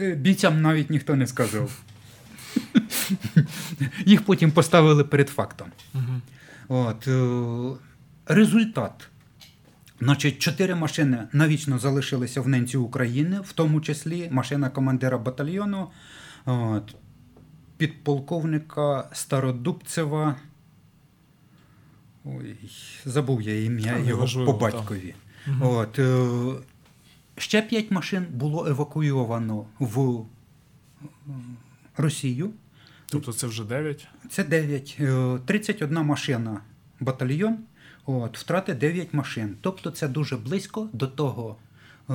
Е, 0.00 0.14
Бійцям 0.14 0.62
навіть 0.62 0.90
ніхто 0.90 1.16
не 1.16 1.26
сказав. 1.26 1.82
Їх 4.06 4.22
потім 4.22 4.50
поставили 4.50 5.04
перед 5.04 5.28
фактом. 5.28 5.68
Угу. 5.94 6.20
От, 6.68 7.08
е, 7.08 7.78
результат. 8.26 9.08
Значить, 10.00 10.38
чотири 10.38 10.74
машини 10.74 11.28
навічно 11.32 11.78
залишилися 11.78 12.40
в 12.40 12.48
ненці 12.48 12.76
України, 12.76 13.40
в 13.44 13.52
тому 13.52 13.80
числі 13.80 14.28
машина 14.30 14.70
командира 14.70 15.18
батальйону, 15.18 15.88
от, 16.44 16.94
підполковника 17.76 19.08
Стародубцева. 19.12 20.36
Ой, 22.24 22.56
забув 23.04 23.42
я 23.42 23.64
ім'я 23.64 23.98
його 23.98 24.44
по 24.44 24.52
батькові. 24.52 25.14
Мгм. 25.46 25.62
От, 25.62 25.98
е, 25.98 26.28
ще 27.36 27.62
п'ять 27.62 27.90
машин 27.90 28.26
було 28.30 28.66
евакуйовано 28.66 29.66
в 29.78 30.24
Росію. 31.96 32.50
Тобто 33.06 33.32
це 33.32 33.46
вже 33.46 33.64
9. 33.64 34.08
Це 34.30 34.44
9. 34.44 34.96
Е, 35.00 35.38
31 35.46 35.98
машина 35.98 36.60
батальйон. 37.00 37.58
От, 38.06 38.38
втрати 38.38 38.74
9 38.74 39.14
машин. 39.14 39.56
Тобто 39.60 39.90
це 39.90 40.08
дуже 40.08 40.36
близько 40.36 40.88
до 40.92 41.06
того 41.06 41.56
е, 42.10 42.14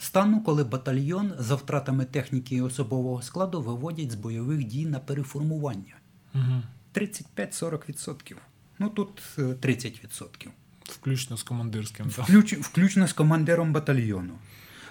стану, 0.00 0.40
коли 0.40 0.64
батальйон 0.64 1.32
за 1.38 1.54
втратами 1.54 2.04
техніки 2.04 2.56
і 2.56 2.60
особового 2.60 3.22
складу 3.22 3.62
виводять 3.62 4.10
з 4.10 4.14
бойових 4.14 4.64
дій 4.64 4.86
на 4.86 4.98
переформування. 4.98 5.94
Угу. 6.34 6.62
35-40%. 6.94 8.36
Ну 8.78 8.88
тут 8.88 9.22
е, 9.38 9.42
30%. 9.42 10.48
Включно 10.90 11.36
з 11.36 11.42
командирським. 11.42 12.06
Включ, 12.06 12.52
включно 12.52 13.06
з 13.08 13.12
командиром 13.12 13.72
батальйону. 13.72 14.34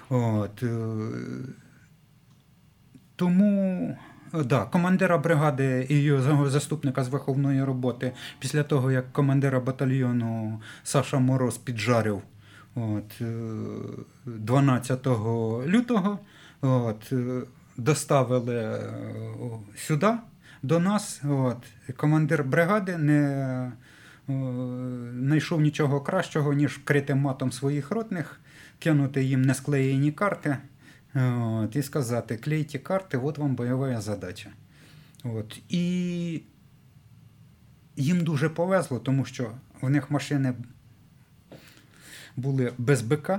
От, 0.09 0.63
е, 0.63 0.77
тому 3.15 3.97
е, 4.33 4.43
да, 4.43 4.65
командира 4.65 5.17
бригади 5.17 5.87
і 5.89 5.95
його 5.95 6.49
заступника 6.49 7.03
з 7.03 7.09
виховної 7.09 7.63
роботи, 7.63 8.11
після 8.39 8.63
того, 8.63 8.91
як 8.91 9.13
командира 9.13 9.59
батальйону 9.59 10.61
Саша 10.83 11.19
Мороз 11.19 11.57
піджарив 11.57 12.21
от, 12.75 13.21
е, 13.21 13.25
12 14.25 15.07
лютого, 15.67 16.19
от, 16.61 17.11
е, 17.11 17.41
доставили 17.77 18.55
е, 18.55 18.81
сюди 19.75 20.13
до 20.63 20.79
нас. 20.79 21.21
От, 21.29 21.57
командир 21.97 22.43
бригади 22.43 22.97
не 22.97 23.19
е, 23.19 23.71
знайшов 24.27 25.61
нічого 25.61 26.01
кращого, 26.01 26.53
ніж 26.53 26.71
вкрити 26.77 27.15
матом 27.15 27.51
своїх 27.51 27.91
ротних, 27.91 28.39
кинути 28.79 29.23
їм 29.23 29.41
несклеєні 29.41 30.11
карти 30.11 30.57
от, 31.15 31.75
і 31.75 31.83
сказати: 31.83 32.37
клейте 32.37 32.79
карти, 32.79 33.17
от 33.17 33.37
вам 33.37 33.55
бойова 33.55 34.01
задача. 34.01 34.49
От. 35.23 35.59
І 35.69 36.41
їм 37.95 38.23
дуже 38.23 38.49
повезло, 38.49 38.99
тому 38.99 39.25
що 39.25 39.51
в 39.81 39.89
них 39.89 40.11
машини 40.11 40.53
були 42.35 42.73
без 42.77 43.01
БК, 43.01 43.31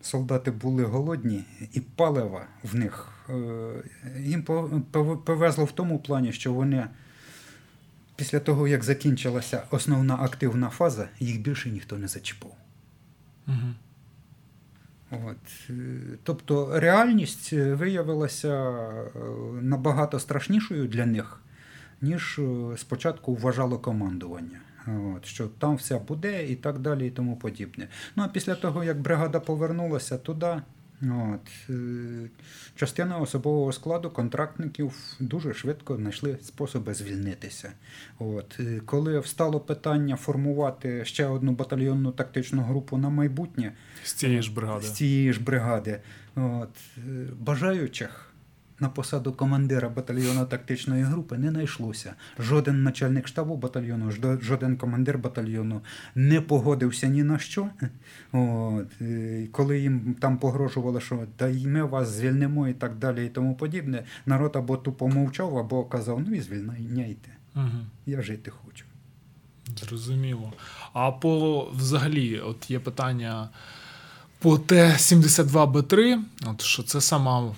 солдати 0.00 0.50
були 0.50 0.84
голодні, 0.84 1.44
і 1.72 1.80
палива 1.80 2.46
в 2.62 2.74
них. 2.74 3.08
е, 3.30 3.32
Їм 4.20 4.42
пов- 4.42 4.82
пов- 4.92 5.18
повезло 5.24 5.64
в 5.64 5.72
тому 5.72 5.98
плані, 5.98 6.32
що 6.32 6.52
вони 6.52 6.86
після 8.18 8.40
того, 8.40 8.68
як 8.68 8.84
закінчилася 8.84 9.62
основна 9.70 10.14
активна 10.14 10.70
фаза, 10.70 11.08
їх 11.20 11.40
більше 11.40 11.70
ніхто 11.70 11.98
не 11.98 12.08
зачіпав. 12.08 12.56
Угу. 13.46 13.74
От. 15.10 15.70
Тобто 16.22 16.80
реальність 16.80 17.50
е, 17.52 17.74
виявилася 17.74 18.70
е, 18.70 19.10
набагато 19.62 20.18
страшнішою 20.18 20.88
для 20.88 21.06
них, 21.06 21.40
ніж 22.00 22.38
е, 22.38 22.76
спочатку 22.76 23.34
вважало 23.34 23.78
командування. 23.78 24.60
От, 25.16 25.26
що 25.26 25.46
там 25.46 25.76
все 25.76 25.98
буде 25.98 26.46
і 26.48 26.56
так 26.56 26.78
далі, 26.78 27.06
і 27.06 27.10
тому 27.10 27.36
подібне. 27.36 27.88
Ну 28.16 28.22
а 28.22 28.28
після 28.28 28.54
того, 28.54 28.84
як 28.84 29.00
бригада 29.00 29.40
повернулася 29.40 30.18
туди, 30.18 30.62
от, 31.02 31.70
е, 31.70 31.72
частина 32.76 33.18
особового 33.18 33.72
складу 33.72 34.10
контрактників 34.10 34.92
дуже 35.20 35.54
швидко 35.54 35.96
знайшли 35.96 36.38
способи 36.42 36.94
звільнитися. 36.94 37.72
От, 38.18 38.56
е, 38.60 38.80
коли 38.84 39.18
встало 39.18 39.60
питання 39.60 40.16
формувати 40.16 41.04
ще 41.04 41.26
одну 41.26 41.52
батальйонну 41.52 42.12
тактичну 42.12 42.62
групу 42.62 42.96
на 42.96 43.08
майбутнє, 43.08 43.72
З 44.04 44.12
цієї 44.12 44.42
ж 44.42 44.52
бригади. 44.54 44.86
з 44.86 44.92
цієї 44.92 45.32
ж 45.32 45.40
бригади. 45.42 46.00
От, 46.36 46.68
е, 46.98 47.26
бажаючих 47.40 48.27
на 48.80 48.88
посаду 48.88 49.32
командира 49.32 49.88
батальйону 49.88 50.46
тактичної 50.46 51.02
групи 51.02 51.38
не 51.38 51.50
знайшлося. 51.50 52.14
Жоден 52.38 52.82
начальник 52.82 53.28
штабу 53.28 53.56
батальйону, 53.56 54.10
жоден 54.40 54.76
командир 54.76 55.18
батальйону 55.18 55.80
не 56.14 56.40
погодився 56.40 57.06
ні 57.06 57.22
на 57.22 57.38
що. 57.38 57.68
От, 58.32 58.86
коли 59.52 59.78
їм 59.78 60.16
там 60.20 60.38
погрожували, 60.38 61.00
що 61.00 61.26
да 61.38 61.48
й 61.48 61.66
ми 61.66 61.82
вас 61.82 62.08
звільнимо 62.08 62.68
і 62.68 62.74
так 62.74 62.96
далі, 62.96 63.26
і 63.26 63.28
тому 63.28 63.54
подібне, 63.54 64.04
народ 64.26 64.56
або 64.56 64.76
тупо 64.76 65.08
мовчав, 65.08 65.58
або 65.58 65.84
казав, 65.84 66.24
ну 66.28 66.34
і 66.34 66.40
звільняйте. 66.40 67.30
Угу. 67.56 67.66
Я 68.06 68.22
жити 68.22 68.50
хочу. 68.50 68.84
Зрозуміло. 69.76 70.52
А 70.92 71.10
по 71.10 71.64
взагалі, 71.74 72.38
от 72.38 72.70
є 72.70 72.78
питання 72.78 73.48
по 74.38 74.58
Т-72Б3, 74.58 76.20
от 76.46 76.62
що 76.62 76.82
це 76.82 77.00
сама 77.00 77.54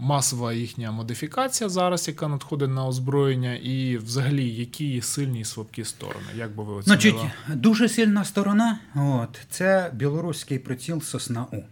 масова 0.00 0.52
їхня 0.52 0.92
модифікація 0.92 1.70
зараз, 1.70 2.08
яка 2.08 2.28
надходить 2.28 2.70
на 2.70 2.86
озброєння, 2.86 3.54
і 3.54 3.96
взагалі 3.96 4.54
які 4.54 5.02
сильні 5.02 5.40
і 5.40 5.44
слабкі 5.44 5.84
сторони. 5.84 6.26
Як 6.36 6.54
би 6.54 6.64
ви 6.64 6.72
оцінили? 6.72 7.00
Значить, 7.00 7.16
дуже 7.48 7.88
сильна 7.88 8.24
сторона 8.24 8.78
от, 8.94 9.40
це 9.50 9.90
білоруський 9.94 10.58
приціл 10.58 11.02
Сосна 11.02 11.46
У. 11.52 11.62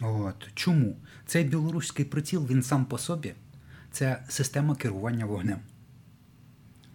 От. 0.00 0.34
Чому? 0.54 0.96
Цей 1.26 1.44
білоруський 1.44 2.04
приціл 2.04 2.46
він 2.46 2.62
сам 2.62 2.84
по 2.84 2.98
собі 2.98 3.34
це 3.94 4.22
система 4.28 4.74
керування 4.74 5.26
вогнем. 5.26 5.58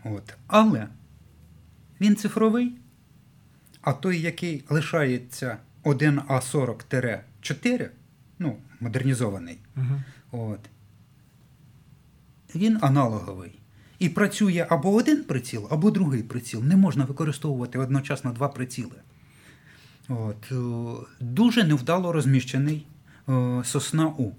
От. 0.04 0.34
Але 0.48 0.88
він 2.02 2.16
цифровий, 2.16 2.74
а 3.82 3.94
той, 3.94 4.22
який 4.22 4.64
лишається 4.70 5.58
1А40-4, 5.84 7.90
ну, 8.40 8.58
модернізований, 8.80 9.58
Угу. 9.78 10.02
От. 10.32 10.60
Він 12.56 12.78
аналоговий. 12.82 13.60
І 14.00 14.10
працює 14.10 14.68
або 14.70 14.94
один 14.94 15.24
приціл, 15.24 15.68
або 15.70 15.92
другий 15.92 16.24
приціл. 16.24 16.64
Не 16.64 16.76
можна 16.78 17.06
використовувати 17.06 17.80
одночасно 17.80 18.32
два 18.32 18.48
приціли. 18.48 18.96
От. 20.10 20.52
е, 20.52 21.06
Дуже 21.20 21.64
невдало 21.64 22.12
розміщений 22.12 22.86
е, 23.30 23.62
сосна 23.64 24.08
У. 24.08 24.32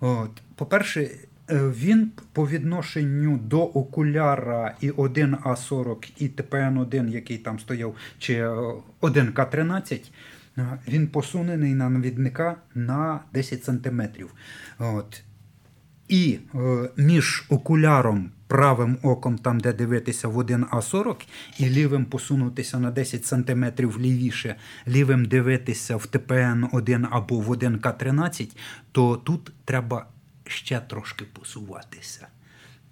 От. 0.00 0.30
По-перше, 0.54 1.02
е, 1.02 1.68
він 1.68 2.12
по 2.32 2.48
відношенню 2.48 3.38
до 3.38 3.62
окуляра 3.62 4.74
і 4.80 4.90
1А40, 4.90 6.12
і 6.18 6.28
ТПН-1, 6.28 7.08
який 7.08 7.38
там 7.38 7.58
стояв, 7.58 7.94
чи 8.18 8.34
е, 8.34 8.48
1К13, 9.00 10.00
е, 10.58 10.78
він 10.88 11.08
посунений 11.08 11.74
на 11.74 11.88
навідника 11.88 12.56
на 12.74 13.20
10 13.32 13.64
сантиметрів. 13.64 14.32
От. 14.78 15.22
І 16.08 16.38
е, 16.54 16.90
між 16.96 17.44
окуляром, 17.48 18.30
правим 18.46 18.98
оком, 19.02 19.38
там, 19.38 19.60
де 19.60 19.72
дивитися 19.72 20.28
в 20.28 20.38
1А40, 20.38 21.16
і 21.58 21.68
лівим 21.68 22.04
посунутися 22.04 22.78
на 22.78 22.90
10 22.90 23.26
см 23.26 23.64
лівіше, 23.98 24.56
лівим 24.88 25.24
дивитися 25.24 25.96
в 25.96 26.06
ТПН-1 26.06 27.06
або 27.10 27.40
в 27.40 27.50
1К13, 27.50 28.56
то 28.92 29.16
тут 29.16 29.52
треба 29.64 30.06
ще 30.46 30.80
трошки 30.80 31.24
посуватися 31.24 32.26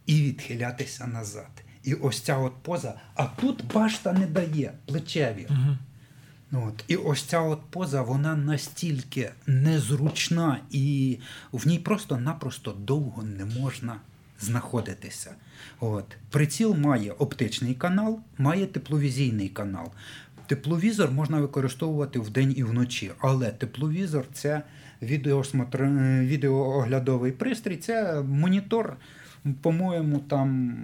і 0.07 0.23
відхилятися 0.23 1.07
назад. 1.07 1.65
І 1.83 1.95
ось 1.95 2.21
ця 2.21 2.39
от 2.39 2.53
поза, 2.63 2.95
а 3.15 3.25
тут 3.25 3.65
башта 3.75 4.13
не 4.13 4.27
дає 4.27 4.73
плечеві. 4.87 5.47
Угу. 5.51 5.77
От. 6.53 6.85
І 6.89 6.97
ось 6.97 7.23
ця 7.23 7.41
от 7.41 7.61
поза, 7.71 8.03
вона 8.03 8.37
настільки 8.37 9.31
незручна, 9.47 10.61
і 10.71 11.19
в 11.53 11.69
ній 11.69 11.79
просто-напросто 11.79 12.73
довго 12.73 13.23
не 13.23 13.45
можна 13.45 14.01
знаходитися. 14.41 15.35
От. 15.81 16.17
Приціл 16.31 16.75
має 16.75 17.13
оптичний 17.13 17.75
канал, 17.75 18.21
має 18.39 18.67
тепловізійний 18.67 19.49
канал. 19.49 19.93
Тепловізор 20.47 21.11
можна 21.11 21.41
використовувати 21.41 22.19
вдень 22.19 22.55
і 22.57 22.63
вночі, 22.63 23.11
але 23.19 23.51
тепловізор 23.51 24.25
це 24.33 24.63
е, 25.03 26.23
відеооглядовий 26.23 27.33
пристрій. 27.33 27.77
Це 27.77 28.21
монітор, 28.21 28.97
по-моєму, 29.55 30.19
там 30.19 30.75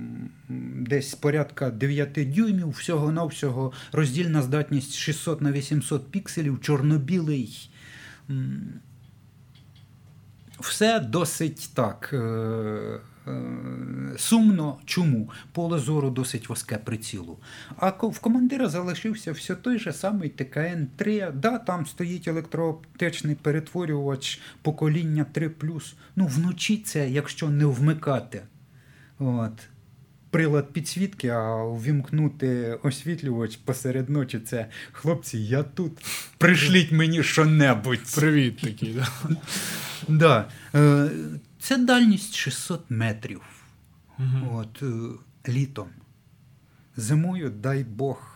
десь 0.78 1.14
порядка 1.14 1.70
9 1.70 2.32
дюймів, 2.34 2.68
всього-навсього 2.68 3.72
роздільна 3.93 4.43
здатність 4.43 4.94
600 4.94 5.40
на 5.40 5.52
800 5.52 6.10
пікселів, 6.10 6.60
чорно-білий. 6.60 7.68
Все 10.60 11.01
досить 11.01 11.70
так. 11.74 12.10
е, 12.12 12.16
е, 13.26 13.32
Сумно, 14.16 14.78
чому? 14.84 15.30
Поле 15.52 15.78
зору 15.78 16.10
досить 16.10 16.48
вузьке 16.48 16.78
прицілу. 16.78 17.39
А 17.76 17.89
в 17.89 18.18
командира 18.18 18.68
залишився 18.68 19.32
все 19.32 19.55
той 19.55 19.78
же 19.78 19.93
самий 19.93 20.30
ТКН-3. 20.30 21.32
Да, 21.32 21.59
там 21.59 21.86
стоїть 21.86 22.28
електрооптичний 22.28 23.34
перетворювач 23.34 24.40
покоління 24.62 25.26
3. 25.32 25.51
Ну, 26.16 26.26
вночі 26.26 26.76
це, 26.76 27.10
якщо 27.10 27.48
не 27.48 27.66
вмикати. 27.66 28.43
От. 29.23 29.53
Прилад 30.31 30.73
підсвітки, 30.73 31.28
а 31.28 31.65
ввімкнути 31.65 32.78
освітлювач 32.82 33.57
посеред 33.57 34.11
ночі 34.11 34.40
це 34.40 34.66
хлопці, 34.93 35.39
я 35.39 35.62
тут. 35.62 35.93
Пришліть 36.39 36.93
мені 36.93 37.23
що-небудь. 37.23 38.15
Привіт 38.15 38.61
такий. 38.61 38.94
Да? 38.94 39.09
Да. 40.09 40.49
Е, 40.74 41.11
Це 41.61 41.77
дальність 41.78 42.35
600 42.35 42.90
метрів. 42.90 43.40
От, 44.53 44.82
е, 44.82 44.86
літом. 45.49 45.89
Зимою, 46.97 47.51
дай 47.51 47.85
Бог. 47.85 48.28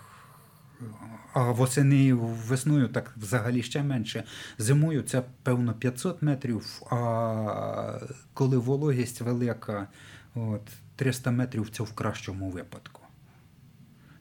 А 1.33 1.51
восени 1.51 2.15
весною 2.15 2.89
так 2.89 3.13
взагалі 3.17 3.63
ще 3.63 3.83
менше. 3.83 4.25
Зимою 4.59 5.03
це 5.03 5.23
певно 5.43 5.75
500 5.75 6.23
метрів, 6.23 6.83
а 6.91 8.01
коли 8.35 8.59
вологість 8.59 9.21
велика, 9.21 9.89
от, 10.37 10.63
300 10.97 11.31
метрів 11.31 11.71
це 11.71 11.83
в 11.83 11.93
кращому 11.93 12.51
випадку. 12.51 13.03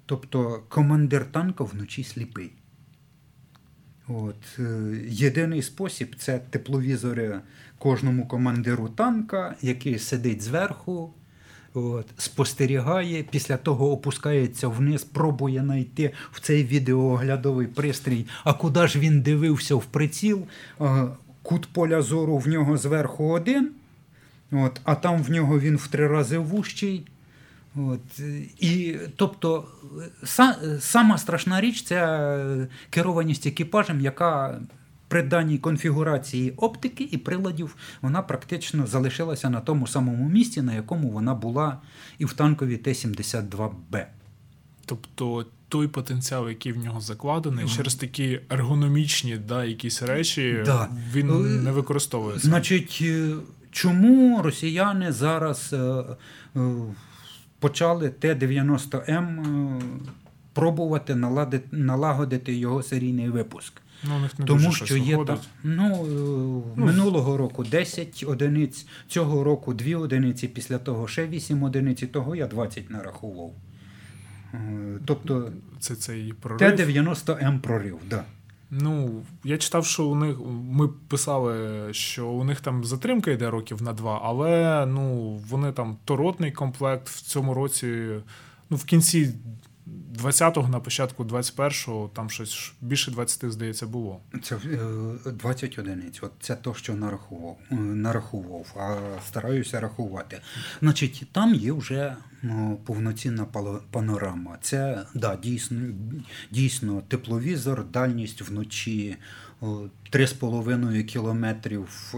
Тобто 0.06 0.64
командир 0.70 1.26
танка 1.32 1.64
вночі 1.64 2.04
сліпий. 2.04 2.52
От, 4.08 4.60
е, 4.60 4.98
єдиний 5.08 5.62
спосіб 5.62 6.16
це 6.18 6.40
тепловізори 6.40 7.42
кожному 7.78 8.28
командиру 8.28 8.90
танка, 8.90 9.56
який 9.62 10.00
сидить 10.00 10.42
зверху, 10.42 11.14
от, 11.74 12.06
спостерігає, 12.18 13.24
після 13.24 13.58
того 13.58 13.92
опускається 13.92 14.68
вниз, 14.68 15.04
пробує 15.04 15.62
знайти 15.62 16.12
в 16.32 16.40
цей 16.40 16.64
відеооглядовий 16.64 17.68
пристрій, 17.68 18.26
а 18.44 18.54
куди 18.54 18.88
ж 18.88 19.00
він 19.00 19.22
дивився 19.22 19.76
в 19.76 19.86
приціл, 19.86 20.44
е, 20.82 21.08
кут 21.44 21.68
поля 21.74 22.02
зору 22.02 22.38
в 22.38 22.48
нього 22.48 22.78
зверху 22.78 23.30
один, 23.30 23.72
от, 24.52 24.82
а 24.84 24.96
там 24.96 25.24
в 25.24 25.30
нього 25.30 25.60
він 25.60 25.76
в 25.76 25.88
три 25.88 26.08
рази 26.08 26.38
вущий. 26.38 27.08
От, 27.76 28.20
і, 28.60 28.96
тобто, 29.16 29.68
са, 30.24 30.58
сама 30.80 31.18
страшна 31.18 31.62
річ 31.62 31.84
це 31.84 31.96
е, 31.96 32.68
керованість 32.90 33.48
екіпажем, 33.48 34.02
яка 34.02 34.62
при 35.08 35.24
даній 35.24 35.58
конфігурації 35.58 36.52
оптики 36.52 37.10
і 37.12 37.18
приладів 37.18 37.76
вона 38.02 38.22
практично 38.22 38.88
залишилася 38.88 39.50
на 39.50 39.62
тому 39.62 39.88
самому 39.88 40.30
місці, 40.30 40.62
на 40.62 40.74
якому 40.74 41.10
вона 41.10 41.36
була 41.36 41.82
і 42.18 42.26
в 42.26 42.34
танкові 42.34 42.78
Т-72Б. 42.78 44.06
Тобто 44.86 45.46
той 45.68 45.88
потенціал, 45.88 46.50
який 46.50 46.72
в 46.72 46.78
нього 46.78 47.02
закладений, 47.02 47.66
через 47.68 47.96
такі 47.96 48.40
ергономічні 48.50 49.38
да, 49.38 49.66
якісь 49.66 50.02
речі, 50.02 50.62
Да. 50.66 50.90
він 51.14 51.30
Е, 51.30 51.34
не 51.64 51.72
використовується. 51.72 52.48
Значить, 52.48 53.00
е, 53.02 53.34
чому 53.76 54.42
росіяни 54.42 55.12
зараз 55.12 55.74
е, 55.74 55.78
е, 55.78 56.60
почали 57.60 58.10
Т-90М 58.10 59.40
е, 59.40 59.82
пробувати 60.54 61.16
наладити, 61.16 61.78
налагодити 61.78 62.56
його 62.56 62.84
серійний 62.84 63.30
випуск? 63.30 63.82
Ну, 64.04 64.20
них 64.20 64.40
не 64.40 64.46
Тому 64.46 64.66
дуже 64.66 64.86
що 64.86 64.98
є 64.98 65.26
там, 65.26 65.38
ну, 65.64 66.06
е, 66.78 66.80
минулого 66.80 67.38
року 67.38 67.64
10 67.64 68.26
одиниць, 68.28 68.88
цього 69.08 69.44
року 69.44 69.74
2 69.74 69.98
одиниці, 69.98 70.48
після 70.48 70.78
того 70.78 71.08
ще 71.08 71.28
8 71.28 71.64
одиниць, 71.64 72.04
того 72.12 72.36
я 72.36 72.48
20 72.48 72.90
нарахував. 72.90 73.54
Тобто 75.06 75.52
Це 75.80 75.96
цей 75.96 76.34
прорив. 76.34 76.76
Т-90М 76.76 77.60
прорив, 77.60 77.98
так. 78.00 78.10
Да. 78.10 78.24
Ну, 78.70 79.24
я 79.44 79.58
читав, 79.58 79.86
що 79.86 80.06
у 80.06 80.16
них 80.16 80.38
ми 80.72 80.88
писали, 80.88 81.88
що 81.94 82.28
у 82.28 82.44
них 82.44 82.62
там 82.62 82.84
затримка 82.84 83.32
йде 83.32 83.50
років 83.50 83.82
на 83.82 83.94
два, 83.94 84.22
але 84.24 84.86
ну 84.86 85.34
вони 85.50 85.72
там 85.72 85.98
торотний 86.06 86.52
комплект 86.52 87.10
в 87.10 87.22
цьому 87.22 87.54
році, 87.54 88.08
ну 88.70 88.78
в 88.78 88.84
кінці 88.84 89.34
20-го, 89.88 90.68
на 90.68 90.80
початку 90.80 91.24
21-го, 91.24 92.10
там 92.14 92.30
щось 92.30 92.74
більше 92.82 93.12
20, 93.12 93.52
здається, 93.52 93.88
було. 93.88 94.20
Це 94.44 94.56
е, 95.26 95.32
20 95.32 95.80
одиниць. 95.80 96.24
От 96.24 96.32
це 96.40 96.56
то, 96.56 96.74
що 96.74 96.96
нарахував, 96.96 97.58
е, 97.72 97.76
нарахував, 97.76 98.66
а 98.76 98.98
стараюся 99.28 99.80
рахувати. 99.80 100.42
Значить, 100.82 101.28
там 101.32 101.56
є 101.56 101.72
вже 101.74 102.16
ну, 102.44 102.80
повноцінна 102.86 103.46
панорама. 103.92 104.58
Це 104.62 105.06
да, 105.14 105.36
дійсно, 105.36 105.82
дійсно 106.52 107.02
тепловізор, 107.08 107.86
дальність 107.86 108.42
вночі. 108.42 109.18
О, 109.66 109.90
3,5 110.12 111.04
кілометрів 111.04 112.14
е, 112.14 112.18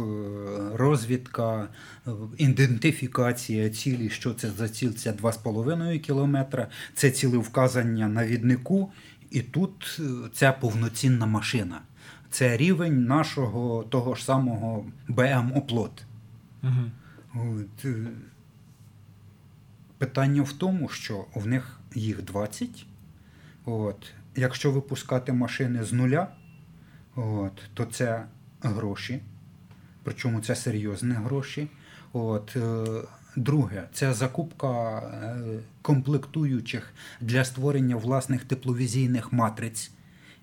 розвідка, 0.78 1.68
е, 2.08 2.12
ідентифікація 2.38 3.70
цілі, 3.70 4.10
що 4.10 4.34
це 4.34 4.50
за 4.50 4.70
ціль, 4.70 4.92
це 4.92 5.12
2,5 5.12 6.00
кілометра, 6.00 6.68
це 6.94 7.12
цілевказання 7.12 8.08
навіднику, 8.08 8.92
і 9.32 9.42
тут 9.42 10.02
це 10.34 10.52
повноцінна 10.52 11.26
машина. 11.26 11.82
Це 12.30 12.58
рівень 12.58 13.06
нашого 13.06 13.84
того 13.84 14.16
ж 14.16 14.26
самого 14.26 14.86
БМ 15.08 15.52
Оплот. 15.56 16.04
Угу. 16.64 17.52
Питання 19.98 20.42
в 20.42 20.52
тому, 20.52 20.90
що 20.90 21.26
в 21.36 21.48
них 21.48 21.80
їх 21.96 22.24
20. 22.24 22.86
От, 23.66 24.12
якщо 24.36 24.72
випускати 24.72 25.34
машини 25.34 25.84
з 25.84 25.94
нуля, 25.94 26.28
от, 27.18 27.62
то 27.74 27.86
це 27.86 28.26
гроші. 28.62 29.22
Причому 30.04 30.42
це 30.42 30.56
серйозні 30.56 31.14
гроші. 31.14 31.68
От, 32.14 32.56
е, 32.56 32.86
друге, 33.36 33.84
це 33.94 34.14
закупка 34.14 35.00
е, 35.00 35.60
комплектуючих 35.82 36.94
для 37.22 37.46
створення 37.46 37.96
власних 37.96 38.44
тепловізійних 38.44 39.34
матриць. 39.34 39.92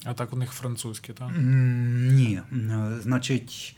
А 0.05 0.15
так 0.15 0.33
у 0.33 0.37
них 0.37 0.51
французькі, 0.51 1.13
так? 1.13 1.31
Ні. 1.39 2.41
Е, 2.53 2.99
Значить, 3.03 3.77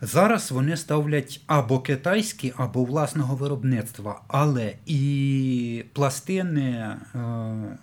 зараз 0.00 0.50
вони 0.50 0.76
ставлять 0.76 1.40
або 1.46 1.80
китайські, 1.80 2.52
або 2.56 2.84
власного 2.84 3.36
виробництва, 3.36 4.22
але 4.28 4.74
і 4.86 5.84
пластини, 5.92 6.96
е, 7.14 7.78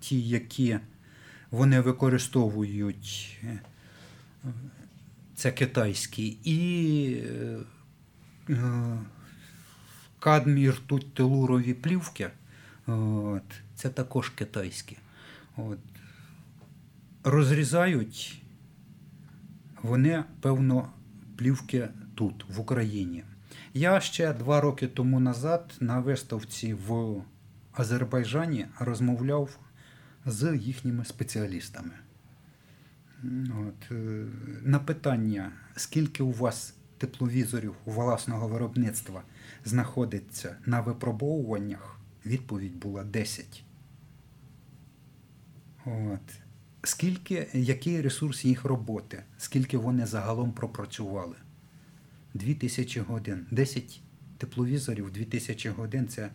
ті, 0.00 0.20
які 0.20 0.78
вони 1.50 1.80
використовують, 1.80 3.38
е, 3.44 3.60
це 5.34 5.52
китайські, 5.52 6.38
і 6.44 7.12
е, 7.14 7.58
е, 8.50 8.98
кадмій, 10.18 10.70
ртуть, 10.70 11.14
телурові 11.14 11.74
плівки, 11.74 12.30
от, 12.86 13.42
це 13.74 13.88
також 13.88 14.28
китайські. 14.28 14.96
От. 15.56 15.78
Розрізають 17.24 18.42
вони, 19.82 20.24
певно, 20.40 20.88
плівки 21.36 21.88
тут, 22.14 22.44
в 22.48 22.60
Україні. 22.60 23.24
Я 23.74 24.00
ще 24.00 24.32
два 24.32 24.60
роки 24.60 24.86
тому 24.86 25.20
назад 25.20 25.74
на 25.80 26.00
виставці 26.00 26.74
в 26.74 27.22
Азербайджані 27.72 28.66
розмовляв 28.78 29.58
з 30.30 30.56
їхніми 30.56 31.04
спеціалістами. 31.04 31.90
От, 33.50 33.90
е, 33.90 34.24
на 34.62 34.78
питання, 34.78 35.52
скільки 35.76 36.22
у 36.22 36.32
вас 36.32 36.74
тепловізорів 36.98 37.74
власного 37.84 38.48
виробництва 38.48 39.22
знаходиться 39.64 40.56
на 40.66 40.80
випробовуваннях, 40.80 42.00
відповідь 42.26 42.76
була 42.76 43.04
10. 43.04 43.64
От. 45.84 46.20
Скільки, 46.82 47.48
який 47.52 48.00
ресурс 48.00 48.44
їх 48.44 48.64
роботи? 48.64 49.22
Скільки 49.38 49.78
вони 49.78 50.06
загалом 50.06 50.52
пропрацювали? 50.52 51.36
2000 52.34 53.00
годин. 53.00 53.46
10 53.50 54.00
тепловізорів, 54.38 55.10
2000 55.10 55.70
годин 55.70 56.08
це 56.08 56.30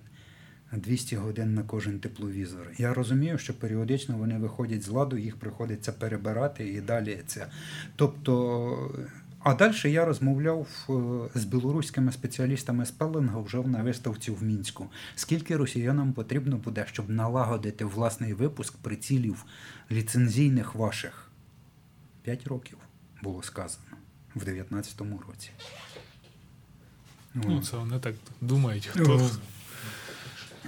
200 0.78 1.16
годин 1.16 1.54
на 1.54 1.64
кожен 1.64 2.00
тепловізор. 2.00 2.68
Я 2.78 2.94
розумію, 2.94 3.38
що 3.38 3.54
періодично 3.54 4.18
вони 4.18 4.38
виходять 4.38 4.84
з 4.84 4.90
ладу, 4.90 5.18
їх 5.18 5.36
приходиться 5.36 5.92
перебирати 5.92 6.68
і 6.70 6.82
далі 6.82 7.20
це. 7.28 7.48
Тобто. 7.96 9.08
А 9.40 9.54
далі 9.54 9.92
я 9.92 10.06
розмовляв 10.06 10.68
е, 10.90 11.40
з 11.40 11.46
білоруськими 11.46 12.12
спеціалістами 12.12 12.86
з 12.86 12.92
пелинга 12.92 13.40
вже 13.40 13.58
на 13.58 13.84
виставці 13.84 14.32
в 14.32 14.44
мінську. 14.44 14.88
Скільки 15.16 15.58
росіянам 15.58 16.14
потрібно 16.14 16.58
буде, 16.58 16.86
щоб 16.92 17.10
налагодити 17.10 17.86
власний 17.86 18.34
випуск 18.34 18.78
прицілів 18.78 19.46
ліцензійних 19.92 20.76
ваших? 20.76 21.32
П'ять 22.22 22.48
років 22.48 22.78
було 23.24 23.44
сказано 23.44 23.98
в 24.36 24.44
19-му 24.44 25.22
році. 25.28 25.50
Ну, 27.34 27.62
це 27.62 27.78
вони 27.78 28.00
так 28.00 28.16
думають. 28.42 28.86
Хто, 28.86 29.30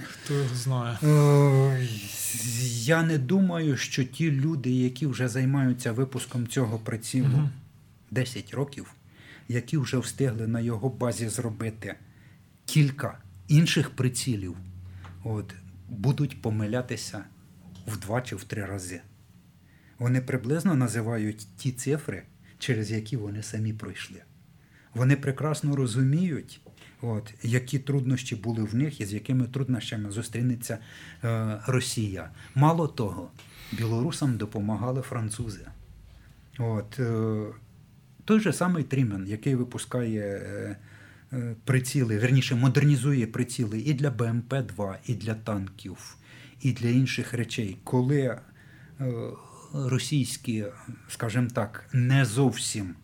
хто 0.02 0.34
їх 0.34 0.54
знає? 0.54 0.98
Я 2.84 3.02
не 3.02 3.18
думаю, 3.18 3.76
що 3.76 4.04
ті 4.04 4.30
люди, 4.30 4.70
які 4.70 5.06
вже 5.06 5.28
займаються 5.28 5.92
випуском 5.92 6.46
цього 6.46 6.78
прицілу 6.78 7.38
угу. 7.38 7.48
10 8.10 8.54
років, 8.54 8.94
які 9.48 9.78
вже 9.78 9.98
встигли 9.98 10.46
на 10.46 10.60
його 10.60 10.88
базі 10.88 11.28
зробити 11.28 11.94
кілька 12.64 13.18
інших 13.48 13.90
прицілів, 13.90 14.56
от, 15.24 15.54
будуть 15.88 16.42
помилятися 16.42 17.24
в 17.86 17.96
два 17.96 18.22
чи 18.22 18.36
в 18.36 18.44
три 18.44 18.64
рази. 18.64 19.00
Вони 19.98 20.20
приблизно 20.20 20.74
називають 20.74 21.46
ті 21.56 21.72
цифри, 21.72 22.22
через 22.58 22.90
які 22.90 23.16
вони 23.16 23.42
самі 23.42 23.72
пройшли. 23.72 24.22
Вони 24.94 25.16
прекрасно 25.16 25.76
розуміють, 25.76 26.60
от, 27.02 27.34
які 27.42 27.78
труднощі 27.78 28.36
були 28.36 28.62
в 28.62 28.74
них 28.74 29.00
і 29.00 29.06
з 29.06 29.12
якими 29.12 29.46
труднощами 29.46 30.10
зустрінеться 30.10 30.78
е, 31.24 31.60
Росія. 31.66 32.30
Мало 32.54 32.88
того, 32.88 33.30
білорусам 33.72 34.36
допомагали 34.36 35.02
французи. 35.02 35.66
От, 36.58 37.00
е, 37.00 37.44
той 38.24 38.40
же 38.40 38.52
самий 38.52 38.84
Трімен, 38.84 39.26
який 39.26 39.54
випускає 39.54 40.22
е, 40.22 40.76
е, 41.32 41.54
приціли, 41.64 42.18
верніше 42.18 42.54
модернізує 42.54 43.26
приціли 43.26 43.80
і 43.80 43.94
для 43.94 44.10
БМП-2, 44.10 44.94
і 45.06 45.14
для 45.14 45.34
танків, 45.34 46.16
і 46.60 46.72
для 46.72 46.88
інших 46.88 47.34
речей, 47.34 47.76
коли 47.84 48.20
е, 48.20 48.40
російські, 49.72 50.64
скажімо 51.08 51.48
так, 51.54 51.84
не 51.92 52.24
зовсім 52.24 52.94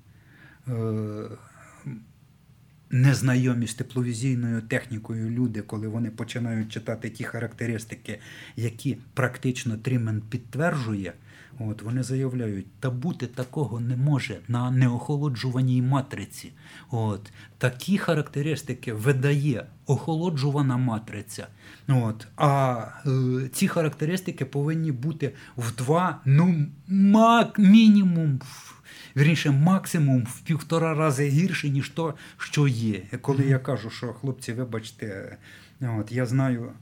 незнайомі 2.92 3.66
з 3.66 3.74
тепловізійною 3.74 4.62
технікою 4.62 5.30
люди, 5.30 5.62
коли 5.62 5.88
вони 5.88 6.10
починають 6.10 6.72
читати 6.72 7.10
ті 7.10 7.24
характеристики, 7.24 8.18
які 8.56 8.98
практично 9.14 9.76
Трімен 9.76 10.22
підтверджує, 10.30 11.12
от 11.58 11.82
вони 11.82 12.02
заявляють, 12.02 12.66
та 12.80 12.90
бути 12.90 13.26
такого 13.26 13.80
не 13.80 13.96
може 13.96 14.38
на 14.48 14.70
неохолоджуваній 14.70 15.82
матриці. 15.82 16.52
От 16.90 17.32
Такі 17.58 17.98
характеристики 17.98 18.92
видає 18.92 19.66
охолоджувана 19.86 20.76
матриця. 20.76 21.46
От, 21.88 22.26
А 22.36 22.84
е, 23.06 23.48
ці 23.52 23.68
характеристики 23.68 24.44
повинні 24.44 24.92
бути 24.92 25.34
в 25.56 25.76
два, 25.76 26.20
ну 26.24 26.66
мак, 26.88 27.58
мінімум. 27.58 28.40
Вірніше, 29.16 29.50
максимум 29.50 30.24
в 30.24 30.40
півтора 30.40 30.94
рази 30.94 31.28
гірше, 31.28 31.70
ніж 31.70 31.88
то, 31.88 32.14
що 32.38 32.68
є. 32.68 33.02
Коли 33.20 33.46
я 33.46 33.58
кажу, 33.58 33.90
що 33.90 34.12
хлопці, 34.12 34.52
вибачте, 34.52 35.36
от 35.80 36.12
я 36.12 36.26
знаю, 36.26 36.72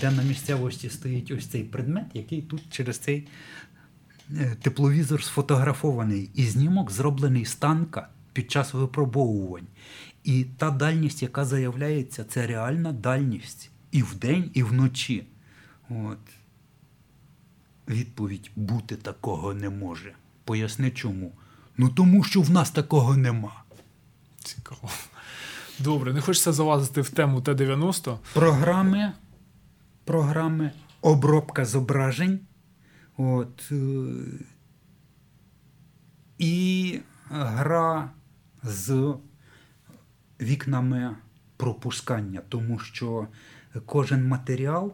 де 0.00 0.10
на 0.10 0.22
місцевості 0.22 0.90
стоїть 0.90 1.30
ось 1.30 1.46
цей 1.46 1.64
предмет, 1.64 2.06
який 2.14 2.42
тут 2.42 2.62
через 2.70 2.98
цей 2.98 3.28
е, 4.36 4.56
тепловізор 4.62 5.24
сфотографований, 5.24 6.30
і 6.34 6.44
знімок 6.44 6.90
зроблений 6.90 7.44
з 7.44 7.54
танка 7.54 8.08
під 8.32 8.50
час 8.50 8.74
випробовувань. 8.74 9.66
І 10.24 10.44
та 10.44 10.70
дальність, 10.70 11.22
яка 11.22 11.44
заявляється, 11.44 12.24
це 12.24 12.46
реальна 12.46 12.92
дальність 12.92 13.70
і 13.92 14.02
вдень, 14.02 14.50
і 14.54 14.62
вночі. 14.62 15.24
От. 15.88 16.18
Відповідь 17.88 18.50
бути 18.56 18.96
такого 18.96 19.54
не 19.54 19.70
може. 19.70 20.12
Поясни 20.44 20.90
чому. 20.90 21.32
Ну 21.80 21.88
тому 21.88 22.24
що 22.24 22.42
в 22.42 22.50
нас 22.50 22.70
такого 22.70 23.16
нема. 23.16 23.62
Цікаво. 24.44 24.88
Добре, 25.78 26.12
не 26.12 26.20
хочеться 26.20 26.52
залазити 26.52 27.00
в 27.00 27.10
тему 27.10 27.40
Т-90. 27.40 28.18
Програми, 28.34 29.12
програми, 30.04 30.72
обробка 31.00 31.64
зображень. 31.64 32.40
От, 33.16 33.72
е, 33.72 33.76
І 36.38 37.00
гра 37.30 38.10
з 38.62 39.14
вікнами 40.40 41.16
пропускання, 41.56 42.42
тому 42.48 42.78
що 42.78 43.26
кожен 43.86 44.28
матеріал 44.28 44.92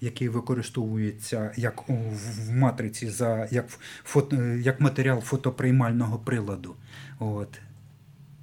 який 0.00 0.28
використовується 0.28 1.52
як 1.56 1.88
в 1.88 2.50
матриці 2.50 3.10
за 3.10 3.48
як 3.50 3.68
фото, 4.04 4.36
як 4.42 4.80
матеріал 4.80 5.20
фотоприймального 5.20 6.18
приладу. 6.18 6.76
От. 7.18 7.60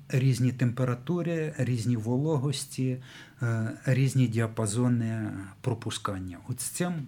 Різні 0.10 0.52
температури, 0.52 1.54
різні 1.58 1.96
вологості, 1.96 2.98
е, 3.42 3.72
різні 3.86 4.28
діапазони 4.28 5.32
пропускання. 5.62 6.38
От 6.48 6.62
з 6.62 6.64
цим 6.64 7.08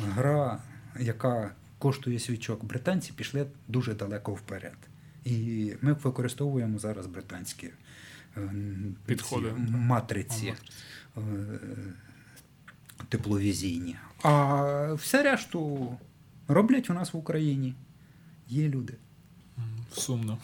гра, 0.00 0.58
яка 1.00 1.52
коштує 1.78 2.18
свічок, 2.18 2.64
британці 2.64 3.12
пішли 3.16 3.46
дуже 3.68 3.94
далеко 3.94 4.32
вперед. 4.32 4.76
І 5.24 5.72
ми 5.80 5.92
використовуємо 5.92 6.78
зараз 6.78 7.06
британські 7.06 7.70
е, 8.36 8.50
підходи 9.06 9.52
матриці. 9.68 10.46
Матриці 10.46 10.54
тепловізійні. 13.10 13.96
А 14.22 14.92
все 14.94 15.22
решту 15.22 15.88
роблять 16.48 16.90
у 16.90 16.94
нас 16.94 17.12
в 17.12 17.16
Україні. 17.16 17.74
Є 18.48 18.68
люди. 18.68 18.94
Сумно. 19.92 20.38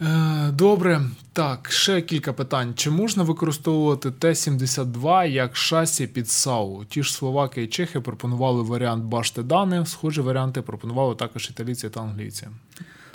Е, 0.00 0.50
добре, 0.52 1.00
так, 1.32 1.70
ще 1.70 2.02
кілька 2.02 2.32
питань. 2.32 2.74
Чи 2.74 2.90
можна 2.90 3.22
використовувати 3.22 4.10
Т-72 4.10 5.26
як 5.26 5.56
шасі 5.56 6.06
під 6.06 6.28
САУ? 6.28 6.84
Ті 6.84 7.02
ж 7.02 7.14
словаки 7.14 7.62
і 7.62 7.66
чехи 7.66 8.00
пропонували 8.00 8.62
варіант 8.62 9.04
башти 9.04 9.42
Дани, 9.42 9.86
схожі 9.86 10.20
варіанти 10.20 10.62
пропонували 10.62 11.14
також 11.14 11.50
італійці 11.50 11.90
та 11.90 12.00
англійці. 12.00 12.48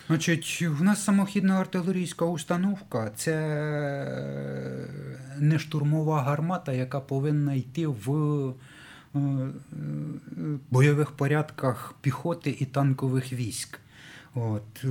Значить, 0.08 0.62
в 0.62 0.84
нас 0.84 1.04
самохідна 1.04 1.60
артилерійська 1.60 2.26
установка 2.26 3.12
це 3.16 3.36
не 5.40 5.60
штурмова 5.60 6.22
гармата, 6.22 6.74
яка 6.74 7.00
повинна 7.00 7.54
йти 7.54 7.88
в 7.88 8.14
е, 9.16 9.20
бойових 10.72 11.12
порядках 11.12 11.96
піхоти 12.02 12.58
і 12.60 12.66
танкових 12.66 13.34
військ. 13.34 13.80
От. 14.34 14.86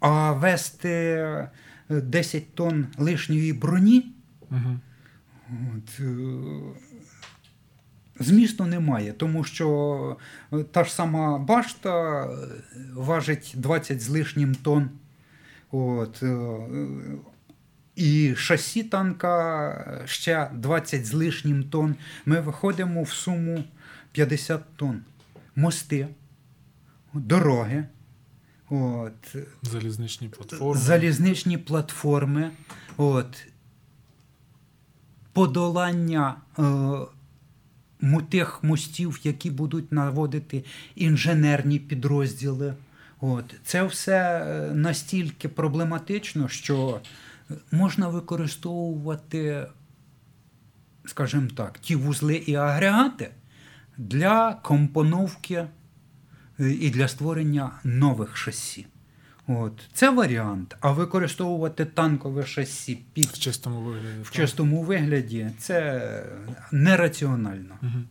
А 0.00 0.32
вести 0.32 1.48
10 1.88 2.54
тонн 2.54 2.86
лишньої 2.98 3.52
броні. 3.52 4.12
Угу. 4.50 4.78
От, 5.50 6.00
Змісту 8.18 8.64
немає, 8.64 9.12
тому 9.12 9.44
що 9.44 10.16
е, 10.52 10.62
та 10.62 10.84
ж 10.84 10.94
сама 10.94 11.38
башта 11.38 12.24
е, 12.24 12.28
важить 12.94 13.52
20 13.56 14.02
з 14.02 14.08
лишнім 14.08 14.54
тонн. 14.54 14.90
От, 15.70 16.22
е, 16.22 16.58
І 17.96 18.34
шасі 18.36 18.82
танка 18.82 20.02
ще 20.04 20.50
20 20.54 21.06
з 21.06 21.12
лишнім 21.12 21.64
тонн. 21.64 21.94
Ми 22.26 22.40
виходимо 22.40 23.02
в 23.02 23.10
суму 23.10 23.64
50 24.12 24.62
тонн. 24.76 25.02
Мости, 25.56 26.08
дороги. 27.14 27.84
От, 28.70 29.36
Залізничні 29.62 30.28
платформи. 30.28 30.80
Залізничні 30.80 31.58
платформи. 31.58 32.50
От, 32.96 33.46
Подолання 35.32 36.36
тих 38.30 38.64
мостів, 38.64 39.20
які 39.22 39.50
будуть 39.50 39.92
наводити 39.92 40.64
інженерні 40.94 41.78
підрозділи. 41.78 42.74
От. 43.20 43.54
Це 43.64 43.84
все 43.84 44.18
е, 44.18 44.74
настільки 44.74 45.48
проблематично, 45.48 46.48
що 46.48 47.00
можна 47.70 48.08
використовувати, 48.08 49.66
скажімо 51.06 51.48
так, 51.56 51.78
ті 51.78 51.96
вузли 51.96 52.34
і 52.34 52.54
агрегати 52.54 53.30
для 53.96 54.54
компоновки 54.54 55.54
е, 56.60 56.70
і 56.70 56.90
для 56.90 57.08
створення 57.08 57.70
нових 57.84 58.36
шасі. 58.36 58.86
От. 59.48 59.72
Це 59.92 60.10
варіант. 60.10 60.76
А 60.80 60.92
використовувати 60.92 61.84
танкове 61.84 62.46
шасі 62.46 62.98
під 63.12 63.26
В 63.26 63.38
чистому 63.38 63.80
вигляді. 63.80 64.22
в 64.22 64.30
чистому 64.30 64.82
вигляді 64.82 65.50
це 65.58 66.22
нераціонально. 66.72 67.74
Мгм. 67.82 68.04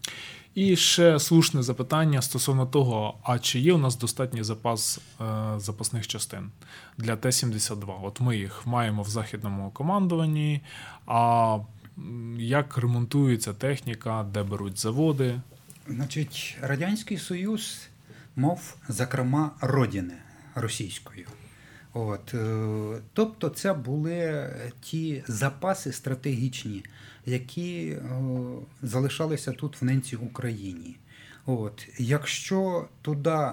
І 0.55 0.75
ще 0.75 1.19
слушне 1.19 1.63
запитання 1.63 2.21
стосовно 2.21 2.65
того, 2.65 3.17
а 3.23 3.39
чи 3.39 3.59
є 3.59 3.73
у 3.73 3.77
нас 3.77 3.97
достатній 3.97 4.43
запас 4.43 4.99
е, 5.21 5.23
запасних 5.57 6.07
частин 6.07 6.51
для 6.97 7.15
Т-72? 7.15 7.93
От 8.03 8.21
ми 8.21 8.37
їх 8.37 8.67
маємо 8.67 9.01
в 9.01 9.09
західному 9.09 9.71
командуванні. 9.71 10.61
А 11.05 11.57
як 12.37 12.77
ремонтується 12.77 13.53
техніка, 13.53 14.25
де 14.33 14.43
беруть 14.43 14.79
заводи? 14.79 15.41
Значить, 15.87 16.57
Радянський 16.61 17.17
Союз 17.17 17.87
мав 18.35 18.75
зокрема 18.89 19.51
родини 19.61 20.13
російською. 20.55 21.27
От, 21.93 22.33
е, 22.33 23.01
тобто 23.13 23.49
це 23.49 23.73
були 23.73 24.49
ті 24.81 25.23
запаси 25.27 25.91
стратегічні, 25.91 26.83
які 27.25 27.87
е, 27.87 28.01
залишалися 28.81 29.51
тут 29.51 29.81
в 29.81 29.85
ненці 29.85 30.15
Україні. 30.15 30.97
От, 31.45 31.87
якщо 31.97 32.87
туди 33.01 33.49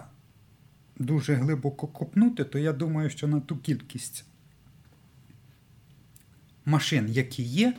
дуже 0.96 1.34
глибоко 1.34 1.86
копнути, 1.86 2.44
то 2.44 2.58
я 2.58 2.72
думаю, 2.72 3.10
що 3.10 3.28
на 3.28 3.40
ту 3.40 3.56
кількість 3.56 4.24
машин, 6.64 7.06
які 7.08 7.42
є, 7.42 7.74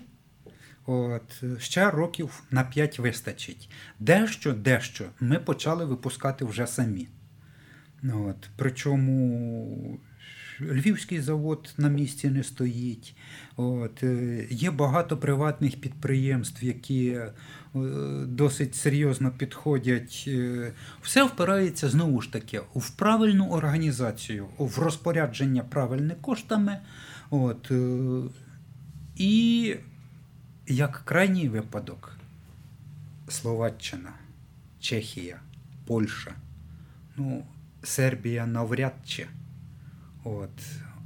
От, 0.85 1.43
ще 1.57 1.91
років 1.91 2.43
на 2.51 2.63
5 2.63 2.99
вистачить. 2.99 3.69
Дещо, 3.99 4.53
дещо 4.53 5.05
ми 5.19 5.39
почали 5.39 5.85
випускати 5.85 6.45
вже 6.45 6.67
самі. 6.67 7.07
От, 8.03 8.49
причому 8.55 9.99
Львівський 10.61 11.21
завод 11.21 11.73
на 11.77 11.89
місці 11.89 12.29
не 12.29 12.43
стоїть. 12.43 13.15
От, 13.55 14.03
е, 14.03 14.47
є 14.49 14.71
багато 14.71 15.17
приватних 15.17 15.81
підприємств, 15.81 16.63
які 16.63 17.07
е, 17.07 17.33
досить 18.25 18.75
серйозно 18.75 19.31
підходять. 19.31 20.23
Е, 20.27 20.73
Все 21.01 21.23
впирається 21.23 21.89
знову 21.89 22.21
ж 22.21 22.33
таки 22.33 22.61
в 22.75 22.89
правильну 22.89 23.49
організацію, 23.49 24.47
в 24.57 24.79
розпорядження 24.79 25.63
правильними 25.63 26.15
коштами. 26.21 26.79
От, 27.29 27.71
і 29.15 29.75
як 30.67 31.01
крайній 31.05 31.49
випадок, 31.49 32.17
Словаччина, 33.27 34.13
Чехія, 34.79 35.39
Польща, 35.85 36.31
ну, 37.17 37.43
Сербія 37.83 38.45
навряд 38.47 38.93
чи. 39.05 39.27
От. 40.23 40.49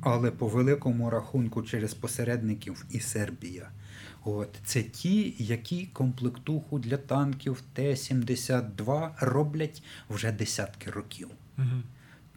Але 0.02 0.32
по 0.32 0.48
великому 0.48 1.10
рахунку 1.10 1.64
через 1.64 1.94
посередників 1.94 2.86
і 2.90 3.00
Сербія. 3.00 3.70
От. 4.24 4.50
Це 4.66 4.84
ті, 4.84 5.36
які 5.38 5.86
комплектуху 5.86 6.80
для 6.80 6.98
танків 6.98 7.64
Т-72 7.74 9.10
роблять 9.20 9.84
вже 10.10 10.32
десятки 10.32 10.92
років. 10.92 11.28
Мгм. 11.58 11.84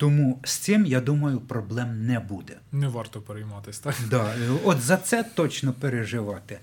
Тому 0.01 0.41
з 0.45 0.53
цим, 0.57 0.87
я 0.87 1.01
думаю, 1.01 1.41
проблем 1.41 2.07
не 2.07 2.21
буде. 2.21 2.57
Не 2.73 2.89
варто 2.89 3.21
перейматись, 3.21 3.79
так? 3.79 3.95
Да, 4.11 4.35
от 4.65 4.81
за 4.81 4.97
це 4.97 5.23
точно 5.23 5.73
переживати. 5.73 6.59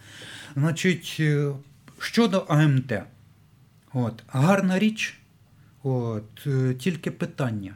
Значить, 0.56 1.18
е, 1.20 1.52
щодо 2.00 2.46
АМТ, 2.50 2.94
от, 3.94 4.24
гарна 4.28 4.80
річ, 4.80 5.20
от, 5.84 6.48
е, 6.48 6.74
тільки 6.74 7.12
питання. 7.12 7.76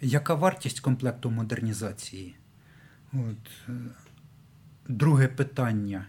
Яка 0.00 0.34
вартість 0.34 0.80
комплекту 0.80 1.30
модернізації? 1.30 2.36
От, 3.12 3.50
е, 3.68 3.72
друге 4.88 5.28
питання. 5.28 6.06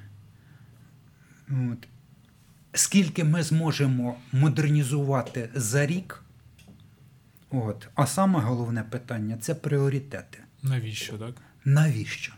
От, 1.49 1.87
скільки 2.73 3.23
ми 3.23 3.43
зможемо 3.43 4.17
модернізувати 4.31 5.49
за 5.55 5.85
рік? 5.85 6.23
От, 7.49 7.87
а 7.95 8.07
саме 8.07 8.39
головне 8.39 8.83
питання 8.83 9.37
це 9.37 9.55
пріоритети. 9.55 10.39
Навіщо, 10.63 11.17
так? 11.17 11.35
Навіщо? 11.65 12.33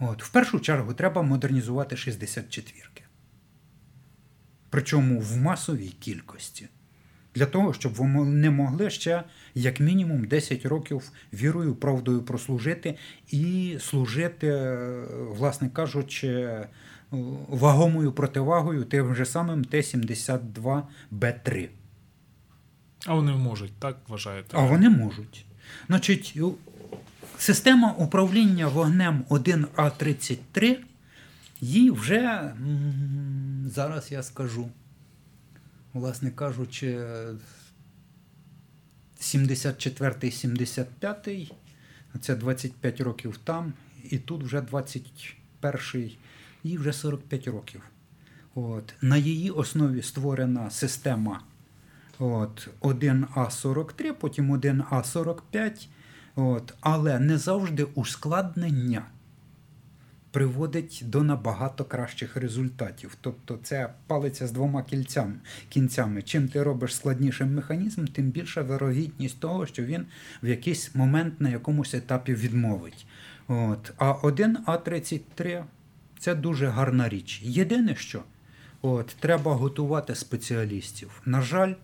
От, 0.00 0.22
в 0.22 0.28
першу 0.28 0.60
чергу 0.60 0.94
треба 0.94 1.22
модернізувати 1.22 1.96
64-ки. 1.96 3.03
Причому 4.74 5.20
в 5.20 5.36
масовій 5.36 5.94
кількості. 6.00 6.68
Для 7.34 7.46
того, 7.46 7.72
щоб 7.72 7.94
вони 7.94 8.50
могли 8.50 8.90
ще 8.90 9.22
як 9.54 9.80
мінімум 9.80 10.24
10 10.24 10.66
років 10.66 11.10
вірою, 11.32 11.74
правдою 11.74 12.22
прослужити 12.22 12.94
і 13.30 13.76
служити, 13.80 14.46
е, 14.46 15.04
власне 15.28 15.68
кажучи, 15.68 16.28
е, 16.28 16.68
вагомою 17.48 18.12
противагою 18.12 18.84
тим 18.84 19.14
же 19.14 19.24
самим 19.24 19.64
Т-72Б3. 19.64 21.68
А 23.06 23.14
вони 23.14 23.32
можуть, 23.32 23.72
так 23.78 23.98
вважаєте? 24.08 24.48
А 24.52 24.66
вони 24.66 24.88
можуть. 24.88 25.46
Значить, 25.86 26.38
система 27.38 27.92
управління 27.92 28.68
вогнем 28.68 29.24
1А33, 29.28 30.76
їй 31.64 31.90
вже 31.90 32.54
зараз 33.66 34.12
я 34.12 34.22
скажу, 34.22 34.70
власне 35.92 36.30
кажучи, 36.30 37.06
74-й, 39.20 40.28
75-й, 40.28 41.52
це 42.20 42.34
25 42.36 43.00
років 43.00 43.38
там, 43.44 43.72
і 44.10 44.18
тут 44.18 44.42
вже 44.42 44.60
21-й, 44.60 46.18
їй 46.64 46.78
вже 46.78 46.92
45 46.92 47.48
років. 47.48 47.82
От. 48.54 48.94
На 49.02 49.16
її 49.16 49.50
основі 49.50 50.02
створена 50.02 50.70
система 50.70 51.40
От, 52.18 52.68
1А43, 52.80 54.12
потім 54.12 54.56
1А45. 54.56 55.86
От, 56.36 56.74
але 56.80 57.18
не 57.18 57.38
завжди 57.38 57.84
ускладнення 57.84 59.02
приводить 60.34 61.02
до 61.06 61.22
набагато 61.22 61.84
кращих 61.84 62.36
результатів. 62.36 63.16
Тобто 63.20 63.58
це 63.62 63.90
палиця 64.06 64.46
з 64.46 64.52
двома 64.52 64.82
кільцями, 64.82 65.34
кінцями. 65.68 66.22
Чим 66.22 66.48
ти 66.48 66.62
робиш 66.62 66.96
складнішим 66.96 67.54
механізм, 67.54 68.04
тим 68.04 68.30
більша 68.30 68.62
вирогідність 68.62 69.40
того, 69.40 69.66
що 69.66 69.84
він 69.84 70.06
в 70.42 70.48
якийсь 70.48 70.94
момент 70.94 71.40
на 71.40 71.48
якомусь 71.48 71.94
етапі 71.94 72.34
відмовить. 72.34 73.06
От. 73.48 73.92
А 73.96 74.12
1А33 74.12 75.64
це 76.18 76.34
дуже 76.34 76.66
гарна 76.66 77.08
річ. 77.08 77.40
Єдине, 77.42 77.96
що 77.96 78.22
от, 78.82 79.16
треба 79.20 79.54
готувати 79.54 80.14
спеціалістів. 80.14 81.22
На 81.24 81.42
жаль, 81.42 81.74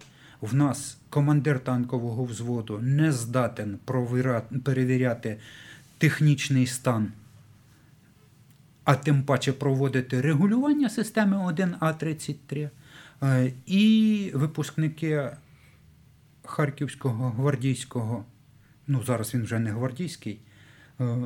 в 0.41 0.55
нас 0.55 0.99
командир 1.11 1.59
танкового 1.59 2.25
взводу 2.25 2.79
не 2.79 3.13
здатен 3.13 3.79
перевіряти 4.65 5.37
технічний 5.99 6.67
стан, 6.67 7.13
а 8.91 8.95
тим 8.95 9.23
паче 9.23 9.53
проводити 9.53 10.21
регулювання 10.21 10.91
системи 10.91 11.37
1А33. 11.37 12.71
Е, 13.23 13.53
І 13.67 14.31
випускники 14.35 15.31
Харківського 16.45 17.31
гвардійського, 17.31 18.25
ну 18.87 19.03
зараз 19.03 19.35
він 19.35 19.43
вже 19.43 19.59
не 19.59 19.71
гвардійський, 19.71 20.41
е, 21.01 21.17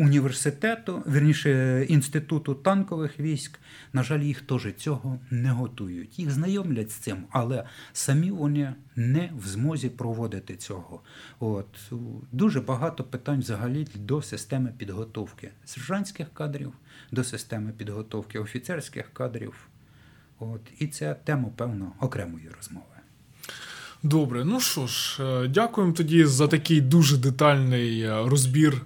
університету, 0.00 1.02
вірніше 1.06 1.84
інституту 1.88 2.54
танкових 2.54 3.20
військ. 3.20 3.60
На 3.92 4.02
жаль, 4.02 4.20
їх 4.20 4.40
теж 4.40 4.74
цього 4.76 5.18
не 5.30 5.50
готують. 5.50 6.18
Їх 6.18 6.30
знайомлять 6.30 6.90
з 6.90 6.94
цим, 6.94 7.24
але 7.30 7.64
самі 7.92 8.30
вони 8.30 8.74
не 8.96 9.30
в 9.38 9.46
змозі 9.46 9.88
проводити 9.88 10.56
цього. 10.56 11.02
От 11.40 11.92
дуже 12.32 12.60
багато 12.60 13.04
питань 13.04 13.40
взагалі 13.40 13.86
до 13.94 14.22
системи 14.22 14.72
підготовки 14.78 15.50
сержантських 15.64 16.34
кадрів, 16.34 16.72
до 17.12 17.24
системи 17.24 17.72
підготовки 17.72 18.38
офіцерських 18.38 19.12
кадрів. 19.12 19.68
От 20.38 20.60
і 20.78 20.86
це 20.86 21.14
тема, 21.14 21.48
певно, 21.56 21.92
окремої 22.00 22.48
розмови. 22.56 22.89
Добре, 24.02 24.44
ну 24.44 24.60
що 24.60 24.86
ж, 24.86 25.22
е, 25.22 25.48
дякуємо 25.48 25.92
тоді 25.92 26.24
за 26.24 26.48
такий 26.48 26.80
дуже 26.80 27.16
детальний 27.16 28.00
е, 28.00 28.22
розбір. 28.26 28.82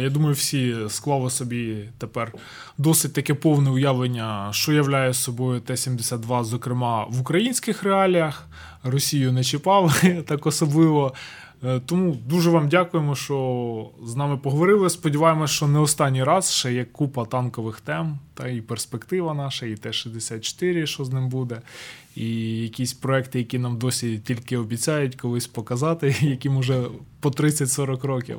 Я 0.00 0.10
думаю, 0.10 0.34
всі 0.34 0.76
склали 0.88 1.30
собі 1.30 1.88
тепер 1.98 2.32
досить 2.78 3.12
таке 3.12 3.34
повне 3.34 3.70
уявлення, 3.70 4.48
що 4.52 4.72
являє 4.72 5.14
собою 5.14 5.60
Т-72, 5.60 6.44
зокрема 6.44 7.04
в 7.04 7.20
українських 7.20 7.82
реаліях. 7.82 8.46
Росію 8.82 9.32
не 9.32 9.44
чіпали 9.44 9.92
так 10.26 10.46
особливо. 10.46 11.14
Е, 11.64 11.80
Тому 11.86 12.16
дуже 12.26 12.50
вам 12.50 12.68
дякуємо, 12.68 13.16
що 13.16 13.90
з 14.04 14.16
нами 14.16 14.36
поговорили. 14.36 14.90
Сподіваємось, 14.90 15.50
що 15.50 15.68
не 15.68 15.78
останній 15.78 16.24
раз 16.24 16.52
ще 16.52 16.72
є 16.72 16.84
купа 16.84 17.24
танкових 17.24 17.80
тем, 17.80 18.18
та 18.34 18.48
і 18.48 18.60
перспектива 18.60 19.34
наша, 19.34 19.66
і 19.66 19.74
Т-64, 19.74 20.86
що 20.86 21.04
з 21.04 21.12
ним 21.12 21.28
буде, 21.28 21.60
і 22.16 22.28
якісь 22.62 22.92
проекти, 22.92 23.38
які 23.38 23.58
нам 23.58 23.78
досі 23.78 24.18
тільки 24.18 24.56
обіцяють 24.56 25.16
колись 25.16 25.46
показати, 25.46 26.16
яким 26.20 26.56
уже 26.56 26.82
по 27.20 27.28
30-40 27.28 28.06
років. 28.06 28.38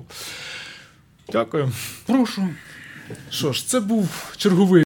Дякую. 1.32 1.72
Прошу. 2.06 2.48
Що 3.30 3.54
ж, 3.54 3.68
це 3.68 3.80
був 3.80 4.34
черговий. 4.38 4.70